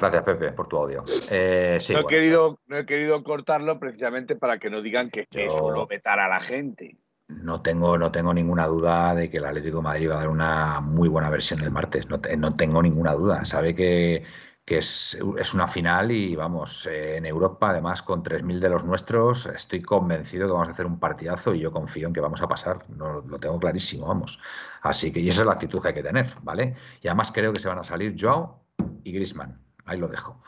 Gracias, 0.00 0.24
Pepe, 0.24 0.52
por 0.52 0.66
tu 0.66 0.78
audio. 0.78 1.04
Eh, 1.30 1.76
sí, 1.78 1.92
no, 1.92 1.98
he 1.98 2.02
bueno, 2.02 2.08
querido, 2.08 2.58
no 2.66 2.78
he 2.78 2.86
querido 2.86 3.22
cortarlo 3.22 3.78
precisamente 3.78 4.34
para 4.34 4.58
que 4.58 4.70
no 4.70 4.80
digan 4.80 5.10
que 5.10 5.28
es 5.30 5.46
solo 5.46 5.86
vetar 5.86 6.18
a 6.18 6.28
la 6.28 6.40
gente. 6.40 6.96
No 7.28 7.60
tengo, 7.60 7.98
no 7.98 8.10
tengo 8.10 8.32
ninguna 8.32 8.66
duda 8.66 9.14
de 9.14 9.30
que 9.30 9.36
el 9.36 9.44
Atlético 9.44 9.76
de 9.76 9.82
Madrid 9.82 10.10
va 10.10 10.14
a 10.14 10.18
dar 10.18 10.28
una 10.28 10.80
muy 10.80 11.08
buena 11.08 11.28
versión 11.28 11.60
del 11.60 11.70
martes. 11.70 12.08
No, 12.08 12.18
no 12.38 12.56
tengo 12.56 12.82
ninguna 12.82 13.12
duda. 13.12 13.44
Sabe 13.44 13.74
que, 13.74 14.24
que 14.64 14.78
es, 14.78 15.18
es 15.38 15.54
una 15.54 15.68
final 15.68 16.10
y 16.10 16.34
vamos, 16.34 16.86
eh, 16.86 17.18
en 17.18 17.26
Europa, 17.26 17.70
además 17.70 18.02
con 18.02 18.22
3.000 18.22 18.58
de 18.58 18.68
los 18.70 18.84
nuestros, 18.84 19.46
estoy 19.46 19.82
convencido 19.82 20.46
que 20.46 20.52
vamos 20.52 20.68
a 20.68 20.72
hacer 20.72 20.86
un 20.86 20.98
partidazo 20.98 21.54
y 21.54 21.60
yo 21.60 21.70
confío 21.72 22.08
en 22.08 22.14
que 22.14 22.20
vamos 22.20 22.40
a 22.40 22.48
pasar. 22.48 22.84
No, 22.88 23.20
lo 23.20 23.38
tengo 23.38 23.58
clarísimo, 23.58 24.06
vamos. 24.06 24.40
Así 24.82 25.12
que 25.12 25.20
y 25.20 25.28
esa 25.28 25.42
es 25.42 25.46
la 25.46 25.52
actitud 25.52 25.80
que 25.82 25.88
hay 25.88 25.94
que 25.94 26.02
tener, 26.02 26.34
¿vale? 26.42 26.74
Y 27.02 27.08
además 27.08 27.30
creo 27.32 27.52
que 27.52 27.60
se 27.60 27.68
van 27.68 27.78
a 27.78 27.84
salir 27.84 28.16
Joao 28.18 28.64
y 29.04 29.12
Griezmann. 29.12 29.69
Ahí 29.90 29.98
lo 29.98 30.06
dejo. 30.06 30.40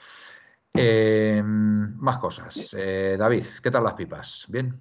Eh, 0.73 1.43
más 1.45 2.19
cosas. 2.19 2.73
Eh, 2.79 3.17
David, 3.19 3.45
¿qué 3.61 3.73
tal 3.73 3.83
las 3.83 3.95
pipas? 3.95 4.47
¿Bien? 4.49 4.79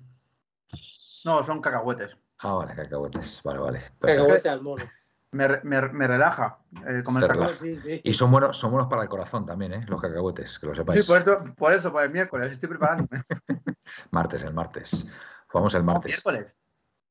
No, 1.26 1.42
son 1.44 1.60
cacahuetes. 1.60 2.16
Ah, 2.40 2.54
vale, 2.54 2.76
cacahuetes. 2.76 3.42
Vale, 3.44 3.60
vale. 3.60 3.82
Cacahuete 4.00 4.50
al 4.50 4.62
mono. 4.62 4.84
Me, 5.32 5.48
me, 5.64 5.82
me 5.82 6.06
relaja 6.08 6.60
eh, 6.88 7.02
comer 7.04 7.24
Te 7.24 7.28
cacahuetes. 7.30 7.62
relaja. 7.62 7.82
Sí, 7.82 7.90
sí. 7.90 8.02
Y 8.04 8.14
son 8.14 8.30
buenos, 8.30 8.56
son 8.56 8.70
buenos 8.70 8.88
para 8.88 9.02
el 9.02 9.10
corazón 9.10 9.48
también, 9.48 9.74
¿eh? 9.74 9.84
Los 9.88 10.00
cacahuetes, 10.00 10.60
que 10.60 10.68
lo 10.68 10.76
sepáis. 10.76 11.02
Sí, 11.04 11.08
por 11.12 11.22
eso, 11.22 11.44
por 11.58 11.74
eso, 11.74 11.92
por 11.92 12.04
el 12.04 12.12
miércoles, 12.12 12.52
estoy 12.52 12.70
preparando. 12.70 13.08
Martes, 14.12 14.44
el 14.44 14.54
martes. 14.54 15.08
Jugamos 15.48 15.74
el 15.74 15.84
martes. 15.84 16.06
¿Miércoles? 16.12 16.54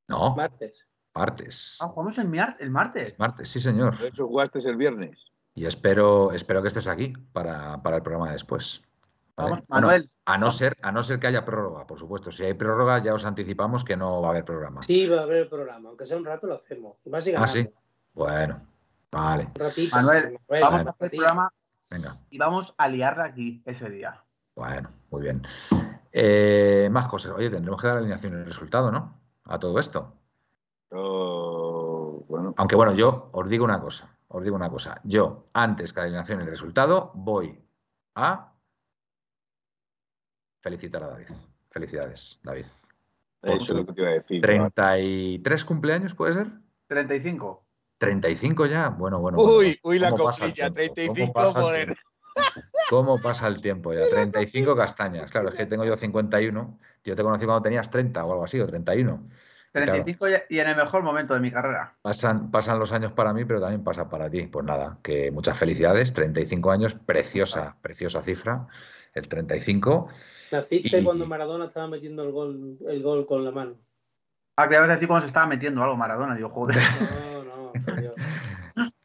No, 0.06 0.36
Martes. 0.36 0.86
martes. 1.14 1.78
Ah, 1.80 1.88
jugamos 1.88 2.16
el, 2.18 2.28
miar- 2.28 2.56
el 2.60 2.70
martes. 2.70 3.18
Martes, 3.18 3.48
sí, 3.48 3.58
señor. 3.58 3.96
Por 3.98 4.06
eso 4.06 4.28
jugaste 4.28 4.60
el 4.60 4.76
viernes. 4.76 5.29
Y 5.60 5.66
espero, 5.66 6.32
espero 6.32 6.62
que 6.62 6.68
estés 6.68 6.88
aquí 6.88 7.12
para, 7.34 7.82
para 7.82 7.96
el 7.96 8.02
programa 8.02 8.28
de 8.28 8.32
después. 8.32 8.80
¿vale? 9.36 9.50
Bueno, 9.50 9.64
Manuel. 9.68 10.10
a 10.24 10.38
no 10.38 10.50
ser, 10.50 10.74
a 10.80 10.90
no 10.90 11.02
ser 11.02 11.20
que 11.20 11.26
haya 11.26 11.44
prórroga, 11.44 11.86
por 11.86 11.98
supuesto. 11.98 12.32
Si 12.32 12.42
hay 12.42 12.54
prórroga, 12.54 13.02
ya 13.04 13.12
os 13.12 13.26
anticipamos 13.26 13.84
que 13.84 13.94
no 13.94 14.22
va 14.22 14.28
a 14.28 14.30
haber 14.30 14.46
programa. 14.46 14.80
Sí, 14.80 15.06
va 15.06 15.18
a 15.18 15.22
haber 15.24 15.50
programa. 15.50 15.90
Aunque 15.90 16.06
sea 16.06 16.16
un 16.16 16.24
rato, 16.24 16.46
lo 16.46 16.54
hacemos. 16.54 16.96
Más 17.10 17.24
si 17.24 17.34
Ah, 17.34 17.46
sí. 17.46 17.68
Bueno, 18.14 18.58
vale, 19.12 19.48
Un 19.48 19.54
ratito. 19.54 19.96
Manuel, 19.96 20.38
Manuel, 20.48 20.62
Vamos 20.62 20.86
a 20.86 20.90
hacer 20.92 21.04
el 21.04 21.18
programa 21.18 21.52
venga. 21.90 22.16
y 22.30 22.38
vamos 22.38 22.74
a 22.78 22.88
liarla 22.88 23.24
aquí 23.24 23.62
ese 23.66 23.90
día. 23.90 24.24
Bueno, 24.56 24.88
muy 25.10 25.20
bien. 25.24 25.46
Eh, 26.10 26.88
más 26.90 27.06
cosas. 27.06 27.32
Oye, 27.32 27.50
tendremos 27.50 27.78
que 27.78 27.86
dar 27.86 27.98
alineación 27.98 28.32
y 28.32 28.36
el 28.36 28.46
resultado, 28.46 28.90
¿no? 28.90 29.20
A 29.44 29.58
todo 29.58 29.78
esto. 29.78 30.14
Oh, 30.90 32.24
bueno, 32.28 32.54
Aunque 32.56 32.76
bueno, 32.76 32.94
yo 32.94 33.28
os 33.32 33.46
digo 33.50 33.66
una 33.66 33.78
cosa, 33.78 34.08
os 34.32 34.44
digo 34.44 34.54
una 34.54 34.70
cosa. 34.70 35.00
Yo, 35.04 35.48
antes 35.52 35.92
que 35.92 36.00
la 36.00 36.04
alineación 36.04 36.40
y 36.40 36.44
el 36.44 36.50
resultado, 36.50 37.10
voy 37.14 37.58
a 38.14 38.52
felicitar 40.60 41.02
a 41.02 41.08
David. 41.08 41.26
Felicidades, 41.70 42.38
David. 42.42 42.66
eso 43.42 43.54
es 43.56 43.68
lo 43.68 43.86
que 43.86 43.92
te 43.92 44.00
iba 44.00 44.10
a 44.10 44.14
decir. 44.14 44.40
33 44.40 45.64
cumpleaños, 45.64 46.14
¿puede 46.14 46.34
ser? 46.34 46.46
35. 46.86 47.64
35 47.98 48.66
ya. 48.66 48.88
Bueno, 48.90 49.18
bueno. 49.18 49.38
bueno. 49.38 49.58
Uy, 49.58 49.78
uy, 49.82 49.98
la 49.98 50.10
¿Cómo 50.10 50.26
pasa 50.26 50.44
el 50.44 50.50
copilla, 50.50 50.70
tiempo? 50.74 50.94
35 50.94 51.32
¿Cómo 51.32 51.32
pasa 51.32 51.58
el 51.58 51.64
por 51.64 51.74
el-? 51.74 51.96
¿Cómo 52.88 53.20
pasa 53.20 53.46
el 53.48 53.60
tiempo 53.60 53.92
ya? 53.92 54.08
35 54.08 54.76
castañas. 54.76 55.30
Claro, 55.30 55.48
es 55.48 55.56
que 55.56 55.66
tengo 55.66 55.84
yo 55.84 55.96
51. 55.96 56.78
Yo 57.02 57.16
te 57.16 57.22
conocí 57.22 57.44
cuando 57.46 57.62
tenías 57.62 57.90
30 57.90 58.24
o 58.24 58.32
algo 58.32 58.44
así, 58.44 58.60
o 58.60 58.66
31. 58.66 59.28
35 59.72 60.28
y- 60.28 60.32
y 60.48 60.58
en 60.58 60.68
el 60.68 60.76
mejor 60.76 61.02
momento 61.02 61.34
de 61.34 61.40
mi 61.40 61.50
carrera. 61.50 61.94
Pasan, 62.02 62.50
pasan 62.50 62.78
los 62.78 62.92
años 62.92 63.12
para 63.12 63.32
mí, 63.32 63.44
pero 63.44 63.60
también 63.60 63.84
pasa 63.84 64.08
para 64.08 64.28
ti. 64.30 64.42
Pues 64.46 64.64
nada, 64.64 64.98
que 65.02 65.30
muchas 65.30 65.56
felicidades. 65.58 66.12
35 66.12 66.70
años, 66.70 66.94
preciosa, 66.94 67.76
preciosa 67.80 68.22
cifra. 68.22 68.66
El 69.14 69.28
35. 69.28 70.08
Naciste 70.52 70.98
Y- 71.00 71.04
cuando 71.04 71.26
Maradona 71.26 71.66
estaba 71.66 71.86
metiendo 71.88 72.22
el 72.24 72.32
gol, 72.32 72.78
el 72.88 73.02
gol 73.02 73.26
con 73.26 73.44
la 73.44 73.50
mano. 73.52 73.74
Ah, 74.56 74.68
que 74.68 74.74
ibas 74.74 74.90
a 74.90 74.94
decir 74.94 75.08
cuando 75.08 75.22
se 75.26 75.28
estaba 75.28 75.46
metiendo 75.46 75.82
algo 75.82 75.96
Maradona. 75.96 76.34
Digo, 76.34 76.48
joder. 76.50 76.76
No, 77.00 77.44
no, 77.44 77.72
por 77.84 78.00
Dios. 78.00 78.14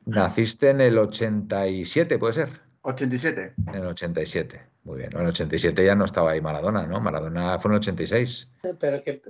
Naciste 0.06 0.70
en 0.70 0.82
el 0.82 0.98
87, 0.98 2.18
¿puede 2.20 2.34
ser? 2.34 2.50
87. 2.82 3.54
En 3.68 3.76
el 3.76 3.88
87. 3.88 4.62
Muy 4.84 4.98
bien. 5.00 5.10
En 5.16 5.22
el 5.22 5.28
87 5.28 5.84
ya 5.84 5.96
no 5.96 6.06
estaba 6.06 6.32
ahí 6.32 6.42
Maradona, 6.42 6.86
¿no? 6.86 7.00
Maradona 7.00 7.58
fue 7.60 7.70
en 7.70 7.74
el 7.74 7.80
86. 7.80 8.48
Pero 8.80 8.98
es 8.98 9.02
que, 9.02 9.22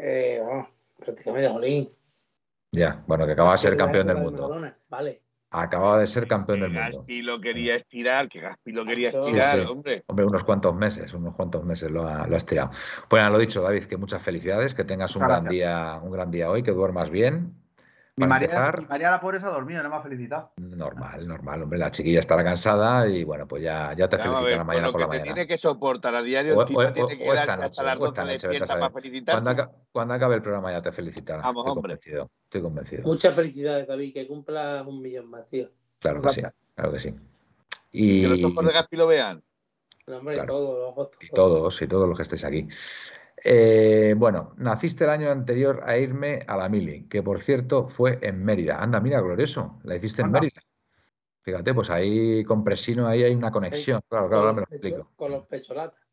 eh, 0.00 0.40
vamos, 0.46 0.68
prácticamente 1.00 1.48
jolín. 1.48 1.90
Ya, 2.72 3.02
bueno, 3.06 3.26
que 3.26 3.32
acababa 3.32 3.54
de 3.54 3.58
ser 3.58 3.76
campeón 3.76 4.06
del 4.06 4.16
de 4.16 4.22
mundo. 4.22 4.48
Vale. 4.88 5.22
Acababa 5.52 5.98
de 5.98 6.06
ser 6.06 6.28
campeón 6.28 6.58
Que 6.58 6.62
del 6.66 6.72
mundo. 6.72 6.98
Gaspi 6.98 7.22
lo 7.22 7.40
quería 7.40 7.74
estirar, 7.74 8.28
que 8.28 8.38
Gaspi 8.38 8.70
lo 8.70 8.84
quería 8.84 9.08
estirar, 9.08 9.56
Sí, 9.56 9.62
sí. 9.64 9.68
hombre. 9.68 10.04
Hombre, 10.06 10.24
unos 10.24 10.44
cuantos 10.44 10.76
meses, 10.76 11.12
unos 11.12 11.34
cuantos 11.34 11.64
meses 11.64 11.90
lo 11.90 12.06
ha, 12.06 12.24
lo 12.28 12.36
has 12.36 12.46
tirado. 12.46 12.70
Pues 13.08 13.20
nada, 13.20 13.30
lo 13.32 13.38
dicho, 13.40 13.60
David, 13.60 13.84
que 13.86 13.96
muchas 13.96 14.22
felicidades, 14.22 14.74
que 14.74 14.84
tengas 14.84 15.16
un 15.16 15.22
gran 15.22 15.44
día, 15.48 15.98
un 16.00 16.12
gran 16.12 16.30
día 16.30 16.48
hoy, 16.50 16.62
que 16.62 16.70
duermas 16.70 17.10
bien. 17.10 17.59
Mi 18.26 18.30
María, 18.30 18.46
empezar, 18.48 18.80
mi 18.80 18.86
María 18.86 19.10
la 19.10 19.20
pobre 19.20 19.40
se 19.40 19.46
ha 19.46 19.50
dormido, 19.50 19.82
no 19.82 19.88
me 19.90 19.96
ha 19.96 20.02
felicitado. 20.02 20.52
normal, 20.56 21.26
normal, 21.26 21.62
hombre, 21.62 21.78
la 21.78 21.90
chiquilla 21.90 22.20
estará 22.20 22.44
cansada 22.44 23.08
y 23.08 23.24
bueno, 23.24 23.46
pues 23.46 23.62
ya, 23.62 23.94
ya 23.96 24.08
te 24.08 24.16
Vamos 24.16 24.40
a 24.42 24.44
ver, 24.44 24.52
felicitará 24.58 24.64
mañana 24.64 24.86
lo 24.88 24.92
por 24.92 25.00
que 25.00 25.04
la 25.06 25.10
te 25.12 25.18
mañana. 25.18 25.34
tiene 25.34 25.46
que 25.48 25.58
soportar 25.58 26.14
a 26.14 26.22
diario, 26.22 26.56
O- 26.58 26.60
o- 26.62 26.64
tiene 26.64 26.92
que 26.92 27.18
quedarse 27.18 27.46
noche, 27.56 27.64
hasta 27.64 27.82
las 27.82 27.98
o 28.00 28.06
esta 28.06 28.20
12 28.22 28.32
noche, 28.32 28.32
vete 28.32 28.46
a 28.46 28.50
despierta 28.60 28.74
para 28.80 28.92
felicitar. 28.92 29.34
Cuando, 29.34 29.50
aca- 29.50 29.70
cuando 29.92 30.14
acabe 30.14 30.34
el 30.36 30.42
programa 30.42 30.72
ya 30.72 30.82
te 30.82 30.92
felicitará. 30.92 31.42
Vamos, 31.42 31.62
estoy 31.62 31.70
hombre. 31.70 31.82
convencido, 31.82 32.30
estoy 32.44 32.62
convencido. 32.62 33.02
Muchas 33.04 33.34
felicidades, 33.34 33.86
David. 33.88 34.12
Que 34.14 34.26
cumpla 34.26 34.84
un 34.86 35.00
millón 35.00 35.28
más, 35.30 35.46
tío. 35.46 35.68
Claro 35.98 36.20
que 36.22 36.28
sí, 36.30 36.42
claro 36.74 36.92
que 36.92 37.00
sí. 37.00 37.14
Y, 37.92 38.22
Que 38.22 38.28
los 38.28 38.44
ojos 38.44 38.64
de 38.66 38.72
Gaspi 38.72 38.96
lo 38.96 39.06
vean. 39.06 39.42
No, 40.06 40.16
hombre, 40.16 40.34
Claro. 40.34 40.52
todos 40.52 40.78
los 40.78 40.88
ojos. 40.90 41.08
y 41.20 41.28
todos. 41.28 41.58
todos, 41.60 41.82
y 41.82 41.86
todos 41.86 42.08
los 42.08 42.16
que 42.16 42.22
estéis 42.24 42.44
aquí. 42.44 42.68
Eh, 43.42 44.14
bueno, 44.16 44.54
naciste 44.58 45.04
el 45.04 45.10
año 45.10 45.30
anterior 45.30 45.82
a 45.86 45.96
irme 45.96 46.44
a 46.46 46.56
la 46.56 46.68
Mili, 46.68 47.06
que 47.08 47.22
por 47.22 47.40
cierto 47.40 47.88
fue 47.88 48.18
en 48.22 48.44
Mérida. 48.44 48.82
Anda, 48.82 49.00
mira, 49.00 49.20
glorioso, 49.20 49.80
la 49.84 49.96
hiciste 49.96 50.22
en. 50.22 50.30
Mérida. 50.30 50.60
Fíjate, 51.42 51.72
pues 51.72 51.88
ahí 51.88 52.44
con 52.44 52.62
Presino 52.62 53.06
ahí 53.06 53.24
hay 53.24 53.34
una 53.34 53.50
conexión. 53.50 54.02
Claro, 54.08 54.28
claro, 54.28 54.48
ahora 54.48 54.48
Con 54.48 54.56
me 54.56 54.60
los 54.60 54.70
lo 54.70 54.76
explico. 54.76 55.10
Con 55.16 55.32
los 55.32 55.46
pecholatas. 55.46 56.09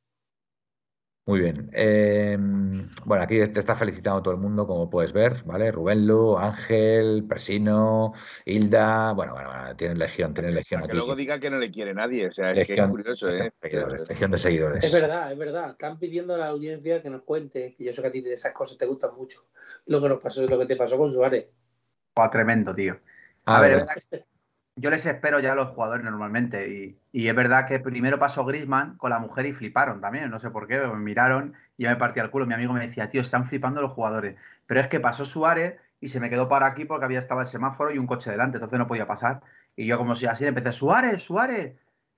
Muy 1.27 1.41
bien. 1.41 1.69
Eh, 1.73 2.37
bueno, 3.03 3.21
aquí 3.23 3.35
te 3.47 3.59
está 3.59 3.75
felicitando 3.75 4.21
todo 4.21 4.33
el 4.33 4.39
mundo, 4.39 4.65
como 4.65 4.89
puedes 4.89 5.11
ver, 5.11 5.43
¿vale? 5.43 5.73
Rubén 5.73 6.07
Lu, 6.07 6.37
Ángel, 6.37 7.25
Presino, 7.27 8.13
Hilda. 8.45 9.11
Bueno, 9.11 9.33
bueno, 9.33 9.49
bueno, 9.49 9.75
tienen 9.75 9.99
legión, 9.99 10.33
tienen 10.33 10.55
legión 10.55 10.79
Para 10.79 10.87
que 10.87 10.91
aquí. 10.93 10.97
luego 10.97 11.15
diga 11.17 11.37
que 11.37 11.49
no 11.49 11.57
le 11.59 11.69
quiere 11.69 11.93
nadie. 11.93 12.27
O 12.27 12.31
sea, 12.31 12.53
es 12.53 12.65
que 12.65 12.75
es 12.75 12.87
curioso, 12.87 13.29
¿eh? 13.29 13.51
seguidores, 13.57 14.07
legión 14.07 14.31
de 14.31 14.37
seguidores. 14.37 14.83
Es 14.85 14.93
verdad, 14.93 15.29
es 15.33 15.37
verdad. 15.37 15.71
Están 15.71 15.99
pidiendo 15.99 16.33
a 16.33 16.37
la 16.37 16.47
audiencia 16.47 17.01
que 17.01 17.09
nos 17.09 17.23
cuente, 17.23 17.75
que 17.77 17.83
yo 17.83 17.91
sé 17.91 18.01
que 18.01 18.07
a 18.07 18.11
ti 18.11 18.21
de 18.21 18.31
esas 18.31 18.53
cosas 18.53 18.77
te 18.77 18.85
gustan 18.85 19.13
mucho, 19.17 19.47
lo 19.87 20.01
que 20.01 20.07
nos 20.07 20.23
pasó, 20.23 20.47
lo 20.47 20.57
que 20.57 20.65
te 20.65 20.77
pasó 20.77 20.97
con 20.97 21.11
Suárez. 21.11 21.47
Fue 22.15 22.29
tremendo, 22.29 22.73
tío. 22.73 22.97
Ah, 23.43 23.57
A 23.57 23.61
ver, 23.61 23.85
yo 24.77 24.91
les 24.91 25.05
espero 25.05 25.39
ya 25.39 25.53
a 25.53 25.55
los 25.55 25.69
jugadores 25.71 26.05
normalmente. 26.05 26.97
Y, 27.11 27.27
es 27.27 27.35
verdad 27.35 27.67
que 27.67 27.79
primero 27.79 28.19
pasó 28.19 28.45
Grisman 28.45 28.95
con 28.97 29.09
la 29.09 29.19
mujer 29.19 29.47
y 29.47 29.53
fliparon 29.53 29.99
también. 29.99 30.29
No 30.29 30.39
sé 30.39 30.51
por 30.51 30.67
qué, 30.67 30.77
me 30.79 30.95
miraron 30.97 31.55
y 31.77 31.83
yo 31.83 31.89
me 31.89 31.95
partía 31.95 32.23
el 32.23 32.29
culo. 32.29 32.45
Mi 32.45 32.53
amigo 32.53 32.73
me 32.73 32.87
decía, 32.87 33.09
tío, 33.09 33.21
están 33.21 33.47
flipando 33.49 33.81
los 33.81 33.91
jugadores. 33.91 34.35
Pero 34.67 34.79
es 34.79 34.87
que 34.87 34.99
pasó 34.99 35.25
Suárez 35.25 35.79
y 35.99 36.09
se 36.09 36.19
me 36.19 36.29
quedó 36.29 36.47
para 36.47 36.67
aquí 36.67 36.85
porque 36.85 37.05
había 37.05 37.19
estaba 37.19 37.41
el 37.41 37.47
semáforo 37.47 37.91
y 37.91 37.97
un 37.97 38.05
coche 38.05 38.29
delante, 38.29 38.57
entonces 38.57 38.77
no 38.77 38.87
podía 38.87 39.07
pasar. 39.07 39.41
Y 39.75 39.87
yo 39.87 39.97
como 39.97 40.15
si 40.15 40.27
así 40.27 40.45
empecé, 40.45 40.71
Suárez, 40.73 41.23
Suárez. 41.23 41.75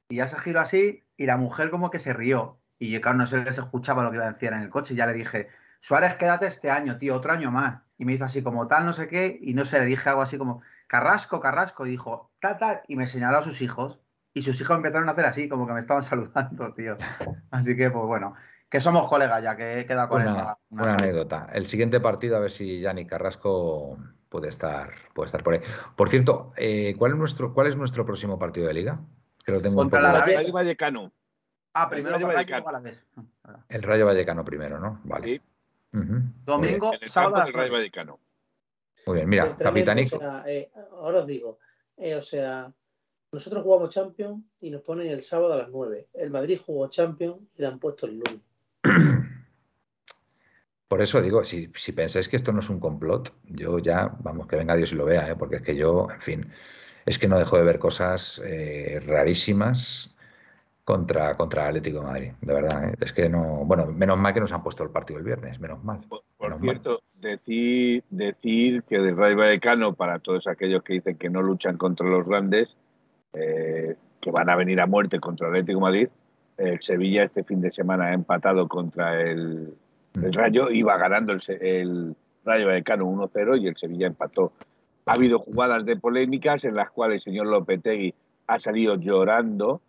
Y 0.10 0.18
ya 0.18 0.28
se 0.28 0.38
giró 0.40 0.60
así 0.60 1.04
y 1.18 1.26
la 1.26 1.38
mujer 1.38 1.70
como 1.70 1.90
que 1.92 2.00
se 2.00 2.14
rió. 2.14 2.58
Y 2.78 2.92
yo, 2.92 3.02
claro, 3.02 3.18
no 3.18 3.28
se 3.28 3.38
les 3.38 3.58
escuchaba 3.58 4.04
lo 4.04 4.12
que 4.12 4.18
iba 4.18 4.28
a 4.28 4.34
decir 4.34 4.52
en 4.52 4.62
el 4.62 4.70
coche. 4.70 4.94
Y 4.94 4.98
ya 4.98 5.06
le 5.06 5.14
dije, 5.14 5.48
Suárez, 5.80 6.16
quédate 6.16 6.48
este 6.48 6.70
año, 6.72 6.98
tío, 6.98 7.16
otro 7.16 7.32
año 7.32 7.52
más. 7.52 7.82
Y 7.98 8.06
me 8.06 8.14
hizo 8.14 8.26
así 8.26 8.42
como 8.42 8.68
tal, 8.68 8.86
no 8.86 8.94
sé 8.94 9.08
qué. 9.08 9.40
Y 9.42 9.54
no 9.54 9.66
sé, 9.66 9.80
le 9.80 9.86
dije 9.86 10.10
algo 10.10 10.22
así 10.22 10.38
como, 10.38 10.62
Carrasco, 10.90 11.40
Carrasco. 11.40 11.86
Y 11.86 11.92
dijo, 11.92 12.32
tal, 12.42 12.58
tal. 12.58 12.82
Y 12.88 12.96
me 12.98 13.08
señaló 13.08 13.38
a 13.38 13.44
sus 13.44 13.62
hijos. 13.62 14.00
Y 14.34 14.42
sus 14.42 14.60
hijos 14.60 14.76
empezaron 14.76 15.08
a 15.08 15.14
hacer 15.14 15.26
así, 15.26 15.48
como 15.48 15.66
que 15.68 15.74
me 15.74 15.80
estaban 15.80 16.04
saludando, 16.12 16.74
tío. 16.74 16.98
Así 17.52 17.78
que, 17.78 17.90
pues 17.92 18.06
bueno, 18.06 18.34
que 18.70 18.82
somos 18.82 19.08
colegas 19.08 19.42
ya, 19.44 19.56
que 19.56 19.80
he 19.80 19.86
quedado 19.86 20.10
con 20.10 20.22
él. 20.22 20.28
Una, 20.30 20.58
una 20.70 20.94
anécdota. 20.94 21.48
El 21.54 21.68
siguiente 21.68 22.00
partido, 22.00 22.36
a 22.38 22.40
ver 22.40 22.52
si 22.52 22.80
Yanni 22.82 23.06
Carrasco 23.08 23.98
puede 24.30 24.50
estar, 24.50 24.90
puede 25.14 25.28
estar 25.28 25.44
por 25.44 25.54
ahí. 25.54 25.62
Por 25.96 26.10
cierto, 26.10 26.54
eh, 26.58 26.96
¿cuál, 26.98 27.14
es 27.14 27.18
nuestro, 27.18 27.54
¿cuál 27.54 27.68
es 27.68 27.76
nuestro 27.76 28.06
próximo 28.06 28.38
partido 28.38 28.68
de 28.68 28.74
liga? 28.74 29.00
Que 29.46 29.52
lo 29.52 29.60
tengo 29.60 29.82
un 29.82 29.90
Contra 29.90 30.02
poco- 30.02 30.14
la 30.14 30.26
Rayo 30.26 30.54
Vallecano. 30.54 31.12
Ah, 31.74 31.88
primero 31.90 32.14
para 32.16 32.26
Rayo, 32.26 32.36
Vallecano. 32.36 32.58
luego 32.58 32.70
a 32.70 32.72
la 32.74 32.80
vez. 32.80 33.06
El 33.70 33.84
Rayo 33.84 34.06
Vallecano 34.06 34.44
primero, 34.46 34.80
¿no? 34.80 35.00
Vale. 35.04 35.26
Sí. 35.28 35.42
Domingo, 36.46 36.92
el 37.00 37.10
sábado 37.10 37.38
las 37.40 37.52
Rayo. 37.54 37.74
Vallecano. 37.74 38.20
Muy 39.10 39.18
bien, 39.18 39.30
mira, 39.30 39.56
Capitanico. 39.56 40.18
o 40.18 40.20
sea, 40.20 40.44
eh, 40.46 40.70
ahora 40.92 41.22
os 41.22 41.28
digo, 41.28 41.58
eh, 41.98 42.14
o 42.14 42.22
sea, 42.22 42.72
Nosotros 43.32 43.64
jugamos 43.64 43.90
Champions 43.90 44.44
y 44.62 44.70
nos 44.70 44.82
ponen 44.82 45.08
el 45.08 45.24
sábado 45.24 45.54
a 45.54 45.58
las 45.58 45.70
9. 45.70 46.10
El 46.14 46.30
Madrid 46.30 46.60
jugó 46.64 46.88
Champions 46.90 47.38
y 47.56 47.62
le 47.62 47.68
han 47.68 47.80
puesto 47.80 48.06
el 48.06 48.20
lunes. 48.20 48.42
Por 50.88 51.02
eso 51.02 51.22
digo, 51.22 51.44
si, 51.44 51.72
si 51.76 51.92
pensáis 51.92 52.28
que 52.28 52.36
esto 52.36 52.52
no 52.52 52.60
es 52.60 52.70
un 52.70 52.80
complot, 52.80 53.34
yo 53.46 53.80
ya, 53.80 54.16
vamos, 54.20 54.48
que 54.48 54.56
venga 54.56 54.76
Dios 54.76 54.92
y 54.92 54.96
lo 54.96 55.06
vea, 55.06 55.30
¿eh? 55.30 55.36
porque 55.36 55.58
es 55.58 55.62
que 55.64 55.76
yo, 55.76 56.08
en 56.12 56.22
fin, 56.22 56.52
es 57.06 57.18
que 57.18 57.28
no 57.28 57.38
dejo 57.38 57.58
de 57.58 57.64
ver 57.64 57.80
cosas 57.80 58.40
eh, 58.44 59.00
rarísimas 59.06 60.16
contra, 60.90 61.38
contra 61.38 61.68
Atlético 61.68 62.00
de 62.00 62.06
Madrid, 62.06 62.32
de 62.42 62.52
verdad. 62.52 62.90
¿eh? 62.90 62.96
Es 63.00 63.14
que 63.14 63.30
no, 63.30 63.64
bueno, 63.64 63.86
menos 63.86 64.18
mal 64.18 64.34
que 64.34 64.40
nos 64.40 64.52
han 64.52 64.64
puesto 64.64 64.82
el 64.82 64.90
partido 64.90 65.20
el 65.20 65.26
viernes, 65.26 65.60
menos 65.60 65.84
mal. 65.84 66.00
Por, 66.10 66.24
por 66.36 66.60
cierto, 66.60 67.04
decir, 67.14 68.04
decir 68.10 68.82
que 68.90 68.98
del 68.98 69.16
Rayo 69.16 69.38
Vallecano, 69.38 69.94
para 69.94 70.18
todos 70.18 70.48
aquellos 70.48 70.82
que 70.82 70.94
dicen 70.94 71.16
que 71.16 71.30
no 71.30 71.44
luchan 71.44 71.78
contra 71.78 72.08
los 72.08 72.26
grandes, 72.26 72.76
eh, 73.34 73.98
que 74.20 74.32
van 74.32 74.50
a 74.50 74.56
venir 74.56 74.82
a 74.82 74.88
muerte 74.88 75.20
contra 75.20 75.50
Atlético 75.50 75.78
de 75.78 75.84
Madrid, 75.84 76.10
el 76.58 76.82
Sevilla 76.82 77.24
este 77.24 77.44
fin 77.44 77.62
de 77.62 77.72
semana 77.72 78.06
ha 78.06 78.14
empatado 78.14 78.68
contra 78.68 79.22
el, 79.22 79.72
el 80.16 80.34
Rayo, 80.34 80.72
iba 80.72 80.98
ganando 80.98 81.34
el, 81.34 81.42
el 81.62 82.16
Rayo 82.44 82.66
Vallecano 82.66 83.06
1-0 83.06 83.62
y 83.62 83.68
el 83.68 83.78
Sevilla 83.78 84.08
empató. 84.08 84.54
Ha 85.06 85.14
habido 85.14 85.38
jugadas 85.38 85.86
de 85.86 85.98
polémicas 85.98 86.64
en 86.64 86.74
las 86.74 86.90
cuales 86.90 87.18
el 87.18 87.32
señor 87.32 87.46
Lopetegui 87.46 88.16
ha 88.48 88.60
salido 88.60 88.96
llorando 88.96 89.82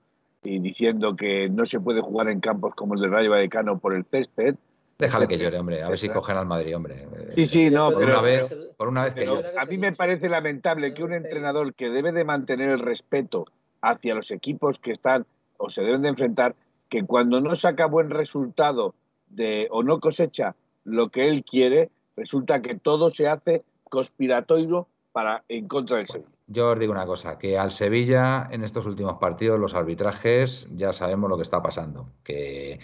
y 0.42 0.58
diciendo 0.58 1.16
que 1.16 1.48
no 1.48 1.66
se 1.66 1.80
puede 1.80 2.00
jugar 2.00 2.28
en 2.28 2.40
campos 2.40 2.74
como 2.74 2.94
el 2.94 3.00
del 3.00 3.10
Rayo 3.10 3.30
Vallecano 3.30 3.78
por 3.78 3.94
el 3.94 4.04
césped. 4.04 4.56
Déjale 4.98 5.28
que 5.28 5.38
llore, 5.38 5.58
hombre, 5.58 5.82
a 5.82 5.88
ver 5.88 5.98
si 5.98 6.08
cogen 6.10 6.36
al 6.36 6.46
Madrid, 6.46 6.76
hombre. 6.76 7.06
Sí, 7.34 7.46
sí, 7.46 7.70
no, 7.70 7.90
por 7.90 8.00
pero, 8.00 8.12
una 8.12 8.20
vez, 8.20 8.72
por 8.76 8.88
una 8.88 9.04
vez 9.04 9.14
que 9.14 9.20
pero 9.20 9.40
a 9.58 9.64
mí 9.64 9.78
me 9.78 9.92
parece 9.92 10.28
lamentable 10.28 10.92
que 10.92 11.02
un 11.02 11.14
entrenador 11.14 11.72
que 11.74 11.88
debe 11.88 12.12
de 12.12 12.24
mantener 12.24 12.68
el 12.70 12.80
respeto 12.80 13.46
hacia 13.80 14.14
los 14.14 14.30
equipos 14.30 14.78
que 14.78 14.92
están 14.92 15.24
o 15.56 15.70
se 15.70 15.82
deben 15.82 16.02
de 16.02 16.08
enfrentar, 16.08 16.54
que 16.90 17.04
cuando 17.04 17.40
no 17.40 17.56
saca 17.56 17.86
buen 17.86 18.10
resultado 18.10 18.94
de, 19.28 19.68
o 19.70 19.82
no 19.82 20.00
cosecha 20.00 20.54
lo 20.84 21.08
que 21.08 21.28
él 21.28 21.44
quiere, 21.44 21.90
resulta 22.16 22.60
que 22.60 22.74
todo 22.74 23.10
se 23.10 23.28
hace 23.28 23.62
conspiratorio 23.84 24.86
para 25.12 25.44
en 25.48 25.66
contra 25.68 25.96
del 25.96 26.08
Sevilla. 26.08 26.30
Yo 26.52 26.70
os 26.70 26.78
digo 26.80 26.90
una 26.90 27.06
cosa, 27.06 27.38
que 27.38 27.56
al 27.56 27.70
Sevilla 27.70 28.48
en 28.50 28.64
estos 28.64 28.84
últimos 28.84 29.18
partidos 29.18 29.60
los 29.60 29.74
arbitrajes 29.74 30.66
ya 30.74 30.92
sabemos 30.92 31.30
lo 31.30 31.36
que 31.36 31.44
está 31.44 31.62
pasando, 31.62 32.08
que, 32.24 32.80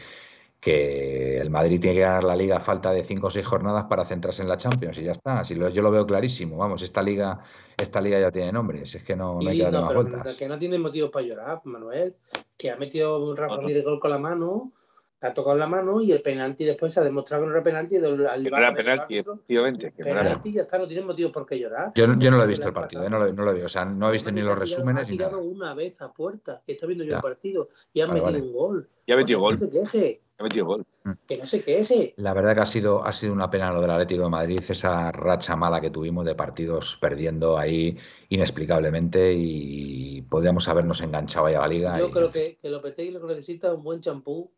que 0.60 1.38
el 1.38 1.50
Madrid 1.50 1.80
tiene 1.80 1.96
que 1.96 2.02
ganar 2.02 2.22
la 2.22 2.36
liga 2.36 2.58
a 2.58 2.60
falta 2.60 2.92
de 2.92 3.02
cinco 3.02 3.26
o 3.26 3.30
seis 3.30 3.44
jornadas 3.44 3.86
para 3.86 4.06
centrarse 4.06 4.42
en 4.42 4.48
la 4.48 4.56
Champions 4.56 4.98
y 4.98 5.02
ya 5.02 5.10
está. 5.10 5.44
Si 5.44 5.56
lo, 5.56 5.68
yo 5.68 5.82
lo 5.82 5.90
veo 5.90 6.06
clarísimo, 6.06 6.56
vamos, 6.56 6.80
esta 6.82 7.02
liga, 7.02 7.40
esta 7.76 8.00
liga 8.00 8.20
ya 8.20 8.30
tiene 8.30 8.52
nombre, 8.52 8.86
si 8.86 8.98
es 8.98 9.02
que 9.02 9.16
no, 9.16 9.40
no 9.40 9.50
hay 9.50 9.56
que 9.58 9.64
darle 9.64 9.78
no, 9.78 9.84
más 9.84 9.90
pero 9.90 10.02
vueltas. 10.04 10.36
que 10.36 10.48
no 10.48 10.58
tiene 10.58 10.78
motivos 10.78 11.10
para 11.10 11.26
llorar, 11.26 11.60
Manuel. 11.64 12.14
Que 12.56 12.70
ha 12.70 12.76
metido 12.76 13.28
un 13.28 13.36
Rafa 13.36 13.60
el 13.66 13.82
gol 13.82 13.98
con 13.98 14.10
la 14.12 14.18
mano, 14.18 14.72
ha 15.20 15.32
tocado 15.32 15.56
la 15.56 15.66
mano 15.66 16.00
y 16.02 16.12
el 16.12 16.20
penalti 16.22 16.64
después 16.64 16.92
se 16.92 17.00
ha 17.00 17.02
demostrado 17.02 17.42
que 17.42 17.46
no 17.48 17.54
era 17.54 17.62
penalti. 17.62 17.98
Del, 17.98 18.26
al 18.26 18.46
era 18.46 18.68
el 18.68 18.74
penalti, 18.74 19.18
efectivamente. 19.18 19.92
Penalti 19.96 20.52
ya 20.52 20.62
está, 20.62 20.78
no 20.78 20.86
tiene 20.86 21.04
motivos 21.04 21.32
por 21.32 21.46
qué 21.46 21.58
llorar. 21.58 21.92
Yo, 21.94 22.06
yo 22.18 22.30
no 22.30 22.36
lo 22.36 22.44
he 22.44 22.48
visto 22.48 22.66
ha 22.66 22.68
el 22.68 22.74
partido, 22.74 23.02
eh, 23.04 23.10
no, 23.10 23.18
lo, 23.18 23.32
no 23.32 23.42
lo 23.44 23.50
he 23.50 23.54
visto, 23.54 23.66
o 23.66 23.70
sea, 23.70 23.84
no 23.84 24.08
he 24.08 24.12
visto 24.12 24.30
ni 24.30 24.42
los 24.42 24.56
ha 24.56 24.60
tirado- 24.60 24.76
resúmenes 24.76 25.04
ha 25.04 25.06
ni 25.06 25.12
tirado 25.16 25.36
nada. 25.38 25.42
una 25.42 25.74
vez 25.74 26.00
a 26.02 26.12
puerta, 26.12 26.62
que 26.66 26.72
está 26.72 26.86
viendo 26.86 27.04
yo 27.04 27.10
Ya. 27.10 27.16
el 27.16 27.22
partido, 27.22 27.68
y 27.92 28.00
han 28.00 28.08
Vale, 28.08 28.20
metido 28.20 28.38
vale. 28.40 28.50
un 28.50 28.56
gol. 28.56 28.88
Ya 29.06 29.14
O 29.14 29.18
metió 29.18 29.36
sea, 29.38 29.40
gol. 29.40 29.54
Que 29.54 29.60
no 29.64 29.70
se 29.70 29.70
queje, 29.98 30.20
Ya 30.38 30.42
metió 30.42 30.66
gol. 30.66 30.86
que 31.26 31.36
no 31.38 31.46
se 31.46 31.62
queje. 31.62 32.14
La 32.18 32.34
verdad 32.34 32.54
que 32.54 32.60
ha 32.60 32.66
sido, 32.66 33.04
ha 33.06 33.12
sido 33.12 33.32
una 33.32 33.48
pena 33.50 33.72
lo 33.72 33.80
del 33.80 33.90
Atlético 33.92 34.24
de 34.24 34.28
Madrid, 34.30 34.60
esa 34.68 35.10
racha 35.12 35.56
mala 35.56 35.80
que 35.80 35.90
tuvimos 35.90 36.26
de 36.26 36.34
partidos 36.34 36.98
perdiendo 37.00 37.56
ahí 37.56 37.96
inexplicablemente 38.28 39.32
y 39.34 40.22
podíamos 40.22 40.68
habernos 40.68 41.00
enganchado 41.00 41.46
ahí 41.46 41.54
a 41.54 41.60
la 41.60 41.68
liga. 41.68 41.98
Yo 41.98 42.08
y- 42.08 42.12
creo 42.12 42.30
que, 42.30 42.56
que 42.60 42.68
Lopetegui 42.70 43.10
lo 43.12 43.20
que 43.20 43.28
necesita 43.28 43.68
es 43.68 43.74
un 43.74 43.82
buen 43.82 44.00
champú 44.00 44.50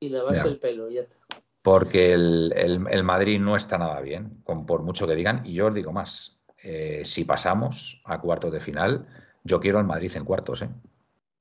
y 0.00 0.08
lavarse 0.10 0.44
Ya. 0.44 0.50
el 0.50 0.58
pelo, 0.58 0.88
ya 0.90 1.02
está. 1.02 1.16
porque 1.62 2.12
el, 2.12 2.52
el- 2.54 2.86
el 2.88 3.02
Madrid 3.02 3.40
no 3.40 3.56
está 3.56 3.76
nada 3.76 4.00
bien, 4.00 4.40
con, 4.44 4.66
por 4.66 4.82
mucho 4.82 5.04
que 5.06 5.16
digan. 5.16 5.44
Y 5.44 5.54
yo 5.54 5.66
os 5.66 5.74
digo 5.74 5.92
más, 5.92 6.38
eh, 6.62 7.02
si 7.04 7.24
pasamos 7.24 8.00
a 8.04 8.20
cuartos 8.20 8.52
de 8.52 8.60
final, 8.60 9.08
yo 9.42 9.58
quiero 9.58 9.78
al 9.80 9.84
Madrid 9.84 10.12
en 10.14 10.24
cuartos. 10.24 10.62
¿eh? 10.62 10.68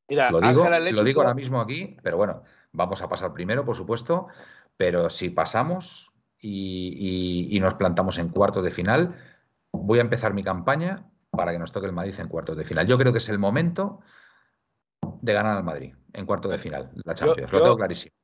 Mira, 0.10 0.32
Lo 0.32 0.42
digo, 0.42 0.68
lo 0.68 1.04
digo 1.04 1.22
ahora 1.22 1.36
mismo 1.36 1.62
aquí, 1.62 1.96
pero 2.02 2.18
bueno, 2.18 2.42
vamos 2.72 3.04
a 3.04 3.08
pasar 3.08 3.34
primero, 3.34 3.64
por 3.66 3.76
supuesto, 3.76 4.28
pero 4.78 5.12
si 5.12 5.30
pasamos 5.30 6.12
y, 6.40 7.50
y- 7.52 7.56
y 7.56 7.60
nos 7.60 7.76
plantamos 7.76 8.18
en 8.18 8.30
cuartos 8.30 8.64
de 8.64 8.72
final, 8.72 9.16
voy 9.72 10.00
a 10.00 10.02
empezar 10.02 10.34
mi 10.34 10.44
campaña 10.44 11.08
para 11.30 11.52
que 11.52 11.60
nos 11.60 11.72
toque 11.72 11.86
el 11.86 11.94
Madrid 11.94 12.16
en 12.20 12.30
cuartos 12.30 12.58
de 12.58 12.64
final. 12.66 12.88
Yo 12.88 12.98
creo 12.98 13.12
que 13.12 13.20
es 13.20 13.30
el 13.30 13.38
momento 13.38 14.00
de 15.22 15.34
ganar 15.34 15.56
al 15.58 15.64
Madrid 15.64 15.94
en 16.14 16.26
cuartos 16.26 16.50
de 16.50 16.58
final, 16.58 16.90
la 17.04 17.14
Champions. 17.14 17.52
yo- 17.52 17.58
lo 17.60 17.64
tengo 17.64 17.78
clarísimo. 17.78 18.16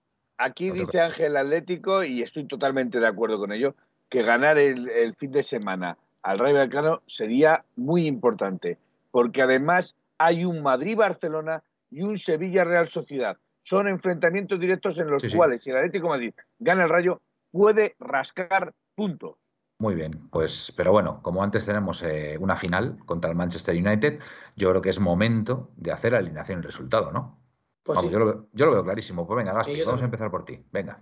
Aquí 0.43 0.71
dice. 0.71 0.99
Ángel 0.99 1.37
Atlético, 1.37 2.03
y 2.03 2.23
estoy 2.23 2.47
totalmente 2.47 2.99
de 2.99 3.07
acuerdo 3.07 3.37
con 3.37 3.51
ello, 3.51 3.75
que 4.09 4.23
ganar 4.23 4.57
el, 4.57 4.89
el 4.89 5.15
fin 5.15 5.31
de 5.31 5.43
semana 5.43 5.97
al 6.23 6.39
Rayo 6.39 6.55
Vallecano 6.55 7.01
sería 7.07 7.63
muy 7.75 8.07
importante, 8.07 8.77
porque 9.11 9.41
además 9.41 9.95
hay 10.17 10.45
un 10.45 10.61
Madrid-Barcelona 10.61 11.63
y 11.89 12.01
un 12.01 12.17
Sevilla-Real 12.17 12.89
Sociedad. 12.89 13.37
Son 13.63 13.87
enfrentamientos 13.87 14.59
directos 14.59 14.97
en 14.97 15.09
los 15.09 15.21
Sí, 15.21 15.29
sí. 15.29 15.37
cuales 15.37 15.63
si 15.63 15.69
el 15.69 15.77
Atlético 15.77 16.07
de 16.07 16.09
Madrid 16.11 16.33
gana 16.59 16.83
el 16.83 16.89
Rayo, 16.89 17.21
puede 17.51 17.95
rascar 17.99 18.73
puntos. 18.95 19.35
Muy 19.77 19.95
bien, 19.95 20.29
pues, 20.29 20.71
pero 20.77 20.91
bueno, 20.91 21.21
como 21.23 21.43
antes 21.43 21.65
tenemos 21.65 22.03
eh, 22.03 22.37
una 22.39 22.55
final 22.55 22.99
contra 23.05 23.29
el 23.31 23.35
Manchester 23.35 23.75
United, 23.75 24.19
yo 24.55 24.69
creo 24.69 24.81
que 24.81 24.89
es 24.89 24.99
momento 24.99 25.71
de 25.75 25.91
hacer 25.91 26.13
alineación 26.13 26.59
y 26.59 26.61
resultado, 26.63 27.11
¿no? 27.11 27.40
Pues 27.84 27.95
Vamos, 27.97 28.09
sí. 28.09 28.13
yo, 28.13 28.19
lo, 28.19 28.25
veo- 28.25 28.47
yo 28.53 28.65
lo 28.67 28.71
veo 28.73 28.84
clarísimo. 28.84 29.25
Pues 29.25 29.38
venga, 29.38 29.53
Gaspi, 29.53 29.75
Sí, 29.75 29.84
vamos 29.84 30.01
a 30.01 30.05
empezar 30.05 30.29
por 30.32 30.45
ti. 30.45 30.63
Venga. 30.71 31.01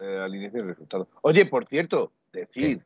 eh, 0.00 0.20
alineación 0.22 0.66
y 0.66 0.68
resultado. 0.70 1.08
Oye, 1.22 1.46
por 1.46 1.66
cierto, 1.66 2.12
decir, 2.32 2.84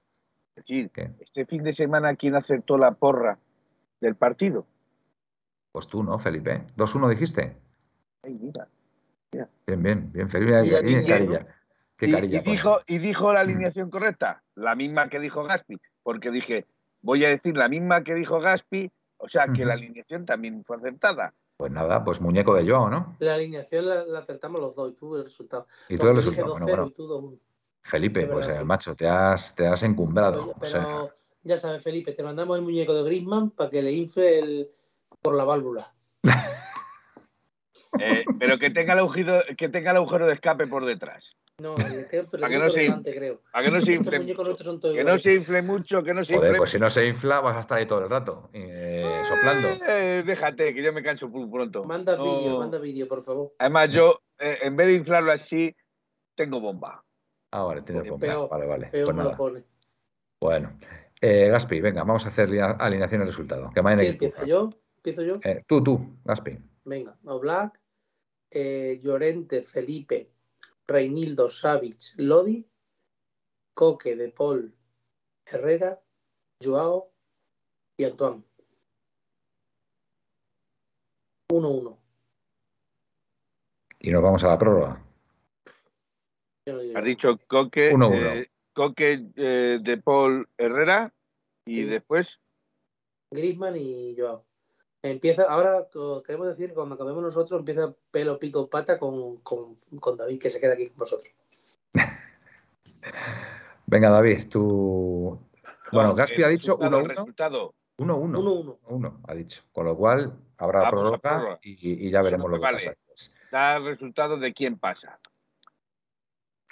decir, 0.57 0.91
¿Qué? 0.91 1.11
este 1.21 1.45
fin 1.47 1.63
de 1.63 1.73
semana, 1.73 2.15
¿quién 2.17 2.35
acertó 2.35 2.79
la 2.79 2.93
porra 2.93 3.39
del 4.01 4.15
partido? 4.15 4.67
Pues 5.73 5.87
tú, 5.89 6.03
¿no, 6.03 6.19
Felipe? 6.19 6.67
2-1 6.77 7.09
dijiste. 7.11 7.57
Ay, 8.23 8.39
mira. 8.41 8.69
Bien, 9.67 9.83
bien, 9.83 10.13
bien, 10.13 10.31
Felipe. 10.31 10.61
Mira, 10.63 10.81
qué 10.81 10.87
línea, 10.87 11.07
carilla. 11.07 11.47
Qué 11.97 12.07
Y, 12.07 12.13
carilla 12.13 12.39
y 12.39 12.41
pone. 12.41 12.53
dijo, 12.53 12.79
y 12.87 12.99
dijo 12.99 13.31
Mm. 13.31 13.35
la 13.35 13.41
alineación 13.41 13.91
correcta, 13.91 14.43
la 14.55 14.75
misma 14.75 15.09
que 15.09 15.19
dijo 15.21 15.45
Gaspi, 15.45 15.81
porque 16.03 16.31
dije, 16.31 16.67
voy 17.01 17.25
a 17.25 17.29
decir 17.29 17.57
la 17.57 17.69
misma 17.69 18.03
que 18.05 18.15
dijo 18.15 18.41
Gaspi, 18.41 18.91
o 19.19 19.29
sea 19.29 19.47
que 19.49 19.65
la 19.65 19.75
alineación 19.75 20.27
también 20.27 20.65
fue 20.65 20.77
acertada. 20.77 21.33
Pues 21.63 21.71
nada, 21.71 22.03
pues 22.03 22.21
muñeco 22.21 22.57
de 22.57 22.69
Joao, 22.69 22.91
¿no? 22.91 23.15
La 23.21 23.37
alineación 23.37 23.89
la, 23.89 24.05
la 24.05 24.19
acertamos 24.19 24.61
los 24.61 24.75
dos 24.75 24.91
y 24.91 24.95
tú 24.95 25.15
el 25.15 25.25
resultado. 25.25 25.69
Y 25.89 25.97
tú 25.97 26.09
el 26.09 26.17
resultado. 26.17 26.55
Bueno, 26.55 26.67
2-0 26.67 26.69
bueno. 26.69 26.87
y 26.89 26.91
tú 26.91 27.07
2-1. 27.07 27.39
Felipe, 27.83 28.23
Es 28.23 28.29
pues 28.29 28.49
eh, 28.49 28.65
macho, 28.65 28.97
te 28.97 29.07
has, 29.07 29.55
te 29.55 29.69
has 29.69 29.81
encumbrado. 29.85 30.43
Oye, 30.43 30.55
O 30.61 30.67
sea, 30.67 30.83
pero 30.83 31.11
ya 31.45 31.57
sabes, 31.57 31.85
Felipe, 31.85 32.11
te 32.11 32.25
mandamos 32.25 32.59
el 32.59 32.65
muñeco 32.65 32.95
de 32.95 33.05
Griezmann 33.05 33.51
para 33.51 33.71
que 33.71 33.81
le 33.81 33.93
infle 33.93 34.41
el, 34.41 34.71
por 35.21 35.37
la 35.37 35.45
válvula. 35.45 35.95
Eh, 38.01 38.25
pero 38.39 38.59
que 38.59 38.71
tenga, 38.71 38.95
el 38.95 39.01
agujero, 39.01 39.43
que 39.59 39.69
tenga 39.69 39.91
el 39.91 39.99
agujero 39.99 40.27
de 40.27 40.33
escape 40.33 40.67
por 40.67 40.87
detrás. 40.87 41.37
No, 41.63 41.75
el 41.77 42.03
no 42.59 42.71
se- 42.71 43.15
creo. 43.15 43.41
Para 43.53 43.65
que 43.65 43.71
no 43.71 43.81
se 43.81 43.93
infle 43.95 44.19
Que 44.95 45.05
no 45.05 45.19
se 45.19 45.33
infle 45.35 45.63
mucho, 45.63 46.03
que 46.03 46.13
no 46.13 46.25
se 46.25 46.35
joder, 46.35 46.49
infle 46.51 46.59
pues 46.59 46.71
si 46.71 46.79
no 46.79 46.91
se 46.91 47.07
infla, 47.07 47.41
vas 47.41 47.57
a 47.57 47.61
estar 47.61 47.79
ahí 47.79 47.87
todo 47.87 48.03
el 48.03 48.11
rato, 48.11 48.51
eh, 48.53 49.23
soplando. 49.29 49.69
Eh, 49.89 50.23
déjate, 50.27 50.75
que 50.75 50.83
yo 50.83 50.93
me 50.93 51.03
canso 51.03 51.29
muy 51.29 51.49
pronto. 51.49 51.85
Manda 51.85 52.17
No. 52.17 52.25
vídeo, 52.25 52.59
manda 52.59 52.79
vídeo, 52.79 53.07
por 53.07 53.23
favor. 53.23 53.53
Además, 53.59 53.91
yo, 53.91 54.21
eh, 54.39 54.59
en 54.63 54.77
vez 54.77 54.89
de 54.89 54.95
inflarlo 54.95 55.33
así, 55.33 55.75
tengo 56.35 56.61
bomba. 56.61 57.05
Ah, 57.53 57.63
vale, 57.63 57.83
tienes 57.83 58.03
Peor, 58.05 58.19
bomba. 58.19 58.47
Vale, 58.49 58.67
vale. 58.67 58.87
Peor 58.89 59.05
Pues 59.05 59.17
me 59.17 59.23
nada. 59.23 59.31
lo 59.33 59.37
pone. 59.39 59.65
Bueno. 60.41 60.79
Eh, 61.21 61.49
Gaspi, 61.51 61.81
venga, 61.81 62.03
vamos 62.03 62.27
a 62.27 62.31
hacer 62.31 62.49
alineación 62.81 63.23
y 63.23 63.25
resultado. 63.27 63.71
Que 63.73 63.81
mañana 63.83 64.03
¿Quién 64.03 64.13
hay 64.15 64.19
que 64.19 64.25
empieza? 64.27 64.45
¿Yo? 64.45 64.71
¿Empiezo 64.97 65.23
yo? 65.23 65.39
Eh, 65.45 65.63
tú, 65.69 65.83
tú, 65.83 66.17
Gaspi. 66.25 66.59
Venga, 66.85 67.17
Oblak, 67.27 67.79
eh, 68.51 69.01
Llorente, 69.05 69.63
Felipe, 69.63 70.31
Reinildo, 70.87 71.49
Savic, 71.49 72.01
Lodi, 72.17 72.67
Coque, 73.75 74.17
De 74.17 74.29
Paul, 74.31 74.75
Herrera, 75.47 76.03
Joao 76.63 77.13
y 77.97 78.05
Antoine. 78.05 78.43
1-1. 81.51 81.99
Y 84.01 84.11
nos 84.11 84.23
vamos 84.23 84.43
a 84.45 84.49
la 84.49 84.59
prórroga. 84.59 85.05
Has 86.95 87.05
dicho 87.05 87.39
Coque, 87.47 87.93
1-1. 87.93 88.15
eh, 88.15 88.51
Coque 88.73 89.27
eh, 89.37 89.79
de 89.83 89.97
Paul 89.99 90.49
Herrera 90.57 91.13
y 91.67 91.83
Sí. 91.83 91.85
después 91.85 92.39
Griezmann 93.31 93.77
y 93.77 94.15
Joao. 94.17 94.45
Empieza, 95.03 95.45
ahora 95.45 95.89
queremos 96.25 96.47
decir 96.47 96.73
cuando 96.75 96.95
acabemos 96.95 97.23
nosotros 97.23 97.59
empieza 97.59 97.93
pelo, 98.13 98.39
pico, 98.39 98.71
pata 98.71 98.99
con, 99.01 99.39
con, 99.39 99.75
con 99.99 100.17
David 100.17 100.41
que 100.41 100.49
se 100.49 100.61
queda 100.61 100.75
aquí 100.75 100.89
con 100.89 100.99
vosotros. 100.99 101.29
Venga, 103.87 104.11
David, 104.11 104.49
tú. 104.49 105.41
Bueno, 105.91 106.11
No, 106.11 106.15
Gaspi 106.15 106.43
ha 106.45 106.49
dicho 106.49 106.77
resultado, 106.77 106.99
el 107.01 107.05
1-1. 107.07 107.09
resultado. 107.09 107.75
1-1. 107.99 108.39
1-1. 108.39 108.79
1 108.87 109.21
ha 109.27 109.35
dicho. 109.35 109.63
Con 109.73 109.87
lo 109.87 109.97
cual 109.97 110.33
habrá 110.57 110.89
prórroga 110.89 111.19
prórroga. 111.19 111.59
y, 111.63 112.07
y 112.07 112.11
ya 112.11 112.23
veremos 112.23 112.49
lo 112.51 112.57
que 112.57 112.63
Vale. 112.63 112.79
pasa. 112.79 112.97
Da 113.51 113.77
el 113.77 113.85
resultado 113.85 114.39
de 114.39 114.55
quién 114.55 114.79
pasa. 114.79 115.19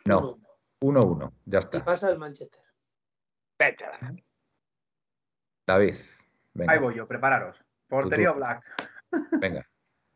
No, 0.07 0.39
1-1. 0.81 1.19
1-1. 1.19 1.33
Ya 1.47 1.59
Y 1.59 1.61
está. 1.61 1.85
pasa 1.85 2.11
el 2.11 2.19
Manchester. 2.19 2.63
Vete 3.59 3.85
a 3.85 3.91
la- 3.91 4.15
David, 5.67 5.97
venga. 6.55 6.73
Ahí 6.73 6.79
voy 6.79 6.95
yo, 6.97 7.07
prepararos. 7.07 7.57
Portería. 7.91 8.33
Black. 8.33 8.65
Venga. 9.33 9.67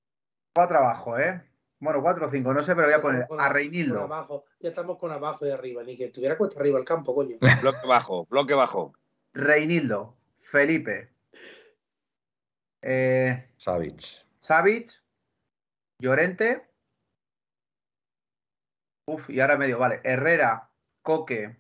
Cuatro 0.55 0.79
abajo, 0.79 1.19
¿eh? 1.19 1.43
Bueno, 1.81 2.01
cuatro 2.01 2.29
o 2.29 2.31
cinco, 2.31 2.55
no 2.55 2.63
sé, 2.63 2.75
pero 2.75 2.87
voy 2.87 2.95
a 2.95 3.03
poner 3.03 3.27
Con- 3.27 3.41
a 3.41 3.49
Reinildo. 3.51 4.03
abajo. 4.05 4.45
Ya 4.61 4.71
estamos 4.71 4.97
con 4.97 5.11
abajo 5.13 5.45
y 5.47 5.51
arriba. 5.51 5.83
Ni 5.83 5.97
que 5.99 6.07
estuviera 6.07 6.39
cuesta 6.39 6.61
arriba 6.61 6.79
el 6.79 6.85
campo, 6.85 7.15
coño. 7.15 7.37
Bloque 7.61 7.87
bajo, 7.87 8.25
bloque 8.27 8.55
bajo. 8.55 8.95
Reinildo. 9.35 10.17
Felipe. 10.41 11.11
Eh, 12.81 13.51
Savic. 13.57 14.25
Savic. 14.39 14.93
Llorente. 16.01 16.71
Uf, 19.07 19.29
y 19.29 19.41
ahora 19.41 19.57
medio, 19.59 19.79
vale. 19.79 20.01
Herrera, 20.05 20.71
Coque. 21.03 21.57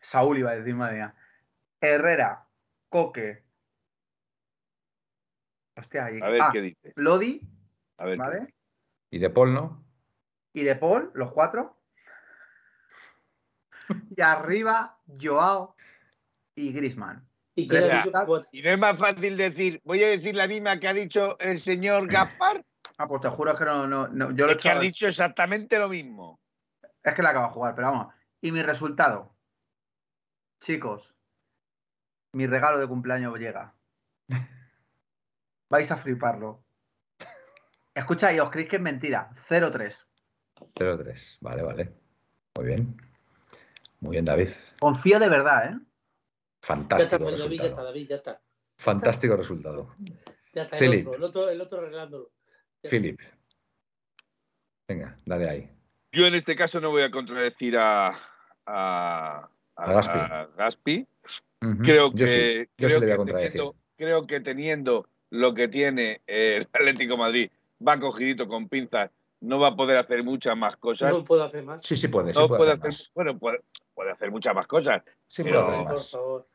Saúl 0.00 0.38
iba 0.38 0.50
a 0.50 0.56
decir, 0.56 0.74
madre 0.74 0.96
mía. 0.96 1.14
Herrera, 1.80 2.46
Coque. 2.90 3.45
Hostia, 5.76 6.06
ahí. 6.06 6.20
A 6.22 6.28
ver 6.28 6.42
ah, 6.42 6.50
qué 6.52 6.62
dice. 6.62 6.92
Lodi, 6.96 7.40
A 7.98 8.04
ver 8.06 8.18
¿vale? 8.18 8.54
Y 9.10 9.18
de 9.18 9.30
Paul, 9.30 9.54
¿no? 9.54 9.84
Y 10.52 10.62
De 10.64 10.74
Paul, 10.74 11.10
los 11.14 11.32
cuatro. 11.32 11.78
Y 14.16 14.20
arriba, 14.20 14.98
Joao 15.20 15.76
y 16.54 16.72
Grisman. 16.72 17.28
¿Y 17.54 17.64
Y 18.52 18.62
no 18.62 18.70
es 18.70 18.78
más 18.78 18.98
fácil 18.98 19.36
decir, 19.36 19.80
voy 19.84 20.02
a 20.02 20.08
decir 20.08 20.34
la 20.34 20.48
misma 20.48 20.80
que 20.80 20.88
ha 20.88 20.94
dicho 20.94 21.38
el 21.38 21.60
señor 21.60 22.06
Gaspar, 22.10 22.64
Ah, 22.98 23.06
pues 23.06 23.20
te 23.20 23.28
juro 23.28 23.54
que 23.54 23.64
no, 23.64 23.86
no, 23.86 24.08
no, 24.08 24.30
yo 24.30 24.46
lo 24.46 24.52
he 24.52 24.56
es 24.56 24.62
que 24.62 24.70
ha 24.70 24.78
dicho 24.78 25.06
exactamente 25.06 25.78
lo 25.78 25.88
mismo. 25.88 26.40
Es 27.02 27.14
que 27.14 27.22
la 27.22 27.30
acabo 27.30 27.48
de 27.48 27.52
jugar, 27.52 27.74
pero 27.74 27.90
vamos. 27.90 28.14
Y 28.40 28.52
mi 28.52 28.62
resultado. 28.62 29.36
Chicos, 30.60 31.14
mi 32.32 32.46
regalo 32.46 32.78
de 32.78 32.88
cumpleaños 32.88 33.38
llega. 33.38 33.75
Vais 35.68 35.90
a 35.90 35.96
fliparlo. 35.96 36.64
Escucha, 37.94 38.32
y 38.32 38.38
os 38.40 38.50
creéis 38.50 38.68
que 38.70 38.76
es 38.76 38.82
mentira. 38.82 39.30
0-3. 39.48 39.94
0-3. 40.74 41.38
Vale, 41.40 41.62
vale. 41.62 41.92
Muy 42.56 42.66
bien. 42.66 42.96
Muy 44.00 44.12
bien, 44.12 44.24
David. 44.24 44.50
Confío 44.78 45.18
de 45.18 45.28
verdad, 45.28 45.70
¿eh? 45.70 45.78
Ya 46.68 46.74
está, 46.74 46.74
Fantástico 46.74 47.24
David, 47.24 47.36
ya 47.38 47.44
está, 47.44 47.56
resultado. 47.62 47.86
David, 47.86 48.08
ya 48.08 48.16
está. 48.16 48.40
Fantástico 48.78 49.36
resultado. 49.36 49.88
Ya 50.52 50.62
está, 50.62 50.76
Philip. 50.78 51.00
el 51.00 51.06
otro, 51.08 51.14
el 51.16 51.22
otro, 51.22 51.48
el 51.50 51.60
otro 51.60 51.78
arreglándolo. 51.78 52.30
Philip. 52.82 53.20
Venga, 54.88 55.18
dale 55.24 55.48
ahí. 55.50 55.70
Yo 56.12 56.26
en 56.26 56.34
este 56.34 56.54
caso 56.56 56.80
no 56.80 56.90
voy 56.90 57.02
a 57.02 57.10
contradecir 57.10 57.76
a, 57.78 58.08
a, 58.66 59.48
A 59.76 59.92
Gaspi. 59.92 60.18
a 60.18 60.48
Gaspi. 60.56 61.08
Ujú. 61.62 61.78
Creo 61.82 62.10
Yo 62.12 62.26
que, 62.26 62.26
sí, 62.26 62.70
yo 62.78 62.88
creo, 62.88 63.00
sí 63.00 63.06
le 63.06 63.06
voy 63.06 63.06
a 63.06 63.12
que 63.12 63.16
contradecir. 63.16 63.52
teniendo, 63.52 63.76
creo 63.96 64.26
que 64.26 64.40
teniendo 64.40 65.08
lo 65.30 65.54
que 65.54 65.68
tiene 65.68 66.20
el 66.26 66.62
Atlético 66.72 67.12
de 67.14 67.18
Madrid, 67.18 67.50
va 67.86 67.98
cogidito 67.98 68.46
con 68.48 68.68
pinzas, 68.68 69.10
no 69.40 69.58
va 69.58 69.68
a 69.68 69.76
poder 69.76 69.98
hacer 69.98 70.22
muchas 70.24 70.56
más 70.56 70.76
cosas. 70.76 71.10
No 71.12 71.24
puedo 71.24 71.44
hacer 71.44 71.62
más. 71.64 71.82
Sí, 71.82 71.96
sí 71.96 72.08
puede, 72.08 72.32
sí 72.32 72.38
no 72.38 72.48
puede, 72.48 72.58
puede 72.58 72.72
hacer 72.72 72.88
hacer, 72.90 73.06
bueno, 73.14 73.38
puede, 73.38 73.60
puede 73.94 74.10
hacer 74.12 74.30
muchas 74.30 74.54
más 74.54 74.66
cosas, 74.66 75.02
Sí 75.26 75.42
pero- 75.42 75.64
puede 75.66 75.76
hacer 75.78 75.84
por 75.86 75.94
más. 75.94 76.10
favor. 76.10 76.48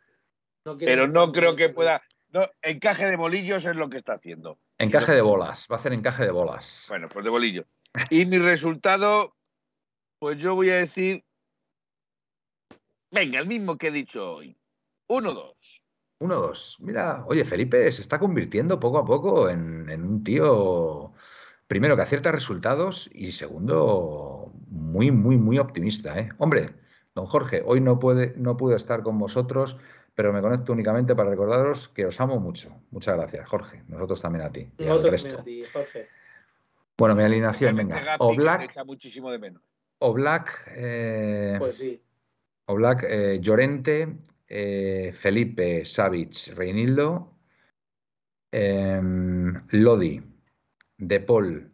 No 0.65 0.77
quiero 0.77 0.91
pero 0.91 1.07
no 1.07 1.31
creo 1.31 1.55
que 1.55 1.69
pueda. 1.69 2.01
No, 2.29 2.47
encaje 2.61 3.05
de 3.07 3.15
bolillos 3.17 3.65
es 3.65 3.75
lo 3.75 3.89
que 3.89 3.97
está 3.97 4.13
haciendo. 4.13 4.57
Encaje 4.77 5.13
de 5.13 5.21
bolas. 5.21 5.67
Va 5.69 5.75
a 5.75 5.79
hacer 5.79 5.91
encaje 5.91 6.23
de 6.23 6.31
bolas. 6.31 6.85
Bueno, 6.87 7.09
pues 7.09 7.25
de 7.25 7.29
bolillo. 7.31 7.65
Y 8.09 8.25
mi 8.25 8.37
resultado, 8.37 9.35
pues 10.19 10.37
yo 10.37 10.55
voy 10.55 10.69
a 10.69 10.75
decir. 10.77 11.23
Venga, 13.11 13.39
el 13.39 13.47
mismo 13.47 13.77
que 13.77 13.87
he 13.87 13.91
dicho 13.91 14.35
hoy. 14.35 14.55
1-2. 15.09 15.53
1-2. 16.21 16.77
Mira, 16.79 17.23
oye, 17.27 17.43
Felipe 17.43 17.91
se 17.91 18.01
está 18.01 18.19
convirtiendo 18.19 18.79
poco 18.79 18.99
a 18.99 19.05
poco 19.05 19.49
en, 19.49 19.89
en 19.89 20.03
un 20.05 20.23
tío, 20.23 21.13
primero, 21.67 21.95
que 21.95 22.03
acierta 22.03 22.31
resultados 22.31 23.09
y 23.13 23.31
segundo, 23.31 24.51
muy, 24.67 25.11
muy, 25.11 25.37
muy 25.37 25.57
optimista. 25.57 26.17
¿eh? 26.19 26.29
Hombre, 26.37 26.69
don 27.15 27.25
Jorge, 27.25 27.63
hoy 27.65 27.81
no, 27.81 27.99
puede, 27.99 28.33
no 28.37 28.55
pude 28.55 28.75
estar 28.75 29.01
con 29.03 29.17
vosotros, 29.17 29.75
pero 30.13 30.31
me 30.31 30.41
conecto 30.41 30.71
únicamente 30.73 31.15
para 31.15 31.29
recordaros 31.31 31.89
que 31.89 32.05
os 32.05 32.19
amo 32.21 32.39
mucho. 32.39 32.69
Muchas 32.91 33.17
gracias, 33.17 33.49
Jorge. 33.49 33.83
Nosotros 33.87 34.21
también 34.21 34.45
a 34.45 34.51
ti. 34.51 34.69
y 34.77 34.83
al 34.83 34.89
Nosotros 34.89 35.11
resto. 35.13 35.35
también 35.37 35.63
a 35.63 35.65
ti, 35.65 35.71
Jorge. 35.73 36.07
Bueno, 36.97 37.15
mi 37.15 37.23
alineación, 37.23 37.75
venga. 37.75 38.15
O 38.19 38.35
Black, 38.35 38.61
echa 38.63 38.83
muchísimo 38.83 39.31
de 39.31 39.39
menos. 39.39 39.63
o 39.99 40.13
Black, 40.13 40.69
eh, 40.75 41.55
Pues 41.57 41.77
sí. 41.77 41.99
Oblak, 42.65 43.03
eh, 43.07 43.39
Llorente, 43.41 44.07
eh, 44.53 45.13
Felipe, 45.13 45.85
Savic, 45.85 46.53
Reinildo, 46.55 47.37
em, 48.51 49.53
Lodi, 49.71 50.21
De 50.97 51.19
Paul, 51.21 51.71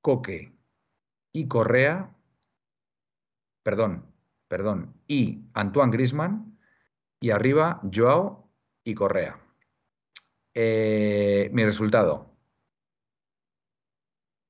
Coque 0.00 0.52
y 1.32 1.48
Correa, 1.48 2.14
perdón, 3.64 4.06
perdón, 4.46 4.94
y 5.08 5.42
Antoine 5.54 5.90
Grisman, 5.90 6.56
y 7.20 7.30
arriba 7.30 7.80
Joao 7.92 8.48
y 8.84 8.94
Correa. 8.94 9.40
Eh, 10.54 11.50
mi 11.52 11.64
resultado. 11.64 12.30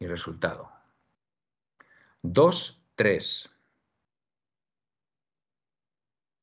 Mi 0.01 0.07
resultado. 0.07 0.71
2-3. 2.23 3.51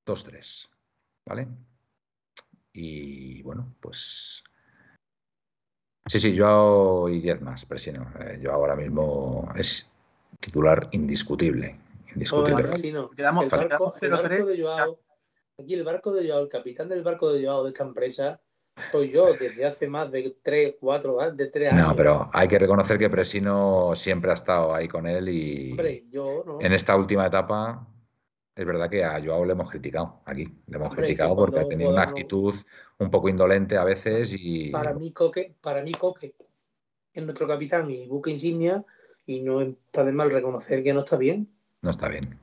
2-3. 0.04 0.75
¿Vale? 1.28 1.48
Y 2.74 3.42
bueno, 3.42 3.76
pues. 3.80 4.44
Sí, 6.08 6.20
sí, 6.20 6.38
Joao 6.38 7.10
y 7.10 7.20
10 7.20 7.42
más, 7.42 7.66
Presino. 7.66 8.06
Eh, 8.20 8.40
Joao 8.44 8.56
ahora 8.58 8.76
mismo 8.76 9.52
es 9.56 9.88
titular 10.40 10.88
indiscutible. 10.92 11.80
Indiscutible. 12.14 12.64
Joder, 12.64 12.78
sí, 12.78 12.92
no. 12.92 13.10
Quedamos- 13.10 13.46
el, 13.46 13.50
barco, 13.50 13.94
el 14.02 14.10
barco 14.12 14.28
0-3, 14.28 14.46
de 14.46 14.62
Joao, 14.62 15.00
aquí 15.58 15.74
el 15.74 15.84
barco 15.84 16.12
de 16.14 16.28
Joao, 16.28 16.44
el 16.44 16.50
capitán 16.50 16.90
del 16.90 17.02
barco 17.02 17.32
de 17.34 17.44
Joao 17.44 17.64
de 17.64 17.70
esta 17.70 17.84
empresa, 17.84 18.40
soy 18.92 19.10
yo 19.10 19.34
desde 19.34 19.66
hace 19.66 19.88
más 19.88 20.12
de 20.12 20.38
3, 20.44 20.76
4, 20.80 21.32
de 21.32 21.48
3 21.48 21.72
años. 21.74 21.88
No, 21.88 21.96
pero 21.96 22.30
hay 22.34 22.48
que 22.48 22.60
reconocer 22.60 23.00
que 23.00 23.10
Presino 23.10 23.94
siempre 23.96 24.32
ha 24.32 24.36
estado 24.36 24.76
ahí 24.76 24.88
con 24.88 25.08
él 25.08 25.30
y 25.30 25.72
Hombre, 25.72 26.04
yo 26.12 26.44
no. 26.46 26.62
en 26.62 26.74
esta 26.74 26.96
última 26.96 27.26
etapa 27.26 27.88
es 28.56 28.66
verdad 28.66 28.90
que 28.90 29.04
a 29.04 29.22
Joao 29.24 29.46
le 29.46 29.52
hemos 29.52 29.70
criticado 29.70 30.22
aquí. 30.26 30.46
Le 30.68 30.78
hemos 30.78 30.90
Hombre, 30.90 31.04
criticado 31.04 31.36
que 31.36 31.40
porque 31.40 31.60
ha 31.60 31.68
tenido 31.68 31.90
una 31.92 32.04
actitud 32.04 32.56
un 32.98 33.12
poco 33.12 33.28
indolente 33.30 33.78
a 33.78 33.84
veces 33.84 34.30
y 34.32 34.70
Para 34.70 34.94
mí, 34.94 35.12
Coque, 35.12 35.56
para 35.62 35.84
mí, 35.84 35.92
Coque 35.92 36.34
es 37.14 37.24
nuestro 37.24 37.48
capitán 37.48 37.90
y 37.90 38.08
buque 38.08 38.32
insignia, 38.32 38.84
y 39.26 39.42
no 39.42 39.62
está 39.62 40.04
de 40.04 40.12
mal 40.12 40.30
reconocer 40.32 40.84
que 40.84 40.94
no 40.94 41.00
está 41.00 41.18
bien. 41.18 41.50
no 41.82 41.90
está 41.90 42.10
bien. 42.10 42.38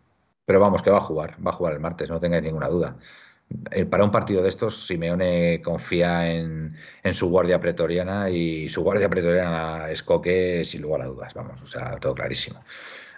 Pero 0.44 0.60
vamos, 0.60 0.82
que 0.82 0.90
va 0.90 0.97
a 0.97 1.01
jugar, 1.01 1.36
va 1.44 1.51
a 1.52 1.55
jugar 1.55 1.74
el 1.74 1.80
martes, 1.80 2.09
no 2.09 2.18
tengáis 2.18 2.43
ninguna 2.43 2.68
duda. 2.68 2.97
Eh, 3.70 3.84
Para 3.84 4.05
un 4.05 4.10
partido 4.10 4.43
de 4.43 4.48
estos, 4.48 4.86
Simeone 4.86 5.60
confía 5.62 6.32
en, 6.32 6.74
en 7.02 7.14
su 7.14 7.28
guardia 7.28 7.60
pretoriana 7.60 8.30
y 8.30 8.68
su 8.68 8.82
guardia 8.82 9.09
pretoriana 9.09 9.90
es 9.90 10.02
Coque 10.02 10.64
sin 10.64 10.82
lugar 10.82 11.02
a 11.02 11.06
dudas, 11.06 11.34
vamos, 11.34 11.60
o 11.62 11.66
sea, 11.66 11.97
todo 11.98 12.14
clarísimo. 12.14 12.64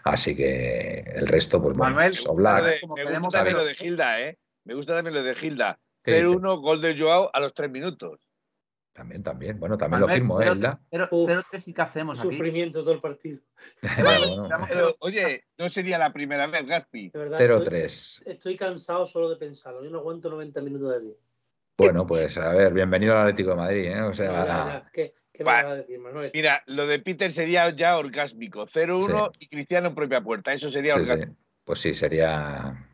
Así 0.05 0.37
que 0.37 1.01
el 1.15 1.27
resto, 1.27 1.63
pues 1.63 1.77
bueno, 1.77 1.95
Manuel, 1.95 2.13
pues, 2.13 2.27
gusta, 2.27 2.63
de- 2.63 2.81
como 2.81 2.95
me 2.95 3.03
queremos 3.03 3.27
gusta 3.29 3.39
también 3.39 3.57
lo 3.57 3.65
de 3.65 3.75
Gilda, 3.75 4.21
¿eh? 4.21 4.39
Me 4.65 4.75
gusta 4.75 4.95
también 4.95 5.15
lo 5.15 5.23
de 5.23 5.35
Gilda. 5.35 5.79
¿qué 6.03 6.13
dice? 6.13 6.25
0-1, 6.27 6.61
gol 6.61 6.83
de 6.83 6.99
Joao 6.99 7.31
a 7.33 7.41
los 7.41 7.55
3 7.55 7.71
minutos. 7.71 8.21
También, 8.93 9.23
también, 9.23 9.59
bueno, 9.59 9.77
también 9.79 10.01
lo 10.03 10.07
Manuel, 10.07 10.21
firmo, 10.21 10.41
¿eh, 10.41 10.79
cero 10.91 11.09
tres, 11.51 11.67
¿y 11.67 11.73
qué 11.75 11.83
hacemos 11.83 12.21
aquí? 12.21 12.29
Sufrimiento 12.37 12.83
todo 12.85 12.93
el 12.95 13.01
partido. 13.01 13.41
Bueno, 13.83 14.47
a- 14.47 14.67
Pero, 14.69 14.97
oye, 15.01 15.45
no 15.59 15.69
sería 15.71 15.99
la 15.99 16.13
primera 16.13 16.47
vez, 16.47 16.67
Gaspi. 16.67 17.09
De 17.11 17.19
verdad, 17.19 17.41
estoy, 17.41 17.65
0-3. 17.67 18.23
estoy 18.27 18.57
cansado 18.57 19.07
solo 19.07 19.31
de 19.31 19.37
pensarlo. 19.37 19.83
Yo 19.83 19.91
no 19.91 19.99
aguanto 19.99 20.31
90 20.31 20.61
minutos 20.61 20.91
de 20.91 20.97
allí. 20.97 21.17
Bueno, 21.77 22.07
pues 22.07 22.37
a 22.39 22.53
ver, 22.53 22.73
bienvenido 22.73 23.15
al 23.15 23.23
Atlético 23.23 23.51
de 23.51 23.57
Madrid, 23.57 23.85
¿eh? 23.87 24.03
O 24.03 24.13
Ya, 24.13 24.15
sea, 24.15 24.33
ya, 24.33 24.47
ya. 24.47 24.91
¿Qué, 24.93 25.15
qué 25.35 25.45
me 25.45 25.51
vas 25.53 25.67
a 25.67 25.75
decir, 25.77 25.99
Manuel? 25.99 26.31
Mira, 26.33 26.63
lo 26.67 26.87
de 26.87 26.99
Peter 27.01 27.31
sería 27.31 27.69
ya 27.77 27.99
orgásmico. 27.99 28.67
0-1 28.67 29.33
y 29.39 29.49
Cristiano 29.49 29.89
en 29.89 29.95
propia 29.95 30.23
puerta. 30.23 30.53
Eso 30.55 30.71
sería 30.71 30.95
sí, 30.95 31.01
orgásmico. 31.01 31.33
sí. 31.33 31.39
Pues 31.65 31.81
sí, 31.81 31.95
sería 31.95 32.89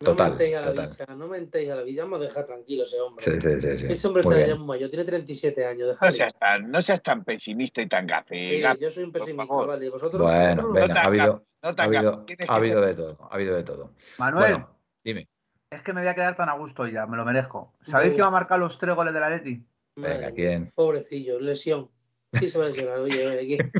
no 0.00 0.06
total, 0.10 0.30
mentéis 0.30 0.56
a 0.56 0.60
la 0.62 0.66
total. 0.68 0.88
bicha, 0.88 1.06
no 1.14 1.28
mentéis 1.28 1.70
a 1.70 1.76
la 1.76 1.82
bicha. 1.82 2.02
Vamos 2.02 2.20
a 2.20 2.24
dejar 2.24 2.46
tranquilo 2.46 2.82
a 2.82 2.86
ese 2.86 3.00
hombre. 3.00 3.24
Sí, 3.24 3.40
sí, 3.40 3.60
sí, 3.60 3.78
sí. 3.78 3.86
Ese 3.88 4.06
hombre 4.08 4.22
Muy 4.22 4.34
está 4.34 4.46
ya 4.48 4.54
muy 4.56 4.66
mayor, 4.66 4.90
tiene 4.90 5.04
37 5.04 5.66
años. 5.66 5.96
No 6.00 6.12
seas, 6.12 6.34
tan, 6.38 6.70
no 6.70 6.82
seas 6.82 7.02
tan 7.02 7.24
pesimista 7.24 7.82
y 7.82 7.88
tan 7.88 8.06
gafe. 8.06 8.34
Sí, 8.34 8.60
Gaspi. 8.60 8.82
yo 8.84 8.90
soy 8.90 9.04
un 9.04 9.12
pesimista, 9.12 9.54
vale. 9.56 9.90
Vosotros, 9.90 10.22
Bueno, 10.22 10.62
no- 10.62 10.72
venga, 10.72 10.94
ha 11.02 11.06
habido, 11.06 11.44
No 11.62 11.68
ha 11.68 11.82
habido, 11.84 12.22
ha 12.22 12.26
que 12.26 12.36
de 12.36 12.46
todo, 12.94 13.28
ha 13.30 13.34
habido 13.34 13.54
de 13.54 13.62
todo. 13.62 13.92
Manuel, 14.18 14.52
Bueno, 14.54 14.78
dime. 15.04 15.28
Es 15.70 15.82
que 15.82 15.92
me 15.92 16.00
voy 16.00 16.08
a 16.08 16.14
quedar 16.14 16.36
tan 16.36 16.48
a 16.48 16.54
gusto 16.54 16.86
ya, 16.86 17.06
me 17.06 17.16
lo 17.16 17.24
merezco. 17.24 17.74
¿Sabéis 17.86 18.12
quién 18.12 18.24
va 18.24 18.28
a 18.28 18.32
marcar 18.32 18.58
los 18.58 18.78
tres 18.78 18.94
goles 18.94 19.14
de 19.14 19.20
la 19.20 19.30
Leti? 19.30 19.64
Venga, 19.96 20.32
¿quién? 20.32 20.70
Pobrecillo, 20.74 21.38
lesión. 21.40 21.90
Sí 22.38 22.48
se 22.48 22.58
va 22.58 22.64
a 22.64 22.68
lesionar, 22.68 22.98
oye, 22.98 23.26
oye, 23.26 23.58
aquí. 23.58 23.70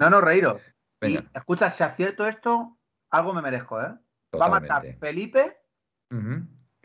No, 0.00 0.10
no, 0.10 0.20
reíros. 0.20 0.62
Y 1.02 1.18
escucha, 1.34 1.70
si 1.70 1.82
acierto 1.82 2.26
esto, 2.26 2.78
algo 3.10 3.32
me 3.34 3.42
merezco, 3.42 3.80
¿eh? 3.80 3.84
Va 3.84 4.46
a 4.46 4.60
totalmente. 4.60 4.94
Felipe 4.94 5.56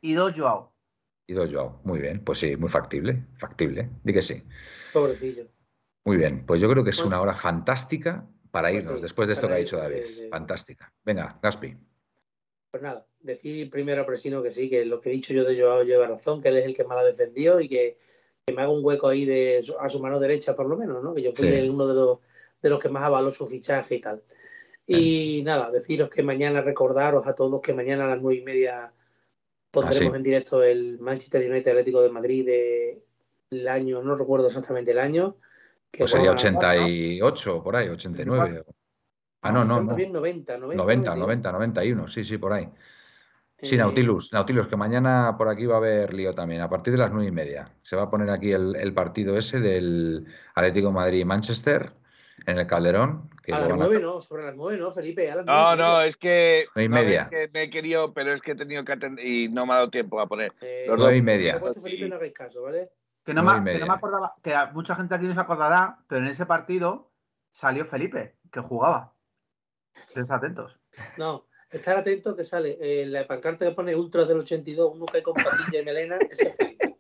y 0.01 0.13
dos 0.13 0.33
Joao. 0.35 0.75
Y 1.27 1.33
dos 1.33 1.49
Joao. 1.51 1.81
Muy 1.83 1.99
bien, 1.99 2.23
pues 2.23 2.39
sí, 2.39 2.55
muy 2.57 2.69
factible. 2.69 3.25
Factible. 3.37 3.89
Di 4.03 4.13
que 4.13 4.21
sí. 4.21 4.43
Pobrecillo. 4.93 5.47
Muy 6.05 6.17
bien, 6.17 6.45
pues 6.45 6.59
yo 6.59 6.69
creo 6.69 6.83
que 6.83 6.89
es 6.89 6.97
Bueno. 6.97 7.09
una 7.09 7.21
hora 7.21 7.33
fantástica 7.35 8.27
para 8.49 8.69
Pues 8.69 8.83
irnos 8.83 8.95
sí, 8.97 9.01
después 9.03 9.27
de 9.27 9.33
esto 9.35 9.47
que 9.47 9.53
ha 9.53 9.57
dicho 9.57 9.77
David. 9.77 10.03
sí, 10.03 10.13
sí. 10.13 10.27
Fantástica. 10.29 10.93
Venga, 11.05 11.39
Gaspi. 11.41 11.77
Pues 12.71 12.81
nada, 12.83 13.05
decir 13.19 13.69
primero 13.69 14.01
a 14.01 14.05
Presino 14.05 14.41
que 14.41 14.49
sí, 14.49 14.69
que 14.69 14.85
lo 14.85 15.01
que 15.01 15.09
he 15.09 15.11
dicho 15.11 15.33
yo 15.33 15.43
de 15.43 15.59
Joao 15.59 15.83
lleva 15.83 16.07
razón, 16.07 16.41
que 16.41 16.47
él 16.47 16.57
es 16.57 16.65
el 16.65 16.73
que 16.73 16.85
más 16.85 16.95
la 16.95 17.01
ha 17.01 17.05
defendido 17.05 17.59
y 17.59 17.67
que, 17.67 17.97
que 18.45 18.53
me 18.53 18.61
haga 18.61 18.71
un 18.71 18.83
hueco 18.83 19.09
ahí 19.09 19.25
de 19.25 19.61
a 19.77 19.89
su 19.89 19.99
mano 19.99 20.21
derecha 20.21 20.55
por 20.55 20.67
lo 20.67 20.77
menos, 20.77 21.03
¿no? 21.03 21.13
Que 21.13 21.21
yo 21.21 21.33
fui 21.33 21.47
Sí. 21.49 21.53
el- 21.53 21.69
uno 21.69 21.85
de 21.85 21.93
los, 21.93 22.19
de 22.61 22.69
los 22.69 22.79
que 22.79 22.87
más 22.87 23.03
avaló 23.03 23.29
su 23.29 23.45
fichaje 23.45 23.95
y 23.95 24.01
tal. 24.01 24.23
Y 24.87 25.41
nada, 25.43 25.69
deciros 25.69 26.09
que 26.09 26.23
mañana 26.23 26.61
recordaros 26.61 27.27
a 27.27 27.35
todos 27.35 27.61
que 27.61 27.73
mañana 27.73 28.05
a 28.05 28.07
las 28.07 28.21
nueve 28.21 28.39
y 28.39 28.43
media 28.43 28.93
pondremos 29.69 30.07
Ah, 30.07 30.11
sí. 30.11 30.17
en 30.17 30.23
directo 30.23 30.63
el 30.63 30.97
Manchester 30.99 31.49
United 31.51 31.71
Atlético 31.71 32.01
de 32.01 32.09
Madrid 32.09 32.45
del 33.49 33.67
año, 33.67 34.01
no 34.01 34.15
recuerdo 34.15 34.47
exactamente 34.47 34.91
el 34.91 34.99
año. 34.99 35.35
Que 35.91 35.99
Pues 35.99 36.11
sería 36.11 36.27
bueno, 36.31 36.39
88, 36.39 37.61
por 37.63 37.75
ahí, 37.75 37.89
89. 37.89 38.63
Ah, 39.41 39.51
no, 39.51 39.65
no, 39.65 39.75
no. 39.75 39.83
más 39.83 39.95
bien 39.95 40.11
90, 40.11 40.57
90, 40.57 40.83
90, 40.83 41.09
91. 41.15 41.25
90, 41.25 41.51
91, 41.51 42.07
sí, 42.07 42.23
sí, 42.23 42.37
por 42.37 42.53
ahí. 42.53 42.69
Sí, 43.63 43.77
Nautilus, 43.77 44.33
Nautilus, 44.33 44.67
que 44.67 44.75
mañana 44.75 45.35
por 45.37 45.47
aquí 45.47 45.67
va 45.67 45.75
a 45.75 45.77
haber 45.77 46.13
lío 46.15 46.33
también, 46.33 46.61
a 46.61 46.69
partir 46.69 46.93
de 46.93 46.97
las 46.99 47.11
nueve 47.11 47.27
y 47.27 47.31
media. 47.31 47.71
Se 47.83 47.95
va 47.95 48.03
a 48.03 48.09
poner 48.09 48.29
aquí 48.31 48.51
el, 48.51 48.75
el 48.75 48.91
partido 48.93 49.37
ese 49.37 49.59
del 49.59 50.25
Atlético 50.55 50.87
de 50.87 50.93
Madrid 50.93 51.19
y 51.19 51.25
Manchester 51.25 51.93
en 52.47 52.57
el 52.57 52.65
Calderón. 52.65 53.29
Que 53.43 53.53
A 53.53 53.59
las 53.59 53.69
a- 53.71 53.75
nueve 53.75 53.99
no, 53.99 54.19
sobre 54.19 54.45
las 54.45 54.55
nueve 54.55 54.79
no, 54.79 54.91
Felipe, 54.91 55.31
a 55.31 55.35
las 55.35 55.45
No, 55.45 55.75
no, 55.75 56.01
es 56.01 56.15
que, 56.17 56.65
y 56.75 56.87
no, 56.87 56.95
media. 56.95 57.23
es 57.23 57.27
que 57.29 57.49
me 57.53 57.63
he 57.63 57.69
querido, 57.69 58.13
pero 58.15 58.33
es 58.33 58.41
que 58.41 58.53
he 58.53 58.55
tenido 58.55 58.83
que 58.83 58.93
atender 58.93 59.23
y 59.23 59.47
no 59.49 59.67
me 59.67 59.73
ha 59.73 59.75
dado 59.75 59.89
tiempo 59.91 60.19
a 60.19 60.25
poner. 60.27 60.53
Eh, 60.61 60.85
Los 60.87 60.97
Nueve 60.97 61.17
y 61.17 61.21
media. 61.21 61.53
Por 61.53 61.59
supuesto, 61.67 61.81
Felipe, 61.83 62.09
no 62.09 62.15
hagáis 62.15 62.33
caso, 62.33 62.63
¿vale? 62.63 62.89
Que 63.23 63.33
no, 63.35 63.43
me, 63.43 63.51
y 63.51 63.53
que 63.53 63.59
no 63.59 63.63
media. 63.63 63.85
me 63.85 63.93
acordaba, 63.93 64.33
que 64.41 64.55
mucha 64.73 64.95
gente 64.95 65.13
aquí 65.13 65.25
no 65.27 65.35
se 65.35 65.39
acordará, 65.39 65.99
pero 66.07 66.21
en 66.21 66.27
ese 66.27 66.47
partido 66.47 67.11
salió 67.51 67.85
Felipe, 67.85 68.37
que 68.51 68.59
jugaba. 68.61 69.13
Estén 70.07 70.25
atentos. 70.29 70.77
No, 71.17 71.47
estar 71.69 71.97
atento 71.97 72.35
que 72.35 72.43
sale 72.43 72.77
eh, 72.79 73.05
la 73.05 73.25
pancarta 73.27 73.65
que 73.67 73.75
pone 73.75 73.95
Ultras 73.95 74.27
del 74.27 74.39
82, 74.39 74.93
uno 74.95 75.05
cae 75.05 75.23
con 75.23 75.33
patilla 75.35 75.81
y 75.81 75.85
melena, 75.85 76.17
ese 76.29 76.49
es 76.49 76.55
Felipe. 76.57 76.97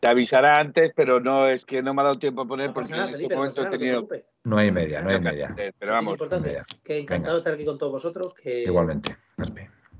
Te 0.00 0.08
avisará 0.08 0.58
antes, 0.58 0.92
pero 0.96 1.20
no, 1.20 1.46
es 1.46 1.64
que 1.66 1.82
no 1.82 1.92
me 1.92 2.00
ha 2.00 2.04
dado 2.04 2.18
tiempo 2.18 2.42
a 2.42 2.46
poner 2.46 2.68
No 2.68 2.74
porque 2.74 2.92
nada, 2.92 3.04
en 3.06 3.10
Felipe, 3.12 3.34
este 3.34 3.34
no 3.34 3.40
momento 3.40 3.60
he 3.60 3.64
nada, 3.64 3.70
no 3.70 3.78
te 3.78 3.78
tenido 3.78 4.06
preocupes. 4.08 4.34
Nueve 4.44 4.66
y 4.68 4.72
media, 4.72 5.00
nueve 5.02 5.18
y 5.18 5.22
que 5.22 5.30
media. 5.30 5.54
Pero 5.78 5.92
Es 5.92 5.96
vamos, 5.96 6.12
importante, 6.12 6.48
media. 6.48 6.66
que 6.82 6.98
encantado 6.98 7.36
de 7.36 7.40
estar 7.40 7.54
aquí 7.54 7.64
con 7.66 7.76
todos 7.76 7.92
vosotros, 7.92 8.32
que, 8.34 8.62
Igualmente, 8.62 9.16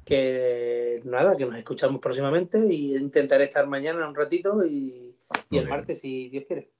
que 0.04 1.02
nada, 1.04 1.36
que 1.36 1.44
nos 1.44 1.56
escuchamos 1.56 2.00
próximamente 2.00 2.58
y 2.68 2.96
intentaré 2.96 3.44
estar 3.44 3.66
mañana 3.66 4.08
un 4.08 4.14
ratito 4.14 4.64
y, 4.64 5.16
y 5.50 5.58
el 5.58 5.64
bien. 5.64 5.68
martes 5.68 6.00
si 6.00 6.30
Dios 6.30 6.44
quiere. 6.46 6.72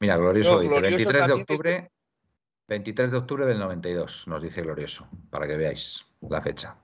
Mira, 0.00 0.16
Glorioso 0.18 0.52
No, 0.54 0.60
dice 0.60 0.70
Glorioso 0.74 0.96
23 0.96 1.26
de 1.26 1.32
octubre, 1.32 1.90
23 2.68 3.10
de 3.12 3.16
octubre 3.18 3.46
del 3.46 3.58
92, 3.58 4.26
nos 4.26 4.42
dice 4.42 4.62
Glorioso, 4.62 5.06
para 5.30 5.46
que 5.46 5.56
veáis 5.56 6.04
la 6.28 6.40
fecha. 6.42 6.76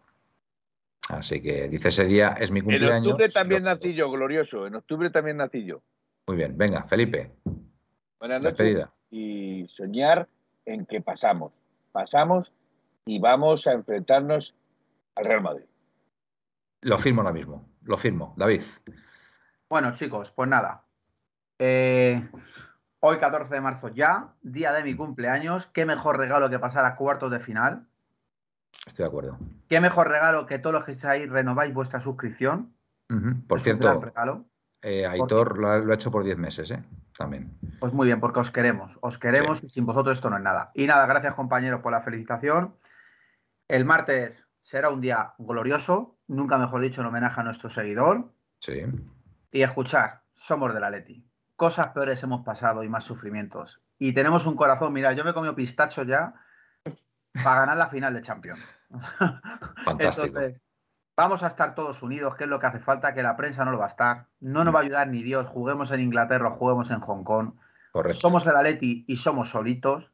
Así 1.09 1.43
que 1.43 1.69
dice 1.69 1.89
ese 1.89 2.05
día 2.05 2.37
es 2.39 2.51
mi 2.53 2.61
en 2.61 2.65
cumpleaños. 2.67 3.07
octubre 3.13 3.29
también 3.29 3.65
nací 3.65 3.93
yo, 3.95 4.09
glorioso. 4.11 4.67
En 4.67 4.77
octubre 4.77 5.11
también 5.11 5.39
nací 5.39 5.65
yo. 5.65 5.83
Muy 6.29 6.37
bien, 6.37 6.57
venga, 6.57 6.85
Felipe, 6.85 7.33
Buenas 8.21 8.41
noches. 8.43 8.59
despedida. 8.59 8.93
y 9.11 9.67
soñar 9.77 10.29
en 10.65 10.87
que 10.87 11.01
pasamos. 11.01 11.53
Pasamos 11.91 12.53
y 13.05 13.19
vamos 13.19 13.67
a 13.67 13.73
enfrentarnos 13.73 14.55
al 15.17 15.25
Real 15.25 15.43
Madrid. 15.43 15.65
Lo 16.83 16.99
firmo 16.99 17.23
ahora 17.23 17.33
mismo, 17.35 17.69
lo 17.83 17.97
firmo. 17.99 18.35
David, 18.37 18.63
Bueno, 19.69 19.93
chicos, 19.93 20.31
pues 20.31 20.49
nada. 20.49 20.85
Eh, 21.59 22.29
hoy, 23.05 23.19
14 23.19 23.53
de 23.53 23.61
marzo 23.61 23.89
ya, 23.89 24.29
día 24.43 24.73
de 24.73 24.85
mi 24.85 24.95
cumpleaños. 24.95 25.67
Qué 25.67 25.85
mejor 25.85 26.19
regalo 26.19 26.49
que 26.49 26.59
pasar 26.61 26.85
a 26.85 26.95
cuartos 26.97 27.31
de 27.33 27.41
final. 27.41 27.87
estoy 28.87 29.03
de 29.03 29.09
acuerdo. 29.09 29.39
Qué 29.69 29.81
mejor 29.81 30.09
regalo 30.09 30.47
que 30.47 30.59
todos 30.61 30.75
los 30.75 30.85
que 30.85 30.93
estáis 30.93 31.29
renováis 31.29 31.75
vuestra 31.75 32.01
suscripción. 32.01 32.73
Por 33.49 33.59
Es 33.59 33.65
cierto, 33.65 34.01
regalo. 34.01 34.47
eh, 34.83 35.05
Aitor 35.07 35.59
lo 35.59 35.69
ha, 35.69 35.79
lo 35.79 35.93
ha 35.93 35.95
hecho 35.97 36.11
por 36.11 36.25
10 36.25 36.39
meses, 36.39 36.71
¿eh? 36.71 36.83
También. 37.19 37.59
Pues 37.81 37.93
muy 37.93 38.07
bien, 38.07 38.21
porque 38.21 38.41
os 38.41 38.51
queremos. 38.51 38.97
Os 39.03 39.19
queremos 39.19 39.59
Sí. 39.59 39.67
y 39.67 39.69
sin 39.69 39.85
vosotros 39.85 40.17
esto 40.17 40.31
no 40.31 40.37
es 40.37 40.43
nada. 40.43 40.71
Y 40.75 40.87
nada, 40.87 41.05
gracias 41.07 41.35
compañeros 41.35 41.83
por 41.83 41.93
la 41.93 42.01
felicitación. 42.03 42.75
El 43.69 43.85
martes 43.85 44.47
será 44.63 44.89
un 44.91 45.01
día 45.01 45.35
glorioso, 45.39 46.17
nunca 46.29 46.57
mejor 46.57 46.81
dicho, 46.81 47.01
en 47.03 47.09
homenaje 47.09 47.41
a 47.41 47.45
nuestro 47.45 47.69
seguidor. 47.69 48.33
Sí. 48.61 48.85
Y 49.51 49.63
escuchar, 49.63 50.23
somos 50.33 50.73
de 50.73 50.81
la 50.81 50.89
Leti. 50.89 51.27
Cosas 51.63 51.91
peores 51.91 52.21
hemos 52.25 52.45
pasado 52.45 52.83
y 52.83 52.89
más 52.89 53.05
sufrimientos. 53.05 53.81
Y 53.97 54.13
tenemos 54.15 54.47
un 54.47 54.57
corazón, 54.57 54.93
mira, 54.93 55.13
yo 55.13 55.23
me 55.23 55.31
he 55.31 55.33
comido 55.33 55.55
pistacho 55.55 56.03
ya 56.03 56.35
para 57.45 57.61
ganar 57.61 57.77
la 57.77 57.87
final 57.87 58.13
de 58.15 58.21
Champions. 58.21 58.59
Fantástico. 59.85 60.27
Entonces, 60.27 60.61
vamos 61.17 61.45
a 61.45 61.47
estar 61.47 61.77
todos 61.77 62.03
unidos, 62.03 62.35
que 62.35 62.43
es 62.43 62.51
lo 62.51 62.59
que 62.59 62.67
hace 62.67 62.81
falta, 62.81 63.15
que 63.15 63.23
la 63.23 63.37
prensa 63.37 63.65
no 63.65 63.71
lo 63.71 63.79
va 63.79 63.85
a 63.85 63.91
estar. 63.91 64.27
No 64.41 64.65
nos 64.65 64.75
va 64.75 64.81
a 64.81 64.83
ayudar 64.83 65.07
ni 65.07 65.23
Dios, 65.23 65.47
juguemos 65.47 65.93
en 65.93 66.01
Inglaterra 66.01 66.51
juguemos 66.51 66.91
en 66.91 66.99
Hong 66.99 67.23
Kong. 67.23 67.53
Correcto. 67.93 68.19
Somos 68.19 68.45
el 68.49 68.57
Atleti 68.57 69.05
y 69.07 69.15
somos 69.15 69.51
solitos, 69.51 70.11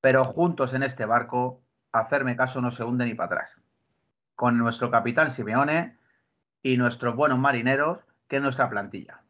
pero 0.00 0.24
juntos 0.24 0.74
en 0.74 0.82
este 0.82 1.04
barco, 1.04 1.62
hacerme 1.92 2.34
caso 2.34 2.60
no 2.60 2.72
se 2.72 2.82
hunde 2.82 3.04
ni 3.04 3.14
para 3.14 3.26
atrás. 3.26 3.56
Con 4.34 4.58
nuestro 4.58 4.90
capitán 4.90 5.30
Simeone 5.30 5.96
y 6.60 6.76
nuestros 6.76 7.14
buenos 7.14 7.38
marineros, 7.38 8.00
que 8.26 8.38
es 8.38 8.42
nuestra 8.42 8.68
plantilla. 8.68 9.22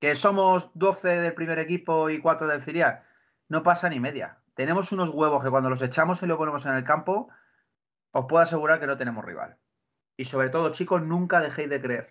Que 0.00 0.14
somos 0.14 0.70
12 0.74 1.08
del 1.20 1.34
primer 1.34 1.58
equipo 1.58 2.10
y 2.10 2.20
4 2.20 2.46
del 2.46 2.62
filial, 2.62 3.02
no 3.48 3.62
pasa 3.62 3.88
ni 3.88 4.00
media. 4.00 4.38
Tenemos 4.54 4.92
unos 4.92 5.10
huevos 5.10 5.42
que 5.42 5.50
cuando 5.50 5.70
los 5.70 5.82
echamos 5.82 6.22
y 6.22 6.26
los 6.26 6.38
ponemos 6.38 6.64
en 6.66 6.74
el 6.74 6.84
campo, 6.84 7.28
os 8.12 8.26
puedo 8.26 8.42
asegurar 8.42 8.80
que 8.80 8.86
no 8.86 8.96
tenemos 8.96 9.24
rival. 9.24 9.56
Y 10.16 10.24
sobre 10.24 10.48
todo, 10.48 10.72
chicos, 10.72 11.02
nunca 11.02 11.40
dejéis 11.40 11.68
de 11.68 11.80
creer. 11.80 12.10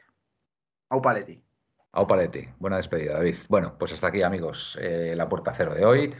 Au 0.90 1.02
Paletti. 1.02 1.44
Au 1.96 2.06
paleti. 2.06 2.48
Buena 2.60 2.76
despedida, 2.76 3.14
David. 3.14 3.38
Bueno, 3.48 3.78
pues 3.80 3.94
hasta 3.94 4.08
aquí, 4.08 4.22
amigos, 4.22 4.78
eh, 4.82 5.14
la 5.16 5.30
puerta 5.30 5.54
cero 5.54 5.74
de 5.74 5.86
hoy. 5.86 6.14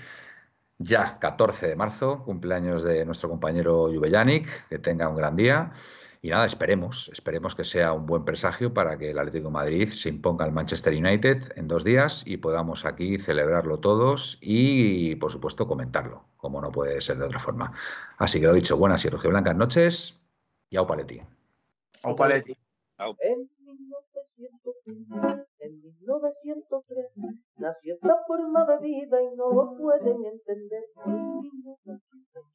Ya 0.78 1.20
14 1.20 1.68
de 1.68 1.76
marzo, 1.76 2.24
cumpleaños 2.24 2.82
de 2.84 3.06
nuestro 3.06 3.30
compañero 3.30 3.90
Juvellanic, 3.94 4.68
que 4.70 4.80
tenga 4.80 5.10
un 5.10 5.18
gran 5.18 5.36
día. 5.36 5.74
Y 6.26 6.30
nada, 6.30 6.48
esperemos, 6.48 7.12
esperemos 7.14 7.54
que 7.54 7.64
sea 7.64 7.94
un 7.94 8.08
buen 8.08 8.26
presagio 8.26 8.74
para 8.74 8.98
que 8.98 9.12
el 9.12 9.20
Atlético 9.20 9.50
de 9.50 9.54
Madrid 9.54 9.90
se 9.90 10.10
imponga 10.10 10.44
al 10.44 10.52
Manchester 10.52 10.92
United 10.92 11.52
en 11.56 11.68
dos 11.68 11.84
días 11.84 12.24
y 12.26 12.38
podamos 12.38 12.84
aquí 12.84 13.20
celebrarlo 13.20 13.80
todos 13.80 14.40
y, 14.42 15.18
por 15.18 15.32
supuesto, 15.32 15.68
comentarlo, 15.68 16.26
como 16.38 16.62
no 16.62 16.72
puede 16.72 17.00
ser 17.02 17.20
de 17.20 17.26
otra 17.26 17.38
forma. 17.38 17.74
Así 18.18 18.40
que 18.40 18.48
lo 18.48 18.54
dicho, 18.54 18.76
buenas 18.76 19.06
y 19.06 19.10
blancas 19.10 19.56
noches 19.56 20.20
y 20.72 20.78
au 20.78 20.88
paleti. 20.88 21.22
Au 22.02 22.16
Paletti. 22.16 22.58
En 22.98 23.48
1903, 23.60 25.46
en 25.60 25.82
1903, 25.84 27.06
nació 27.58 27.94
esta 27.94 28.18
forma 28.26 28.66
de 28.66 28.80
vida 28.80 29.22
y 29.22 29.36
no 29.36 29.52
lo 29.52 29.78
pueden 29.78 30.26
entender. 30.26 30.86
En 31.06 31.40
1903, 31.40 32.55